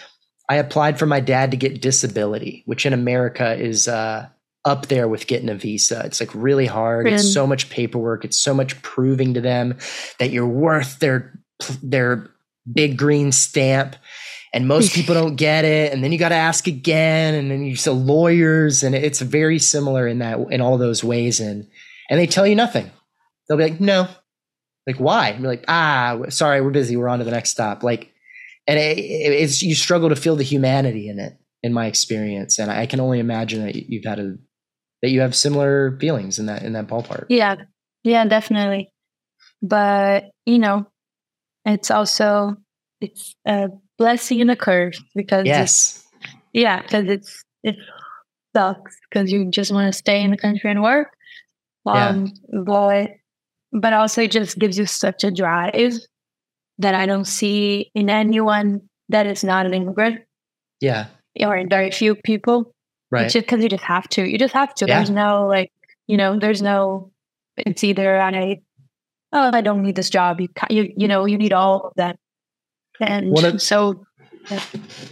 I 0.50 0.56
applied 0.56 1.00
for 1.00 1.06
my 1.06 1.20
dad 1.20 1.52
to 1.52 1.58
get 1.58 1.82
disability, 1.82 2.64
which 2.66 2.86
in 2.86 2.94
America 2.94 3.56
is 3.56 3.88
uh, 3.88 4.28
up 4.66 4.88
there 4.88 5.08
with 5.08 5.28
getting 5.28 5.50
a 5.50 5.56
visa. 5.56 6.02
It's 6.06 6.20
like 6.20 6.34
really 6.36 6.66
hard. 6.66 7.08
It's 7.08 7.34
so 7.34 7.48
much 7.48 7.70
paperwork. 7.70 8.26
It's 8.26 8.38
so 8.38 8.54
much 8.54 8.80
proving 8.82 9.34
to 9.34 9.42
them 9.42 9.78
that 10.20 10.32
you're 10.32 10.46
worth 10.46 11.00
their 11.00 11.34
their 11.82 12.30
big 12.72 12.98
green 12.98 13.32
stamp. 13.32 13.96
And 14.54 14.68
most 14.68 14.94
people 14.96 15.16
don't 15.16 15.36
get 15.38 15.66
it. 15.66 15.94
And 15.94 16.04
then 16.04 16.12
you 16.12 16.20
got 16.20 16.30
to 16.30 16.36
ask 16.36 16.68
again. 16.68 17.34
And 17.34 17.50
then 17.50 17.64
you 17.64 17.76
see 17.76 17.90
lawyers. 17.90 18.84
And 18.84 18.94
it's 18.94 19.22
very 19.22 19.60
similar 19.60 20.08
in 20.08 20.20
that, 20.20 20.40
in 20.52 20.62
all 20.62 20.78
those 20.78 21.04
ways. 21.04 21.40
And 21.40 21.68
and 22.12 22.20
they 22.20 22.28
tell 22.28 22.46
you 22.46 22.56
nothing. 22.56 22.92
They'll 23.48 23.58
be 23.58 23.64
like, 23.64 23.80
no. 23.80 24.08
Like, 24.86 24.98
why? 24.98 25.30
And 25.30 25.42
you're 25.42 25.52
like, 25.52 25.66
ah, 25.68 26.20
sorry, 26.30 26.62
we're 26.62 26.72
busy. 26.72 26.98
We're 26.98 27.08
on 27.08 27.20
to 27.20 27.26
the 27.26 27.32
next 27.32 27.52
stop. 27.52 27.82
Like, 27.82 28.12
and 28.68 28.78
it, 28.78 28.98
it's, 29.00 29.64
you 29.64 29.74
struggle 29.74 30.10
to 30.10 30.16
feel 30.16 30.36
the 30.36 30.44
humanity 30.44 31.08
in 31.08 31.20
it, 31.20 31.40
in 31.64 31.72
my 31.72 31.86
experience. 31.86 32.60
And 32.60 32.70
I 32.70 32.86
can 32.86 33.00
only 33.00 33.20
imagine 33.20 33.64
that 33.66 33.76
you've 33.76 34.06
had 34.06 34.20
a, 34.20 34.36
that 35.02 35.10
you 35.10 35.22
have 35.22 35.36
similar 35.36 35.98
feelings 36.00 36.38
in 36.38 36.48
that, 36.48 36.64
in 36.64 36.74
that 36.74 36.88
ballpark. 36.88 37.28
Yeah. 37.30 37.56
Yeah, 38.04 38.26
definitely. 38.26 38.92
But, 39.62 40.32
you 40.46 40.60
know, 40.60 40.88
it's 41.66 41.92
also, 41.92 42.58
it's 43.00 43.36
a 43.48 43.70
blessing 43.98 44.42
and 44.42 44.52
a 44.52 44.56
curse 44.56 45.02
because, 45.16 45.46
yes. 45.46 46.04
yeah, 46.52 46.82
because 46.82 47.08
it's, 47.08 47.44
it 47.64 47.76
sucks 48.56 48.98
because 49.10 49.32
you 49.32 49.50
just 49.50 49.72
want 49.72 49.92
to 49.92 49.98
stay 49.98 50.22
in 50.22 50.32
the 50.32 50.38
country 50.38 50.70
and 50.70 50.84
work 50.84 51.16
um, 51.86 52.26
yeah. 52.26 52.60
but 52.66 53.12
but 53.72 53.94
also 53.94 54.22
it 54.22 54.32
just 54.32 54.60
gives 54.60 54.78
you 54.78 54.86
such 54.86 55.24
a 55.24 55.32
drive 55.32 55.94
that 56.78 56.96
I 56.96 57.06
don't 57.06 57.26
see 57.26 57.92
in 57.96 58.10
anyone 58.10 58.82
that 59.10 59.28
is 59.28 59.44
not 59.44 59.66
an 59.66 59.74
immigrant. 59.74 60.22
Yeah. 60.80 61.08
Or 61.40 61.56
in 61.56 61.70
very 61.70 61.92
few 61.92 62.16
people. 62.16 62.74
Right. 63.12 63.26
It's 63.26 63.34
just 63.34 63.46
because 63.46 63.64
you 63.64 63.70
just 63.70 63.84
have 63.84 64.08
to. 64.10 64.24
You 64.24 64.38
just 64.38 64.54
have 64.54 64.74
to. 64.76 64.86
Yeah. 64.88 64.98
There's 64.98 65.10
no 65.10 65.48
like, 65.48 65.72
you 66.08 66.18
know, 66.18 66.38
there's 66.38 66.62
no, 66.62 67.12
it's 67.58 67.84
either 67.84 68.20
on 68.20 68.36
a, 68.36 68.62
oh, 69.32 69.52
I 69.54 69.62
don't 69.62 69.84
need 69.84 69.96
this 69.96 70.10
job. 70.10 70.42
You, 70.42 70.50
you, 70.70 70.94
you 70.98 71.08
know, 71.08 71.26
you 71.26 71.38
need 71.38 71.54
all 71.54 71.88
of 71.88 71.94
that. 71.98 72.18
And 73.00 73.38
of, 73.38 73.62
so 73.62 74.04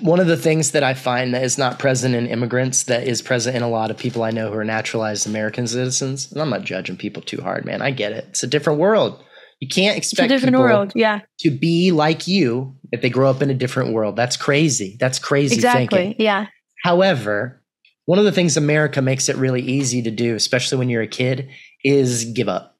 one 0.01 0.19
of 0.19 0.27
the 0.27 0.37
things 0.37 0.71
that 0.71 0.83
I 0.83 0.93
find 0.93 1.33
that 1.33 1.43
is 1.43 1.57
not 1.57 1.79
present 1.79 2.15
in 2.15 2.27
immigrants 2.27 2.83
that 2.83 3.07
is 3.07 3.21
present 3.21 3.55
in 3.55 3.61
a 3.61 3.69
lot 3.69 3.91
of 3.91 3.97
people 3.97 4.23
I 4.23 4.31
know 4.31 4.51
who 4.51 4.57
are 4.57 4.65
naturalized 4.65 5.27
American 5.27 5.67
citizens. 5.67 6.31
And 6.31 6.41
I'm 6.41 6.49
not 6.49 6.63
judging 6.63 6.97
people 6.97 7.21
too 7.21 7.41
hard, 7.41 7.65
man. 7.65 7.81
I 7.81 7.91
get 7.91 8.11
it. 8.11 8.25
It's 8.29 8.43
a 8.43 8.47
different 8.47 8.79
world. 8.79 9.23
You 9.59 9.67
can't 9.67 9.97
expect 9.97 10.29
different 10.29 10.57
world, 10.57 10.93
yeah, 10.95 11.19
to 11.39 11.51
be 11.51 11.91
like 11.91 12.27
you 12.27 12.77
if 12.93 13.01
they 13.01 13.09
grow 13.09 13.29
up 13.29 13.41
in 13.41 13.49
a 13.49 13.53
different 13.53 13.91
world. 13.91 14.15
That's 14.15 14.37
crazy. 14.37 14.95
That's 14.99 15.19
crazy 15.19 15.55
exactly, 15.55 15.97
thinking. 15.97 16.25
Yeah. 16.25 16.47
However, 16.81 17.61
one 18.05 18.19
of 18.19 18.25
the 18.25 18.31
things 18.31 18.55
America 18.55 19.01
makes 19.01 19.27
it 19.27 19.35
really 19.35 19.61
easy 19.61 20.01
to 20.03 20.11
do, 20.11 20.35
especially 20.35 20.77
when 20.77 20.89
you're 20.89 21.01
a 21.01 21.07
kid, 21.07 21.49
is 21.83 22.23
give 22.23 22.47
up, 22.47 22.77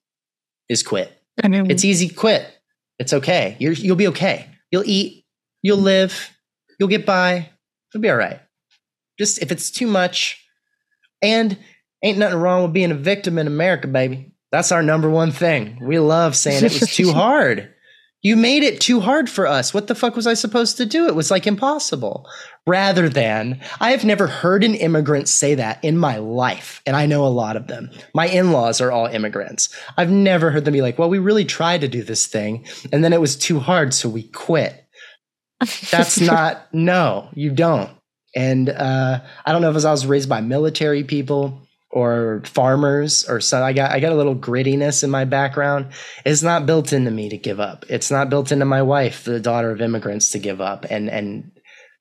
is 0.69 0.81
quit. 0.81 1.11
I 1.43 1.49
mean, 1.49 1.69
it's 1.69 1.83
easy. 1.83 2.07
Quit. 2.07 2.49
It's 2.97 3.11
okay. 3.11 3.57
You're, 3.59 3.73
you'll 3.73 3.97
be 3.97 4.07
okay. 4.07 4.45
You'll 4.71 4.83
eat. 4.85 5.25
You'll 5.61 5.77
live 5.79 6.31
You'll 6.79 6.89
get 6.89 7.05
by. 7.05 7.49
It'll 7.91 8.01
be 8.01 8.09
all 8.09 8.17
right. 8.17 8.39
Just 9.19 9.41
if 9.41 9.51
it's 9.51 9.69
too 9.69 9.87
much, 9.87 10.43
and 11.21 11.57
ain't 12.03 12.17
nothing 12.17 12.39
wrong 12.39 12.63
with 12.63 12.73
being 12.73 12.91
a 12.91 12.95
victim 12.95 13.37
in 13.37 13.47
America, 13.47 13.87
baby. 13.87 14.31
That's 14.51 14.71
our 14.71 14.81
number 14.81 15.09
one 15.09 15.31
thing. 15.31 15.77
We 15.81 15.99
love 15.99 16.35
saying 16.35 16.63
it 16.63 16.79
was 16.79 16.95
too 16.95 17.11
hard. 17.13 17.73
You 18.21 18.35
made 18.35 18.63
it 18.63 18.81
too 18.81 18.99
hard 18.99 19.29
for 19.29 19.47
us. 19.47 19.73
What 19.73 19.87
the 19.87 19.95
fuck 19.95 20.15
was 20.17 20.27
I 20.27 20.33
supposed 20.33 20.75
to 20.77 20.85
do? 20.85 21.07
It 21.07 21.15
was 21.15 21.31
like 21.31 21.47
impossible. 21.47 22.27
Rather 22.67 23.07
than, 23.07 23.61
I 23.79 23.91
have 23.91 24.03
never 24.03 24.27
heard 24.27 24.65
an 24.65 24.75
immigrant 24.75 25.29
say 25.29 25.55
that 25.55 25.81
in 25.85 25.97
my 25.97 26.17
life. 26.17 26.81
And 26.85 26.97
I 26.97 27.05
know 27.05 27.25
a 27.25 27.27
lot 27.27 27.55
of 27.55 27.67
them. 27.67 27.89
My 28.13 28.27
in 28.27 28.51
laws 28.51 28.81
are 28.81 28.91
all 28.91 29.05
immigrants. 29.05 29.73
I've 29.97 30.11
never 30.11 30.51
heard 30.51 30.65
them 30.65 30.73
be 30.73 30.81
like, 30.81 30.99
well, 30.99 31.09
we 31.09 31.17
really 31.17 31.45
tried 31.45 31.79
to 31.81 31.87
do 31.87 32.03
this 32.03 32.27
thing 32.27 32.65
and 32.91 33.05
then 33.05 33.13
it 33.13 33.21
was 33.21 33.37
too 33.37 33.59
hard, 33.59 33.93
so 33.93 34.09
we 34.09 34.23
quit. 34.23 34.85
That's 35.91 36.19
not, 36.21 36.73
no, 36.73 37.29
you 37.33 37.51
don't. 37.51 37.89
And 38.35 38.69
uh, 38.69 39.21
I 39.45 39.51
don't 39.51 39.61
know 39.61 39.71
if 39.71 39.85
I 39.85 39.91
was 39.91 40.05
raised 40.05 40.29
by 40.29 40.41
military 40.41 41.03
people 41.03 41.67
or 41.91 42.41
farmers 42.45 43.27
or 43.27 43.41
so 43.41 43.63
I 43.63 43.73
got 43.73 43.91
I 43.91 43.99
got 43.99 44.11
a 44.11 44.15
little 44.15 44.35
grittiness 44.35 45.03
in 45.03 45.09
my 45.09 45.25
background. 45.25 45.87
It's 46.25 46.43
not 46.43 46.65
built 46.65 46.93
into 46.93 47.11
me 47.11 47.29
to 47.29 47.37
give 47.37 47.59
up. 47.59 47.85
It's 47.89 48.11
not 48.11 48.29
built 48.29 48.51
into 48.51 48.65
my 48.65 48.81
wife, 48.81 49.23
the 49.23 49.39
daughter 49.39 49.71
of 49.71 49.81
immigrants, 49.81 50.31
to 50.31 50.39
give 50.39 50.61
up. 50.61 50.85
And 50.89 51.09
and 51.09 51.51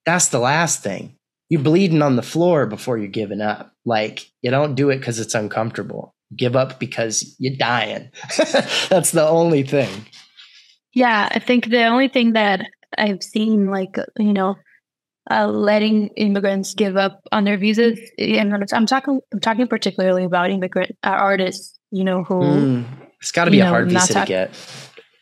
that's 0.04 0.28
the 0.28 0.38
last 0.38 0.82
thing. 0.82 1.16
You're 1.48 1.62
bleeding 1.62 2.02
on 2.02 2.16
the 2.16 2.22
floor 2.22 2.66
before 2.66 2.98
you're 2.98 3.08
giving 3.08 3.40
up. 3.40 3.72
Like 3.86 4.30
you 4.42 4.50
don't 4.50 4.74
do 4.74 4.90
it 4.90 4.98
because 4.98 5.18
it's 5.18 5.34
uncomfortable. 5.34 6.14
Give 6.36 6.56
up 6.56 6.78
because 6.78 7.34
you're 7.38 7.56
dying. 7.56 8.10
that's 8.90 9.12
the 9.12 9.26
only 9.26 9.62
thing. 9.62 10.06
Yeah, 10.92 11.28
I 11.30 11.38
think 11.38 11.70
the 11.70 11.86
only 11.86 12.08
thing 12.08 12.34
that 12.34 12.66
I've 12.96 13.22
seen 13.22 13.66
like 13.66 13.96
you 14.18 14.32
know 14.32 14.56
uh, 15.30 15.46
letting 15.46 16.08
immigrants 16.08 16.74
give 16.74 16.96
up 16.96 17.20
on 17.32 17.44
their 17.44 17.58
visas. 17.58 17.98
And 18.18 18.54
I'm 18.72 18.86
talking 18.86 19.20
I'm 19.32 19.40
talking 19.40 19.66
particularly 19.66 20.24
about 20.24 20.50
immigrant 20.50 20.92
uh, 21.02 21.10
artists. 21.10 21.78
You 21.90 22.04
know 22.04 22.22
who 22.24 22.40
mm, 22.40 22.84
it's 23.20 23.32
got 23.32 23.46
to 23.46 23.50
be 23.50 23.60
a 23.60 23.64
know, 23.64 23.70
hard 23.70 23.88
visa 23.88 24.12
talk- 24.12 24.26
to 24.26 24.28
get. 24.28 24.50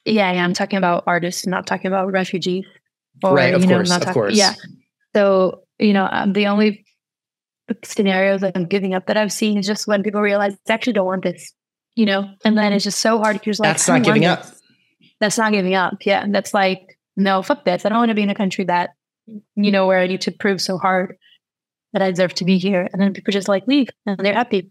Yeah, 0.05 0.33
yeah, 0.33 0.45
I'm 0.45 0.53
talking 0.53 0.77
about 0.77 1.03
artists, 1.07 1.47
not 1.47 1.67
talking 1.67 1.89
about 1.89 2.13
refugees. 2.13 2.65
Or, 3.25 3.35
right, 3.35 3.55
of 3.55 3.63
you 3.63 3.67
know, 3.67 3.77
course, 3.77 3.89
not 3.89 4.03
talk- 4.03 4.09
of 4.09 4.15
course. 4.15 4.37
Yeah. 4.37 4.55
So 5.15 5.63
you 5.79 5.93
know, 5.93 6.09
um, 6.11 6.33
the 6.33 6.47
only 6.47 6.85
scenarios 7.85 8.43
that 8.43 8.57
I'm 8.57 8.67
giving 8.67 8.95
up 8.95 9.07
that 9.07 9.17
I've 9.17 9.33
seen 9.33 9.59
is 9.59 9.67
just 9.67 9.89
when 9.89 10.03
people 10.03 10.21
realize 10.21 10.55
I 10.69 10.73
actually 10.73 10.93
don't 10.93 11.07
want 11.07 11.23
this. 11.23 11.53
You 11.95 12.05
know, 12.05 12.31
and 12.45 12.59
then 12.59 12.75
it's 12.75 12.85
just 12.85 13.01
so 13.01 13.19
hard 13.19 13.39
because 13.39 13.59
like 13.59 13.71
that's 13.71 13.89
not 13.89 14.03
giving 14.03 14.27
up. 14.27 14.45
That's 15.19 15.39
not 15.39 15.53
giving 15.53 15.75
up. 15.75 15.95
Yeah, 16.05 16.27
that's 16.29 16.53
like 16.53 16.96
no, 17.17 17.43
fuck 17.43 17.65
this. 17.65 17.85
I 17.85 17.89
don't 17.89 17.99
want 17.99 18.11
to 18.11 18.15
be 18.15 18.23
in 18.23 18.31
a 18.31 18.35
country 18.35 18.65
that, 18.65 18.91
you 19.55 19.71
know, 19.71 19.87
where 19.87 19.99
I 19.99 20.07
need 20.07 20.23
to 20.23 20.33
prove 20.33 20.61
so 20.61 20.79
hard 20.79 21.17
that 21.93 22.03
I 22.03 22.11
deserve 22.11 22.35
to 22.35 22.45
be 22.45 22.59
here. 22.59 22.89
And 22.93 23.01
then 23.01 23.13
people 23.13 23.33
just 23.33 23.49
like 23.49 23.67
leave 23.67 23.89
and 24.05 24.19
they're 24.19 24.35
happy. 24.35 24.71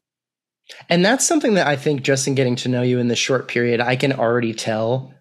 And 0.89 1.05
that's 1.05 1.25
something 1.25 1.55
that 1.55 1.67
I 1.67 1.75
think 1.75 2.01
just 2.01 2.27
in 2.27 2.35
getting 2.35 2.55
to 2.57 2.69
know 2.69 2.81
you 2.81 2.99
in 2.99 3.07
this 3.07 3.19
short 3.19 3.47
period, 3.47 3.81
I 3.81 3.95
can 3.95 4.13
already 4.13 4.53
tell 4.53 5.13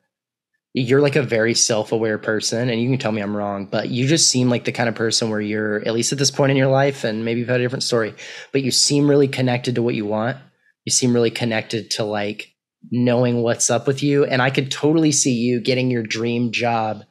you're 0.74 1.00
like 1.00 1.14
a 1.14 1.22
very 1.22 1.54
self-aware 1.54 2.18
person 2.18 2.68
and 2.68 2.82
you 2.82 2.88
can 2.88 2.98
tell 2.98 3.12
me 3.12 3.22
i'm 3.22 3.36
wrong 3.36 3.64
but 3.64 3.90
you 3.90 4.08
just 4.08 4.28
seem 4.28 4.50
like 4.50 4.64
the 4.64 4.72
kind 4.72 4.88
of 4.88 4.94
person 4.94 5.30
where 5.30 5.40
you're 5.40 5.76
at 5.86 5.94
least 5.94 6.12
at 6.12 6.18
this 6.18 6.32
point 6.32 6.50
in 6.50 6.56
your 6.56 6.66
life 6.66 7.04
and 7.04 7.24
maybe 7.24 7.38
you've 7.38 7.48
had 7.48 7.60
a 7.60 7.62
different 7.62 7.84
story 7.84 8.12
but 8.50 8.62
you 8.62 8.72
seem 8.72 9.08
really 9.08 9.28
connected 9.28 9.76
to 9.76 9.82
what 9.82 9.94
you 9.94 10.04
want 10.04 10.36
you 10.84 10.90
seem 10.90 11.14
really 11.14 11.30
connected 11.30 11.92
to 11.92 12.02
like 12.02 12.52
knowing 12.90 13.40
what's 13.40 13.70
up 13.70 13.86
with 13.86 14.02
you 14.02 14.24
and 14.24 14.42
i 14.42 14.50
could 14.50 14.70
totally 14.70 15.12
see 15.12 15.32
you 15.32 15.60
getting 15.60 15.92
your 15.92 16.02
dream 16.02 16.50
job 16.50 17.04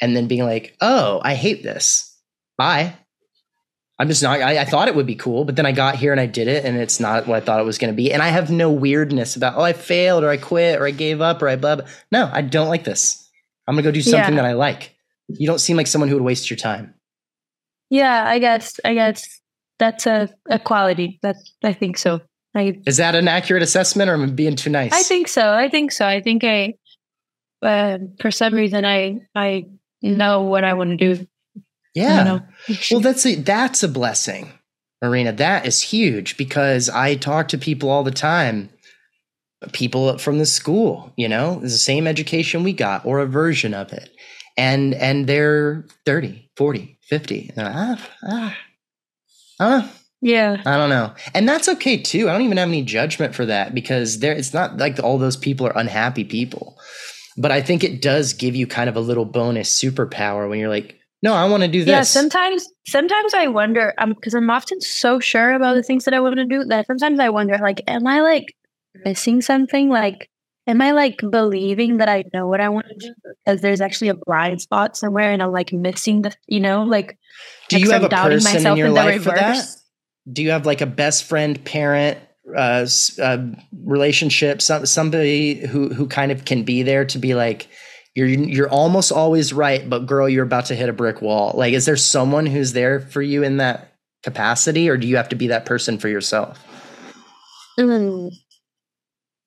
and 0.00 0.16
then 0.16 0.26
being 0.26 0.44
like 0.44 0.76
oh 0.80 1.20
i 1.24 1.34
hate 1.34 1.62
this 1.62 2.16
bye 2.56 2.94
I'm 4.00 4.08
just 4.08 4.22
not. 4.22 4.40
I, 4.40 4.62
I, 4.62 4.64
thought 4.64 4.88
it 4.88 4.94
would 4.94 5.06
be 5.06 5.14
cool, 5.14 5.44
but 5.44 5.56
then 5.56 5.66
I 5.66 5.72
got 5.72 5.94
here 5.94 6.10
and 6.10 6.18
I 6.18 6.24
did 6.24 6.48
it, 6.48 6.64
and 6.64 6.78
it's 6.78 7.00
not 7.00 7.26
what 7.26 7.36
I 7.36 7.44
thought 7.44 7.60
it 7.60 7.64
was 7.64 7.76
going 7.76 7.92
to 7.92 7.96
be. 7.96 8.10
And 8.10 8.22
I 8.22 8.28
have 8.28 8.50
no 8.50 8.72
weirdness 8.72 9.36
about 9.36 9.58
oh 9.58 9.60
I 9.60 9.74
failed 9.74 10.24
or 10.24 10.30
I 10.30 10.38
quit 10.38 10.80
or 10.80 10.86
I 10.86 10.90
gave 10.90 11.20
up 11.20 11.42
or 11.42 11.48
I 11.48 11.56
blah. 11.56 11.76
blah. 11.76 11.86
No, 12.10 12.30
I 12.32 12.40
don't 12.40 12.68
like 12.68 12.84
this. 12.84 13.28
I'm 13.68 13.74
gonna 13.74 13.82
go 13.82 13.90
do 13.90 14.00
something 14.00 14.34
yeah. 14.34 14.42
that 14.42 14.48
I 14.48 14.54
like. 14.54 14.96
You 15.28 15.46
don't 15.46 15.58
seem 15.58 15.76
like 15.76 15.86
someone 15.86 16.08
who 16.08 16.14
would 16.14 16.24
waste 16.24 16.48
your 16.48 16.56
time. 16.56 16.94
Yeah, 17.90 18.24
I 18.26 18.38
guess. 18.38 18.80
I 18.86 18.94
guess 18.94 19.40
that's 19.78 20.06
a, 20.06 20.30
a 20.48 20.58
quality. 20.58 21.18
That 21.22 21.36
I 21.62 21.74
think 21.74 21.98
so. 21.98 22.22
I, 22.54 22.80
Is 22.86 22.96
that 22.96 23.14
an 23.14 23.28
accurate 23.28 23.62
assessment, 23.62 24.08
or 24.08 24.14
am 24.14 24.22
I 24.22 24.26
being 24.26 24.56
too 24.56 24.70
nice? 24.70 24.94
I 24.94 25.02
think 25.02 25.28
so. 25.28 25.52
I 25.52 25.68
think 25.68 25.92
so. 25.92 26.06
I 26.06 26.22
think 26.22 26.42
I, 26.42 26.74
uh, 27.62 27.98
for 28.18 28.30
some 28.30 28.54
reason, 28.54 28.86
I 28.86 29.20
I 29.34 29.66
know 30.02 30.42
what 30.42 30.64
I 30.64 30.74
want 30.74 30.90
to 30.90 31.14
do 31.14 31.26
yeah. 31.94 32.40
well, 32.90 33.00
that's 33.00 33.26
a, 33.26 33.34
that's 33.36 33.82
a 33.82 33.88
blessing, 33.88 34.52
Marina. 35.02 35.32
That 35.32 35.66
is 35.66 35.80
huge 35.80 36.36
because 36.36 36.88
I 36.88 37.16
talk 37.16 37.48
to 37.48 37.58
people 37.58 37.90
all 37.90 38.04
the 38.04 38.10
time, 38.10 38.70
people 39.72 40.18
from 40.18 40.38
the 40.38 40.46
school, 40.46 41.12
you 41.16 41.28
know, 41.28 41.60
the 41.60 41.70
same 41.70 42.06
education 42.06 42.62
we 42.62 42.72
got 42.72 43.04
or 43.04 43.18
a 43.18 43.26
version 43.26 43.74
of 43.74 43.92
it. 43.92 44.10
And 44.56 44.94
and 44.94 45.26
they're 45.26 45.86
30, 46.06 46.50
40, 46.56 46.98
50. 47.02 47.52
ah, 47.56 48.08
ah, 48.24 48.56
ah. 49.58 49.92
Yeah. 50.22 50.60
I 50.66 50.76
don't 50.76 50.90
know. 50.90 51.14
And 51.32 51.48
that's 51.48 51.66
okay 51.66 51.96
too. 51.96 52.28
I 52.28 52.32
don't 52.32 52.42
even 52.42 52.58
have 52.58 52.68
any 52.68 52.82
judgment 52.82 53.34
for 53.34 53.46
that 53.46 53.74
because 53.74 54.18
there 54.18 54.34
it's 54.34 54.52
not 54.52 54.76
like 54.76 55.02
all 55.02 55.16
those 55.16 55.36
people 55.36 55.66
are 55.66 55.78
unhappy 55.78 56.24
people. 56.24 56.78
But 57.36 57.52
I 57.52 57.62
think 57.62 57.84
it 57.84 58.02
does 58.02 58.32
give 58.32 58.56
you 58.56 58.66
kind 58.66 58.88
of 58.88 58.96
a 58.96 59.00
little 59.00 59.24
bonus 59.24 59.72
superpower 59.72 60.48
when 60.48 60.58
you're 60.58 60.68
like, 60.68 61.00
no, 61.22 61.34
I 61.34 61.48
want 61.48 61.62
to 61.62 61.68
do 61.68 61.80
this. 61.80 61.88
Yeah, 61.88 62.02
sometimes 62.02 62.66
sometimes 62.86 63.34
I 63.34 63.46
wonder 63.46 63.94
um 63.98 64.14
because 64.14 64.34
I'm 64.34 64.50
often 64.50 64.80
so 64.80 65.20
sure 65.20 65.52
about 65.52 65.74
the 65.74 65.82
things 65.82 66.04
that 66.04 66.14
I 66.14 66.20
want 66.20 66.36
to 66.36 66.46
do 66.46 66.64
that 66.64 66.86
sometimes 66.86 67.20
I 67.20 67.28
wonder 67.28 67.58
like 67.58 67.82
am 67.86 68.06
I 68.06 68.20
like 68.20 68.46
missing 69.04 69.42
something 69.42 69.90
like 69.90 70.30
am 70.66 70.80
I 70.80 70.92
like 70.92 71.20
believing 71.30 71.98
that 71.98 72.08
I 72.08 72.24
know 72.32 72.46
what 72.46 72.60
I 72.60 72.68
want 72.70 72.86
to 72.88 72.94
do 73.08 73.14
because 73.44 73.60
there's 73.60 73.80
actually 73.80 74.08
a 74.08 74.14
blind 74.14 74.62
spot 74.62 74.96
somewhere 74.96 75.30
and 75.30 75.42
I'm 75.42 75.52
like 75.52 75.72
missing 75.72 76.22
the 76.22 76.34
you 76.48 76.58
know 76.58 76.84
like 76.84 77.18
do 77.68 77.78
you 77.78 77.90
have 77.90 78.02
a 78.02 78.08
person 78.08 78.66
in 78.66 78.76
your 78.76 78.90
life 78.90 79.22
for 79.22 79.30
that? 79.30 79.64
Do 80.30 80.42
you 80.42 80.50
have 80.50 80.66
like 80.66 80.80
a 80.80 80.86
best 80.86 81.24
friend, 81.24 81.62
parent, 81.64 82.18
uh, 82.56 82.86
uh, 83.20 83.38
relationship, 83.84 84.62
some, 84.62 84.86
somebody 84.86 85.66
who 85.66 85.92
who 85.92 86.06
kind 86.06 86.32
of 86.32 86.44
can 86.44 86.62
be 86.64 86.82
there 86.82 87.04
to 87.06 87.18
be 87.18 87.34
like, 87.34 87.68
you're 88.14 88.26
you're 88.26 88.68
almost 88.68 89.12
always 89.12 89.52
right, 89.52 89.88
but 89.88 90.06
girl, 90.06 90.28
you're 90.28 90.44
about 90.44 90.66
to 90.66 90.74
hit 90.74 90.88
a 90.88 90.92
brick 90.92 91.22
wall. 91.22 91.52
Like, 91.56 91.74
is 91.74 91.86
there 91.86 91.96
someone 91.96 92.46
who's 92.46 92.72
there 92.72 93.00
for 93.00 93.22
you 93.22 93.42
in 93.42 93.58
that 93.58 93.94
capacity, 94.22 94.88
or 94.88 94.96
do 94.96 95.06
you 95.06 95.16
have 95.16 95.28
to 95.30 95.36
be 95.36 95.48
that 95.48 95.66
person 95.66 95.98
for 95.98 96.08
yourself? 96.08 96.64
Mm. 97.78 98.32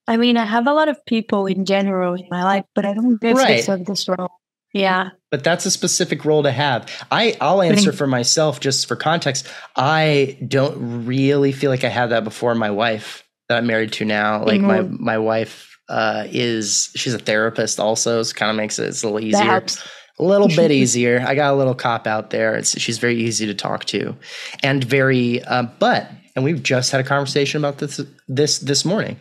I 0.08 0.18
mean, 0.18 0.38
I 0.38 0.46
have 0.46 0.68
a 0.68 0.74
lot 0.74 0.90
of 0.90 1.04
people 1.06 1.46
in 1.46 1.66
general 1.66 2.14
in 2.16 2.28
my 2.30 2.44
life, 2.44 2.66
but 2.76 2.86
I 2.86 2.94
don't 2.94 3.22
get 3.22 3.36
right. 3.36 3.86
this 3.86 4.10
role. 4.10 4.32
Yeah. 4.74 5.10
But 5.30 5.44
that's 5.44 5.66
a 5.66 5.72
specific 5.72 6.26
role 6.26 6.44
to 6.44 6.52
have. 6.52 6.90
I 7.12 7.38
I'll 7.40 7.62
answer 7.62 7.94
for 7.94 8.08
myself 8.08 8.60
just 8.60 8.88
for 8.88 8.96
context. 8.96 9.48
I 9.76 10.38
don't 10.48 11.06
really 11.06 11.52
feel 11.52 11.70
like 11.70 11.84
I 11.84 11.90
had 11.90 12.08
that 12.08 12.24
before 12.24 12.56
my 12.56 12.72
wife 12.72 13.24
that 13.50 13.60
I'm 13.60 13.68
married 13.68 13.94
to 13.94 14.06
now. 14.06 14.44
Like 14.44 14.62
mm-hmm. 14.62 14.68
my 14.68 15.14
my 15.14 15.18
wife 15.18 15.78
uh, 15.90 16.26
is 16.30 16.90
she's 16.96 17.14
a 17.14 17.20
therapist 17.20 17.80
also, 17.80 18.24
so 18.24 18.32
it 18.32 18.36
kind 18.36 18.50
of 18.50 18.58
makes 18.58 18.80
it 18.80 18.88
it's 18.88 19.04
a 19.04 19.08
little 19.08 19.24
easier. 19.24 19.64
A 20.20 20.24
little 20.24 20.48
bit 20.48 20.72
easier. 20.82 21.24
I 21.26 21.36
got 21.36 21.54
a 21.54 21.58
little 21.58 21.76
cop 21.76 22.08
out 22.08 22.30
there. 22.30 22.56
It's, 22.56 22.80
she's 22.80 22.98
very 22.98 23.16
easy 23.16 23.46
to 23.46 23.54
talk 23.54 23.86
to, 23.86 24.16
and 24.62 24.84
very. 24.84 25.44
Uh, 25.44 25.64
but 25.80 26.10
and 26.36 26.44
we've 26.44 26.64
just 26.64 26.92
had 26.92 27.02
a 27.02 27.04
conversation 27.04 27.60
about 27.60 27.78
this 27.78 28.02
this 28.28 28.60
this 28.60 28.86
morning. 28.86 29.20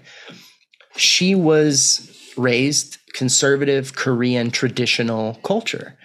She 0.96 1.34
was 1.34 2.08
raised 2.36 2.98
conservative 3.14 3.94
Korean 3.94 4.50
traditional 4.50 5.34
culture. 5.42 5.96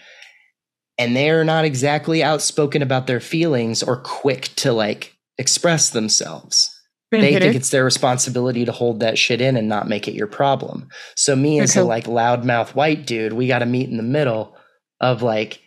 And 0.98 1.16
they're 1.16 1.44
not 1.44 1.66
exactly 1.66 2.24
outspoken 2.24 2.82
about 2.82 3.08
their 3.08 3.20
feelings 3.20 3.84
or 3.84 3.98
quick 3.98 4.50
to 4.56 4.74
like 4.74 5.16
express 5.38 5.92
themselves 5.92 6.78
they 7.12 7.40
think 7.40 7.56
it's 7.56 7.70
their 7.70 7.86
responsibility 7.86 8.66
to 8.66 8.72
hold 8.72 9.00
that 9.00 9.18
shit 9.18 9.40
in 9.40 9.56
and 9.56 9.70
not 9.70 9.88
make 9.88 10.08
it 10.08 10.14
your 10.14 10.28
problem. 10.28 10.90
So 11.16 11.36
me 11.36 11.60
as 11.60 11.76
a 11.76 11.84
like 11.84 12.06
loudmouth 12.06 12.76
white 12.76 13.06
dude, 13.06 13.34
we 13.34 13.48
got 13.48 13.60
to 13.60 13.66
meet 13.66 13.90
in 13.90 13.98
the 13.98 14.04
middle 14.04 14.58
of 15.00 15.22
like 15.22 15.62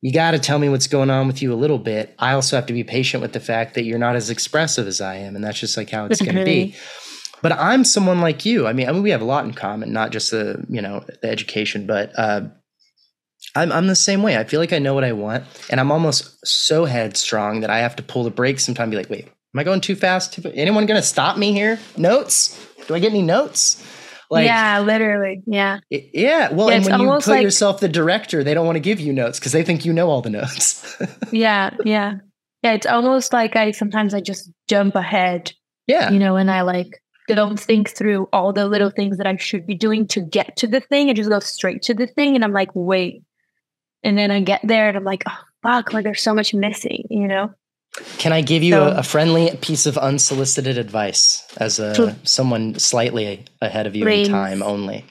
you 0.00 0.12
got 0.12 0.30
to 0.30 0.38
tell 0.38 0.58
me 0.58 0.68
what's 0.68 0.86
going 0.86 1.10
on 1.10 1.26
with 1.26 1.42
you 1.42 1.52
a 1.52 1.56
little 1.56 1.78
bit. 1.78 2.14
I 2.18 2.32
also 2.32 2.56
have 2.56 2.66
to 2.66 2.72
be 2.72 2.84
patient 2.84 3.20
with 3.20 3.32
the 3.32 3.40
fact 3.40 3.74
that 3.74 3.82
you're 3.82 3.98
not 3.98 4.16
as 4.16 4.30
expressive 4.30 4.86
as 4.86 5.00
I 5.00 5.16
am 5.16 5.36
and 5.36 5.44
that's 5.44 5.58
just 5.58 5.76
like 5.76 5.90
how 5.90 6.06
it's 6.06 6.22
going 6.22 6.36
to 6.36 6.44
be. 6.44 6.74
But 7.40 7.52
I'm 7.52 7.84
someone 7.84 8.20
like 8.20 8.44
you. 8.44 8.66
I 8.66 8.72
mean, 8.72 8.88
I 8.88 8.92
mean 8.92 9.02
we 9.02 9.10
have 9.10 9.22
a 9.22 9.26
lot 9.26 9.44
in 9.44 9.52
common, 9.52 9.92
not 9.92 10.10
just 10.10 10.30
the, 10.30 10.64
you 10.68 10.82
know, 10.82 11.04
the 11.22 11.28
education, 11.28 11.86
but 11.86 12.12
uh 12.16 12.42
I'm 13.54 13.72
I'm 13.72 13.86
the 13.86 13.96
same 13.96 14.22
way. 14.22 14.36
I 14.36 14.44
feel 14.44 14.60
like 14.60 14.72
I 14.72 14.78
know 14.78 14.94
what 14.94 15.04
I 15.04 15.12
want 15.12 15.44
and 15.70 15.80
I'm 15.80 15.92
almost 15.92 16.46
so 16.46 16.84
headstrong 16.84 17.60
that 17.60 17.70
I 17.70 17.78
have 17.78 17.96
to 17.96 18.02
pull 18.02 18.24
the 18.24 18.30
brakes 18.30 18.64
sometimes 18.64 18.90
be 18.90 18.96
like, 18.96 19.10
"Wait, 19.10 19.28
Am 19.54 19.60
I 19.60 19.64
going 19.64 19.80
too 19.80 19.96
fast? 19.96 20.38
Anyone 20.54 20.84
going 20.84 21.00
to 21.00 21.06
stop 21.06 21.38
me 21.38 21.52
here? 21.52 21.78
Notes? 21.96 22.56
Do 22.86 22.94
I 22.94 22.98
get 22.98 23.10
any 23.10 23.22
notes? 23.22 23.82
Like, 24.30 24.44
yeah, 24.44 24.80
literally. 24.80 25.42
Yeah. 25.46 25.78
It, 25.90 26.10
yeah. 26.12 26.52
Well, 26.52 26.68
yeah, 26.68 26.76
and 26.76 26.84
when 26.84 27.00
you 27.00 27.08
put 27.08 27.26
like, 27.28 27.42
yourself 27.42 27.80
the 27.80 27.88
director, 27.88 28.44
they 28.44 28.52
don't 28.52 28.66
want 28.66 28.76
to 28.76 28.80
give 28.80 29.00
you 29.00 29.12
notes 29.14 29.38
because 29.38 29.52
they 29.52 29.62
think 29.62 29.86
you 29.86 29.94
know 29.94 30.10
all 30.10 30.20
the 30.20 30.28
notes. 30.28 30.96
yeah. 31.32 31.70
Yeah. 31.82 32.16
Yeah. 32.62 32.72
It's 32.72 32.86
almost 32.86 33.32
like 33.32 33.56
I 33.56 33.70
sometimes 33.70 34.12
I 34.12 34.20
just 34.20 34.50
jump 34.68 34.94
ahead. 34.94 35.52
Yeah. 35.86 36.10
You 36.10 36.18
know, 36.18 36.36
and 36.36 36.50
I 36.50 36.60
like 36.60 37.00
don't 37.34 37.58
think 37.58 37.90
through 37.90 38.28
all 38.32 38.52
the 38.52 38.66
little 38.66 38.90
things 38.90 39.18
that 39.18 39.26
I 39.26 39.36
should 39.36 39.66
be 39.66 39.74
doing 39.74 40.06
to 40.08 40.20
get 40.20 40.56
to 40.58 40.66
the 40.66 40.80
thing. 40.80 41.10
I 41.10 41.12
just 41.12 41.30
go 41.30 41.40
straight 41.40 41.82
to 41.82 41.94
the 41.94 42.06
thing. 42.06 42.34
And 42.34 42.44
I'm 42.44 42.52
like, 42.52 42.70
wait. 42.74 43.22
And 44.02 44.16
then 44.16 44.30
I 44.30 44.40
get 44.40 44.60
there 44.64 44.88
and 44.88 44.96
I'm 44.96 45.04
like, 45.04 45.24
oh, 45.28 45.38
fuck, 45.62 45.92
like 45.92 46.04
there's 46.04 46.22
so 46.22 46.34
much 46.34 46.54
missing, 46.54 47.04
you 47.10 47.28
know? 47.28 47.52
Can 48.18 48.32
I 48.32 48.42
give 48.42 48.62
you 48.62 48.72
so, 48.72 48.88
a, 48.88 48.96
a, 48.98 49.02
friendly 49.02 49.56
piece 49.60 49.86
of 49.86 49.98
unsolicited 49.98 50.78
advice 50.78 51.46
as 51.56 51.78
a 51.78 52.16
someone 52.22 52.78
slightly 52.78 53.44
ahead 53.60 53.86
of 53.86 53.96
you 53.96 54.04
please. 54.04 54.28
in 54.28 54.32
time 54.32 54.62
only? 54.62 55.04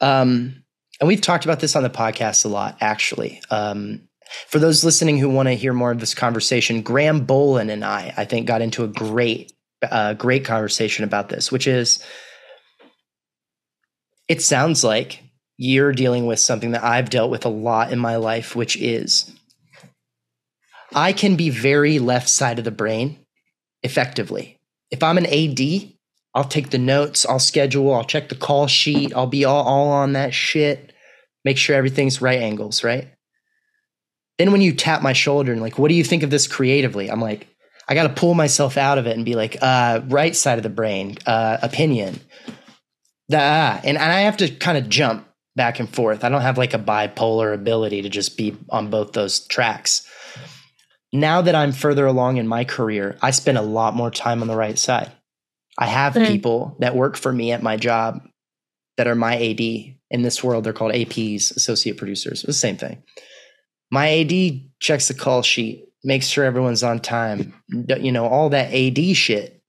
Um, 0.00 0.64
and 1.00 1.06
we've 1.06 1.20
talked 1.20 1.44
about 1.44 1.60
this 1.60 1.76
on 1.76 1.82
the 1.82 1.90
podcast 1.90 2.44
a 2.44 2.48
lot, 2.48 2.76
actually. 2.80 3.40
Um, 3.50 4.00
for 4.48 4.58
those 4.58 4.84
listening 4.84 5.18
who 5.18 5.28
want 5.28 5.48
to 5.48 5.54
hear 5.54 5.72
more 5.72 5.90
of 5.90 6.00
this 6.00 6.14
conversation, 6.14 6.82
Graham 6.82 7.26
Bolin 7.26 7.70
and 7.70 7.84
I, 7.84 8.12
I 8.16 8.24
think, 8.24 8.46
got 8.46 8.62
into 8.62 8.82
a 8.82 8.88
great, 8.88 9.52
uh, 9.82 10.14
great 10.14 10.44
conversation 10.44 11.04
about 11.04 11.28
this, 11.28 11.52
which 11.52 11.66
is 11.66 12.02
it 14.28 14.42
sounds 14.42 14.82
like 14.82 15.22
you're 15.56 15.92
dealing 15.92 16.26
with 16.26 16.40
something 16.40 16.72
that 16.72 16.84
I've 16.84 17.10
dealt 17.10 17.30
with 17.30 17.44
a 17.44 17.50
lot 17.50 17.92
in 17.92 17.98
my 17.98 18.16
life, 18.16 18.54
which 18.54 18.76
is 18.76 19.30
I 20.94 21.12
can 21.12 21.36
be 21.36 21.50
very 21.50 21.98
left 21.98 22.28
side 22.28 22.58
of 22.58 22.64
the 22.64 22.70
brain 22.70 23.18
effectively. 23.82 24.58
If 24.90 25.02
I'm 25.02 25.18
an 25.18 25.26
AD, 25.26 25.92
I'll 26.34 26.44
take 26.44 26.70
the 26.70 26.78
notes, 26.78 27.24
I'll 27.26 27.38
schedule, 27.38 27.94
I'll 27.94 28.04
check 28.04 28.28
the 28.28 28.34
call 28.34 28.66
sheet, 28.66 29.14
I'll 29.14 29.26
be 29.26 29.44
all, 29.44 29.64
all 29.64 29.88
on 29.88 30.12
that 30.12 30.34
shit, 30.34 30.92
make 31.44 31.56
sure 31.56 31.76
everything's 31.76 32.20
right 32.20 32.40
angles, 32.40 32.84
right? 32.84 33.08
Then 34.38 34.52
when 34.52 34.60
you 34.60 34.74
tap 34.74 35.02
my 35.02 35.14
shoulder 35.14 35.52
and 35.52 35.62
like, 35.62 35.78
what 35.78 35.88
do 35.88 35.94
you 35.94 36.04
think 36.04 36.22
of 36.22 36.30
this 36.30 36.46
creatively? 36.46 37.10
I'm 37.10 37.22
like, 37.22 37.48
I 37.88 37.94
got 37.94 38.04
to 38.04 38.20
pull 38.20 38.34
myself 38.34 38.76
out 38.76 38.98
of 38.98 39.06
it 39.06 39.16
and 39.16 39.24
be 39.24 39.34
like, 39.34 39.56
uh, 39.60 40.00
right 40.08 40.34
side 40.34 40.58
of 40.58 40.62
the 40.62 40.70
brain, 40.70 41.16
uh, 41.26 41.58
opinion. 41.62 42.20
Ah, 43.32 43.80
and, 43.84 43.96
and 43.96 44.12
I 44.12 44.20
have 44.20 44.36
to 44.38 44.48
kind 44.50 44.78
of 44.78 44.88
jump 44.88 45.26
back 45.54 45.80
and 45.80 45.88
forth. 45.88 46.24
I 46.24 46.28
don't 46.28 46.42
have 46.42 46.58
like 46.58 46.74
a 46.74 46.78
bipolar 46.78 47.54
ability 47.54 48.02
to 48.02 48.08
just 48.08 48.36
be 48.36 48.56
on 48.70 48.90
both 48.90 49.12
those 49.12 49.46
tracks 49.46 50.06
now 51.12 51.42
that 51.42 51.54
I'm 51.54 51.72
further 51.72 52.06
along 52.06 52.36
in 52.36 52.46
my 52.46 52.64
career, 52.64 53.16
I 53.22 53.30
spend 53.30 53.58
a 53.58 53.62
lot 53.62 53.94
more 53.94 54.10
time 54.10 54.42
on 54.42 54.48
the 54.48 54.56
right 54.56 54.78
side. 54.78 55.10
I 55.78 55.86
have 55.86 56.14
mm. 56.14 56.26
people 56.26 56.76
that 56.80 56.96
work 56.96 57.16
for 57.16 57.32
me 57.32 57.52
at 57.52 57.62
my 57.62 57.76
job 57.76 58.20
that 58.96 59.06
are 59.06 59.14
my 59.14 59.36
AD. 59.36 59.60
In 60.08 60.22
this 60.22 60.42
world, 60.42 60.62
they're 60.62 60.72
called 60.72 60.92
APs, 60.92 61.54
associate 61.56 61.96
producers. 61.96 62.40
It's 62.40 62.46
the 62.46 62.52
same 62.52 62.76
thing. 62.76 63.02
My 63.90 64.20
AD 64.20 64.60
checks 64.78 65.08
the 65.08 65.14
call 65.14 65.42
sheet, 65.42 65.85
makes 66.06 66.26
sure 66.26 66.44
everyone's 66.44 66.82
on 66.82 67.00
time, 67.00 67.52
you 67.68 68.12
know, 68.12 68.26
all 68.26 68.50
that 68.50 68.72
AD 68.72 69.16
shit. 69.16 69.60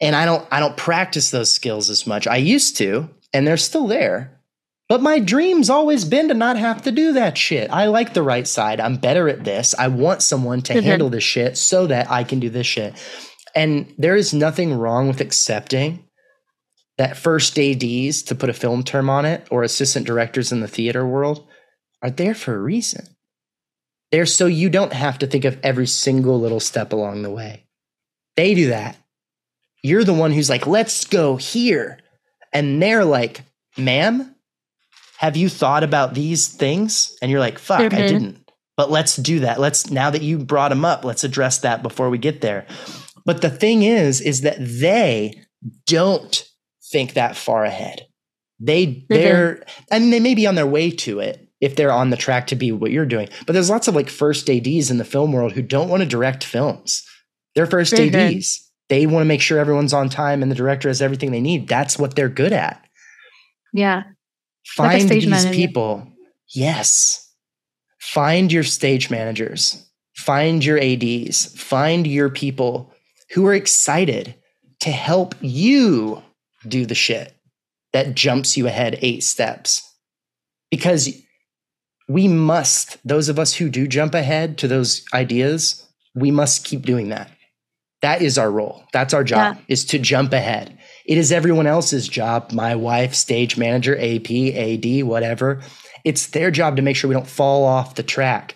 And 0.00 0.16
I 0.16 0.24
don't 0.24 0.46
I 0.50 0.60
don't 0.60 0.76
practice 0.76 1.30
those 1.30 1.52
skills 1.52 1.90
as 1.90 2.06
much. 2.06 2.26
I 2.26 2.36
used 2.36 2.76
to, 2.78 3.10
and 3.32 3.46
they're 3.46 3.56
still 3.56 3.86
there. 3.86 4.40
But 4.88 5.02
my 5.02 5.18
dream's 5.18 5.68
always 5.68 6.06
been 6.06 6.28
to 6.28 6.34
not 6.34 6.56
have 6.56 6.82
to 6.82 6.90
do 6.90 7.12
that 7.12 7.36
shit. 7.36 7.70
I 7.70 7.86
like 7.88 8.14
the 8.14 8.22
right 8.22 8.48
side. 8.48 8.80
I'm 8.80 8.96
better 8.96 9.28
at 9.28 9.44
this. 9.44 9.74
I 9.78 9.88
want 9.88 10.22
someone 10.22 10.62
to 10.62 10.72
mm-hmm. 10.72 10.82
handle 10.82 11.10
this 11.10 11.24
shit 11.24 11.58
so 11.58 11.86
that 11.88 12.10
I 12.10 12.24
can 12.24 12.40
do 12.40 12.48
this 12.48 12.66
shit. 12.66 12.94
And 13.54 13.92
there 13.98 14.16
is 14.16 14.32
nothing 14.32 14.72
wrong 14.72 15.06
with 15.06 15.20
accepting 15.20 16.08
that 16.96 17.16
first 17.16 17.58
ADs, 17.58 18.22
to 18.22 18.34
put 18.34 18.50
a 18.50 18.54
film 18.54 18.82
term 18.82 19.08
on 19.08 19.24
it, 19.24 19.46
or 19.50 19.62
assistant 19.62 20.06
directors 20.06 20.52
in 20.52 20.60
the 20.60 20.68
theater 20.68 21.06
world, 21.06 21.46
are 22.02 22.10
there 22.10 22.34
for 22.34 22.54
a 22.54 22.58
reason. 22.58 23.06
They're 24.10 24.26
so 24.26 24.46
you 24.46 24.70
don't 24.70 24.92
have 24.92 25.18
to 25.18 25.26
think 25.26 25.44
of 25.44 25.58
every 25.62 25.86
single 25.86 26.40
little 26.40 26.60
step 26.60 26.92
along 26.92 27.22
the 27.22 27.30
way. 27.30 27.66
They 28.36 28.54
do 28.54 28.68
that. 28.68 28.96
You're 29.82 30.04
the 30.04 30.14
one 30.14 30.32
who's 30.32 30.50
like, 30.50 30.66
let's 30.66 31.04
go 31.04 31.36
here. 31.36 31.98
And 32.52 32.82
they're 32.82 33.04
like, 33.04 33.42
ma'am, 33.76 34.34
have 35.18 35.36
you 35.36 35.48
thought 35.48 35.82
about 35.82 36.14
these 36.14 36.48
things? 36.48 37.16
And 37.20 37.30
you're 37.30 37.40
like, 37.40 37.58
fuck, 37.58 37.80
mm-hmm. 37.80 37.96
I 37.96 38.06
didn't. 38.06 38.50
But 38.76 38.90
let's 38.90 39.16
do 39.16 39.40
that. 39.40 39.58
Let's, 39.58 39.90
now 39.90 40.10
that 40.10 40.22
you 40.22 40.38
brought 40.38 40.68
them 40.68 40.84
up, 40.84 41.04
let's 41.04 41.24
address 41.24 41.58
that 41.58 41.82
before 41.82 42.10
we 42.10 42.18
get 42.18 42.40
there. 42.40 42.66
But 43.26 43.42
the 43.42 43.50
thing 43.50 43.82
is, 43.82 44.20
is 44.20 44.42
that 44.42 44.56
they 44.58 45.42
don't 45.86 46.48
think 46.92 47.14
that 47.14 47.36
far 47.36 47.64
ahead. 47.64 48.06
They, 48.60 48.86
mm-hmm. 48.86 49.06
they're, 49.08 49.64
I 49.90 49.98
mean, 49.98 50.10
they 50.10 50.20
may 50.20 50.34
be 50.34 50.46
on 50.46 50.54
their 50.54 50.66
way 50.66 50.90
to 50.92 51.18
it 51.20 51.47
if 51.60 51.76
they're 51.76 51.92
on 51.92 52.10
the 52.10 52.16
track 52.16 52.46
to 52.48 52.56
be 52.56 52.72
what 52.72 52.90
you're 52.90 53.06
doing. 53.06 53.28
But 53.46 53.52
there's 53.52 53.70
lots 53.70 53.88
of 53.88 53.94
like 53.94 54.08
first 54.08 54.48
ADs 54.48 54.90
in 54.90 54.98
the 54.98 55.04
film 55.04 55.32
world 55.32 55.52
who 55.52 55.62
don't 55.62 55.88
want 55.88 56.02
to 56.02 56.08
direct 56.08 56.44
films. 56.44 57.04
They're 57.54 57.66
1st 57.66 58.10
mm-hmm. 58.10 58.36
ADs. 58.36 58.64
They 58.88 59.06
want 59.06 59.22
to 59.22 59.28
make 59.28 59.40
sure 59.40 59.58
everyone's 59.58 59.92
on 59.92 60.08
time 60.08 60.42
and 60.42 60.50
the 60.50 60.56
director 60.56 60.88
has 60.88 61.02
everything 61.02 61.32
they 61.32 61.40
need. 61.40 61.68
That's 61.68 61.98
what 61.98 62.14
they're 62.14 62.28
good 62.28 62.52
at. 62.52 62.82
Yeah. 63.72 64.04
Find 64.66 65.02
like 65.02 65.10
these 65.10 65.26
manager. 65.26 65.54
people. 65.54 66.06
Yes. 66.54 67.32
Find 67.98 68.52
your 68.52 68.62
stage 68.62 69.10
managers. 69.10 69.84
Find 70.16 70.64
your 70.64 70.78
ADs. 70.78 71.46
Find 71.60 72.06
your 72.06 72.30
people 72.30 72.92
who 73.34 73.46
are 73.46 73.54
excited 73.54 74.34
to 74.80 74.90
help 74.90 75.34
you 75.40 76.22
do 76.66 76.86
the 76.86 76.94
shit 76.94 77.34
that 77.92 78.14
jumps 78.14 78.56
you 78.56 78.66
ahead 78.66 78.98
eight 79.02 79.22
steps. 79.22 79.82
Because 80.70 81.08
we 82.08 82.26
must, 82.26 82.96
those 83.06 83.28
of 83.28 83.38
us 83.38 83.54
who 83.54 83.68
do 83.68 83.86
jump 83.86 84.14
ahead 84.14 84.58
to 84.58 84.68
those 84.68 85.04
ideas, 85.12 85.86
we 86.14 86.30
must 86.30 86.64
keep 86.64 86.82
doing 86.82 87.10
that. 87.10 87.30
That 88.00 88.22
is 88.22 88.38
our 88.38 88.50
role. 88.50 88.84
That's 88.92 89.12
our 89.12 89.24
job 89.24 89.56
yeah. 89.56 89.62
is 89.68 89.84
to 89.86 89.98
jump 89.98 90.32
ahead. 90.32 90.78
It 91.04 91.18
is 91.18 91.32
everyone 91.32 91.66
else's 91.66 92.08
job, 92.08 92.52
my 92.52 92.74
wife, 92.74 93.14
stage 93.14 93.58
manager, 93.58 93.96
AP, 93.96 94.30
AD, 94.30 95.04
whatever. 95.04 95.60
It's 96.04 96.28
their 96.28 96.50
job 96.50 96.76
to 96.76 96.82
make 96.82 96.96
sure 96.96 97.08
we 97.08 97.14
don't 97.14 97.26
fall 97.26 97.64
off 97.64 97.96
the 97.96 98.02
track. 98.02 98.54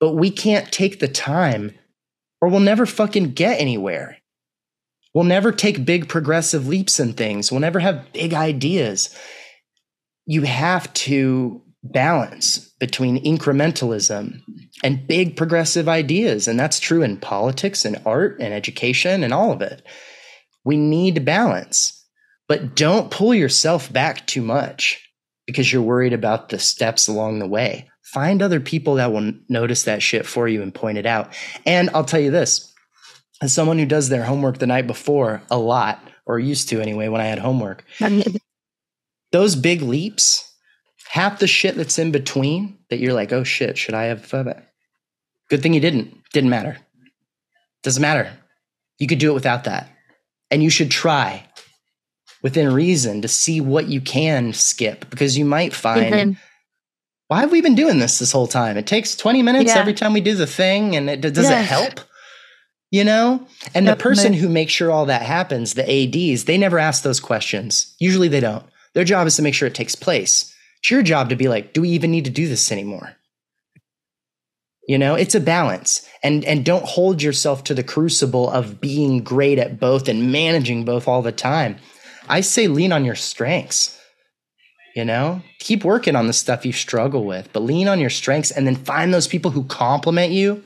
But 0.00 0.14
we 0.14 0.30
can't 0.30 0.70
take 0.72 0.98
the 0.98 1.08
time 1.08 1.72
or 2.40 2.48
we'll 2.48 2.60
never 2.60 2.84
fucking 2.84 3.30
get 3.30 3.60
anywhere. 3.60 4.18
We'll 5.14 5.24
never 5.24 5.52
take 5.52 5.86
big 5.86 6.08
progressive 6.08 6.66
leaps 6.66 6.98
in 6.98 7.12
things. 7.12 7.50
We'll 7.50 7.60
never 7.60 7.78
have 7.78 8.12
big 8.12 8.34
ideas. 8.34 9.16
You 10.26 10.42
have 10.42 10.92
to 10.94 11.62
balance 11.84 12.58
between 12.80 13.22
incrementalism 13.24 14.40
and 14.82 15.06
big 15.06 15.36
progressive 15.36 15.88
ideas. 15.88 16.48
And 16.48 16.58
that's 16.58 16.80
true 16.80 17.02
in 17.02 17.18
politics 17.18 17.84
and 17.84 18.00
art 18.04 18.38
and 18.40 18.52
education 18.52 19.22
and 19.22 19.32
all 19.32 19.52
of 19.52 19.62
it. 19.62 19.82
We 20.64 20.76
need 20.76 21.24
balance, 21.24 22.04
but 22.48 22.74
don't 22.74 23.10
pull 23.10 23.34
yourself 23.34 23.92
back 23.92 24.26
too 24.26 24.42
much 24.42 25.00
because 25.46 25.72
you're 25.72 25.82
worried 25.82 26.14
about 26.14 26.48
the 26.48 26.58
steps 26.58 27.06
along 27.06 27.38
the 27.38 27.46
way. 27.46 27.88
Find 28.02 28.40
other 28.40 28.60
people 28.60 28.94
that 28.94 29.12
will 29.12 29.32
notice 29.48 29.82
that 29.82 30.02
shit 30.02 30.24
for 30.24 30.48
you 30.48 30.62
and 30.62 30.74
point 30.74 30.98
it 30.98 31.06
out. 31.06 31.34
And 31.66 31.90
I'll 31.90 32.04
tell 32.04 32.20
you 32.20 32.30
this 32.30 32.72
as 33.42 33.52
someone 33.52 33.78
who 33.78 33.86
does 33.86 34.08
their 34.08 34.24
homework 34.24 34.58
the 34.58 34.66
night 34.66 34.86
before 34.86 35.42
a 35.50 35.58
lot, 35.58 36.00
or 36.24 36.38
used 36.38 36.70
to 36.70 36.80
anyway, 36.80 37.08
when 37.08 37.20
I 37.20 37.26
had 37.26 37.38
homework, 37.38 37.84
those 39.32 39.56
big 39.56 39.82
leaps 39.82 40.50
half 41.08 41.38
the 41.38 41.46
shit 41.46 41.76
that's 41.76 41.98
in 41.98 42.10
between 42.10 42.78
that 42.90 42.98
you're 42.98 43.12
like, 43.12 43.32
oh 43.32 43.44
shit, 43.44 43.78
should 43.78 43.94
I 43.94 44.04
have 44.04 44.24
thought? 44.24 44.62
Good 45.48 45.62
thing 45.62 45.74
you 45.74 45.80
didn't. 45.80 46.16
Didn't 46.32 46.50
matter. 46.50 46.78
Doesn't 47.82 48.02
matter. 48.02 48.32
You 48.98 49.06
could 49.06 49.18
do 49.18 49.30
it 49.30 49.34
without 49.34 49.64
that. 49.64 49.88
And 50.50 50.62
you 50.62 50.70
should 50.70 50.90
try 50.90 51.46
within 52.42 52.72
reason 52.72 53.22
to 53.22 53.28
see 53.28 53.60
what 53.60 53.88
you 53.88 54.00
can 54.00 54.52
skip 54.52 55.08
because 55.10 55.36
you 55.36 55.44
might 55.44 55.72
find 55.72 56.36
why 57.28 57.40
have 57.40 57.50
we 57.50 57.62
been 57.62 57.74
doing 57.74 57.98
this 57.98 58.18
this 58.18 58.32
whole 58.32 58.46
time? 58.46 58.76
It 58.76 58.86
takes 58.86 59.16
20 59.16 59.42
minutes 59.42 59.72
yeah. 59.74 59.80
every 59.80 59.94
time 59.94 60.12
we 60.12 60.20
do 60.20 60.34
the 60.34 60.46
thing 60.46 60.94
and 60.94 61.08
it 61.08 61.20
does 61.20 61.50
it 61.50 61.64
help? 61.64 62.00
You 62.90 63.02
know? 63.02 63.46
And 63.74 63.86
yep, 63.86 63.98
the 63.98 64.02
person 64.02 64.32
who 64.32 64.48
makes 64.48 64.72
sure 64.72 64.90
all 64.90 65.06
that 65.06 65.22
happens, 65.22 65.74
the 65.74 65.82
ADs, 65.82 66.44
they 66.44 66.58
never 66.58 66.78
ask 66.78 67.02
those 67.02 67.18
questions. 67.18 67.94
Usually 67.98 68.28
they 68.28 68.40
don't. 68.40 68.64
Their 68.92 69.04
job 69.04 69.26
is 69.26 69.36
to 69.36 69.42
make 69.42 69.54
sure 69.54 69.66
it 69.66 69.74
takes 69.74 69.94
place. 69.94 70.53
It's 70.84 70.90
your 70.90 71.02
job 71.02 71.30
to 71.30 71.36
be 71.36 71.48
like, 71.48 71.72
do 71.72 71.80
we 71.80 71.88
even 71.88 72.10
need 72.10 72.26
to 72.26 72.30
do 72.30 72.46
this 72.46 72.70
anymore? 72.70 73.16
You 74.86 74.98
know, 74.98 75.14
it's 75.14 75.34
a 75.34 75.40
balance. 75.40 76.06
And 76.22 76.44
and 76.44 76.62
don't 76.62 76.84
hold 76.84 77.22
yourself 77.22 77.64
to 77.64 77.74
the 77.74 77.82
crucible 77.82 78.50
of 78.50 78.82
being 78.82 79.24
great 79.24 79.58
at 79.58 79.80
both 79.80 80.08
and 80.10 80.30
managing 80.30 80.84
both 80.84 81.08
all 81.08 81.22
the 81.22 81.32
time. 81.32 81.78
I 82.28 82.42
say 82.42 82.68
lean 82.68 82.92
on 82.92 83.06
your 83.06 83.14
strengths. 83.14 83.98
You 84.94 85.06
know, 85.06 85.40
keep 85.58 85.84
working 85.84 86.16
on 86.16 86.26
the 86.26 86.34
stuff 86.34 86.66
you 86.66 86.72
struggle 86.72 87.24
with, 87.24 87.50
but 87.54 87.60
lean 87.60 87.88
on 87.88 87.98
your 87.98 88.10
strengths 88.10 88.50
and 88.50 88.66
then 88.66 88.76
find 88.76 89.14
those 89.14 89.26
people 89.26 89.52
who 89.52 89.64
compliment 89.64 90.32
you. 90.32 90.62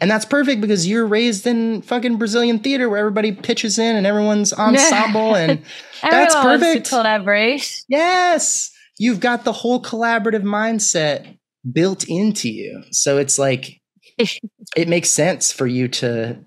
And 0.00 0.10
that's 0.10 0.24
perfect 0.24 0.62
because 0.62 0.88
you're 0.88 1.06
raised 1.06 1.46
in 1.46 1.82
fucking 1.82 2.16
Brazilian 2.16 2.58
theater 2.58 2.88
where 2.88 3.00
everybody 3.00 3.32
pitches 3.32 3.78
in 3.78 3.96
and 3.96 4.06
everyone's 4.06 4.52
ensemble 4.54 5.36
and 5.36 5.62
that's 6.00 6.34
perfect. 6.36 6.88
collaborate. 6.88 7.84
Yes 7.86 8.71
you've 9.02 9.18
got 9.18 9.42
the 9.42 9.52
whole 9.52 9.82
collaborative 9.82 10.44
mindset 10.44 11.36
built 11.72 12.04
into 12.06 12.48
you. 12.48 12.84
So 12.92 13.18
it's 13.18 13.36
like 13.36 13.80
it 14.76 14.88
makes 14.88 15.10
sense 15.10 15.50
for 15.50 15.66
you 15.66 15.88
to, 15.88 16.38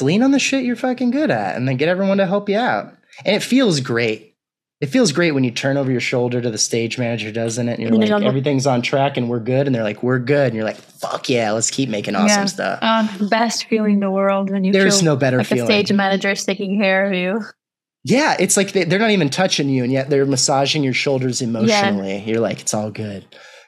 lean 0.00 0.22
on 0.22 0.30
the 0.30 0.38
shit 0.38 0.64
you're 0.64 0.76
fucking 0.76 1.10
good 1.10 1.30
at 1.30 1.56
and 1.56 1.66
then 1.66 1.76
get 1.76 1.88
everyone 1.88 2.18
to 2.18 2.26
help 2.26 2.48
you 2.48 2.56
out. 2.56 2.94
And 3.24 3.36
it 3.36 3.42
feels 3.42 3.80
great. 3.80 4.36
It 4.80 4.86
feels 4.86 5.12
great 5.12 5.32
when 5.32 5.44
you 5.44 5.50
turn 5.50 5.76
over 5.76 5.90
your 5.90 6.00
shoulder 6.00 6.40
to 6.40 6.48
the 6.48 6.58
stage 6.58 6.96
manager, 6.96 7.30
doesn't 7.32 7.68
it? 7.68 7.78
And 7.78 7.82
you're 7.82 8.18
like, 8.18 8.24
everything's 8.24 8.66
on 8.66 8.82
track 8.82 9.16
and 9.16 9.28
we're 9.28 9.40
good. 9.40 9.66
And 9.66 9.74
they're 9.74 9.82
like, 9.82 10.02
we're 10.02 10.20
good. 10.20 10.46
And 10.46 10.54
you're 10.54 10.64
like, 10.64 10.76
fuck 10.76 11.28
yeah, 11.28 11.50
let's 11.52 11.70
keep 11.70 11.88
making 11.88 12.14
awesome 12.14 12.28
yeah. 12.28 12.44
stuff. 12.46 12.78
Um, 12.82 13.28
best 13.28 13.64
feeling 13.64 13.94
in 13.94 14.00
the 14.00 14.10
world 14.10 14.48
when 14.48 14.64
you 14.64 14.72
There's 14.72 15.02
no 15.02 15.16
better 15.16 15.38
like 15.38 15.48
feeling. 15.48 15.64
a 15.64 15.66
stage 15.66 15.92
manager 15.92 16.34
taking 16.34 16.80
care 16.80 17.04
of 17.04 17.12
you. 17.12 17.42
Yeah, 18.04 18.36
it's 18.38 18.56
like 18.56 18.72
they, 18.72 18.84
are 18.84 18.98
not 18.98 19.10
even 19.10 19.28
touching 19.28 19.68
you, 19.68 19.84
and 19.84 19.92
yet 19.92 20.08
they're 20.08 20.24
massaging 20.24 20.82
your 20.82 20.94
shoulders 20.94 21.42
emotionally. 21.42 22.18
Yeah. 22.18 22.24
You're 22.24 22.40
like, 22.40 22.60
it's 22.60 22.72
all 22.72 22.90
good. 22.90 23.26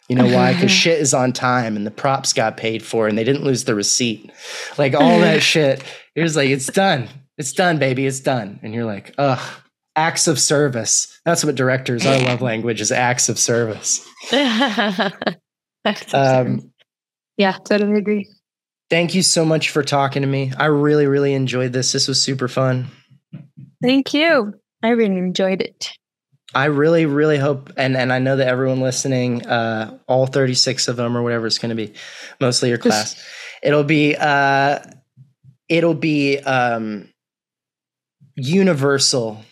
You 0.08 0.16
know 0.16 0.26
why? 0.26 0.54
Because 0.54 0.70
shit 0.82 1.00
is 1.00 1.12
on 1.12 1.32
time, 1.32 1.76
and 1.76 1.86
the 1.86 1.90
props 1.90 2.32
got 2.32 2.56
paid 2.56 2.82
for, 2.82 3.08
and 3.08 3.18
they 3.18 3.24
didn't 3.24 3.44
lose 3.44 3.64
the 3.64 3.74
receipt. 3.74 4.30
Like 4.78 4.94
all 4.94 5.20
that 5.20 5.42
shit. 5.42 5.84
You're 6.14 6.26
just 6.26 6.36
like, 6.36 6.48
it's 6.48 6.66
done. 6.66 7.08
It's 7.38 7.52
done, 7.52 7.78
baby. 7.78 8.06
It's 8.06 8.20
done. 8.20 8.60
And 8.62 8.74
you're 8.74 8.84
like, 8.84 9.14
ugh. 9.18 9.40
Acts 9.94 10.26
of 10.26 10.38
service. 10.40 11.20
That's 11.26 11.44
what 11.44 11.54
directors. 11.54 12.06
Our 12.06 12.18
love 12.18 12.40
language 12.40 12.80
is 12.80 12.90
acts 12.90 13.28
of 13.28 13.38
service. 13.38 14.00
um, 16.14 16.72
yeah, 17.36 17.58
totally 17.66 17.98
agree. 17.98 18.26
Thank 18.88 19.14
you 19.14 19.22
so 19.22 19.44
much 19.44 19.68
for 19.68 19.82
talking 19.82 20.22
to 20.22 20.28
me. 20.28 20.50
I 20.56 20.66
really, 20.66 21.06
really 21.06 21.34
enjoyed 21.34 21.74
this. 21.74 21.92
This 21.92 22.08
was 22.08 22.22
super 22.22 22.48
fun. 22.48 22.86
Thank 23.82 24.14
you. 24.14 24.54
I 24.82 24.90
really 24.90 25.18
enjoyed 25.18 25.60
it. 25.60 25.92
I 26.54 26.66
really, 26.66 27.06
really 27.06 27.38
hope, 27.38 27.72
and, 27.76 27.96
and 27.96 28.12
I 28.12 28.18
know 28.18 28.36
that 28.36 28.46
everyone 28.46 28.80
listening, 28.80 29.46
uh, 29.46 29.98
all 30.06 30.26
36 30.26 30.86
of 30.88 30.96
them 30.96 31.16
or 31.16 31.22
whatever 31.22 31.46
it's 31.46 31.58
going 31.58 31.70
to 31.70 31.86
be, 31.86 31.94
mostly 32.40 32.68
your 32.68 32.78
class, 32.78 33.22
it'll 33.62 33.84
be, 33.84 34.16
uh, 34.16 34.80
it'll 35.68 35.94
be, 35.94 36.38
um, 36.40 37.08
universal 38.36 39.42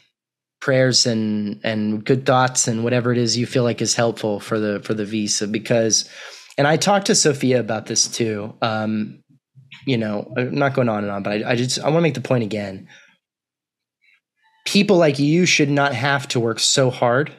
prayers 0.60 1.06
and, 1.06 1.60
and 1.64 2.04
good 2.04 2.26
thoughts 2.26 2.68
and 2.68 2.84
whatever 2.84 3.12
it 3.12 3.18
is 3.18 3.36
you 3.36 3.46
feel 3.46 3.62
like 3.62 3.80
is 3.80 3.94
helpful 3.94 4.38
for 4.38 4.58
the, 4.58 4.80
for 4.80 4.92
the 4.92 5.06
visa 5.06 5.48
because, 5.48 6.06
and 6.58 6.66
I 6.66 6.76
talked 6.76 7.06
to 7.06 7.14
Sophia 7.14 7.60
about 7.60 7.86
this 7.86 8.08
too. 8.08 8.54
Um, 8.60 9.22
you 9.86 9.96
know, 9.96 10.34
I'm 10.36 10.54
not 10.54 10.74
going 10.74 10.90
on 10.90 11.04
and 11.04 11.10
on, 11.10 11.22
but 11.22 11.32
I, 11.32 11.52
I 11.52 11.56
just, 11.56 11.78
I 11.78 11.84
want 11.84 11.96
to 11.96 12.02
make 12.02 12.14
the 12.14 12.20
point 12.20 12.44
again 12.44 12.88
people 14.70 14.96
like 14.96 15.18
you 15.18 15.46
should 15.46 15.68
not 15.68 15.92
have 15.92 16.28
to 16.28 16.38
work 16.38 16.60
so 16.60 16.90
hard 16.90 17.32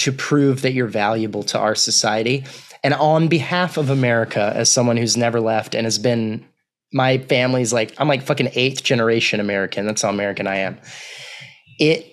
to 0.00 0.10
prove 0.10 0.62
that 0.62 0.72
you're 0.72 0.88
valuable 0.88 1.44
to 1.44 1.56
our 1.56 1.76
society. 1.76 2.44
And 2.82 2.92
on 2.94 3.28
behalf 3.28 3.76
of 3.76 3.88
America, 3.88 4.52
as 4.56 4.68
someone 4.70 4.96
who's 4.96 5.16
never 5.16 5.40
left 5.40 5.76
and 5.76 5.86
has 5.86 6.00
been, 6.00 6.44
my 6.92 7.18
family's 7.18 7.72
like, 7.72 7.94
I'm 7.98 8.08
like 8.08 8.22
fucking 8.22 8.50
eighth 8.54 8.82
generation 8.82 9.38
American. 9.38 9.86
That's 9.86 10.02
how 10.02 10.08
American 10.08 10.48
I 10.48 10.56
am. 10.56 10.80
It, 11.78 12.08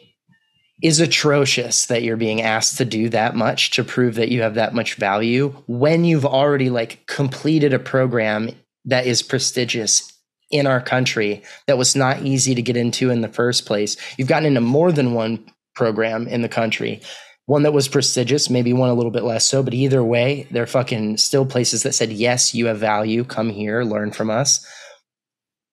is 0.82 1.02
atrocious 1.02 1.88
that 1.88 2.04
you're 2.04 2.16
being 2.16 2.42
asked 2.42 2.78
to 2.78 2.86
do 2.86 3.10
that 3.10 3.36
much 3.36 3.72
to 3.72 3.84
prove 3.84 4.16
that 4.16 4.30
you 4.30 4.42
have 4.42 4.54
that 4.54 4.74
much 4.74 4.96
value 4.96 5.50
when 5.68 6.06
you've 6.06 6.26
already 6.26 6.70
like 6.70 7.06
completed 7.06 7.74
a 7.74 7.80
program 7.80 8.50
that 8.86 9.06
is 9.06 9.22
prestigious 9.22 10.14
in 10.52 10.68
our 10.68 10.82
country 10.82 11.44
that 11.68 11.78
was 11.78 11.96
not 11.96 12.24
easy 12.24 12.56
to 12.56 12.62
get 12.62 12.78
into 12.78 13.10
in 13.10 13.22
the 13.22 13.28
first 13.28 13.66
place. 13.66 13.98
You've 14.18 14.28
gotten 14.28 14.48
into 14.48 14.62
more 14.62 14.92
than 14.92 15.14
one 15.14 15.46
program 15.76 16.28
in 16.28 16.42
the 16.42 16.50
country. 16.50 17.02
One 17.46 17.64
that 17.64 17.74
was 17.74 17.88
prestigious, 17.88 18.50
maybe 18.50 18.74
one 18.74 18.90
a 18.90 18.94
little 18.94 19.12
bit 19.12 19.24
less 19.24 19.46
so, 19.46 19.64
but 19.64 19.74
either 19.74 20.04
way, 20.04 20.48
they're 20.52 20.68
fucking 20.68 21.18
still 21.18 21.46
places 21.46 21.84
that 21.84 21.96
said, 21.96 22.12
yes, 22.12 22.54
you 22.54 22.68
have 22.68 22.78
value. 22.78 23.24
Come 23.24 23.50
here, 23.50 23.84
learn 23.84 24.12
from 24.12 24.30
us. 24.30 24.66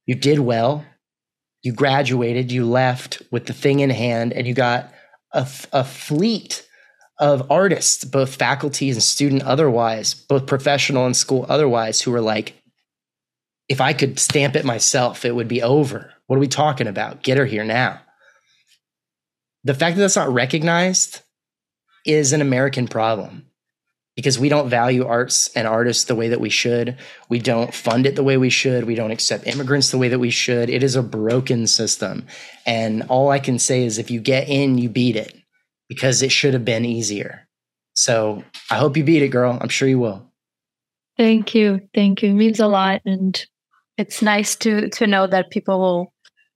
You 0.07 0.15
did 0.15 0.39
well. 0.39 0.85
You 1.63 1.73
graduated, 1.73 2.53
you 2.53 2.65
left 2.65 3.21
with 3.31 3.47
the 3.47 3.53
thing 3.53 3.81
in 3.81 3.91
hand, 3.91 4.33
and 4.33 4.47
you 4.47 4.55
got 4.55 4.93
a, 5.33 5.47
a 5.73 5.85
fleet 5.85 6.67
of 7.19 7.51
artists, 7.51 8.05
both 8.05 8.37
faculty 8.37 8.91
and 8.91 9.03
student 9.03 9.43
otherwise, 9.43 10.15
both 10.15 10.47
professional 10.47 11.07
and 11.07 11.17
school 11.17 11.45
otherwise, 11.49 12.01
who 12.01 12.11
were 12.11 12.21
like, 12.21 12.55
if 13.69 13.81
I 13.81 13.93
could 13.93 14.19
stamp 14.19 14.57
it 14.57 14.65
myself, 14.65 15.25
it 15.25 15.35
would 15.35 15.49
be 15.49 15.63
over. 15.63 16.13
What 16.27 16.37
are 16.37 16.41
we 16.41 16.49
talking 16.49 16.87
about? 16.87 17.23
Get 17.23 17.39
her 17.39 17.47
here 17.47 17.65
now. 17.65 18.01
The 19.65 19.75
fact 19.75 19.97
that 19.97 20.03
that's 20.03 20.17
not 20.17 20.33
recognized 20.33 21.21
is 22.05 22.33
an 22.33 22.41
American 22.41 22.87
problem 22.87 23.47
because 24.15 24.39
we 24.39 24.49
don't 24.49 24.71
value 24.71 25.05
arts 25.05 25.49
and 25.55 25.67
artists 25.67 26.05
the 26.05 26.15
way 26.15 26.29
that 26.29 26.41
we 26.41 26.49
should. 26.49 26.97
We 27.29 27.39
don't 27.39 27.75
fund 27.75 28.07
it 28.07 28.17
the 28.17 28.23
way 28.23 28.37
we 28.37 28.49
should. 28.49 28.85
We 28.85 28.95
don't 28.95 29.11
accept 29.11 29.47
immigrants 29.47 29.91
the 29.91 29.99
way 29.99 30.09
that 30.09 30.19
we 30.19 30.31
should. 30.31 30.71
It 30.71 30.83
is 30.83 30.97
a 30.97 31.03
broken 31.03 31.67
system. 31.67 32.27
And 32.65 33.03
all 33.09 33.31
I 33.31 33.39
can 33.39 33.59
say 33.59 33.85
is 33.85 33.99
if 33.99 34.11
you 34.11 34.21
get 34.21 34.49
in, 34.49 34.79
you 34.79 34.89
beat 34.89 35.17
it 35.17 35.35
because 35.89 36.23
it 36.23 36.33
should 36.33 36.55
have 36.55 36.65
been 36.65 36.85
easier. 36.85 37.47
So 37.95 38.45
I 38.71 38.77
hope 38.77 38.97
you 38.97 39.05
beat 39.05 39.23
it, 39.23 39.29
girl. 39.29 39.59
I'm 39.61 39.69
sure 39.69 39.89
you 39.89 39.99
will. 39.99 40.31
Thank 41.17 41.55
you. 41.55 41.81
Thank 41.95 42.23
you. 42.23 42.31
It 42.31 42.35
means 42.35 42.61
a 42.61 42.67
lot. 42.67 43.03
And 43.05 43.45
it's 43.99 44.23
nice 44.23 44.57
to 44.57 44.89
to 44.91 45.07
know 45.07 45.27
that 45.27 45.51
people 45.51 45.79
will 45.79 46.13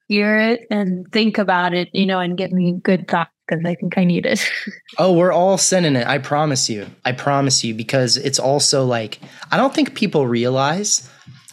hear 0.08 0.38
it 0.38 0.66
and 0.70 1.06
think 1.12 1.38
about 1.38 1.72
it, 1.72 1.88
you 1.92 2.04
know, 2.04 2.18
and 2.18 2.36
give 2.36 2.50
me 2.52 2.72
good 2.82 3.06
thoughts 3.08 3.30
because 3.46 3.64
I 3.64 3.74
think 3.74 3.96
I 3.96 4.04
need 4.04 4.26
it. 4.26 4.44
oh, 4.98 5.12
we're 5.12 5.32
all 5.32 5.58
sending 5.58 5.96
it. 5.96 6.06
I 6.06 6.18
promise 6.18 6.68
you. 6.68 6.86
I 7.04 7.12
promise 7.12 7.62
you 7.64 7.74
because 7.74 8.16
it's 8.16 8.38
also 8.38 8.84
like 8.84 9.20
I 9.50 9.56
don't 9.56 9.74
think 9.74 9.94
people 9.94 10.26
realize 10.26 11.08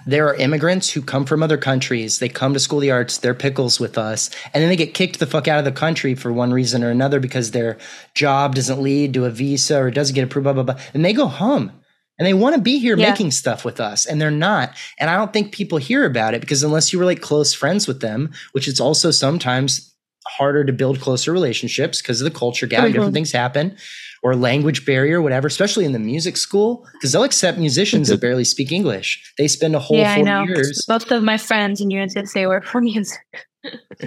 there 0.08 0.26
are 0.28 0.36
immigrants 0.36 0.90
who 0.90 1.02
come 1.02 1.26
from 1.26 1.44
other 1.44 1.58
countries. 1.58 2.20
They 2.20 2.30
come 2.30 2.54
to 2.54 2.60
School 2.60 2.80
the 2.80 2.92
Arts, 2.92 3.18
they're 3.18 3.34
pickles 3.34 3.78
with 3.78 3.98
us, 3.98 4.30
and 4.54 4.62
then 4.62 4.70
they 4.70 4.78
get 4.78 4.94
kicked 4.94 5.20
the 5.20 5.28
fuck 5.28 5.50
out 5.50 5.60
of 5.60 5.66
the 5.66 5.72
country 5.72 6.16
for 6.16 6.32
one 6.32 6.54
reason 6.54 6.82
or 6.82 6.90
another 6.90 7.20
because 7.20 7.52
their 7.52 7.78
job 8.14 8.56
doesn't 8.56 8.82
lead 8.82 9.14
to 9.16 9.26
a 9.26 9.30
visa 9.30 9.78
or 9.78 9.92
doesn't 9.92 10.16
get 10.16 10.24
approved, 10.24 10.46
blah, 10.46 10.54
blah, 10.54 10.64
blah. 10.64 10.80
And 10.94 11.04
they 11.04 11.12
go 11.12 11.28
home 11.28 11.74
and 12.18 12.26
they 12.26 12.34
want 12.34 12.56
to 12.56 12.62
be 12.62 12.80
here 12.80 12.98
yeah. 12.98 13.10
making 13.10 13.32
stuff 13.32 13.64
with 13.64 13.80
us 13.80 14.06
and 14.06 14.20
they're 14.20 14.32
not 14.32 14.76
and 15.00 15.10
i 15.10 15.18
don't 15.18 15.34
think 15.34 15.52
people 15.52 15.78
hear 15.78 16.06
about 16.06 16.34
it 16.34 16.42
because 16.42 16.64
unless 16.64 16.92
you 16.92 17.00
were 17.00 17.06
like 17.06 17.22
close 17.22 17.54
friends 17.54 17.88
with 17.88 18.02
them 18.02 18.32
which 18.52 18.68
it's 18.68 18.80
also 18.80 19.12
sometimes 19.12 19.94
harder 20.28 20.64
to 20.66 20.74
build 20.74 21.00
closer 21.00 21.32
relationships 21.32 22.02
because 22.02 22.22
of 22.22 22.32
the 22.32 22.38
culture 22.38 22.68
gap 22.68 22.84
mm-hmm. 22.84 22.94
different 22.94 23.14
things 23.14 23.32
happen 23.32 23.76
or 24.24 24.36
language 24.36 24.86
barrier 24.86 25.22
whatever 25.22 25.48
especially 25.48 25.86
in 25.86 25.94
the 25.94 26.00
music 26.00 26.36
school 26.38 26.86
because 26.94 27.12
they'll 27.12 27.24
accept 27.24 27.58
musicians 27.58 28.10
that 28.10 28.20
barely 28.20 28.44
speak 28.44 28.72
english 28.72 29.34
they 29.38 29.48
spend 29.48 29.76
a 29.76 29.80
whole 29.80 29.98
yeah, 29.98 30.16
four 30.16 30.28
I 30.28 30.44
know. 30.44 30.44
years 30.44 30.86
most 30.90 31.12
of 31.12 31.24
my 31.24 31.38
friends 31.38 31.80
in 31.82 31.90
UNCSA 31.90 32.48
were 32.48 32.62
from 32.62 32.86
music 32.86 33.20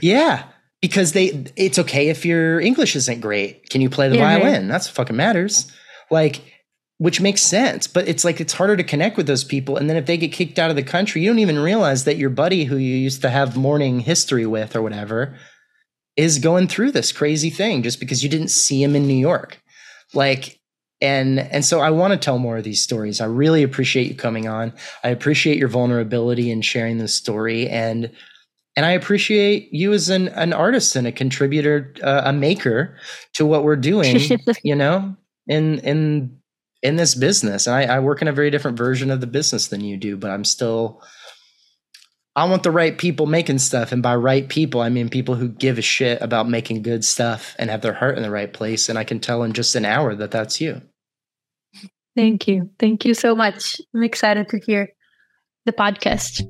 yeah 0.03 0.45
because 0.83 1.13
they 1.13 1.45
it's 1.57 1.79
okay 1.79 2.09
if 2.09 2.27
your 2.27 2.61
english 2.61 2.97
isn't 2.97 3.21
great 3.21 3.71
can 3.71 3.81
you 3.81 3.89
play 3.89 4.09
the 4.09 4.17
yeah, 4.17 4.39
violin 4.39 4.63
right. 4.63 4.69
that's 4.69 4.89
what 4.89 4.97
fucking 4.97 5.17
matters 5.17 5.73
like 6.11 6.43
which 7.01 7.21
makes 7.21 7.41
sense 7.41 7.87
but 7.87 8.07
it's 8.07 8.25
like 8.25 8.41
it's 8.41 8.53
harder 8.53 8.77
to 8.77 8.85
connect 8.85 9.17
with 9.17 9.27
those 9.27 9.45
people. 9.45 9.77
And 9.77 9.89
then 9.89 9.97
if 9.97 10.07
they 10.07 10.17
get 10.17 10.33
kicked 10.33 10.59
out 10.59 10.71
of 10.71 10.77
the 10.77 10.83
country 10.83 11.23
you 11.23 11.31
don't 11.31 11.39
even 11.39 11.59
realize 11.59 12.05
that 12.05 12.19
your 12.19 12.31
buddy 12.31 12.65
who 12.65 12.77
you 12.77 12.95
used 12.95 13.23
to 13.23 13.31
have 13.31 13.57
morning 13.57 14.01
history 14.01 14.47
with 14.47 14.77
or 14.77 14.83
whatever 14.83 15.35
is 16.17 16.39
going 16.39 16.69
through 16.69 16.93
this 16.93 17.13
crazy 17.13 17.51
thing 17.51 17.83
just 17.83 17.99
because 17.99 18.23
you 18.23 18.29
didn't 18.29 18.49
see 18.49 18.83
him 18.83 18.95
in 18.95 19.07
New 19.07 19.15
York. 19.15 19.61
Like 20.13 20.61
and 21.01 21.41
and 21.41 21.65
so 21.65 21.81
I 21.81 21.91
want 21.91 22.13
to 22.13 22.19
tell 22.19 22.39
more 22.39 22.59
of 22.59 22.65
these 22.65 22.83
stories. 22.83 23.21
I 23.21 23.27
really 23.27 23.63
appreciate 23.63 24.09
you 24.09 24.15
coming 24.15 24.47
on. 24.47 24.73
I 25.03 25.09
appreciate 25.09 25.57
your 25.57 25.69
vulnerability 25.69 26.51
and 26.51 26.65
sharing 26.65 26.99
this 26.99 27.15
story. 27.15 27.69
And 27.69 28.11
and 28.77 28.87
I 28.87 28.93
appreciate 28.93 29.73
you 29.73 29.93
as 29.93 30.09
an, 30.11 30.29
an 30.29 30.53
artist 30.53 30.95
and 30.97 31.07
a 31.07 31.13
contributor, 31.13 31.95
uh, 32.03 32.23
a 32.27 32.33
maker 32.33 32.97
to 33.35 33.45
what 33.45 33.65
we're 33.65 33.77
doing, 33.77 34.13
you 34.63 34.75
know, 34.75 35.17
in 35.47 35.79
in 35.81 36.39
in 36.83 36.97
this 36.97 37.15
business. 37.15 37.67
And 37.67 37.77
I, 37.77 37.97
I 37.97 38.01
work 38.01 38.23
in 38.23 38.29
a 38.29 38.33
very 38.33 38.51
different 38.51 38.79
version 38.79 39.11
of 39.11 39.21
the 39.21 39.27
business 39.27 39.69
than 39.69 39.83
you 39.83 39.97
do, 39.97 40.17
but 40.17 40.31
I'm 40.31 40.45
still 40.45 41.03
I 42.37 42.45
want 42.45 42.63
the 42.63 42.71
right 42.71 42.97
people 42.97 43.27
making 43.27 43.59
stuff. 43.59 43.93
And 43.93 44.03
by 44.03 44.15
right 44.15 44.49
people, 44.49 44.81
I 44.81 44.89
mean 44.89 45.09
people 45.09 45.35
who 45.35 45.49
give 45.49 45.79
a 45.79 45.83
shit 45.83 46.23
about 46.23 46.49
making 46.49 46.83
good 46.83 47.05
stuff 47.05 47.57
and 47.59 47.69
have 47.71 47.83
their 47.83 47.93
heart 47.93 48.17
in 48.17 48.23
the 48.23 48.31
right 48.31 48.53
place. 48.53 48.89
And 48.89 48.99
I 48.99 49.05
can 49.05 49.21
tell 49.21 49.43
in 49.43 49.53
just 49.53 49.75
an 49.75 49.85
hour 49.85 50.15
that 50.15 50.31
that's 50.31 50.61
you. 50.61 50.81
Thank 52.17 52.47
you. 52.49 52.71
Thank 52.79 53.05
you 53.05 53.15
so 53.15 53.35
much. 53.35 53.81
I'm 53.95 54.03
excited 54.03 54.49
to 54.51 54.59
hear 54.59 54.91
the 55.67 55.73
podcast. 55.73 56.45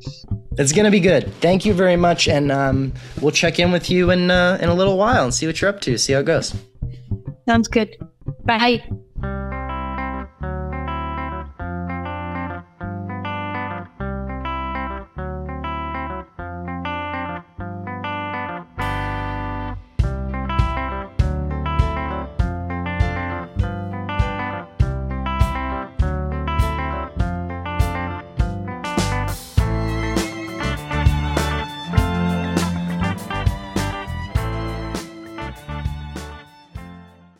It's 0.58 0.72
going 0.72 0.84
to 0.84 0.90
be 0.90 1.00
good. 1.00 1.32
Thank 1.40 1.64
you 1.64 1.72
very 1.72 1.96
much. 1.96 2.28
And 2.28 2.52
um, 2.52 2.92
we'll 3.20 3.32
check 3.32 3.58
in 3.58 3.72
with 3.72 3.90
you 3.90 4.10
in, 4.10 4.30
uh, 4.30 4.58
in 4.60 4.68
a 4.68 4.74
little 4.74 4.96
while 4.98 5.24
and 5.24 5.34
see 5.34 5.46
what 5.46 5.60
you're 5.60 5.70
up 5.70 5.80
to, 5.82 5.98
see 5.98 6.12
how 6.12 6.20
it 6.20 6.26
goes. 6.26 6.54
Sounds 7.48 7.68
good. 7.68 7.96
Bye. 8.44 8.82